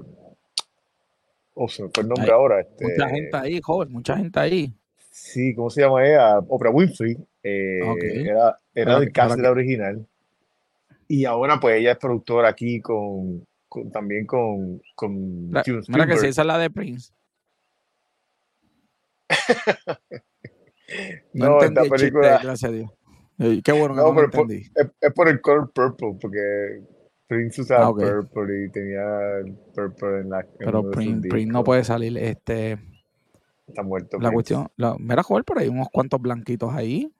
Oh, 1.59 1.67
se 1.67 1.81
me 1.83 1.89
fue 1.89 2.03
el 2.03 2.09
nombre 2.09 2.31
ahora. 2.31 2.61
Este, 2.61 2.85
mucha 2.85 3.09
gente 3.09 3.37
ahí, 3.37 3.59
joven, 3.63 3.91
mucha 3.91 4.15
gente 4.15 4.39
ahí. 4.39 4.73
Sí, 5.09 5.55
¿cómo 5.55 5.71
se 5.71 5.81
llama 5.81 6.05
ella? 6.05 6.37
Oprah 6.37 6.69
Winfrey. 6.69 7.17
Eh, 7.41 7.79
era 8.25 8.59
era 8.75 8.99
del 8.99 9.11
cast 9.11 9.35
de 9.35 9.41
la 9.41 9.49
original. 9.49 10.05
Y 11.07 11.25
ahora, 11.25 11.59
pues, 11.59 11.79
ella 11.79 11.93
es 11.93 11.97
productora 11.97 12.49
aquí 12.49 12.79
con, 12.79 13.43
también 13.91 14.27
con, 14.27 14.81
con 14.93 15.51
la, 15.51 15.63
Mira 15.87 16.05
que 16.05 16.17
sí, 16.17 16.27
esa 16.27 16.41
es 16.41 16.47
la 16.47 16.59
de 16.59 16.69
Prince. 16.69 17.11
no, 21.33 21.59
esta 21.61 21.83
película. 21.85 22.39
gracias 22.43 22.69
a 22.69 22.73
Dios. 22.73 22.91
Qué 23.63 23.71
bueno 23.71 23.95
que 23.95 24.01
no, 24.01 24.13
pero 24.13 24.25
entendí. 24.25 24.69
es, 24.75 24.87
es, 25.01 25.13
por 25.13 25.27
el 25.27 25.41
color 25.41 25.71
purple, 25.71 26.17
porque 26.21 26.83
Prince 27.27 27.61
usaba 27.61 27.87
ah, 27.87 27.93
purple 27.93 28.65
y 28.65 28.69
tenía 28.69 29.03
purple 29.75 30.21
en 30.21 30.29
la. 30.29 30.45
Pero 30.57 30.89
Prince, 30.89 31.27
Prince, 31.27 31.51
no 31.51 31.63
puede 31.63 31.83
salir. 31.83 32.17
Este, 32.17 32.77
Está 33.67 33.83
muerto. 33.83 34.17
La 34.19 34.31
cuestión. 34.31 34.69
La, 34.77 34.95
mira, 34.97 35.23
joder, 35.23 35.43
por 35.43 35.59
ahí 35.59 35.67
unos 35.67 35.89
cuantos 35.89 36.21
blanquitos 36.21 36.73
ahí. 36.73 37.11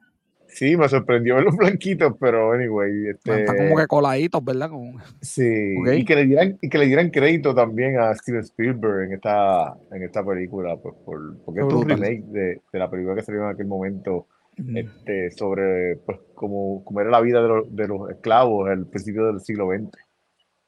Sí, 0.48 0.78
me 0.78 0.88
sorprendió 0.88 1.36
ver 1.36 1.44
los 1.46 1.58
blanquitos, 1.58 2.14
pero 2.20 2.54
anyway. 2.54 3.10
Este, 3.10 3.42
Están 3.42 3.58
como 3.58 3.76
que 3.76 3.88
coladitos, 3.88 4.44
¿verdad? 4.44 4.70
Como... 4.70 4.98
Sí, 5.22 5.76
y, 5.94 6.06
que 6.06 6.16
le 6.16 6.26
dieran, 6.26 6.58
y 6.62 6.70
que 6.70 6.78
le 6.78 6.86
dieran 6.86 7.10
crédito 7.10 7.54
también 7.54 8.00
a 8.00 8.16
Steven 8.16 8.42
Spielberg 8.42 9.08
en 9.08 9.14
esta, 9.14 9.76
en 9.92 10.04
esta 10.04 10.26
película, 10.26 10.78
pues, 10.78 10.96
por, 11.06 11.38
porque 11.44 11.60
es 11.60 11.66
un 11.66 11.90
remake 11.90 12.24
de, 12.28 12.62
de, 12.72 12.80
la 12.80 12.90
película 12.90 13.16
que 13.16 13.24
salió 13.24 13.44
en 13.44 13.50
aquel 13.50 13.68
momento 13.68 14.28
este, 14.76 15.32
sobre 15.32 15.98
pues, 16.06 16.20
cómo, 16.34 16.84
cómo, 16.84 17.02
era 17.02 17.10
la 17.10 17.22
vida 17.22 17.42
de, 17.42 17.64
de 17.70 17.88
los 17.88 18.10
esclavos 18.10 18.70
al 18.70 18.88
principio 18.88 19.28
del 19.28 19.40
siglo 19.42 19.68
XX. 19.68 19.98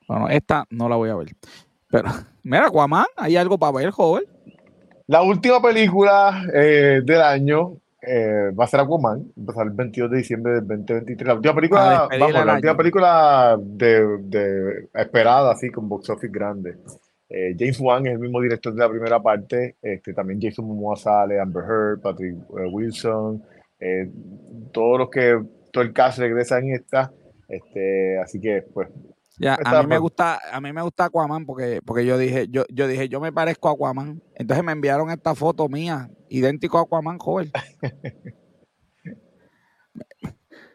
Bueno, 0.08 0.28
esta 0.28 0.66
no 0.72 0.90
la 0.90 0.96
voy 0.96 1.10
a 1.10 1.16
ver. 1.16 1.28
Pero, 1.90 2.10
mira, 2.44 2.68
Aquaman, 2.68 3.06
hay 3.16 3.38
algo 3.38 3.58
para 3.58 3.74
ver, 3.74 3.92
joven. 3.92 4.24
La 5.08 5.22
última 5.22 5.62
película 5.62 6.44
eh, 6.54 7.02
del 7.04 7.22
año 7.22 7.78
eh, 8.02 8.52
va 8.58 8.66
a 8.66 8.68
ser 8.68 8.80
Aquaman, 8.80 9.32
va 9.38 9.64
el 9.64 9.72
22 9.72 10.12
de 10.12 10.18
diciembre 10.18 10.54
del 10.54 10.68
2023. 10.68 11.28
La 11.28 11.34
última 11.36 11.56
película, 11.56 12.08
vamos, 12.10 12.46
la 12.46 12.54
última 12.54 12.78
película 12.78 13.58
de, 13.60 14.18
de, 14.20 14.90
esperada, 14.94 15.52
así, 15.52 15.70
con 15.70 15.90
box 15.90 16.10
office 16.10 16.32
grande. 16.32 16.78
Eh, 17.30 17.56
James 17.58 17.80
Wan 17.80 18.08
es 18.08 18.14
el 18.14 18.20
mismo 18.20 18.42
director 18.42 18.74
de 18.74 18.80
la 18.80 18.90
primera 18.90 19.20
parte. 19.22 19.76
Este, 19.82 20.14
también 20.14 20.40
Jason 20.42 20.66
Momoa 20.66 20.96
sale, 20.96 21.40
Amber 21.40 21.64
Heard, 21.64 22.02
Patrick 22.02 22.36
Wilson, 22.50 23.44
eh, 23.80 24.12
todos 24.72 25.00
los 25.00 25.10
que, 25.10 25.42
todo 25.72 25.84
el 25.84 25.94
cast 25.94 26.20
regresa 26.20 26.60
en 26.60 26.74
esta, 26.74 27.12
este, 27.48 28.20
así 28.20 28.40
que 28.40 28.64
pues. 28.74 28.90
Ya, 29.40 29.58
a 29.64 29.82
mí 29.82 29.88
me 29.88 29.98
gusta, 29.98 30.40
a 30.52 30.60
mí 30.60 30.74
me 30.74 30.82
gusta 30.82 31.06
Aquaman 31.06 31.46
porque, 31.46 31.82
porque 31.86 32.06
yo 32.06 32.18
dije, 32.18 32.48
yo, 32.50 32.66
yo 32.70 32.88
dije, 32.88 33.08
yo 33.08 33.22
me 33.22 33.32
parezco 33.32 33.70
a 33.70 33.72
Aquaman. 33.72 34.22
Entonces 34.36 34.66
me 34.66 34.74
enviaron 34.74 35.10
esta 35.12 35.34
foto 35.34 35.70
mía, 35.70 36.10
idéntico 36.28 36.78
a 36.78 36.82
Aquaman, 36.82 37.18
joven. 37.20 37.50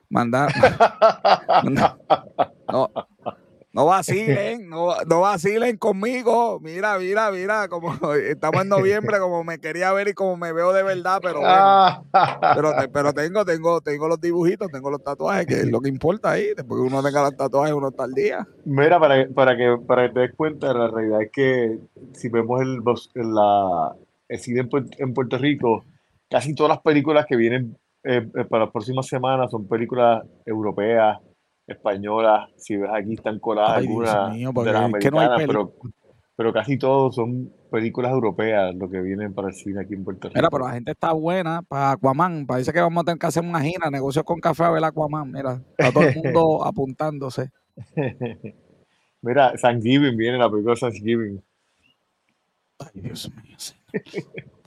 Mandar. 0.08 0.50
no, 2.70 2.90
No 3.74 3.86
vacilen, 3.86 4.68
no, 4.70 4.94
no 5.04 5.22
vacilen 5.22 5.76
conmigo. 5.78 6.60
Mira, 6.60 6.96
mira, 6.96 7.32
mira, 7.32 7.66
como 7.66 7.92
estamos 8.14 8.62
en 8.62 8.68
noviembre, 8.68 9.18
como 9.18 9.42
me 9.42 9.58
quería 9.58 9.92
ver 9.92 10.06
y 10.06 10.12
como 10.12 10.36
me 10.36 10.52
veo 10.52 10.72
de 10.72 10.84
verdad, 10.84 11.18
pero 11.20 11.40
bueno. 11.40 12.06
pero, 12.54 12.72
pero 12.92 13.12
tengo, 13.12 13.44
tengo, 13.44 13.80
tengo 13.80 14.06
los 14.06 14.20
dibujitos, 14.20 14.70
tengo 14.70 14.92
los 14.92 15.02
tatuajes, 15.02 15.46
que 15.46 15.54
es 15.54 15.66
lo 15.66 15.80
que 15.80 15.88
importa 15.88 16.30
ahí. 16.30 16.54
Después 16.56 16.80
que 16.80 16.86
uno 16.86 17.02
tenga 17.02 17.22
los 17.22 17.36
tatuajes, 17.36 17.74
uno 17.74 17.88
está 17.88 18.04
al 18.04 18.12
día. 18.12 18.46
Mira, 18.64 19.00
para, 19.00 19.26
para, 19.34 19.56
que, 19.56 19.76
para 19.84 20.06
que 20.06 20.14
te 20.14 20.20
des 20.20 20.34
cuenta, 20.36 20.72
la 20.72 20.86
realidad 20.86 21.22
es 21.22 21.32
que 21.32 21.76
si 22.12 22.28
vemos 22.28 22.62
el, 22.62 22.80
la, 23.34 23.92
el 24.28 24.38
cine 24.38 24.68
en, 24.98 25.14
Puerto 25.14 25.36
Rico, 25.36 25.84
casi 26.30 26.54
todas 26.54 26.70
las 26.70 26.80
películas 26.80 27.26
que 27.26 27.34
vienen 27.34 27.76
eh, 28.04 28.24
eh, 28.36 28.44
para 28.44 28.66
las 28.66 28.72
próximas 28.72 29.08
semanas 29.08 29.50
son 29.50 29.66
películas 29.66 30.22
europeas 30.46 31.18
españolas, 31.66 32.50
si 32.56 32.76
ves 32.76 32.90
aquí 32.92 33.14
están 33.14 33.38
coladas 33.38 33.78
algunas 33.78 34.34
de 34.34 34.72
las 34.72 34.82
americanas, 34.82 35.30
pero, 35.46 35.72
pero 36.36 36.52
casi 36.52 36.78
todos 36.78 37.14
son 37.14 37.50
películas 37.70 38.12
europeas 38.12 38.74
lo 38.74 38.88
que 38.88 39.00
vienen 39.00 39.34
para 39.34 39.48
el 39.48 39.54
cine 39.54 39.80
aquí 39.80 39.94
en 39.94 40.04
Puerto 40.04 40.28
Rico. 40.28 40.38
Mira, 40.38 40.50
pero 40.50 40.66
la 40.66 40.74
gente 40.74 40.92
está 40.92 41.12
buena 41.12 41.62
para 41.62 41.92
Aquaman. 41.92 42.46
Parece 42.46 42.72
que 42.72 42.80
vamos 42.80 43.02
a 43.02 43.04
tener 43.04 43.18
que 43.18 43.26
hacer 43.26 43.42
una 43.42 43.60
gira, 43.60 43.90
negocios 43.90 44.24
con 44.24 44.40
café 44.40 44.64
a 44.64 44.70
ver 44.70 44.84
Aquaman. 44.84 45.30
Mira, 45.30 45.62
está 45.76 45.92
todo 45.92 46.04
el 46.04 46.16
mundo 46.16 46.64
apuntándose. 46.64 47.50
Mira, 49.22 49.54
Thanksgiving 49.60 50.16
viene 50.16 50.38
la 50.38 50.50
película 50.50 50.76
Thanksgiving. 50.76 51.42
Ay, 52.78 53.00
Dios 53.00 53.30
mío. 53.30 53.56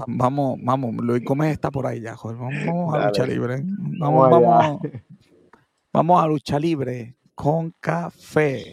vamos, 0.08 0.58
vamos, 0.64 0.96
Luis 0.96 1.24
Gómez 1.24 1.52
está 1.52 1.70
por 1.70 1.86
ahí 1.86 2.02
ya, 2.02 2.16
joder. 2.16 2.38
Vamos, 2.38 2.94
a 2.96 3.08
lucha 3.08 3.26
libre. 3.26 3.62
Vamos, 4.00 4.30
vamos, 4.30 4.50
vamos, 4.50 4.82
Vamos 5.98 6.24
a 6.24 6.28
lucha 6.28 6.60
libre 6.60 7.16
con 7.34 7.74
café. 7.80 8.72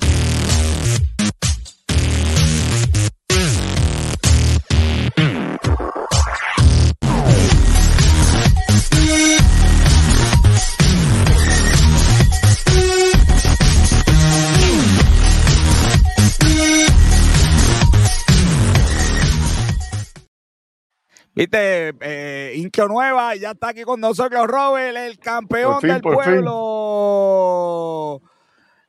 Viste, 21.34 21.92
eh, 22.00 22.70
Nueva, 22.88 23.34
ya 23.34 23.50
está 23.52 23.70
aquí 23.70 23.82
con 23.82 24.00
nosotros 24.00 24.46
Robert, 24.46 24.96
el 24.96 25.18
campeón 25.18 25.80
del 25.80 26.00
pueblo. 26.00 26.52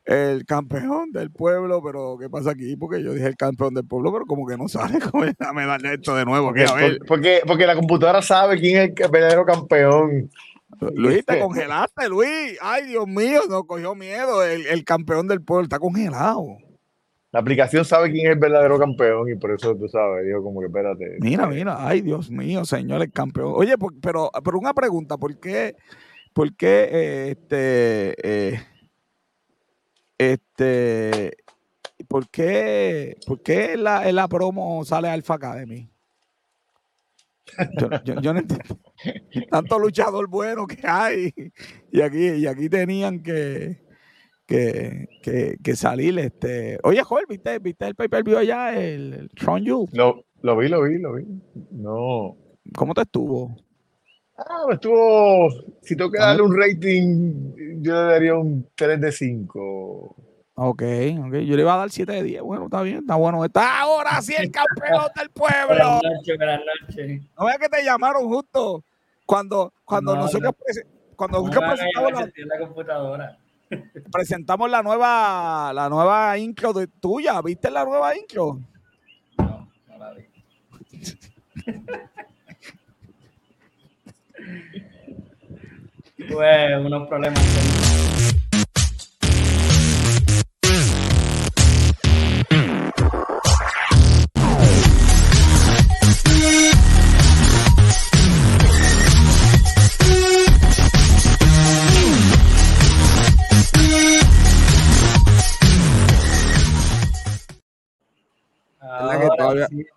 El 0.05 0.45
campeón 0.45 1.11
del 1.11 1.31
pueblo, 1.31 1.81
pero 1.83 2.17
¿qué 2.19 2.29
pasa 2.29 2.51
aquí? 2.51 2.75
Porque 2.75 3.01
yo 3.01 3.13
dije 3.13 3.25
el 3.25 3.35
campeón 3.35 3.73
del 3.73 3.87
pueblo, 3.87 4.13
pero 4.13 4.27
como 4.27 4.45
que 4.45 4.55
no 4.57 4.67
sale. 4.67 4.99
Déjame 5.39 5.65
darle 5.65 5.95
esto 5.95 6.15
de 6.15 6.25
nuevo. 6.25 6.53
Porque, 7.07 7.41
porque, 7.47 7.65
la 7.65 7.75
computadora 7.75 8.21
sabe 8.21 8.59
quién 8.59 8.77
es 8.77 8.91
el 8.95 9.09
verdadero 9.09 9.43
campeón. 9.43 10.29
Luis, 10.93 11.25
te 11.25 11.39
congelaste, 11.39 12.07
Luis. 12.09 12.59
Ay, 12.61 12.85
Dios 12.85 13.07
mío, 13.07 13.41
nos 13.49 13.65
cogió 13.65 13.95
miedo. 13.95 14.43
El, 14.43 14.67
el 14.67 14.83
campeón 14.83 15.27
del 15.27 15.41
pueblo 15.41 15.63
está 15.63 15.79
congelado 15.79 16.57
la 17.35 17.41
aplicación 17.41 17.83
sabe 17.83 18.13
quién 18.13 18.27
es 18.27 18.31
el 18.31 18.39
verdadero 18.39 18.79
campeón 18.79 19.29
y 19.29 19.35
por 19.35 19.51
eso 19.51 19.75
tú 19.75 19.89
sabes, 19.89 20.25
dijo 20.25 20.41
como 20.41 20.61
que 20.61 20.67
espérate. 20.67 21.17
Mira, 21.19 21.45
mira, 21.47 21.85
ay 21.85 21.99
Dios 21.99 22.31
mío, 22.31 22.63
señor 22.63 23.01
el 23.01 23.11
campeón. 23.11 23.51
Oye, 23.57 23.75
pero, 24.01 24.31
pero 24.41 24.57
una 24.57 24.73
pregunta, 24.73 25.17
¿por 25.17 25.37
qué, 25.37 25.75
por 26.31 26.55
qué 26.55 26.87
eh, 26.89 27.31
este, 27.31 28.15
eh, 28.23 28.59
este, 30.17 31.35
por 32.07 32.29
qué, 32.29 33.17
por 33.27 33.41
qué 33.41 33.73
en 33.73 33.83
la, 33.83 34.09
la 34.13 34.29
promo 34.29 34.85
sale 34.85 35.09
Alpha 35.09 35.33
Academy? 35.33 35.89
Yo, 37.77 38.21
yo, 38.21 38.33
no 38.33 38.39
entiendo. 38.39 38.79
Tanto 39.51 39.77
luchador 39.77 40.29
bueno 40.29 40.65
que 40.67 40.87
hay. 40.87 41.33
Y 41.91 41.99
aquí, 41.99 42.29
y 42.29 42.47
aquí 42.47 42.69
tenían 42.69 43.21
que, 43.21 43.84
que, 44.45 45.07
que, 45.21 45.57
que 45.63 45.75
salir. 45.75 46.17
Este... 46.19 46.79
Oye, 46.83 47.01
Joel, 47.01 47.25
¿viste, 47.27 47.59
¿viste 47.59 47.87
el 47.87 47.95
pay-per-view 47.95 48.37
allá, 48.37 48.73
el, 48.77 49.13
el 49.13 49.29
Tron 49.29 49.63
Lo, 49.65 50.25
lo 50.41 50.57
vi, 50.57 50.67
lo 50.67 50.83
vi, 50.83 50.99
lo 50.99 51.13
vi. 51.13 51.25
No. 51.71 52.37
¿Cómo 52.75 52.93
te 52.93 53.01
estuvo? 53.01 53.55
Ah, 54.37 54.65
estuvo. 54.71 55.49
Si 55.81 55.95
tengo 55.95 56.11
que 56.11 56.19
darle 56.19 56.41
un 56.41 56.57
rating, 56.57 57.81
yo 57.81 57.93
le 57.93 58.11
daría 58.11 58.35
un 58.35 58.67
3 58.75 58.99
de 58.99 59.11
5. 59.11 60.15
Ok, 60.57 60.81
ok. 60.81 61.33
Yo 61.33 61.55
le 61.55 61.61
iba 61.61 61.73
a 61.73 61.77
dar 61.77 61.89
7 61.89 62.11
de 62.11 62.23
10. 62.23 62.41
Bueno, 62.41 62.65
está 62.65 62.81
bien, 62.81 62.97
está 62.97 63.15
bueno. 63.15 63.43
Está 63.45 63.81
ahora 63.81 64.21
sí 64.21 64.33
el 64.37 64.51
campeón 64.51 65.09
del 65.15 65.29
pueblo. 65.29 65.65
Buenas 65.67 66.01
noches, 66.03 66.37
buenas 66.37 66.61
noches. 66.81 67.21
No 67.37 67.45
veas 67.45 67.57
que 67.57 67.69
te 67.69 67.83
llamaron 67.83 68.27
justo 68.27 68.83
cuando, 69.25 69.73
cuando 69.83 70.15
nosotros 70.15 70.53
cuando 71.15 71.39
nosotros 71.39 71.63
presentamos 71.71 72.11
la, 72.11 72.55
la 72.57 72.59
computadora 72.59 73.37
presentamos 74.11 74.69
la 74.69 74.83
nueva, 74.83 75.71
la 75.73 75.89
nueva 75.89 76.37
intro 76.37 76.73
de 76.73 76.87
tuya. 76.87 77.41
¿Viste 77.41 77.69
la 77.71 77.83
nueva 77.85 78.15
intro? 78.15 78.59
No, 79.37 79.69
no 79.87 79.97
la 79.97 80.13
vi. 80.13 80.25
Tuve 86.27 86.79
unos 86.79 87.07
problemas. 87.07 87.43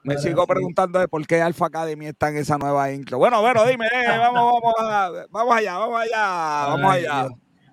Me 0.02 0.18
sigo 0.18 0.46
preguntando 0.46 0.98
de 0.98 1.08
por 1.08 1.26
qué 1.26 1.40
Alpha 1.40 1.66
Academy 1.66 2.06
está 2.06 2.28
en 2.30 2.38
esa 2.38 2.58
nueva 2.58 2.92
intro. 2.92 3.18
Bueno, 3.18 3.40
bueno, 3.40 3.64
dime, 3.64 3.86
eh, 3.86 4.06
vamos, 4.18 4.60
vamos, 4.62 5.26
vamos 5.30 5.56
allá, 5.56 5.78
vamos 5.78 6.00
allá, 6.00 6.66
vamos 6.68 6.92
allá. 6.92 7.28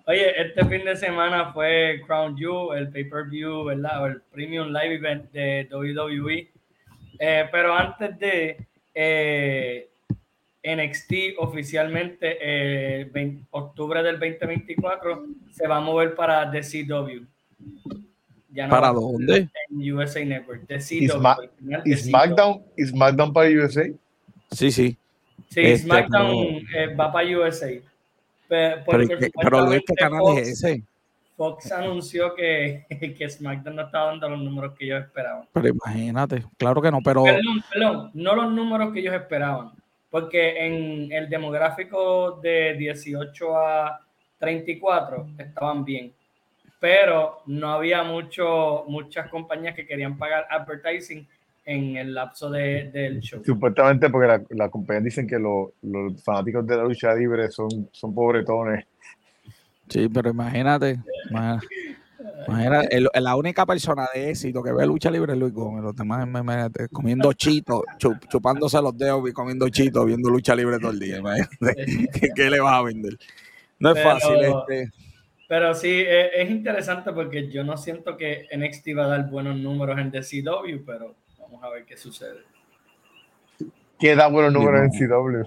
Oye, 0.07 0.39
este 0.39 0.63
fin 0.65 0.85
de 0.85 0.95
semana 0.95 1.51
fue 1.51 2.01
Crown 2.05 2.37
Jewel, 2.37 2.79
el 2.79 2.89
pay-per-view, 2.91 3.63
¿verdad? 3.63 4.03
O 4.03 4.05
el 4.05 4.21
Premium 4.31 4.67
Live 4.67 4.95
Event 4.95 5.31
de 5.31 5.67
WWE. 5.71 6.51
Eh, 7.17 7.49
pero 7.51 7.73
antes 7.73 8.19
de 8.19 8.67
eh, 8.93 9.89
NXT 10.63 11.37
oficialmente, 11.39 12.37
eh, 12.39 13.09
octubre 13.49 14.03
del 14.03 14.19
2024, 14.19 15.25
se 15.51 15.67
va 15.67 15.77
a 15.77 15.81
mover 15.81 16.13
para 16.13 16.45
The 18.55 18.61
CW. 18.61 18.69
¿Para 18.69 18.89
dónde? 18.89 19.49
En 19.69 19.93
USA 19.93 20.23
Network. 20.25 20.63
¿Es 20.69 20.87
SmackDown, 22.03 22.63
SmackDown 22.77 23.33
para 23.33 23.49
USA? 23.49 23.89
Sí, 24.51 24.71
sí. 24.71 24.97
Sí, 25.49 25.61
este, 25.61 25.77
SmackDown 25.85 26.65
eh, 26.75 26.95
va 26.99 27.11
para 27.11 27.27
USA. 27.27 27.69
Pero, 28.47 28.83
pero, 28.85 29.65
Luis, 29.65 29.81
¿qué 29.87 29.93
canal 29.95 30.37
es 30.37 30.49
ese? 30.49 30.83
Fox 31.35 31.71
anunció 31.71 32.33
que, 32.33 32.85
que 33.17 33.29
SmackDown 33.29 33.75
no 33.75 33.81
estaba 33.83 34.07
dando 34.07 34.29
los 34.29 34.39
números 34.39 34.73
que 34.77 34.85
ellos 34.85 35.03
esperaban. 35.03 35.45
Pero 35.51 35.67
imagínate, 35.67 36.45
claro 36.57 36.81
que 36.81 36.91
no, 36.91 36.99
pero... 37.03 37.23
Perdón, 37.23 37.63
perdón, 37.71 38.11
no 38.13 38.35
los 38.35 38.53
números 38.53 38.93
que 38.93 38.99
ellos 39.01 39.13
esperaban, 39.13 39.71
porque 40.09 40.65
en 40.65 41.11
el 41.11 41.29
demográfico 41.29 42.39
de 42.41 42.75
18 42.77 43.57
a 43.57 43.99
34 44.39 45.27
estaban 45.37 45.83
bien 45.83 46.13
pero 46.85 47.41
no 47.47 47.69
había 47.69 48.03
mucho, 48.03 48.83
muchas 48.87 49.27
compañías 49.29 49.73
que 49.73 49.87
querían 49.87 50.19
pagar 50.19 50.45
advertising 50.51 51.27
en 51.65 51.97
el 51.97 52.13
lapso 52.13 52.47
de, 52.51 52.91
del 52.91 53.21
show. 53.21 53.41
Supuestamente 53.43 54.07
porque 54.11 54.27
las 54.27 54.41
la 54.51 54.69
compañías 54.69 55.05
dicen 55.05 55.25
que 55.25 55.39
los 55.39 55.71
fanáticos 56.23 56.67
de 56.67 56.77
la 56.77 56.83
lucha 56.83 57.15
libre 57.15 57.49
son, 57.49 57.89
son 57.91 58.13
pobretones. 58.13 58.85
Sí, 59.89 60.07
pero 60.13 60.29
imagínate, 60.29 60.99
imagínate, 62.47 63.01
la 63.19 63.35
única 63.35 63.65
persona 63.65 64.07
de 64.13 64.29
éxito 64.29 64.61
que 64.61 64.71
ve 64.71 64.85
lucha 64.85 65.09
libre 65.09 65.33
es 65.33 65.39
Luis 65.39 65.53
Gómez, 65.53 65.85
los 65.85 65.95
demás 65.95 66.27
comiendo 66.91 67.33
chitos, 67.33 67.81
chupándose 68.29 68.79
los 68.79 68.95
dedos 68.95 69.27
y 69.27 69.33
comiendo 69.33 69.67
chitos, 69.69 70.05
viendo 70.05 70.29
lucha 70.29 70.55
libre 70.55 70.77
todo 70.77 70.91
el 70.91 70.99
día. 70.99 71.19
¿Qué, 72.35 72.47
le 72.47 72.59
vas 72.59 72.73
a 72.73 72.83
vender? 72.83 73.17
No 73.79 73.89
es 73.89 74.03
fácil 74.03 74.35
este 74.35 74.91
pero 75.47 75.73
sí, 75.75 75.89
e, 75.89 76.41
es, 76.41 76.49
interesante 76.49 77.11
porque 77.11 77.49
yo 77.49 77.63
no 77.63 77.77
siento 77.77 78.17
que 78.17 78.47
NXT 78.55 78.87
va 78.97 79.05
a 79.05 79.07
dar 79.07 79.29
buenos 79.29 79.57
números 79.57 79.97
en 79.99 80.11
DCW, 80.11 80.83
pero 80.85 81.15
vamos 81.39 81.63
a 81.63 81.69
ver 81.69 81.85
qué 81.85 81.97
sucede. 81.97 82.41
¿Qué 83.99 84.15
da 84.15 84.27
buenos 84.27 84.53
números 84.53 84.81
en 84.81 84.89
CW? 84.89 85.43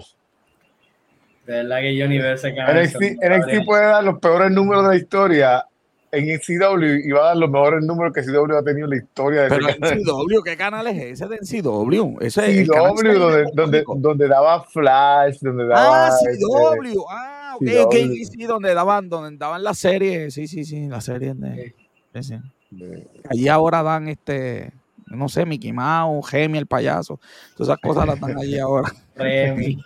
De 1.45 1.53
verdad 1.53 1.79
que 1.79 1.95
yo 1.95 2.07
ni 2.07 2.17
veo 2.17 2.33
ese 2.33 2.53
canal. 2.53 2.83
NXT, 2.83 3.01
NXT 3.21 3.65
puede 3.65 3.85
dar 3.85 4.03
los 4.03 4.19
peores 4.19 4.51
números 4.51 4.83
de 4.83 4.89
la 4.89 4.95
historia 4.95 5.65
en 6.11 6.39
CW 6.39 7.07
iba 7.07 7.21
a 7.21 7.25
dar 7.27 7.37
los 7.37 7.49
mejores 7.49 7.83
números 7.83 8.13
que 8.13 8.23
CW 8.23 8.55
ha 8.55 8.63
tenido 8.63 8.85
en 8.85 8.89
la 8.91 8.97
historia 8.97 9.41
de 9.43 9.49
Pero 9.49 9.69
en. 9.69 10.03
CW, 10.03 10.41
¿qué 10.43 10.57
canal 10.57 10.87
es 10.87 11.21
ese 11.21 11.27
de 11.27 11.37
CW? 11.37 12.17
Ese 12.19 12.41
es 12.41 12.57
el 12.57 12.67
CW, 12.67 12.73
canal 12.73 12.95
que 12.95 13.13
donde, 13.13 13.45
donde, 13.53 13.83
donde, 13.97 14.27
daba 14.27 14.63
Flash, 14.63 15.39
donde 15.41 15.65
Ah, 15.65 15.67
daba. 15.67 16.07
este, 16.07 16.43
CW. 16.43 17.05
Ah. 17.09 17.38
Sí, 17.59 18.25
sí, 18.25 18.43
donde 18.45 18.73
daban, 18.73 19.09
donde 19.09 19.37
daban 19.37 19.63
las 19.63 19.77
series. 19.77 20.33
Sí, 20.33 20.47
sí, 20.47 20.63
sí, 20.63 20.87
las 20.87 21.05
series 21.05 21.39
de. 21.39 21.75
sí, 22.15 22.23
sí. 22.23 22.35
de- 22.71 23.07
Allí 23.29 23.47
ahora 23.47 23.83
dan 23.83 24.07
este, 24.07 24.71
no 25.07 25.27
sé, 25.29 25.45
Mickey 25.45 25.73
Mouse, 25.73 26.29
Gemi, 26.29 26.57
el 26.57 26.67
payaso. 26.67 27.19
Todas 27.55 27.69
esas 27.69 27.81
cosas 27.81 28.05
las 28.07 28.19
dan 28.19 28.37
allí 28.37 28.57
ahora. 28.59 28.91
Remy. 29.15 29.77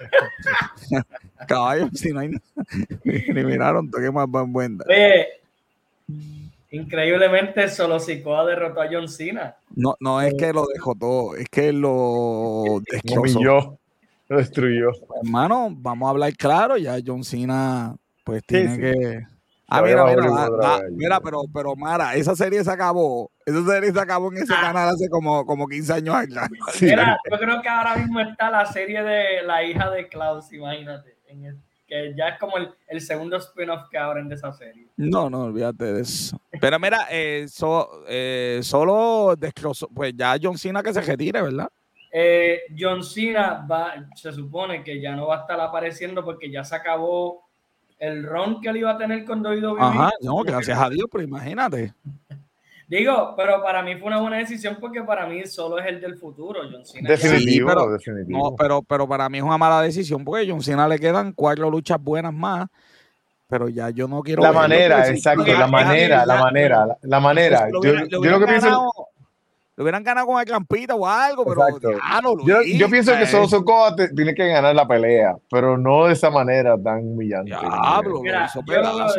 Caballo, 1.48 1.90
si 1.94 2.12
no 2.12 2.20
hay 2.20 2.30
nada. 2.30 2.44
Ni 3.04 3.44
miraron, 3.44 3.90
toqué 3.90 4.12
más 4.12 4.30
van 4.30 4.52
buena. 4.54 4.84
Increíblemente 6.72 7.70
solo 7.70 8.00
Sikoa 8.00 8.46
derrotó 8.46 8.82
a 8.82 8.88
John 8.92 9.08
Cena. 9.08 9.56
No, 9.76 9.96
no 10.00 10.22
es 10.22 10.34
que 10.34 10.52
lo 10.52 10.66
dejó 10.66 10.96
todo, 10.96 11.36
es 11.36 11.48
que 11.50 11.72
lo 11.72 11.92
humilló, 13.16 13.78
lo 14.34 14.40
destruyó. 14.40 14.92
Hermano, 15.24 15.70
vamos 15.72 16.08
a 16.08 16.10
hablar 16.12 16.34
claro, 16.36 16.78
ya 16.78 16.98
John 17.06 17.24
Cena 17.24 17.96
pues 18.24 18.44
tiene 18.46 18.76
sí. 18.76 18.82
que... 18.82 19.20
Ah, 19.68 19.82
mira, 19.82 20.06
mira, 20.06 20.28
mira, 20.92 21.20
pero, 21.20 21.42
pero 21.52 21.76
Mara, 21.76 22.14
esa 22.16 22.36
serie 22.36 22.64
se 22.64 22.70
acabó, 22.70 23.32
esa 23.46 23.66
serie 23.66 23.92
se 23.92 24.00
acabó 24.00 24.32
en 24.32 24.38
ese 24.44 24.54
canal 24.54 24.90
hace 24.90 25.10
como, 25.10 25.46
como 25.48 25.68
15 25.68 25.94
años 25.94 26.16
atrás. 26.16 26.50
Sí. 26.74 26.86
Mira, 26.86 27.18
yo 27.32 27.38
creo 27.40 27.62
que 27.62 27.70
ahora 27.70 27.96
mismo 27.96 28.20
está 28.20 28.52
la 28.52 28.66
serie 28.68 29.02
de 29.02 29.42
la 29.44 29.64
hija 29.64 29.90
de 29.90 30.08
Klaus, 30.10 30.52
imagínate. 30.54 31.18
en 31.28 31.46
el- 31.46 31.62
que 31.88 32.14
ya 32.18 32.30
es 32.30 32.40
como 32.40 32.58
el, 32.58 32.70
el 32.88 33.02
segundo 33.02 33.36
spin-off 33.38 33.90
que 33.92 33.98
abren 33.98 34.30
de 34.30 34.36
esa 34.36 34.54
serie. 34.54 34.88
No, 34.96 35.30
no, 35.30 35.44
olvídate 35.46 35.94
de 35.94 36.02
eso. 36.02 36.40
Pero 36.62 36.80
mira, 36.80 37.08
eh, 37.12 37.46
so- 37.50 38.04
eh, 38.08 38.60
solo 38.64 39.36
destrozó, 39.38 39.88
pues 39.90 40.14
ya 40.16 40.36
John 40.42 40.58
Cena 40.58 40.82
que 40.84 40.94
se 40.94 41.02
retire, 41.02 41.42
¿verdad? 41.42 41.70
Eh, 42.16 42.62
John 42.78 43.04
Cena 43.04 43.66
va, 43.70 43.96
se 44.14 44.32
supone 44.32 44.84
que 44.84 45.02
ya 45.02 45.16
no 45.16 45.26
va 45.26 45.38
a 45.38 45.40
estar 45.42 45.60
apareciendo 45.60 46.24
porque 46.24 46.52
ya 46.52 46.64
se 46.64 46.76
acabó 46.76 47.44
el 47.98 48.24
run 48.24 48.62
que 48.62 48.70
él 48.70 48.78
iba 48.78 48.92
a 48.92 48.98
tener 49.00 49.26
con 49.26 49.44
WWE. 49.44 49.82
Ajá, 49.82 50.12
no, 50.22 50.44
gracias 50.44 50.80
a 50.80 50.92
Dios, 50.92 51.08
pero 51.12 51.24
imagínate. 51.24 51.92
Digo, 52.88 53.34
pero 53.36 53.64
para 53.64 53.82
mí 53.82 53.96
fue 53.96 54.10
una 54.10 54.20
buena 54.20 54.38
decisión 54.38 54.78
porque 54.80 55.02
para 55.02 55.26
mí 55.26 55.44
solo 55.48 55.80
es 55.80 55.88
el 55.88 56.00
del 56.00 56.16
futuro. 56.16 56.60
John 56.72 56.86
Cena. 56.86 57.10
Definitivo, 57.10 57.70
pero- 57.70 57.92
definitivo. 57.92 58.38
No, 58.38 58.56
pero, 58.56 58.84
pero 58.84 59.08
para 59.08 59.28
mí 59.28 59.40
es 59.40 59.44
una 59.44 59.58
mala 59.58 59.82
decisión 59.82 60.24
porque 60.24 60.46
a 60.46 60.52
John 60.52 60.62
Cena 60.62 60.88
le 60.88 61.00
quedan 61.00 61.34
cuatro 61.34 61.68
luchas 61.72 62.00
buenas 62.00 62.34
más, 62.34 62.68
pero 63.48 63.70
ya 63.70 63.90
yo 63.90 64.08
no 64.08 64.22
quiero 64.22 64.44
la 64.44 64.52
manera, 64.52 65.10
exacto, 65.10 65.46
la 65.46 65.66
manera, 65.66 66.26
la 66.28 66.44
manera, 66.44 66.98
la, 67.02 67.20
manera. 67.20 67.68
Yo, 67.72 67.94
lo 68.20 68.40
que 68.40 68.46
pienso, 68.46 68.92
lo 69.76 69.84
hubieran 69.84 70.04
ganado 70.04 70.28
con 70.28 70.40
el 70.40 70.46
campita 70.46 70.94
o 70.94 71.08
algo, 71.08 71.44
pero 71.46 71.64
Exacto. 71.68 71.90
diablo, 71.90 72.38
yo, 72.46 72.58
Luis, 72.60 72.78
yo 72.78 72.90
pienso 72.90 73.12
que 73.14 73.24
eh, 73.24 73.28
solo 73.28 73.48
Sokoa 73.48 73.96
te- 73.96 74.10
tiene 74.14 74.36
que 74.36 74.48
ganar 74.48 74.76
la 74.76 74.88
pelea, 74.88 75.36
pero 75.50 75.78
no 75.78 76.06
de 76.06 76.14
esa 76.14 76.30
manera 76.30 76.78
tan 76.78 77.00
humillante. 77.00 77.50
Diablo, 77.50 78.10
lo 78.18 78.22
Mira, 78.22 78.48
yo 78.54 78.62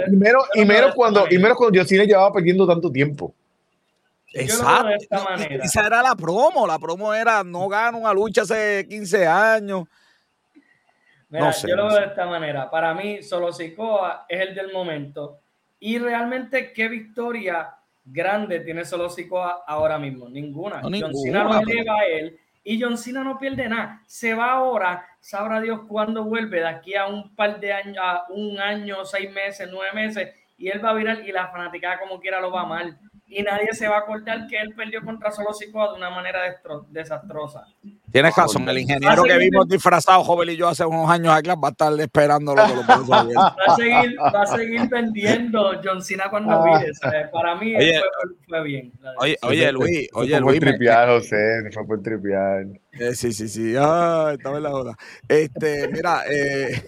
Y 0.06 0.16
menos, 0.16 0.44
y 0.54 0.64
cuando, 0.94 1.26
y 1.28 1.38
menos 1.38 1.56
cuando 1.56 1.76
Yosine 1.78 2.06
llevaba 2.06 2.32
perdiendo 2.32 2.66
tanto 2.66 2.90
tiempo. 2.90 3.34
Exacto. 4.32 4.86
de 4.88 4.94
esta 4.96 5.24
manera. 5.24 5.64
Esa 5.64 5.86
era 5.86 6.02
la 6.02 6.14
promo. 6.16 6.66
La 6.66 6.78
promo 6.78 7.14
era 7.14 7.44
no 7.44 7.68
gano 7.68 7.98
una 7.98 8.12
lucha 8.12 8.42
hace 8.42 8.84
15 8.88 9.26
años. 9.26 9.84
Mira, 11.28 11.46
No 11.46 11.52
sé, 11.52 11.68
yo 11.68 11.76
lo 11.76 11.82
no 11.84 11.88
veo 11.88 11.96
sé. 11.98 12.02
de 12.02 12.08
esta 12.08 12.26
manera. 12.26 12.70
Para 12.70 12.94
mí, 12.94 13.22
solo 13.22 13.52
Sikoa 13.52 14.26
es 14.28 14.40
el 14.40 14.54
del 14.54 14.72
momento. 14.72 15.38
Y 15.80 15.98
realmente, 15.98 16.72
¿qué 16.72 16.88
victoria 16.88 17.74
grande 18.04 18.60
tiene 18.60 18.84
solo 18.84 19.08
Sikoa 19.08 19.64
ahora 19.66 19.98
mismo? 19.98 20.28
Ninguna. 20.28 20.76
No, 20.76 20.82
John 20.82 20.92
ninguna, 20.92 21.20
Cena 21.22 21.44
lo 21.44 21.50
pero- 21.50 21.70
eleva 21.70 21.98
a 21.98 22.04
él. 22.06 22.38
Y 22.66 22.80
John 22.80 22.96
Cena 22.96 23.22
no 23.22 23.38
pierde 23.38 23.68
nada. 23.68 24.00
Se 24.06 24.32
va 24.32 24.52
ahora, 24.52 25.06
sabrá 25.20 25.60
Dios 25.60 25.80
cuándo 25.86 26.24
vuelve, 26.24 26.60
de 26.60 26.66
aquí 26.66 26.94
a 26.94 27.06
un 27.06 27.34
par 27.36 27.60
de 27.60 27.72
años, 27.72 27.98
a 28.00 28.24
un 28.30 28.58
año, 28.58 29.04
seis 29.04 29.30
meses, 29.30 29.68
nueve 29.70 29.92
meses, 29.92 30.34
y 30.56 30.68
él 30.68 30.82
va 30.82 30.90
a 30.90 30.94
virar 30.94 31.20
y 31.28 31.32
la 31.32 31.48
fanaticada 31.48 31.98
como 32.00 32.18
quiera 32.20 32.40
lo 32.40 32.50
va 32.50 32.62
amar. 32.62 32.96
Y 33.26 33.42
nadie 33.42 33.72
se 33.72 33.88
va 33.88 33.96
a 33.96 34.00
acordar 34.00 34.46
que 34.46 34.56
él 34.58 34.74
perdió 34.76 35.02
contra 35.02 35.32
solo 35.32 35.52
Sikoa 35.54 35.92
de 35.92 35.96
una 35.96 36.10
manera 36.10 36.40
destro- 36.46 36.86
desastrosa. 36.90 37.64
Tienes 38.12 38.36
razón. 38.36 38.68
El 38.68 38.78
ingeniero 38.78 39.22
que 39.24 39.38
vimos 39.38 39.66
disfrazado, 39.66 40.22
joven 40.22 40.50
y 40.50 40.56
yo, 40.56 40.68
hace 40.68 40.84
unos 40.84 41.10
años 41.10 41.32
atrás, 41.34 41.56
va 41.56 41.68
a 41.68 41.70
estar 41.70 42.00
esperándolo 42.00 42.62
con 42.62 42.76
los 42.76 42.86
brazos 42.86 43.10
abiertos. 43.10 43.56
va 43.68 43.72
a 43.72 43.76
seguir, 43.76 44.18
va 44.20 44.42
a 44.42 44.46
seguir 44.46 44.88
vendiendo 44.88 45.72
John 45.82 46.02
Cena 46.02 46.28
cuando 46.30 46.52
Ah. 46.52 46.78
vire. 46.78 46.94
¿sabes? 46.94 47.28
Para 47.30 47.56
mí 47.56 47.74
Oye, 47.74 47.98
fue, 47.98 48.30
fue 48.46 48.62
bien. 48.62 48.92
Oye, 49.18 49.30
decisión. 49.30 49.50
oye, 49.50 49.72
Luis, 49.72 50.08
fue 50.12 50.28
por 50.28 50.40
Luis. 50.42 50.60
tripear, 50.60 51.08
José, 51.08 51.70
fue 51.72 51.86
por 51.86 52.02
tripear. 52.02 52.66
Eh, 52.92 53.14
sí, 53.14 53.32
sí, 53.32 53.48
sí. 53.48 53.74
Ah, 53.76 54.30
estaba 54.34 54.58
en 54.58 54.62
la 54.62 54.70
hora. 54.74 54.92
Este, 55.26 55.88
mira, 55.88 56.20
eh, 56.30 56.82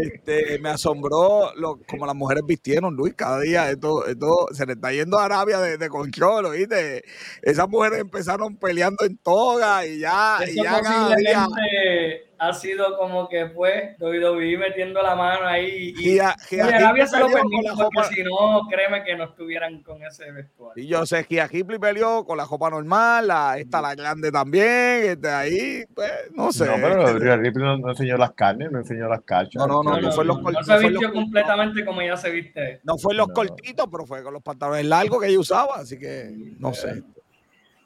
este, 0.00 0.58
me 0.58 0.70
asombró 0.70 1.52
lo, 1.56 1.78
como 1.88 2.06
las 2.06 2.14
mujeres 2.14 2.44
vistieron, 2.46 2.94
Luis, 2.94 3.14
cada 3.14 3.40
día. 3.40 3.70
Esto, 3.70 4.06
esto 4.06 4.48
se 4.52 4.66
le 4.66 4.72
está 4.74 4.92
yendo 4.92 5.18
a 5.18 5.24
Arabia 5.26 5.58
de, 5.60 5.78
de 5.78 5.88
control, 5.88 6.46
¿oíste? 6.46 7.04
Esas 7.42 7.68
mujeres 7.68 8.00
empezaron 8.00 8.56
peleando 8.56 9.04
en 9.04 9.16
toga 9.18 9.86
y 9.86 9.98
ya, 10.00 10.40
y 10.46 10.50
Eso 10.50 10.62
ya 10.62 10.80
día. 11.16 11.46
posiblemente 11.48 12.31
ha 12.44 12.52
sido 12.52 12.96
como 12.98 13.28
que 13.28 13.48
fue 13.50 13.94
WWE 14.00 14.58
metiendo 14.58 15.00
la 15.00 15.14
mano 15.14 15.46
ahí. 15.46 15.94
Y, 15.96 16.14
Gia- 16.16 16.34
y 16.50 16.54
Gia 16.56 16.64
Arabia 16.66 17.04
Ripley 17.04 17.06
se 17.06 17.18
lo 17.20 17.28
la 17.28 17.84
porque 17.84 18.14
si 18.14 18.22
no, 18.24 18.66
créeme 18.68 19.04
que 19.04 19.14
no 19.16 19.24
estuvieran 19.24 19.82
con 19.84 20.02
ese 20.04 20.30
vestuario. 20.32 20.82
Y 20.82 20.88
yo 20.88 21.06
sé 21.06 21.24
que 21.24 21.40
a 21.40 21.46
Ripley 21.46 21.78
peleó 21.78 22.24
con 22.24 22.36
la 22.36 22.46
copa 22.46 22.68
normal, 22.68 23.28
la, 23.28 23.58
esta 23.58 23.80
la 23.80 23.94
grande 23.94 24.32
también, 24.32 25.04
este, 25.04 25.28
ahí, 25.28 25.84
pues, 25.94 26.10
no 26.34 26.50
sé. 26.50 26.66
No, 26.66 26.74
pero 26.80 27.36
Ripley 27.36 27.64
no, 27.64 27.78
no 27.78 27.90
enseñó 27.90 28.16
las 28.16 28.32
carnes, 28.32 28.72
no 28.72 28.78
enseñó 28.78 29.08
las 29.08 29.20
cachas. 29.22 29.54
No, 29.54 29.66
no, 29.68 29.82
no, 29.84 30.00
no 30.00 30.10
fue 30.12 30.24
los 30.24 30.42
no, 30.42 30.50
se 30.50 30.54
no 30.56 30.64
fue 30.80 30.88
vistió 30.90 31.08
los- 31.08 31.12
completamente 31.16 31.84
como 31.84 32.02
ya 32.02 32.16
se 32.16 32.30
viste. 32.30 32.80
No 32.82 32.98
fue 32.98 33.14
los 33.14 33.28
No. 33.28 33.34
cortitos, 33.34 33.86
pero 33.90 34.04
fue 34.04 34.22
con 34.24 34.32
los 34.34 34.42
pantalones 34.42 34.84
largos 34.86 35.20
que 35.22 35.28
ella 35.28 35.38
usaba, 35.38 35.76
así 35.76 35.96
que 35.98 36.32
no 36.58 36.74
sé. 36.74 37.02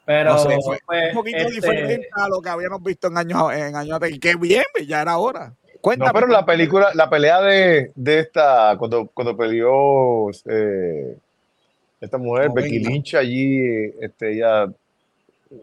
Pero 0.07 0.31
No 0.31 0.37
sé, 0.39 0.57
fue 0.63 0.79
pues, 0.85 1.09
un 1.09 1.15
poquito 1.15 1.37
este, 1.37 1.51
diferente 1.51 2.07
a 2.13 2.29
lo 2.29 2.41
que 2.41 2.47
habíamos 2.47 2.81
visto 2.81 3.09
en 3.09 3.17
años 3.17 3.51
en 3.51 3.75
años. 3.75 3.99
Y 4.09 4.19
qué 4.19 4.35
bien, 4.37 4.63
pues, 4.73 4.87
ya 4.87 5.01
era 5.01 5.17
hora. 5.17 5.53
Cuéntame. 5.81 6.07
No, 6.07 6.13
pero 6.13 6.27
la 6.27 6.45
película, 6.45 6.91
la 6.93 7.09
pelea 7.09 7.41
de, 7.41 7.91
de 7.93 8.19
esta, 8.19 8.77
cuando, 8.79 9.07
cuando 9.13 9.35
peleó 9.35 10.29
eh, 10.45 11.17
esta 11.99 12.17
mujer, 12.17 12.47
No, 12.47 12.53
Becky 12.53 12.77
venga. 12.77 12.89
Lynch, 12.89 13.15
allí, 13.15 13.59
eh, 13.59 13.95
este, 13.99 14.31
ella 14.31 14.71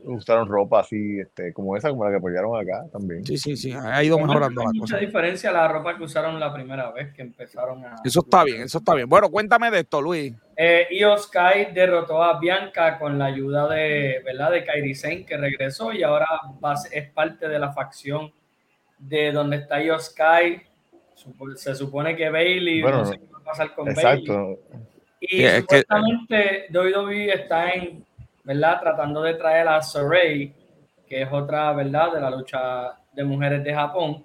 usaron 0.05 0.49
ropa 0.49 0.81
así, 0.81 1.19
este, 1.21 1.53
como 1.53 1.77
esa, 1.77 1.91
como 1.91 2.05
la 2.09 2.17
que 2.17 2.23
pelearon 2.23 2.61
acá 2.61 2.85
también. 2.93 3.25
Sí, 3.25 3.37
sí, 3.37 3.57
sí, 3.57 3.73
ha 3.73 4.03
ido 4.03 4.19
mejorando 4.19 4.63
la 4.63 4.71
hay 4.71 4.79
mucha 4.79 4.95
cosa. 4.95 5.05
diferencia 5.07 5.51
a 5.51 5.53
la 5.53 5.69
ropa 5.69 5.97
que 5.97 6.05
usaron 6.05 6.39
la 6.41 6.53
primera 6.53 6.91
vez 6.93 7.13
que 7.15 7.23
empezaron 7.23 7.85
a. 7.85 7.97
Eso 8.05 8.21
está 8.21 8.45
bien, 8.45 8.63
eso 8.63 8.79
está 8.79 8.95
bien. 8.95 9.09
Bueno, 9.09 9.31
cuéntame 9.31 9.71
de 9.71 9.81
esto, 9.81 10.01
Luis. 10.01 10.33
Eh, 10.57 10.87
Io 10.93 11.17
Sky 11.19 11.73
derrotó 11.75 12.23
a 12.23 12.39
Bianca 12.39 12.99
con 12.99 13.19
la 13.19 13.27
ayuda 13.27 13.69
de, 13.69 14.21
¿verdad? 14.25 14.51
de 14.53 14.65
Kairi 14.65 14.95
Sane, 14.95 15.25
que 15.27 15.37
regresó 15.37 15.93
y 15.93 16.03
ahora 16.03 16.27
va 16.65 16.75
es 16.93 17.11
parte 17.11 17.49
de 17.49 17.59
la 17.59 17.73
facción 17.73 18.33
de 18.99 19.33
donde 19.33 19.57
está 19.57 19.83
Io 19.83 19.99
Sky. 19.99 20.63
Se 21.57 21.75
supone 21.75 22.17
que 22.17 22.29
Bailey, 22.31 22.83
Bueno, 22.83 22.99
no 22.99 23.05
sé 23.07 23.19
qué 23.19 23.27
va 23.33 23.39
a 23.39 23.45
pasar 23.45 23.75
con 23.75 23.87
Bailey. 23.87 24.03
Exacto. 24.03 24.59
Y 25.21 25.27
Sí, 25.29 25.45
es 25.45 25.53
que- 25.67 25.79
supuestamente 25.83 26.67
WWE 26.71 27.33
está 27.33 27.71
en, 27.73 28.05
¿verdad? 28.45 28.81
Tratando 28.81 29.23
de 29.23 29.35
traer 29.35 29.67
a 29.69 29.83
Saray, 29.83 30.55
que 31.07 31.23
es 31.23 31.29
otra, 31.33 31.73
¿verdad? 31.73 32.13
De 32.13 32.21
la 32.21 32.31
lucha 32.31 32.99
de 33.13 33.25
mujeres 33.25 33.65
de 33.65 33.75
Japón. 33.75 34.25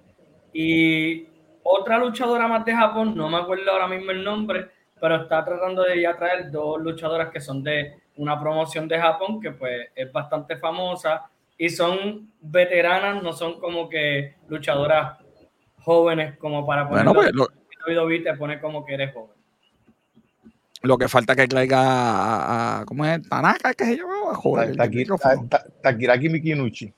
Y 0.52 1.26
otra 1.62 1.98
luchadora 1.98 2.46
más 2.48 2.64
de 2.64 2.74
Japón, 2.74 3.14
no 3.16 3.28
me 3.28 3.38
acuerdo 3.38 3.70
ahora 3.70 3.88
mismo 3.88 4.10
el 4.10 4.22
nombre, 4.24 4.68
pero 5.00 5.16
está 5.16 5.44
tratando 5.44 5.82
de 5.82 6.02
ya 6.02 6.16
traer 6.16 6.50
dos 6.50 6.80
luchadoras 6.80 7.30
que 7.30 7.40
son 7.40 7.62
de 7.62 7.94
una 8.16 8.38
promoción 8.38 8.86
de 8.88 8.98
Japón, 8.98 9.40
que 9.40 9.52
pues 9.52 9.88
es 9.94 10.12
bastante 10.12 10.56
famosa 10.56 11.30
y 11.56 11.68
son 11.68 12.32
veteranas, 12.40 13.22
no 13.22 13.32
son 13.32 13.58
como 13.60 13.88
que 13.88 14.36
luchadoras 14.48 15.18
jóvenes 15.78 16.36
como 16.38 16.66
para 16.66 16.84
Bueno, 16.84 17.14
ponerlo. 17.14 17.46
pues 17.46 17.94
lo, 17.96 18.04
WWE 18.06 18.20
te 18.20 18.34
pone 18.34 18.60
como 18.60 18.84
que 18.84 18.94
eres 18.94 19.14
joven. 19.14 19.36
Lo 20.82 20.96
que 20.98 21.08
falta 21.08 21.32
es 21.32 21.38
que 21.38 21.48
traiga 21.48 21.78
a, 21.80 22.80
a- 22.80 22.84
¿cómo 22.86 23.04
es? 23.04 23.28
Tanaka, 23.28 23.74
que 23.74 23.84
se 23.84 23.96
llamaba, 23.96 24.34
joder, 24.34 24.76
Takiraki 25.82 26.28
Mikinuchi. 26.28 26.92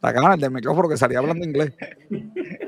Takana, 0.00 0.34
el 0.34 0.40
del 0.40 0.50
micrófono 0.50 0.88
que 0.88 0.96
salía 0.96 1.18
hablando 1.20 1.44
inglés. 1.46 1.72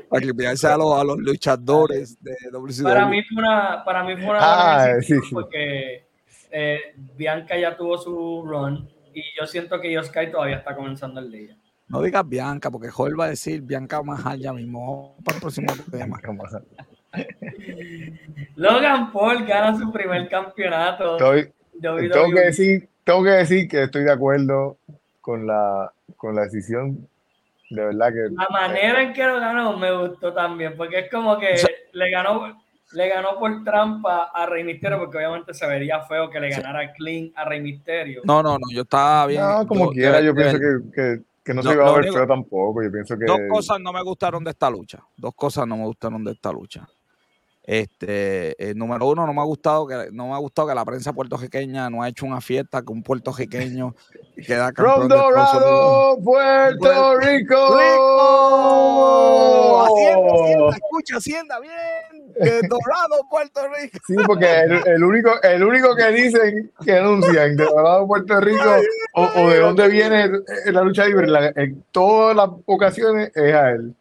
Para 0.09 0.21
clipearse 0.21 0.67
a 0.67 0.77
los, 0.77 0.97
a 0.97 1.03
los 1.03 1.17
luchadores 1.17 2.17
de 2.23 2.33
WCW. 2.51 2.83
Para 2.83 3.05
mí 3.07 3.21
fue 3.23 3.43
una, 3.43 3.83
para 3.83 4.03
mí 4.05 4.15
fue 4.15 4.29
una 4.29 4.39
Ah, 4.41 4.87
sí, 5.01 5.15
sí. 5.21 5.33
porque 5.33 6.05
eh, 6.51 6.79
Bianca 7.17 7.57
ya 7.57 7.75
tuvo 7.75 7.97
su 7.97 8.43
run 8.45 8.89
y 9.13 9.21
yo 9.37 9.45
siento 9.45 9.81
que 9.81 9.91
Yoskai 9.91 10.31
todavía 10.31 10.57
está 10.57 10.75
comenzando 10.75 11.19
el 11.19 11.29
día. 11.31 11.57
No 11.87 12.01
digas 12.01 12.27
Bianca, 12.27 12.71
porque 12.71 12.89
Joel 12.89 13.19
va 13.19 13.25
a 13.25 13.29
decir 13.29 13.61
Bianca 13.61 14.01
Mahal 14.01 14.39
ya 14.39 14.53
mismo. 14.53 15.17
Para 15.23 15.35
el 15.37 15.41
próximo 15.41 15.67
tema. 15.91 16.19
Logan 18.55 19.11
Paul 19.11 19.45
gana 19.45 19.77
su 19.77 19.91
primer 19.91 20.27
campeonato. 20.29 21.13
Estoy- 21.17 21.51
tengo, 21.81 22.31
que 22.33 22.39
decir, 22.39 22.89
tengo 23.03 23.23
que 23.23 23.29
decir 23.31 23.67
que 23.67 23.83
estoy 23.83 24.03
de 24.03 24.11
acuerdo 24.11 24.77
con 25.21 25.45
la, 25.45 25.91
con 26.15 26.35
la 26.35 26.43
decisión. 26.43 27.07
De 27.69 27.83
verdad 27.83 28.13
que 28.13 28.33
La 28.33 28.47
manera 28.49 29.01
en 29.01 29.11
que 29.13 29.23
lo 29.25 29.39
ganó 29.39 29.75
me 29.77 29.91
gustó 29.91 30.31
también, 30.33 30.75
porque 30.77 30.99
es 30.99 31.11
como 31.11 31.37
que 31.39 31.57
Sí. 31.57 31.67
le 31.93 32.09
ganó 32.11 32.61
le 32.93 33.09
ganó 33.09 33.37
por 33.39 33.63
trampa 33.63 34.25
a 34.33 34.45
Rey 34.45 34.63
Misterio, 34.63 34.99
porque 34.99 35.17
obviamente 35.17 35.53
se 35.55 35.65
vería 35.67 36.01
feo 36.03 36.29
que 36.29 36.39
le 36.39 36.51
Sí. 36.51 36.61
ganara 36.61 36.93
clean 36.93 37.31
a 37.35 37.43
Rey 37.43 37.59
Misterio. 37.59 38.21
No, 38.23 38.43
no, 38.43 38.53
no, 38.53 38.67
yo 38.71 38.83
estaba 38.83 39.25
bien. 39.25 39.41
No, 39.41 39.65
como 39.67 39.85
yo- 39.85 39.91
quiera, 39.91 40.21
yo 40.21 40.33
pienso 40.35 40.57
que, 40.59 40.91
que, 40.93 41.19
que 41.43 41.53
no 41.53 41.61
Lo- 41.63 41.69
se 41.71 41.75
iba 41.75 41.89
a 41.89 41.93
ver 41.97 42.13
feo 42.13 42.27
tampoco. 42.27 42.83
Yo 42.83 42.91
pienso 42.91 43.17
que. 43.17 43.25
Dos 43.25 43.39
cosas 43.49 43.79
no 43.81 43.91
me 43.91 44.01
gustaron 44.03 44.43
de 44.43 44.51
esta 44.51 44.69
lucha. 44.69 44.99
Dos 45.17 45.33
cosas 45.35 45.67
no 45.67 45.75
me 45.75 45.83
gustaron 45.83 46.23
de 46.23 46.31
esta 46.33 46.51
lucha. 46.53 46.87
Este, 47.67 48.69
el 48.69 48.77
número 48.77 49.07
uno, 49.07 49.25
no 49.25 49.33
me 49.33 49.41
ha 49.41 49.45
gustado 49.45 49.87
que 49.87 50.09
no 50.11 50.27
me 50.27 50.33
ha 50.33 50.37
gustado 50.37 50.67
que 50.67 50.75
la 50.75 50.85
prensa 50.85 51.13
puertorriqueña 51.13 51.89
no 51.89 52.03
ha 52.03 52.09
hecho 52.09 52.27
una 52.27 52.39
fiesta 52.39 52.83
que 52.83 52.91
un 52.91 53.01
puertorriqueño 53.01 53.95
queda 54.45 54.71
campeón 54.73 55.07
From. 55.07 55.09
Dorado, 55.09 56.19
Puerto 56.23 56.77
Puerto 56.79 57.19
Rico. 57.21 57.75
¡Rico! 57.79 59.05
Hacienda, 59.83 60.31
Hacienda, 60.31 60.69
escucha, 60.75 61.17
Hacienda, 61.17 61.59
bien. 61.59 61.73
De 62.39 62.61
Dorado, 62.67 63.27
Puerto 63.31 63.61
Rico. 63.67 63.97
Sí, 64.05 64.15
porque 64.27 64.45
el, 64.45 64.87
el 64.87 65.03
único, 65.03 65.41
el 65.41 65.63
único 65.63 65.95
que 65.95 66.11
dicen 66.11 66.71
que 66.83 66.97
anuncian 66.97 67.55
de 67.55 67.65
Dorado, 67.65 68.05
Puerto 68.05 68.39
Rico, 68.41 68.75
o, 69.15 69.23
o 69.23 69.49
de 69.49 69.59
dónde 69.59 69.87
viene 69.87 70.29
la 70.67 70.81
lucha 70.83 71.07
libre, 71.07 71.51
en 71.55 71.83
todas 71.91 72.35
las 72.35 72.49
ocasiones 72.65 73.31
es 73.33 73.53
a 73.55 73.71
él. 73.71 73.95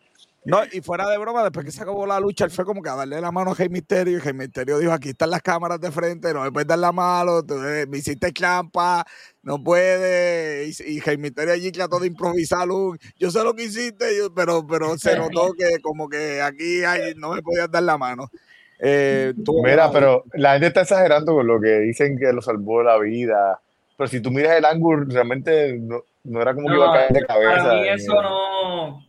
No, 0.47 0.61
y 0.73 0.81
fuera 0.83 1.09
de 1.09 1.17
broma, 1.19 1.43
después 1.43 1.65
que 1.65 1.73
se 1.73 1.83
acabó 1.83 2.07
la 2.07 2.21
lucha, 2.21 2.45
él 2.45 2.51
fue 2.51 2.65
como 2.67 2.83
que 2.83 2.91
a 2.91 2.95
darle 2.97 3.21
la 3.21 3.33
mano 3.33 3.53
a 3.53 3.55
Rey 3.55 3.69
Misterio, 3.71 4.17
y 4.19 4.21
Rey 4.21 4.35
Misterio 4.35 4.79
dijo, 4.79 4.93
aquí 4.93 5.09
están 5.11 5.31
las 5.31 5.41
cámaras 5.43 5.81
de 5.81 5.91
frente, 5.91 6.35
no 6.35 6.43
me 6.43 6.53
puedes 6.53 6.67
dar 6.69 6.79
la 6.79 6.93
mano, 6.93 7.43
tú, 7.43 7.55
eh, 7.65 7.87
me 7.89 7.99
hiciste 7.99 8.31
trampa, 8.33 9.05
no 9.43 9.63
puedes, 9.63 10.81
y, 10.81 10.97
y 10.97 11.01
Rey 11.01 11.17
Misterio 11.17 11.55
allí 11.55 11.73
trató 11.73 11.99
de 11.99 12.09
improvisar 12.09 12.71
un, 12.71 12.99
yo 13.19 13.31
sé 13.31 13.43
lo 13.43 13.55
que 13.55 13.65
hiciste, 13.65 14.17
yo- 14.17 14.35
pero, 14.35 14.67
pero 14.67 14.99
se 14.99 15.17
notó 15.19 15.53
que 15.59 15.81
como 15.81 16.09
que 16.09 16.43
aquí 16.43 16.85
ay, 16.85 17.15
no 17.17 17.33
me 17.35 17.41
podías 17.43 17.71
dar 17.71 17.83
la 17.83 17.97
mano. 17.97 18.31
Eh, 18.79 19.33
Mira, 19.63 19.91
pero 19.91 20.25
la 20.35 20.53
gente 20.53 20.67
está 20.67 20.83
exagerando 20.83 21.33
con 21.33 21.47
lo 21.47 21.59
que 21.61 21.79
dicen 21.81 22.19
que 22.19 22.33
lo 22.33 22.43
salvó 22.43 22.83
la 22.83 22.99
vida. 22.99 23.61
Pero 23.97 24.09
si 24.09 24.21
tú 24.21 24.31
miras 24.31 24.57
el 24.59 24.65
ángulo, 24.65 25.05
realmente 25.09 25.79
no, 25.79 26.03
no 26.25 26.43
era 26.43 26.53
como 26.55 26.69
que 26.69 26.75
iba 26.75 26.91
a 26.91 26.95
caer 26.99 27.13
de 27.13 27.25
cabeza. 27.25 27.63
para 27.65 27.75
mí 27.81 27.89
eso 27.89 28.21
no. 28.21 29.04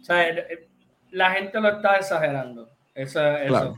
O 0.00 0.04
sea, 0.04 0.28
el- 0.28 0.38
el- 0.38 0.66
la 1.12 1.30
gente 1.32 1.60
lo 1.60 1.68
está 1.68 1.96
exagerando. 1.96 2.68
Eso, 2.94 3.20
eso, 3.36 3.48
Claro. 3.48 3.74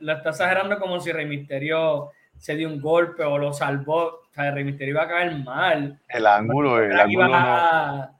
lo 0.00 0.12
está 0.12 0.30
exagerando 0.30 0.78
como 0.78 1.00
si 1.00 1.12
Rey 1.12 1.26
Misterio 1.26 2.10
se 2.38 2.56
dio 2.56 2.68
un 2.68 2.80
golpe 2.80 3.22
o 3.22 3.38
lo 3.38 3.52
salvó. 3.52 4.04
O 4.04 4.34
sea, 4.34 4.50
Rey 4.50 4.64
Misterio 4.64 4.94
iba 4.94 5.02
a 5.04 5.08
caer 5.08 5.36
mal. 5.38 5.98
El 6.08 6.26
ángulo, 6.26 6.82
el 6.82 6.98
ángulo 6.98 7.28
no. 7.28 7.34
a- 7.36 8.10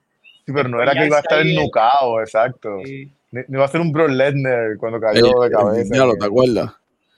Sí, 0.47 0.53
pero 0.53 0.69
no 0.69 0.83
era 0.83 0.93
que 0.93 1.07
iba 1.07 1.17
a 1.17 1.21
estar 1.21 1.41
ennucado, 1.41 2.21
exacto. 2.21 2.79
sí. 2.85 3.11
No 3.33 3.41
no 3.49 3.59
iba 3.59 3.65
a 3.65 3.69
ser 3.69 3.81
un 3.81 3.91
Brock 3.91 4.11
Lesnar 4.11 4.77
cuando 4.79 5.01
cayó 5.01 5.41
de 5.41 5.51
cabeza. 5.51 5.97
Ya 5.97 6.05
lo 6.05 6.15
te 6.15 6.27
acuerdas. 6.27 6.71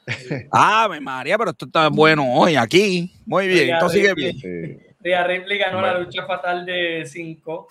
ah, 0.52 0.86
me 0.88 1.00
María, 1.00 1.36
pero 1.36 1.50
esto 1.50 1.66
está 1.66 1.88
bueno 1.88 2.24
hoy, 2.32 2.56
aquí. 2.56 3.12
Muy 3.26 3.48
bien, 3.48 3.66
Ya, 3.68 3.74
esto 3.74 3.88
sigue 3.90 4.14
bien. 4.14 4.36
Sí. 4.38 4.78
Rhea 5.00 5.24
Ripley 5.24 5.58
ganó 5.58 5.80
la 5.82 5.90
Bueno. 5.92 6.06
lucha 6.06 6.24
fatal 6.24 6.64
de 6.64 7.02
5. 7.04 7.68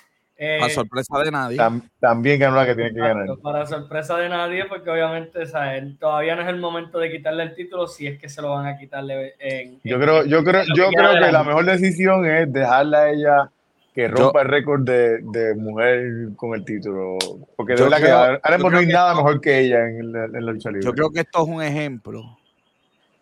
A 0.61 0.69
sorpresa 0.69 1.17
de 1.23 1.31
nadie. 1.31 1.57
Tam- 1.57 1.81
también 1.99 2.39
ganó 2.39 2.57
la 2.57 2.65
que 2.65 2.75
tiene 2.75 2.93
que 2.93 2.99
ganar. 2.99 3.25
Para 3.41 3.65
sorpresa 3.65 4.17
de 4.17 4.27
nadie, 4.27 4.65
porque 4.65 4.89
obviamente 4.89 5.43
o 5.43 5.45
sea, 5.45 5.77
él- 5.77 5.97
todavía 5.97 6.35
no 6.35 6.41
es 6.41 6.49
el 6.49 6.57
momento 6.59 6.99
de 6.99 7.09
quitarle 7.11 7.43
el 7.43 7.55
título, 7.55 7.87
si 7.87 8.07
es 8.07 8.19
que 8.19 8.27
se 8.27 8.41
lo 8.41 8.49
van 8.51 8.65
a 8.65 8.77
quitarle 8.77 9.33
en, 9.39 9.79
Yo 9.83 9.97
creo, 9.99 10.25
yo 10.25 10.43
creo, 10.43 10.63
yo 10.75 10.89
creo 10.89 11.11
que 11.13 11.31
la 11.31 11.43
mejor 11.43 11.65
decisión 11.65 12.25
es 12.25 12.51
dejarla 12.51 12.97
a 13.03 13.09
ella 13.11 13.51
que 13.93 14.09
rompa 14.09 14.41
el 14.41 14.49
récord 14.49 14.81
de, 14.83 15.19
de 15.21 15.55
mujer 15.55 16.03
con 16.35 16.53
el 16.53 16.65
título. 16.65 17.17
Porque 17.55 17.75
de 17.75 17.83
verdad 17.83 17.97
que 18.01 18.11
ahora 18.11 18.57
no 18.57 18.77
hay 18.77 18.87
nada 18.87 19.11
esto- 19.11 19.23
mejor 19.23 19.39
que 19.39 19.59
ella 19.59 19.87
en 19.87 20.11
la, 20.11 20.25
en 20.25 20.45
la 20.45 20.51
lucha 20.51 20.69
libre. 20.69 20.85
Yo 20.85 20.91
creo 20.91 21.11
que 21.11 21.21
esto 21.21 21.43
es 21.43 21.47
un 21.47 21.63
ejemplo 21.63 22.37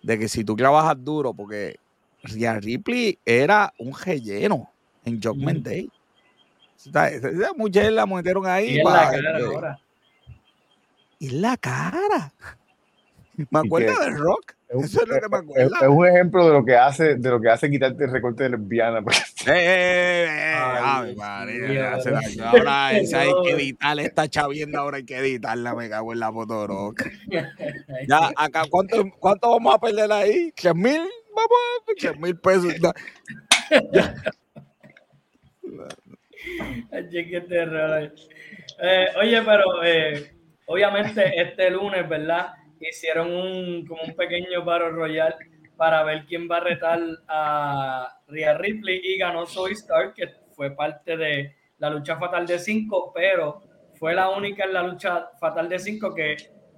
de 0.01 0.17
que 0.17 0.27
si 0.27 0.43
tú 0.43 0.55
trabajas 0.55 0.95
duro, 0.97 1.31
porque 1.31 1.75
Rhea 2.23 2.59
Ripley 2.59 3.19
era 3.23 3.71
un 3.77 3.93
relleno 3.93 4.67
en 5.05 5.21
Judgment. 5.21 5.63
Day. 5.63 5.89
Esa, 6.87 7.53
mujer 7.55 7.91
la 7.93 8.05
metieron 8.05 8.45
ahí 8.45 8.75
Y 8.75 8.79
en 8.79 8.83
la 8.85 8.91
para- 8.91 9.11
cara 9.11 9.39
eh, 9.39 9.43
ahora. 9.45 9.79
y 11.19 11.29
la 11.29 11.57
cara. 11.57 12.33
Me 13.49 13.59
acuerdo 13.59 13.99
del 13.99 14.17
rock. 14.17 14.53
Es 14.69 14.75
un- 14.75 14.83
Eso 14.85 15.01
es 15.03 15.07
lo 15.07 15.19
que 15.21 15.29
me 15.29 15.37
acuerdo. 15.37 15.75
es 15.81 15.87
un 15.87 16.07
ejemplo 16.07 16.45
de 16.47 16.53
lo 16.53 16.65
que 16.65 16.75
hace, 16.75 17.15
de 17.15 17.29
lo 17.29 17.39
que 17.41 17.49
hace 17.49 17.69
quitarte 17.69 18.03
el 18.05 18.11
recorte 18.11 18.43
de 18.43 18.49
lesbiana. 18.51 19.01
porque- 19.01 19.17
Eh, 19.45 19.51
eh, 19.51 20.25
eh, 20.29 20.53
Ay, 20.55 21.15
Ave 21.19 21.53
Dios 21.67 22.05
María. 22.05 22.49
Ahora 22.49 22.93
esa 22.93 23.19
hay 23.21 23.31
que 23.43 23.51
editar 23.51 23.99
esta 23.99 24.27
chavienda, 24.29 24.79
ahora 24.79 24.97
hay 24.97 25.03
que 25.05 25.17
editarla, 25.17 25.73
me 25.75 25.89
cago 25.89 26.13
en 26.13 26.19
la 26.19 26.31
fotoroca. 26.31 27.05
Ya, 28.07 28.31
acá, 28.37 28.63
¿cuánto, 28.69 29.03
¿cuánto 29.19 29.49
vamos 29.51 29.75
a 29.75 29.79
perder 29.79 30.11
ahí? 30.11 30.53
¿Tres 30.55 30.75
mil? 30.75 31.01
Vamos 31.35 31.57
a 31.89 31.93
tres 31.99 32.19
mil 32.19 32.37
pesos. 32.37 32.73
Ya. 33.91 34.13
Eh, 38.81 39.07
oye, 39.19 39.41
pero 39.41 39.83
eh, 39.83 40.31
obviamente 40.65 41.39
este 41.41 41.69
lunes, 41.69 42.07
¿verdad? 42.07 42.53
Hicieron 42.79 43.33
un 43.33 43.85
como 43.85 44.01
un 44.03 44.15
pequeño 44.15 44.63
Battle 44.63 44.89
Royale 44.89 45.35
para 45.77 46.03
ver 46.03 46.25
quién 46.25 46.49
va 46.49 46.57
a 46.57 46.61
retar 46.61 46.99
a 47.27 48.21
Rhea 48.27 48.57
Ripley 48.57 49.01
y 49.03 49.17
ganó 49.17 49.45
Zoe 49.45 49.71
Stark, 49.71 50.13
que 50.13 50.27
fue 50.55 50.75
parte 50.75 51.17
de 51.17 51.55
la 51.79 51.89
lucha 51.89 52.17
fatal 52.17 52.45
de 52.45 52.59
5, 52.59 53.11
pero 53.13 53.61
fue 53.95 54.13
la 54.13 54.29
única 54.29 54.65
en 54.65 54.73
la 54.73 54.83
lucha 54.83 55.29
fatal 55.39 55.69
de 55.69 55.79
5 55.79 56.13
que 56.13 56.35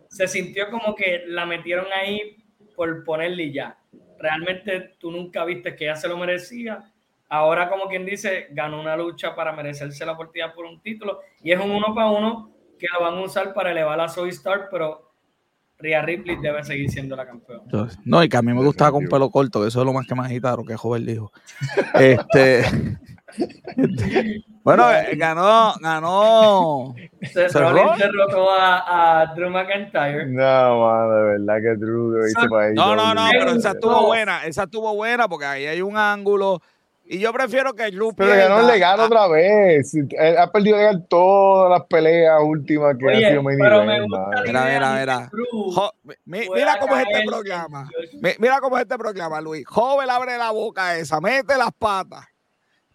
se 0.09 0.27
sintió 0.27 0.69
como 0.69 0.95
que 0.95 1.23
la 1.27 1.45
metieron 1.45 1.87
ahí 1.93 2.37
por 2.75 3.03
ponerle 3.03 3.51
ya. 3.51 3.77
Realmente 4.17 4.95
tú 4.97 5.11
nunca 5.11 5.43
viste 5.45 5.75
que 5.75 5.85
ella 5.85 5.95
se 5.95 6.07
lo 6.07 6.17
merecía. 6.17 6.91
Ahora, 7.29 7.69
como 7.69 7.85
quien 7.87 8.05
dice, 8.05 8.47
ganó 8.51 8.79
una 8.79 8.95
lucha 8.95 9.35
para 9.35 9.51
merecerse 9.51 10.05
la 10.05 10.11
oportunidad 10.13 10.53
por 10.53 10.65
un 10.65 10.79
título 10.81 11.19
y 11.41 11.51
es 11.51 11.59
un 11.59 11.71
uno 11.71 11.93
para 11.95 12.07
uno 12.11 12.51
que 12.77 12.87
lo 12.93 13.03
van 13.05 13.15
a 13.17 13.21
usar 13.21 13.53
para 13.53 13.71
elevar 13.71 13.99
a 13.99 14.07
Zoe 14.09 14.29
Stark, 14.29 14.67
pero 14.69 15.11
Rhea 15.77 16.01
Ripley 16.03 16.37
debe 16.41 16.63
seguir 16.63 16.89
siendo 16.89 17.15
la 17.15 17.25
campeona. 17.25 17.63
Entonces, 17.63 17.99
No, 18.05 18.23
y 18.23 18.29
que 18.29 18.37
a 18.37 18.41
mí 18.41 18.53
me 18.53 18.63
gustaba 18.63 18.91
con 18.91 19.05
pelo 19.07 19.29
corto, 19.29 19.61
que 19.61 19.67
eso 19.69 19.79
es 19.79 19.85
lo 19.85 19.93
más 19.93 20.05
que 20.07 20.15
me 20.15 20.21
agitaron, 20.21 20.65
que 20.65 20.75
joven 20.77 21.05
dijo. 21.05 21.31
Este. 21.95 22.63
bueno, 24.63 24.91
eh, 24.91 25.15
ganó, 25.15 25.73
ganó. 25.81 26.95
¿Se 27.21 27.47
roll? 27.49 27.97
derrotó 27.97 28.49
a, 28.51 29.21
a 29.21 29.33
Drew 29.35 29.49
McIntyre. 29.49 30.25
No, 30.27 30.81
mano, 30.85 31.11
de 31.11 31.23
verdad 31.39 31.55
que 31.61 31.75
Drew 31.77 32.11
debe 32.11 32.29
irse 32.29 32.41
So- 32.41 32.49
para 32.49 32.67
ahí. 32.67 32.73
No, 32.73 32.95
no, 32.95 33.13
no, 33.13 33.27
pero 33.31 33.51
esa 33.51 33.71
estuvo 33.71 34.05
buena, 34.05 34.45
esa 34.45 34.63
estuvo 34.63 34.95
buena 34.95 35.27
porque 35.27 35.45
ahí 35.45 35.65
hay 35.65 35.81
un 35.81 35.97
ángulo. 35.97 36.61
Y 37.07 37.19
yo 37.19 37.31
prefiero 37.31 37.73
que 37.73 37.91
Drew 37.91 38.13
Pero 38.15 38.29
ganó 38.31 38.41
el 38.59 38.65
pierda. 38.65 38.73
legal 38.73 38.99
otra 38.99 39.27
vez. 39.27 39.93
Él 39.93 40.37
ha 40.39 40.51
perdido 40.51 40.77
legal 40.77 41.05
todas 41.07 41.69
las 41.79 41.87
peleas 41.87 42.39
últimas 42.43 42.95
que 42.97 43.05
Oye, 43.05 43.25
han 43.25 43.31
sido 43.31 43.43
main 43.43 43.59
pero 43.59 43.83
event, 43.83 44.07
Mira, 44.47 44.65
mira, 44.65 44.95
mira. 44.99 45.31
Jo- 45.75 45.91
mi- 46.25 46.49
mira 46.49 46.77
cómo 46.79 46.95
es 46.97 47.05
este 47.07 47.25
programa. 47.27 47.89
Mi- 48.21 48.33
Mira 48.39 48.59
cómo 48.59 48.77
es 48.77 48.81
este 48.83 48.97
programa, 48.97 49.39
Luis. 49.39 49.65
Joven 49.67 50.09
abre 50.09 50.37
la 50.37 50.49
boca 50.51 50.97
esa, 50.97 51.21
mete 51.21 51.55
las 51.57 51.71
patas. 51.77 52.25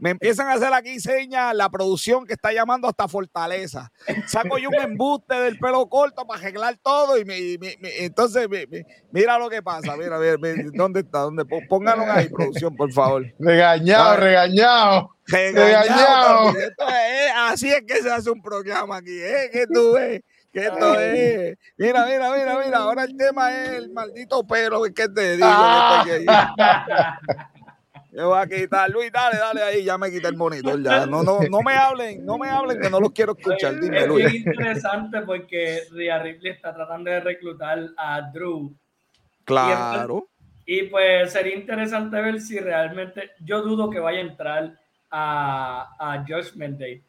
Me 0.01 0.11
empiezan 0.11 0.49
a 0.49 0.55
hacer 0.55 0.73
aquí 0.73 0.99
señas 0.99 1.55
la 1.55 1.69
producción 1.69 2.27
que 2.27 2.33
está 2.33 2.53
llamando 2.53 2.89
hasta 2.89 3.07
Fortaleza. 3.07 3.93
Saco 4.27 4.57
yo 4.59 4.71
un 4.71 4.75
embuste 4.77 5.35
del 5.35 5.59
pelo 5.59 5.87
corto 5.89 6.27
para 6.27 6.41
arreglar 6.41 6.77
todo 6.83 7.19
y, 7.19 7.25
me, 7.25 7.39
y 7.39 7.59
me- 7.59 7.77
me- 7.81 8.05
entonces 8.05 8.49
mira 9.13 9.39
lo 9.39 9.51
que 9.51 9.63
pasa. 9.63 9.97
Mira, 9.97 10.19
mira, 10.19 10.37
mira, 10.41 10.71
¿dónde 10.73 11.01
está? 11.01 11.19
¿Dónde? 11.21 11.45
Pó- 11.45 11.61
Pónganlo 11.69 12.11
ahí, 12.11 12.29
producción, 12.31 12.75
por 12.75 12.91
favor. 12.93 13.27
Regañado, 13.39 14.11
Ay. 14.13 14.19
regañado. 14.19 15.17
Regañado, 15.27 16.51
es- 16.59 16.73
así 17.37 17.71
es 17.71 17.83
que 17.87 18.03
se 18.03 18.11
hace 18.11 18.31
un 18.31 18.41
programa 18.43 18.97
aquí, 18.97 19.13
¿eh? 19.21 19.51
Que 19.53 19.67
tú 19.67 19.93
ves. 19.93 20.23
Que 20.53 20.65
esto 20.65 20.99
es. 20.99 21.57
Mira, 21.79 22.07
mira, 22.07 22.33
mira, 22.37 22.59
mira. 22.65 22.79
Ahora 22.79 23.05
el 23.05 23.17
tema 23.17 23.53
es 23.55 23.69
el 23.71 23.91
maldito 23.93 24.45
pelo. 24.45 24.83
¿Qué 24.93 25.09
te 25.09 25.37
digo? 25.37 25.47
Ah. 25.49 26.05
Yo 28.13 28.29
voy 28.29 28.41
a 28.41 28.47
quitar, 28.47 28.91
Luis, 28.91 29.13
dale, 29.13 29.39
dale 29.39 29.63
ahí, 29.63 29.85
ya 29.85 29.97
me 29.97 30.11
quité 30.11 30.29
el 30.29 30.37
monitor, 30.37 30.83
ya. 30.83 31.07
No, 31.07 31.23
no, 31.23 31.41
no 31.49 31.63
me 31.63 31.75
hablen, 31.75 32.25
no 32.27 32.39
me 32.39 32.49
hablen, 32.49 32.81
que 32.81 32.91
no 32.91 32.99
los 32.99 33.13
quiero 33.13 33.37
escuchar. 33.39 33.79
Dime, 33.79 33.99
es 33.99 34.09
Luis. 34.09 34.33
bien 34.33 34.45
interesante 34.49 35.21
porque 35.23 35.83
Rhea 35.93 36.19
Ripley 36.21 36.53
está 36.53 36.75
tratando 36.75 37.11
de 37.11 37.21
reclutar 37.21 37.79
a 37.97 38.21
Drew 38.33 38.75
Claro. 39.45 40.29
y 40.65 40.83
pues 40.85 41.33
sería 41.33 41.57
interesante 41.57 42.21
ver 42.21 42.41
si 42.41 42.59
realmente 42.59 43.31
yo 43.41 43.63
dudo 43.63 43.91
que 43.91 43.99
vaya 43.99 44.19
a 44.19 44.23
entrar 44.23 44.79
a, 45.11 45.97
a 45.99 46.25
Judgment 46.27 46.79
Day 46.79 47.03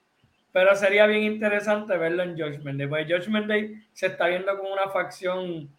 pero 0.52 0.76
sería 0.76 1.06
bien 1.06 1.24
interesante 1.24 1.96
verlo 1.98 2.24
en 2.24 2.32
Judgment 2.32 2.80
Day 2.80 2.88
porque 2.88 3.14
Judgment 3.14 3.48
Day 3.48 3.76
se 3.94 4.08
está 4.08 4.28
viendo 4.28 4.58
como 4.58 4.74
una 4.74 4.90
facción 4.90 5.70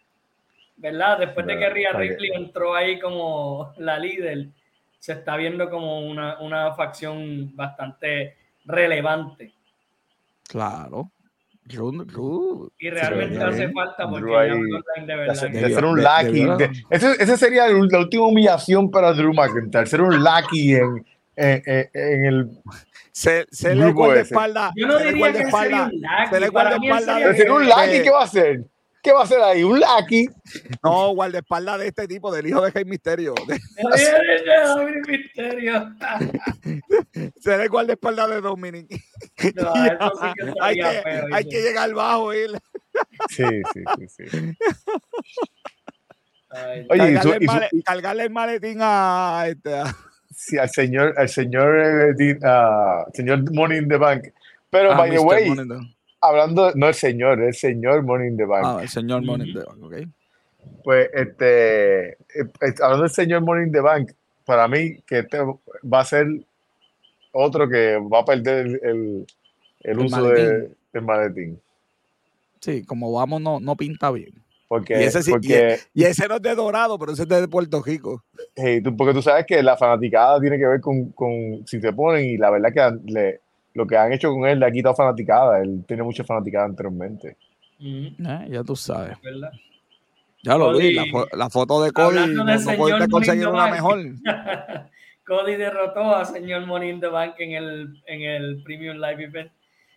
¿verdad? 0.77 1.19
Después 1.19 1.47
de 1.47 1.59
que 1.59 1.71
Rhea 1.71 1.93
Ripley 1.93 2.31
entró 2.35 2.75
ahí 2.75 2.99
como 3.01 3.73
la 3.79 3.99
líder, 3.99 4.49
se 5.03 5.15
está 5.15 5.37
viendo 5.37 5.69
como 5.69 6.09
una, 6.09 6.39
una 6.41 6.75
facción 6.75 7.57
bastante 7.57 8.37
relevante. 8.67 9.53
Claro. 10.49 11.11
Drew- 11.67 12.05
Drew- 12.07 12.71
Y 12.79 12.89
realmente 12.89 13.43
hace 13.43 13.69
falta 13.73 14.09
porque 14.09 14.27
Drew 14.27 14.37
ahí- 14.37 14.51
de 15.07 15.17
verdad. 15.17 15.35
hacer 15.45 15.85
un 15.85 16.01
lucky. 16.01 16.47
ese 16.91 17.37
sería 17.37 17.67
el- 17.67 17.89
la 17.89 17.99
última 17.99 18.27
humillación 18.27 18.93
para 18.93 19.13
Drew 19.13 19.33
McIntyre. 19.35 19.87
Ser 19.87 20.03
un 20.03 20.23
lucky 20.23 20.75
en, 20.77 21.05
en, 21.35 21.63
en- 21.67 21.91
en 21.95 22.25
el. 22.25 22.51
Se, 23.11 23.47
se 23.51 23.75
le 23.75 23.85
Grupo 23.87 24.13
ese. 24.15 24.35
guardaespaldas. 24.35 24.73
Yo 24.77 24.87
no 24.87 24.99
se 25.01 25.05
diría 25.13 25.27
que 25.33 25.33
sería 25.33 25.51
guardaespaldas. 25.51 25.91
un 25.93 26.01
lucky. 26.01 26.29
se 26.31 26.41
le 26.41 26.51
de- 27.29 27.37
Ser 27.37 27.51
un 27.51 27.65
lucky, 27.67 28.03
¿qué 28.05 28.11
va 28.11 28.21
a 28.21 28.25
hacer? 28.25 28.65
¿Qué 29.03 29.13
va 29.13 29.21
a 29.21 29.25
hacer 29.25 29.41
ahí? 29.41 29.65
Un 29.65 29.81
lucky. 29.81 30.29
No, 30.85 31.13
guardaespaldas 31.15 31.81
de 31.81 31.89
este 31.89 32.07
tipo, 32.07 32.33
del 32.33 32.47
hijo 32.47 32.63
de 32.63 32.71
Rey 32.71 32.85
Misterio. 32.85 33.35
De- 33.49 33.59
Ay, 33.93 34.95
misterio. 35.09 35.93
Se 37.41 37.59
le 37.59 37.69
guardaespaldas 37.69 38.31
de 38.31 38.41
Dominic. 38.41 38.89
No, 39.57 39.75
eso 39.85 40.13
sí 40.21 40.27
que 40.37 40.53
hay, 40.61 40.77
que, 40.77 41.03
feo, 41.03 41.27
hay 41.33 41.45
que 41.49 41.63
llegar 41.63 41.93
bajo 41.95 42.33
y 42.33 42.47
Sí, 43.29 43.45
sí, 43.73 43.83
sí. 44.09 44.29
sí. 44.29 44.57
Ay, 46.51 46.87
Oye, 46.91 47.13
y 47.13 47.17
su- 47.17 47.23
cargarle, 47.31 47.37
el 47.37 47.43
y 47.43 47.47
su- 47.47 47.53
male- 47.53 47.71
cargarle 47.85 48.23
el 48.25 48.31
maletín 48.31 48.79
a, 48.81 49.45
este, 49.49 49.75
a- 49.75 49.97
Sí, 50.35 50.59
al 50.59 50.71
señor, 50.71 51.15
al 51.19 51.29
señor, 51.29 52.15
eh, 52.19 52.39
ah, 52.45 53.05
señor 53.15 53.51
Money 53.53 53.79
in 53.79 53.89
the 53.89 53.97
Bank. 53.97 54.29
Pero, 54.71 54.93
a 54.93 54.97
by 54.97 55.11
the 55.11 55.19
way, 55.19 55.49
hablando, 56.23 56.73
no 56.75 56.89
el 56.89 56.95
señor, 56.95 57.43
el 57.43 57.55
señor 57.55 58.03
Money 58.03 58.29
in 58.29 58.37
the 58.37 58.45
Bank. 58.47 58.65
ah, 58.65 58.79
el 58.83 58.89
señor 58.89 59.23
Money 59.23 59.49
in 59.49 59.55
the 59.55 59.65
Bank, 59.65 59.83
ok. 59.83 59.95
Pues, 60.85 61.11
este, 61.13 62.11
eh, 62.13 62.17
hablando 62.81 63.03
del 63.03 63.11
señor 63.11 63.43
Money 63.43 63.67
in 63.67 63.73
the 63.73 63.81
Bank, 63.81 64.13
para 64.47 64.67
mí, 64.69 64.97
que 65.07 65.19
este 65.21 65.39
va 65.41 66.01
a 66.01 66.05
ser 66.05 66.27
otro 67.33 67.69
que 67.69 67.97
va 67.99 68.21
a 68.21 68.25
perder 68.25 68.81
el, 68.83 69.27
el- 69.81 69.99
uso 69.99 70.17
maletín. 70.21 70.45
de- 70.47 70.71
del 70.93 71.03
maletín. 71.03 71.61
Sí, 72.61 72.85
como 72.85 73.13
vamos, 73.13 73.41
no, 73.41 73.59
no 73.61 73.77
pinta 73.77 74.11
bien. 74.11 74.33
Porque, 74.69 75.01
Y 75.01 75.05
ese 75.05 75.23
sí- 75.23 75.31
porque, 75.31 75.79
Y 75.93 76.05
ese 76.05 76.27
no 76.29 76.37
es 76.37 76.43
de 76.43 76.55
Dorado, 76.55 76.99
pero 76.99 77.13
ese 77.13 77.23
es 77.23 77.29
de 77.29 77.47
Puerto 77.49 77.83
Rico. 77.83 78.23
tú, 78.83 78.97
porque 78.97 79.13
tú 79.13 79.21
sabes 79.21 79.45
que 79.47 79.63
la 79.63 79.77
fanaticada 79.77 80.41
tiene 80.41 80.59
que 80.59 80.67
ver 80.67 80.81
con, 80.81 81.11
con 81.13 81.67
si 81.67 81.79
te 81.81 81.93
ponen, 81.93 82.25
y 82.27 82.37
la 82.39 82.51
verdad 82.51 82.73
que 82.73 83.13
le- 83.13 83.41
lo 83.75 83.87
que 83.87 83.97
han 83.97 84.13
hecho 84.13 84.31
con 84.33 84.47
él 84.47 84.59
le 84.61 84.67
ha 84.67 84.71
quitado 84.71 84.95
fanaticada. 84.95 85.61
Él 85.63 85.85
tiene 85.87 86.03
mucha 86.03 86.25
fanaticada 86.25 86.67
anteriormente. 86.67 87.37
ujú, 87.79 88.15
Eh, 88.19 88.47
ya 88.51 88.63
tú 88.65 88.77
sabes. 88.77 89.21
¿verdad? 89.23 89.51
Ya 90.43 90.57
lo 90.59 90.77
vi, 90.77 90.95
Cody- 90.95 90.95
la, 90.97 91.05
fo- 91.05 91.29
la 91.37 91.51
foto 91.51 91.83
de 91.83 91.93
Cody, 91.93 92.35
no, 92.35 92.45
no 92.45 92.77
pudiste 92.77 93.09
conseguir 93.09 93.47
una 93.47 93.69
mejor. 93.69 93.99
Cody 95.27 95.55
derrotó 95.57 96.15
a 96.17 96.25
señor 96.25 96.67
Money 96.67 96.91
in 96.91 97.01
the 97.01 97.07
Bank 97.07 97.35
en 97.39 97.53
el, 97.53 98.03
en 98.07 98.23
el 98.23 98.63
Premium 98.65 98.97
Live 98.97 99.23
Event. 99.25 99.53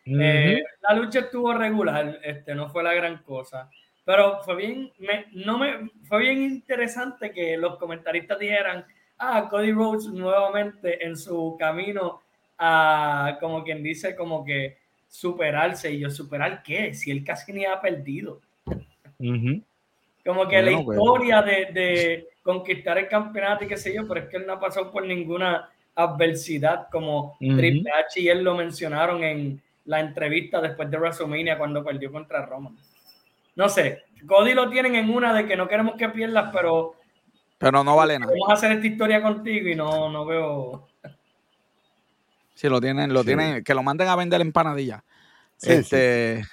Eh, 0.07 0.61
la 0.87 0.95
lucha 0.95 1.19
estuvo 1.21 1.51
regular, 1.53 2.19
este, 2.23 2.53
no 2.53 2.69
fue 2.69 2.83
la 2.83 2.93
gran 2.93 3.23
cosa, 3.23 3.67
pero 4.05 4.39
fue 4.43 4.55
bien, 4.55 4.91
me, 4.99 5.25
no 5.33 5.57
me, 5.57 5.89
fue 6.03 6.19
bien 6.19 6.43
interesante 6.43 7.31
que 7.31 7.57
los 7.57 7.77
comentaristas 7.77 8.37
dijeran, 8.37 8.85
ah, 9.17 9.47
Cody 9.49 9.71
Rhodes 9.71 10.05
nuevamente 10.09 11.03
en 11.03 11.17
su 11.17 11.55
camino 11.57 12.21
a, 12.57 13.37
como 13.39 13.63
quien 13.63 13.83
dice, 13.83 14.15
como 14.15 14.43
que 14.45 14.77
superarse, 15.07 15.91
y 15.91 15.99
yo, 15.99 16.09
¿superar 16.09 16.61
qué? 16.63 16.93
Si 16.93 17.11
él 17.11 17.23
casi 17.23 17.53
ni 17.53 17.65
ha 17.65 17.79
perdido. 17.79 18.41
Como 20.25 20.47
que 20.47 20.61
la 20.61 20.71
Bueno, 20.71 20.85
pues. 20.85 20.97
historia 20.97 21.41
de, 21.41 21.65
de 21.71 22.27
conquistar 22.41 22.97
el 22.97 23.07
campeonato 23.07 23.63
y 23.63 23.67
qué 23.67 23.77
sé 23.77 23.93
yo, 23.93 24.07
pero 24.07 24.21
es 24.21 24.29
que 24.29 24.37
él 24.37 24.45
no 24.47 24.53
ha 24.53 24.59
pasado 24.59 24.91
por 24.91 25.05
ninguna 25.05 25.69
adversidad 25.95 26.87
como 26.91 27.37
Ujú. 27.39 27.55
Triple 27.57 27.91
H 27.91 28.19
y 28.19 28.27
él 28.27 28.43
lo 28.43 28.55
mencionaron 28.55 29.23
en 29.23 29.61
la 29.85 29.99
entrevista 29.99 30.59
después 30.59 30.89
de 30.91 30.97
WrestleMania 30.97 31.57
cuando 31.57 31.83
perdió 31.83 32.11
contra 32.11 32.45
Roman. 32.45 32.75
No 33.55 33.69
sé, 33.69 34.03
Cody 34.27 34.53
lo 34.53 34.69
tienen 34.69 34.95
en 34.95 35.09
una 35.09 35.33
de 35.33 35.45
que 35.45 35.55
no 35.55 35.67
queremos 35.67 35.95
que 35.95 36.09
pierdas, 36.09 36.49
pero 36.51 36.95
Pero 37.57 37.83
no 37.83 37.95
vale 37.95 38.19
nada. 38.19 38.31
vamos 38.31 38.49
a 38.49 38.53
hacer 38.53 38.71
esta 38.73 38.87
historia 38.87 39.21
contigo 39.21 39.69
y 39.69 39.75
no, 39.75 40.09
no 40.09 40.25
veo. 40.25 40.87
Si 42.55 42.67
lo 42.69 42.81
tienen, 42.81 43.13
lo 43.13 43.19
Sí. 43.21 43.27
tienen, 43.27 43.63
que 43.63 43.73
lo 43.75 43.83
manden 43.83 44.07
a 44.07 44.15
vender 44.15 44.41
empanadillas. 44.41 45.03
Sí, 45.57 45.71
este, 45.71 46.43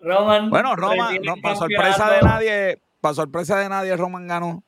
Roman. 0.00 0.50
Bueno, 0.50 0.76
Roman, 0.76 1.16
no, 1.22 1.36
para 1.36 1.54
sorpresa 1.56 2.10
de 2.10 2.20
nadie, 2.22 2.78
para 3.00 3.14
sorpresa 3.14 3.58
de 3.58 3.68
nadie, 3.68 3.96
Roman 3.96 4.26
ganó. 4.26 4.62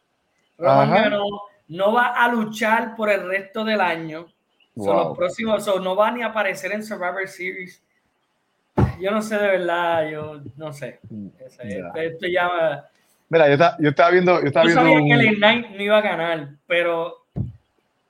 Roman 0.58 0.92
Ajá. 0.92 1.02
ganó, 1.04 1.24
no 1.68 1.92
va 1.92 2.06
a 2.08 2.28
luchar 2.28 2.96
por 2.96 3.10
el 3.10 3.28
resto 3.28 3.64
del 3.64 3.80
año. 3.80 4.26
Son 4.74 4.86
Wow. 4.86 5.08
los 5.08 5.16
próximos, 5.18 5.64
so, 5.64 5.80
no 5.80 5.96
va 5.96 6.10
ni 6.10 6.22
a 6.22 6.26
aparecer 6.26 6.72
en 6.72 6.84
Survivor 6.84 7.26
Series. 7.26 7.82
Yo 9.00 9.10
no 9.10 9.22
sé 9.22 9.36
de 9.38 9.48
verdad, 9.48 10.08
yo 10.10 10.40
no 10.56 10.72
sé. 10.72 11.00
Esto, 11.38 11.62
esto 11.96 12.26
ya. 12.26 12.84
Mira, 13.28 13.46
yo 13.48 13.52
estaba, 13.54 13.76
yo 13.80 13.88
estaba 13.88 14.10
viendo, 14.10 14.40
yo 14.40 14.46
estaba 14.46 14.64
Yo 14.64 14.68
viendo 14.68 14.82
sabía 14.82 15.00
un- 15.00 15.08
que 15.22 15.28
el 15.28 15.36
Knight 15.36 15.70
no 15.70 15.82
iba 15.82 15.98
a 15.98 16.02
ganar, 16.02 16.48
pero. 16.66 17.25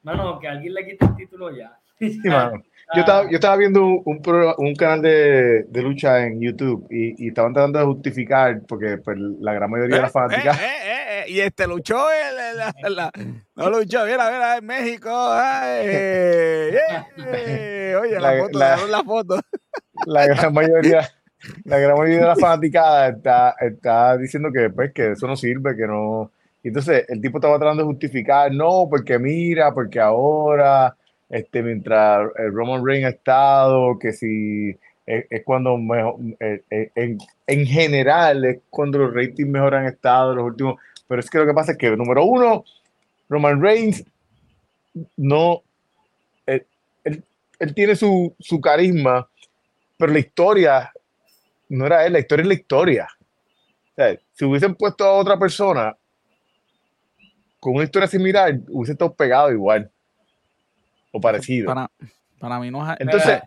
Mano, 0.07 0.39
que 0.39 0.47
alguien 0.49 0.73
le 0.73 0.85
quite 0.87 1.05
el 1.05 1.17
título 1.17 1.51
ya. 1.57 1.77
Sí, 1.99 2.21
mano. 2.25 2.63
Yo 2.95 3.01
estaba, 3.01 3.25
yo 3.29 3.35
estaba 3.35 3.57
viendo 3.57 3.85
un, 3.85 4.01
un, 4.05 4.23
pro- 4.23 4.55
un 4.59 4.73
canal 4.77 5.03
de, 5.03 5.65
de 5.65 5.83
lucha 5.83 6.25
en 6.25 6.41
YouTube 6.41 6.87
y, 6.89 7.25
y 7.25 7.29
estaban 7.31 7.53
tratando 7.53 7.81
de 7.81 7.85
justificar, 7.87 8.61
porque 8.69 8.99
pues, 8.99 9.19
la 9.41 9.53
gran 9.55 9.69
mayoría 9.69 9.97
de 9.97 10.03
las 10.03 10.11
Eh, 10.11 10.13
fanáticas. 10.13 10.57
eh, 10.61 10.63
eh, 10.85 10.95
eh, 11.09 11.25
y 11.27 11.41
este 11.41 11.67
luchó, 11.67 12.07
el- 12.13 12.39
el- 12.39 12.57
la- 12.59 12.91
la- 12.91 13.13
no 13.57 13.71
luchó, 13.71 14.05
mira, 14.07 14.31
mira, 14.31 14.57
en 14.59 14.67
México. 14.67 15.11
ay, 15.11 15.81
eh, 15.85 16.79
eh, 17.27 17.97
oye, 18.01 18.21
la, 18.21 18.35
La- 18.35 18.43
foto, 18.45 18.59
la- 18.61 18.77
la 18.87 19.03
foto. 19.03 19.41
la 20.07 20.27
gran 20.29 20.55
mayoría, 20.55 21.09
la 21.65 21.79
gran 21.79 21.99
mayoría 21.99 22.21
de 22.21 22.27
la 22.27 22.37
fanaticada 22.37 23.09
está, 23.09 23.57
está 23.61 24.17
diciendo 24.17 24.51
que 24.53 24.71
pues 24.71 24.93
que 24.93 25.11
eso 25.11 25.27
no 25.27 25.35
sirve, 25.35 25.75
que 25.77 25.89
no. 25.89 26.31
Y 26.67 26.69
entonces 26.71 27.05
el 27.09 27.21
tipo 27.21 27.39
estaba 27.39 27.61
tratando 27.61 27.85
de 27.85 27.91
justificar, 27.91 28.51
no, 28.53 28.89
porque 28.91 29.21
mira, 29.21 29.73
porque 29.73 30.01
ahora, 30.01 30.97
este, 31.29 31.63
mientras 31.63 32.29
el 32.39 32.53
Roman 32.53 32.85
Reigns 32.85 33.07
ha 33.07 33.11
estado, 33.11 33.97
que 34.01 34.13
si 34.13 34.71
es, 35.07 35.27
es 35.31 35.45
cuando 35.45 35.77
mejor, 35.79 36.17
eh, 36.41 36.63
eh, 36.69 36.91
en, 36.97 37.19
en 37.47 37.67
general 37.67 38.45
es 38.47 38.59
cuando 38.69 38.99
los 38.99 39.15
ratings 39.15 39.49
mejor 39.49 39.77
han 39.77 39.87
estado 39.87 40.35
los 40.35 40.45
últimos. 40.45 40.75
Pero 41.07 41.21
es 41.21 41.31
que 41.31 41.39
lo 41.39 41.47
que 41.47 41.55
pasa 41.55 41.71
es 41.71 41.79
que, 41.79 41.97
número 41.97 42.25
uno, 42.25 42.65
Roman 43.29 43.63
Reigns 43.63 44.05
no. 45.17 45.63
Él, 46.47 46.67
él- 47.05 47.23
él 47.61 47.75
tiene 47.75 47.95
su, 47.95 48.35
su 48.41 48.61
carisma, 48.61 49.29
pero 49.97 50.13
la 50.13 50.19
historia 50.19 50.91
no 51.69 51.87
era 51.87 52.05
él, 52.05 52.15
la 52.15 52.19
historia 52.19 52.43
es 52.43 52.49
la 52.49 52.55
historia. 52.55 53.07
O 53.93 53.95
sea, 53.95 54.19
si 54.33 54.45
hubiesen 54.45 54.75
puesto 54.75 55.05
a 55.05 55.13
otra 55.13 55.39
persona 55.39 55.97
con 57.61 57.75
una 57.75 57.85
historia 57.85 58.07
similar, 58.09 58.59
hubiese 58.69 58.93
estado 58.93 59.15
pegado 59.15 59.51
igual 59.53 59.91
o 61.13 61.21
parecido. 61.21 61.67
Para, 61.67 61.91
para 62.39 62.59
mí 62.61 62.71
no 62.71 62.91
es. 62.91 62.99
Entonces, 63.01 63.41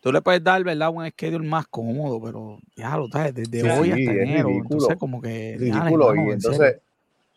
Tú 0.00 0.10
le 0.12 0.20
puedes 0.20 0.42
dar, 0.42 0.64
¿verdad? 0.64 0.90
Un 0.92 1.08
schedule 1.10 1.46
más 1.48 1.64
cómodo, 1.68 2.20
pero 2.20 2.58
ya 2.74 2.96
lo 2.96 3.06
sabes, 3.06 3.34
desde 3.36 3.60
Sí, 3.60 3.68
hoy 3.68 3.90
hasta 3.92 4.00
enero. 4.12 4.48
ridículo. 4.48 4.62
Entonces, 4.74 4.96
como 4.98 5.22
que. 5.22 5.54
ridículo. 5.56 6.12
y 6.16 6.18
entonces, 6.32 6.80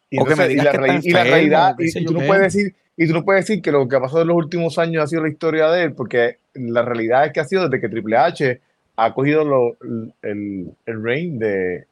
y, 0.09 0.17
entonces, 0.17 0.55
la, 0.55 0.99
y 1.03 1.11
realidad, 1.13 1.75
y, 1.77 1.99
y 1.99 2.05
tú 2.05 2.13
no 2.13 2.25
puedes 2.25 2.41
decir, 2.41 2.75
y 2.97 3.05
tú 3.07 3.13
no 3.13 3.23
puedes 3.23 3.45
decir 3.47 3.61
que 3.61 3.71
lo 3.71 3.87
que 3.87 3.95
ha 3.97 3.99
pasado 3.99 4.23
en 4.23 4.29
los 4.29 4.37
últimos 4.37 4.79
años 4.79 5.03
ha 5.03 5.07
sido 5.07 5.21
la 5.21 5.29
historia 5.29 5.67
de 5.69 5.83
él, 5.83 5.93
porque 5.93 6.39
la 6.55 6.81
realidad 6.81 7.27
es 7.27 7.33
que 7.33 7.39
ha 7.39 7.45
sido 7.45 7.69
desde 7.69 7.79
que 7.79 7.87
Triple 7.89 8.17
H 8.17 8.59
ha 8.95 9.13
cogido 9.13 9.45
lo- 9.45 9.77
el, 10.23 10.71
el 10.87 11.03
reign 11.03 11.37
de, 11.37 11.85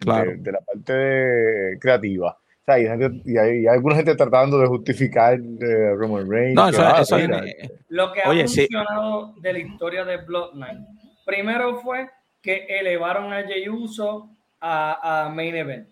Claro. 0.00 0.32
de, 0.32 0.36
de 0.38 0.50
la 0.52 0.60
parte 0.62 0.92
de- 0.94 1.78
creativa. 1.78 2.36
Sea, 2.68 2.78
y, 2.78 2.86
hay, 2.86 2.98
gente- 2.98 3.22
y 3.24 3.38
hay- 3.38 3.60
y 3.62 3.66
hay 3.66 3.74
alguna 3.74 3.96
gente 3.96 4.14
tratando 4.14 4.58
de 4.58 4.66
justificar 4.66 5.34
eh, 5.34 5.94
Roman 5.96 6.30
Reigns. 6.30 6.54
No, 6.54 6.68
eso, 6.68 6.82
ah, 6.84 6.98
eso 7.00 7.16
es- 7.16 7.26
mira, 7.28 7.42
Lo 7.88 8.12
que 8.12 8.20
ha 8.22 8.28
Oye, 8.28 8.46
sí. 8.46 8.60
funcionado 8.66 9.32
de 9.40 9.52
la 9.54 9.58
historia 9.58 10.04
de 10.04 10.18
Bloodline. 10.18 10.86
Primero 11.24 11.80
fue 11.80 12.10
que 12.42 12.66
elevaron 12.68 13.32
a 13.32 13.42
Jey 13.44 13.68
Uso 13.70 14.28
a, 14.60 15.24
a 15.26 15.28
Main 15.30 15.56
Event. 15.56 15.88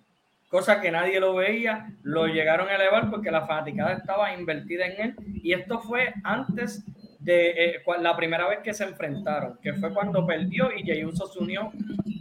Cosa 0.48 0.81
que 0.81 0.90
nadie 0.90 1.19
lo 1.19 1.35
veía, 1.35 1.90
lo 2.03 2.27
llegaron 2.27 2.69
a 2.69 2.77
elevar 2.77 3.11
porque 3.11 3.31
la 3.31 3.47
fanaticada 3.47 3.94
estaba 3.94 4.32
invertida 4.35 4.86
en 4.86 5.01
él. 5.01 5.16
Y 5.43 5.53
esto 5.55 5.81
fue 5.81 6.12
antes 6.24 6.85
de 7.20 7.51
eh, 7.51 7.82
la 8.01 8.15
primera 8.16 8.47
vez 8.48 8.59
que 8.61 8.73
se 8.74 8.85
enfrentaron, 8.85 9.59
que 9.62 9.73
fue 9.74 9.93
cuando 9.94 10.27
perdió 10.27 10.70
y 10.77 10.82
Jey 10.85 11.05
Uso 11.05 11.27
se 11.27 11.39
unió 11.40 11.73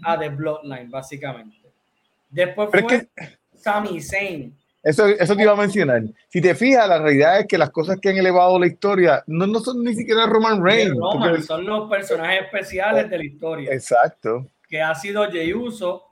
a 0.04 0.18
The 0.18 0.30
Bloodline, 0.30 0.90
básicamente. 0.90 1.58
Después 2.30 2.70
Pero 2.72 2.88
fue 2.88 2.96
es 2.98 3.08
Sami 3.66 4.00
Zayn. 4.00 4.56
Eso, 4.84 5.08
eso 5.08 5.36
te 5.36 5.42
iba 5.42 5.54
a 5.54 5.56
mencionar. 5.56 6.04
Si 6.30 6.40
te 6.40 6.54
fijas, 6.54 6.88
la 6.88 7.00
realidad 7.00 7.40
es 7.40 7.48
que 7.48 7.58
las 7.58 7.72
cosas 7.72 7.98
que 8.00 8.10
han 8.10 8.18
elevado 8.18 8.60
la 8.60 8.68
historia 8.68 9.24
no, 9.26 9.48
no 9.48 9.60
son 9.60 9.84
ni 9.84 9.96
siquiera 9.96 10.28
Roman 10.28 10.64
Reigns. 10.64 10.96
Roman, 10.96 11.30
porque- 11.32 11.42
son 11.42 11.66
los 11.66 11.90
personajes 11.90 12.44
especiales 12.44 13.10
de 13.10 13.18
la 13.18 13.26
historia. 13.26 13.74
exacto. 13.74 14.46
que 14.70 14.82
ha 14.82 14.94
sido 14.96 15.30
Jey 15.32 15.54
Uso, 15.54 16.04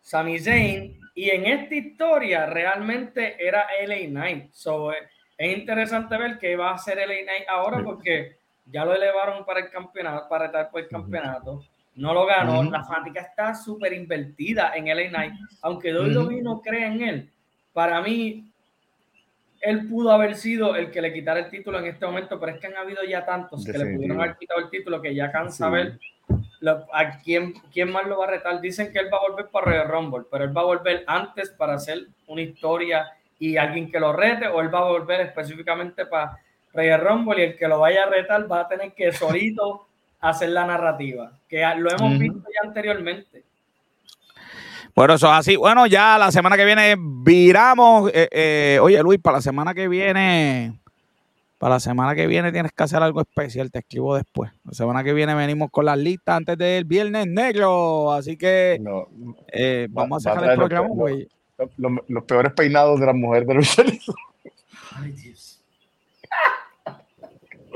Sami 0.00 0.38
Zayn, 0.40 0.98
y 1.14 1.30
en 1.30 1.46
esta 1.46 1.74
historia 1.74 2.46
realmente 2.46 3.36
era 3.38 3.66
LA 3.84 4.08
Knight. 4.08 4.52
So, 4.52 4.92
eh, 4.92 4.96
es 5.38 5.56
interesante 5.58 6.16
ver 6.16 6.38
qué 6.38 6.56
va 6.56 6.70
a 6.70 6.74
hacer 6.74 6.98
LA 6.98 7.22
Knight 7.24 7.48
ahora 7.48 7.82
porque 7.84 8.36
ya 8.64 8.84
lo 8.84 8.94
elevaron 8.94 9.44
para 9.44 9.60
el 9.60 9.70
campeonato, 9.70 10.28
para 10.28 10.46
estar 10.46 10.70
por 10.70 10.80
el 10.80 10.88
campeonato. 10.88 11.62
No 11.96 12.12
lo 12.14 12.26
ganó. 12.26 12.62
La 12.64 12.84
fanática 12.84 13.22
está 13.22 13.54
súper 13.54 13.92
invertida 13.94 14.72
en 14.76 14.86
LA 14.86 15.08
Knight. 15.08 15.32
Aunque 15.62 15.92
WWE 15.94 16.42
no 16.42 16.60
cree 16.60 16.86
en 16.86 17.02
él, 17.02 17.30
para 17.72 18.00
mí, 18.02 18.50
él 19.60 19.88
pudo 19.88 20.12
haber 20.12 20.36
sido 20.36 20.76
el 20.76 20.90
que 20.90 21.00
le 21.00 21.12
quitara 21.12 21.40
el 21.40 21.50
título 21.50 21.78
en 21.78 21.86
este 21.86 22.06
momento, 22.06 22.38
pero 22.38 22.52
es 22.52 22.60
que 22.60 22.66
han 22.66 22.76
habido 22.76 23.02
ya 23.02 23.24
tantos 23.24 23.64
que 23.64 23.76
le 23.76 23.94
pudieron 23.94 24.20
haber 24.20 24.36
quitado 24.36 24.60
el 24.60 24.70
título 24.70 25.00
que 25.00 25.14
ya 25.14 25.32
cansa 25.32 25.68
ver 25.70 25.98
a 26.92 27.18
quién, 27.20 27.54
quién 27.72 27.90
más 27.90 28.06
lo 28.06 28.18
va 28.18 28.26
a 28.26 28.30
retar. 28.30 28.60
Dicen 28.60 28.92
que 28.92 28.98
él 28.98 29.08
va 29.12 29.18
a 29.18 29.28
volver 29.28 29.46
para 29.46 29.66
Royal 29.66 29.88
Rumble, 29.88 30.26
pero 30.30 30.44
él 30.44 30.56
va 30.56 30.62
a 30.62 30.64
volver 30.64 31.04
antes 31.06 31.50
para 31.50 31.74
hacer 31.74 32.06
una 32.26 32.42
historia 32.42 33.10
y 33.38 33.56
alguien 33.56 33.90
que 33.90 34.00
lo 34.00 34.12
rete, 34.12 34.46
o 34.48 34.60
él 34.60 34.74
va 34.74 34.80
a 34.80 34.90
volver 34.90 35.20
específicamente 35.20 36.06
para 36.06 36.38
Royal 36.72 37.00
Rumble 37.00 37.40
y 37.40 37.46
el 37.48 37.56
que 37.56 37.68
lo 37.68 37.80
vaya 37.80 38.04
a 38.04 38.10
retar 38.10 38.50
va 38.50 38.60
a 38.60 38.68
tener 38.68 38.92
que 38.92 39.12
solito 39.12 39.85
hacer 40.20 40.50
la 40.50 40.66
narrativa, 40.66 41.32
que 41.48 41.62
lo 41.76 41.90
hemos 41.90 42.18
visto 42.18 42.40
ya 42.40 42.68
anteriormente. 42.68 43.44
Bueno, 44.94 45.14
eso 45.14 45.26
es 45.26 45.32
así. 45.34 45.56
Bueno, 45.56 45.86
ya 45.86 46.16
la 46.16 46.32
semana 46.32 46.56
que 46.56 46.64
viene 46.64 46.96
viramos. 46.98 48.10
Eh, 48.14 48.28
eh, 48.32 48.78
oye, 48.80 49.02
Luis, 49.02 49.20
para 49.20 49.36
la 49.36 49.42
semana 49.42 49.74
que 49.74 49.88
viene, 49.88 50.78
para 51.58 51.74
la 51.74 51.80
semana 51.80 52.14
que 52.14 52.26
viene 52.26 52.50
tienes 52.50 52.72
que 52.72 52.82
hacer 52.82 53.02
algo 53.02 53.20
especial. 53.20 53.70
Te 53.70 53.80
escribo 53.80 54.16
después. 54.16 54.50
La 54.64 54.72
semana 54.72 55.04
que 55.04 55.12
viene 55.12 55.34
venimos 55.34 55.70
con 55.70 55.84
las 55.84 55.98
listas 55.98 56.38
antes 56.38 56.56
del 56.56 56.86
Viernes 56.86 57.26
Negro. 57.26 58.10
Así 58.12 58.38
que 58.38 58.80
eh, 59.52 59.86
vamos 59.90 60.26
a 60.26 60.30
sacar 60.30 60.50
el 60.50 60.56
programa, 60.56 60.88
güey. 60.88 61.28
Los, 61.76 62.24
peores 62.24 62.54
peinados 62.54 62.98
de 62.98 63.06
la 63.06 63.12
mujer 63.12 63.46
de 63.46 63.54
Luis 63.54 63.76
Ay, 64.98 65.12
Dios. 65.12 65.62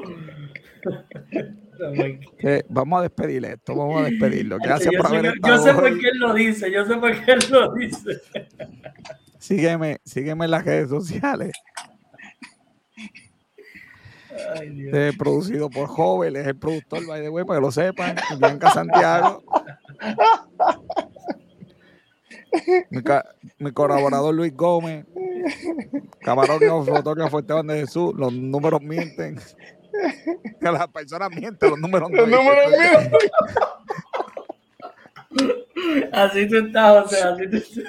vamos 2.69 2.98
a 2.98 3.02
despedir 3.02 3.44
esto, 3.44 3.74
vamos 3.74 4.02
a 4.02 4.05
despedirlo. 4.05 4.59
Gracias 4.59 4.93
yo 4.93 4.98
por 4.98 5.07
haber 5.15 5.35
Yo 5.47 5.59
sé 5.59 5.74
por 5.74 5.98
qué 5.98 6.09
él 6.09 6.19
lo 6.19 6.35
dice, 6.35 6.73
yo 6.73 6.86
sé 6.86 6.97
por 6.97 7.24
qué 7.24 7.32
él 7.32 7.40
lo 7.51 7.73
dice. 7.74 8.20
Sígueme, 9.39 10.01
sígueme 10.05 10.44
en 10.44 10.51
las 10.51 10.65
redes 10.65 10.90
sociales. 10.90 11.52
Ay, 14.55 14.70
Dios. 14.70 14.94
Eh, 14.94 15.12
producido 15.19 15.70
por 15.70 15.89
Joven, 15.89 16.36
es 16.36 16.47
el 16.47 16.57
productor, 16.57 17.07
by 17.07 17.23
the 17.23 17.28
way, 17.28 17.44
para 17.44 17.59
que 17.59 17.66
lo 17.66 17.73
sepan. 17.73 18.16
Bianca 18.39 18.70
Santiago. 18.70 19.43
Mi, 22.90 23.01
mi, 23.59 23.73
colaborador 23.73 24.35
Luis 24.35 24.55
Gómez, 24.57 25.07
camarógrafo, 26.20 26.85
fotógrafo 26.85 27.39
Esteban 27.39 27.66
de 27.69 27.81
Jesús, 27.81 28.12
los 28.16 28.32
números 28.32 28.82
mienten. 28.82 29.39
Que 30.61 30.71
las 30.71 30.89
personas 30.89 31.31
mienten, 31.31 31.71
los 31.71 31.79
números 31.79 32.11
Los 32.11 32.29
números 32.29 32.71
mienten. 32.71 33.31
Así 36.12 36.49
tú 36.49 36.57
estás, 36.57 37.07
o 37.07 37.09
sea, 37.09 37.29
así 37.31 37.49
tú 37.49 37.57
estás. 37.57 37.85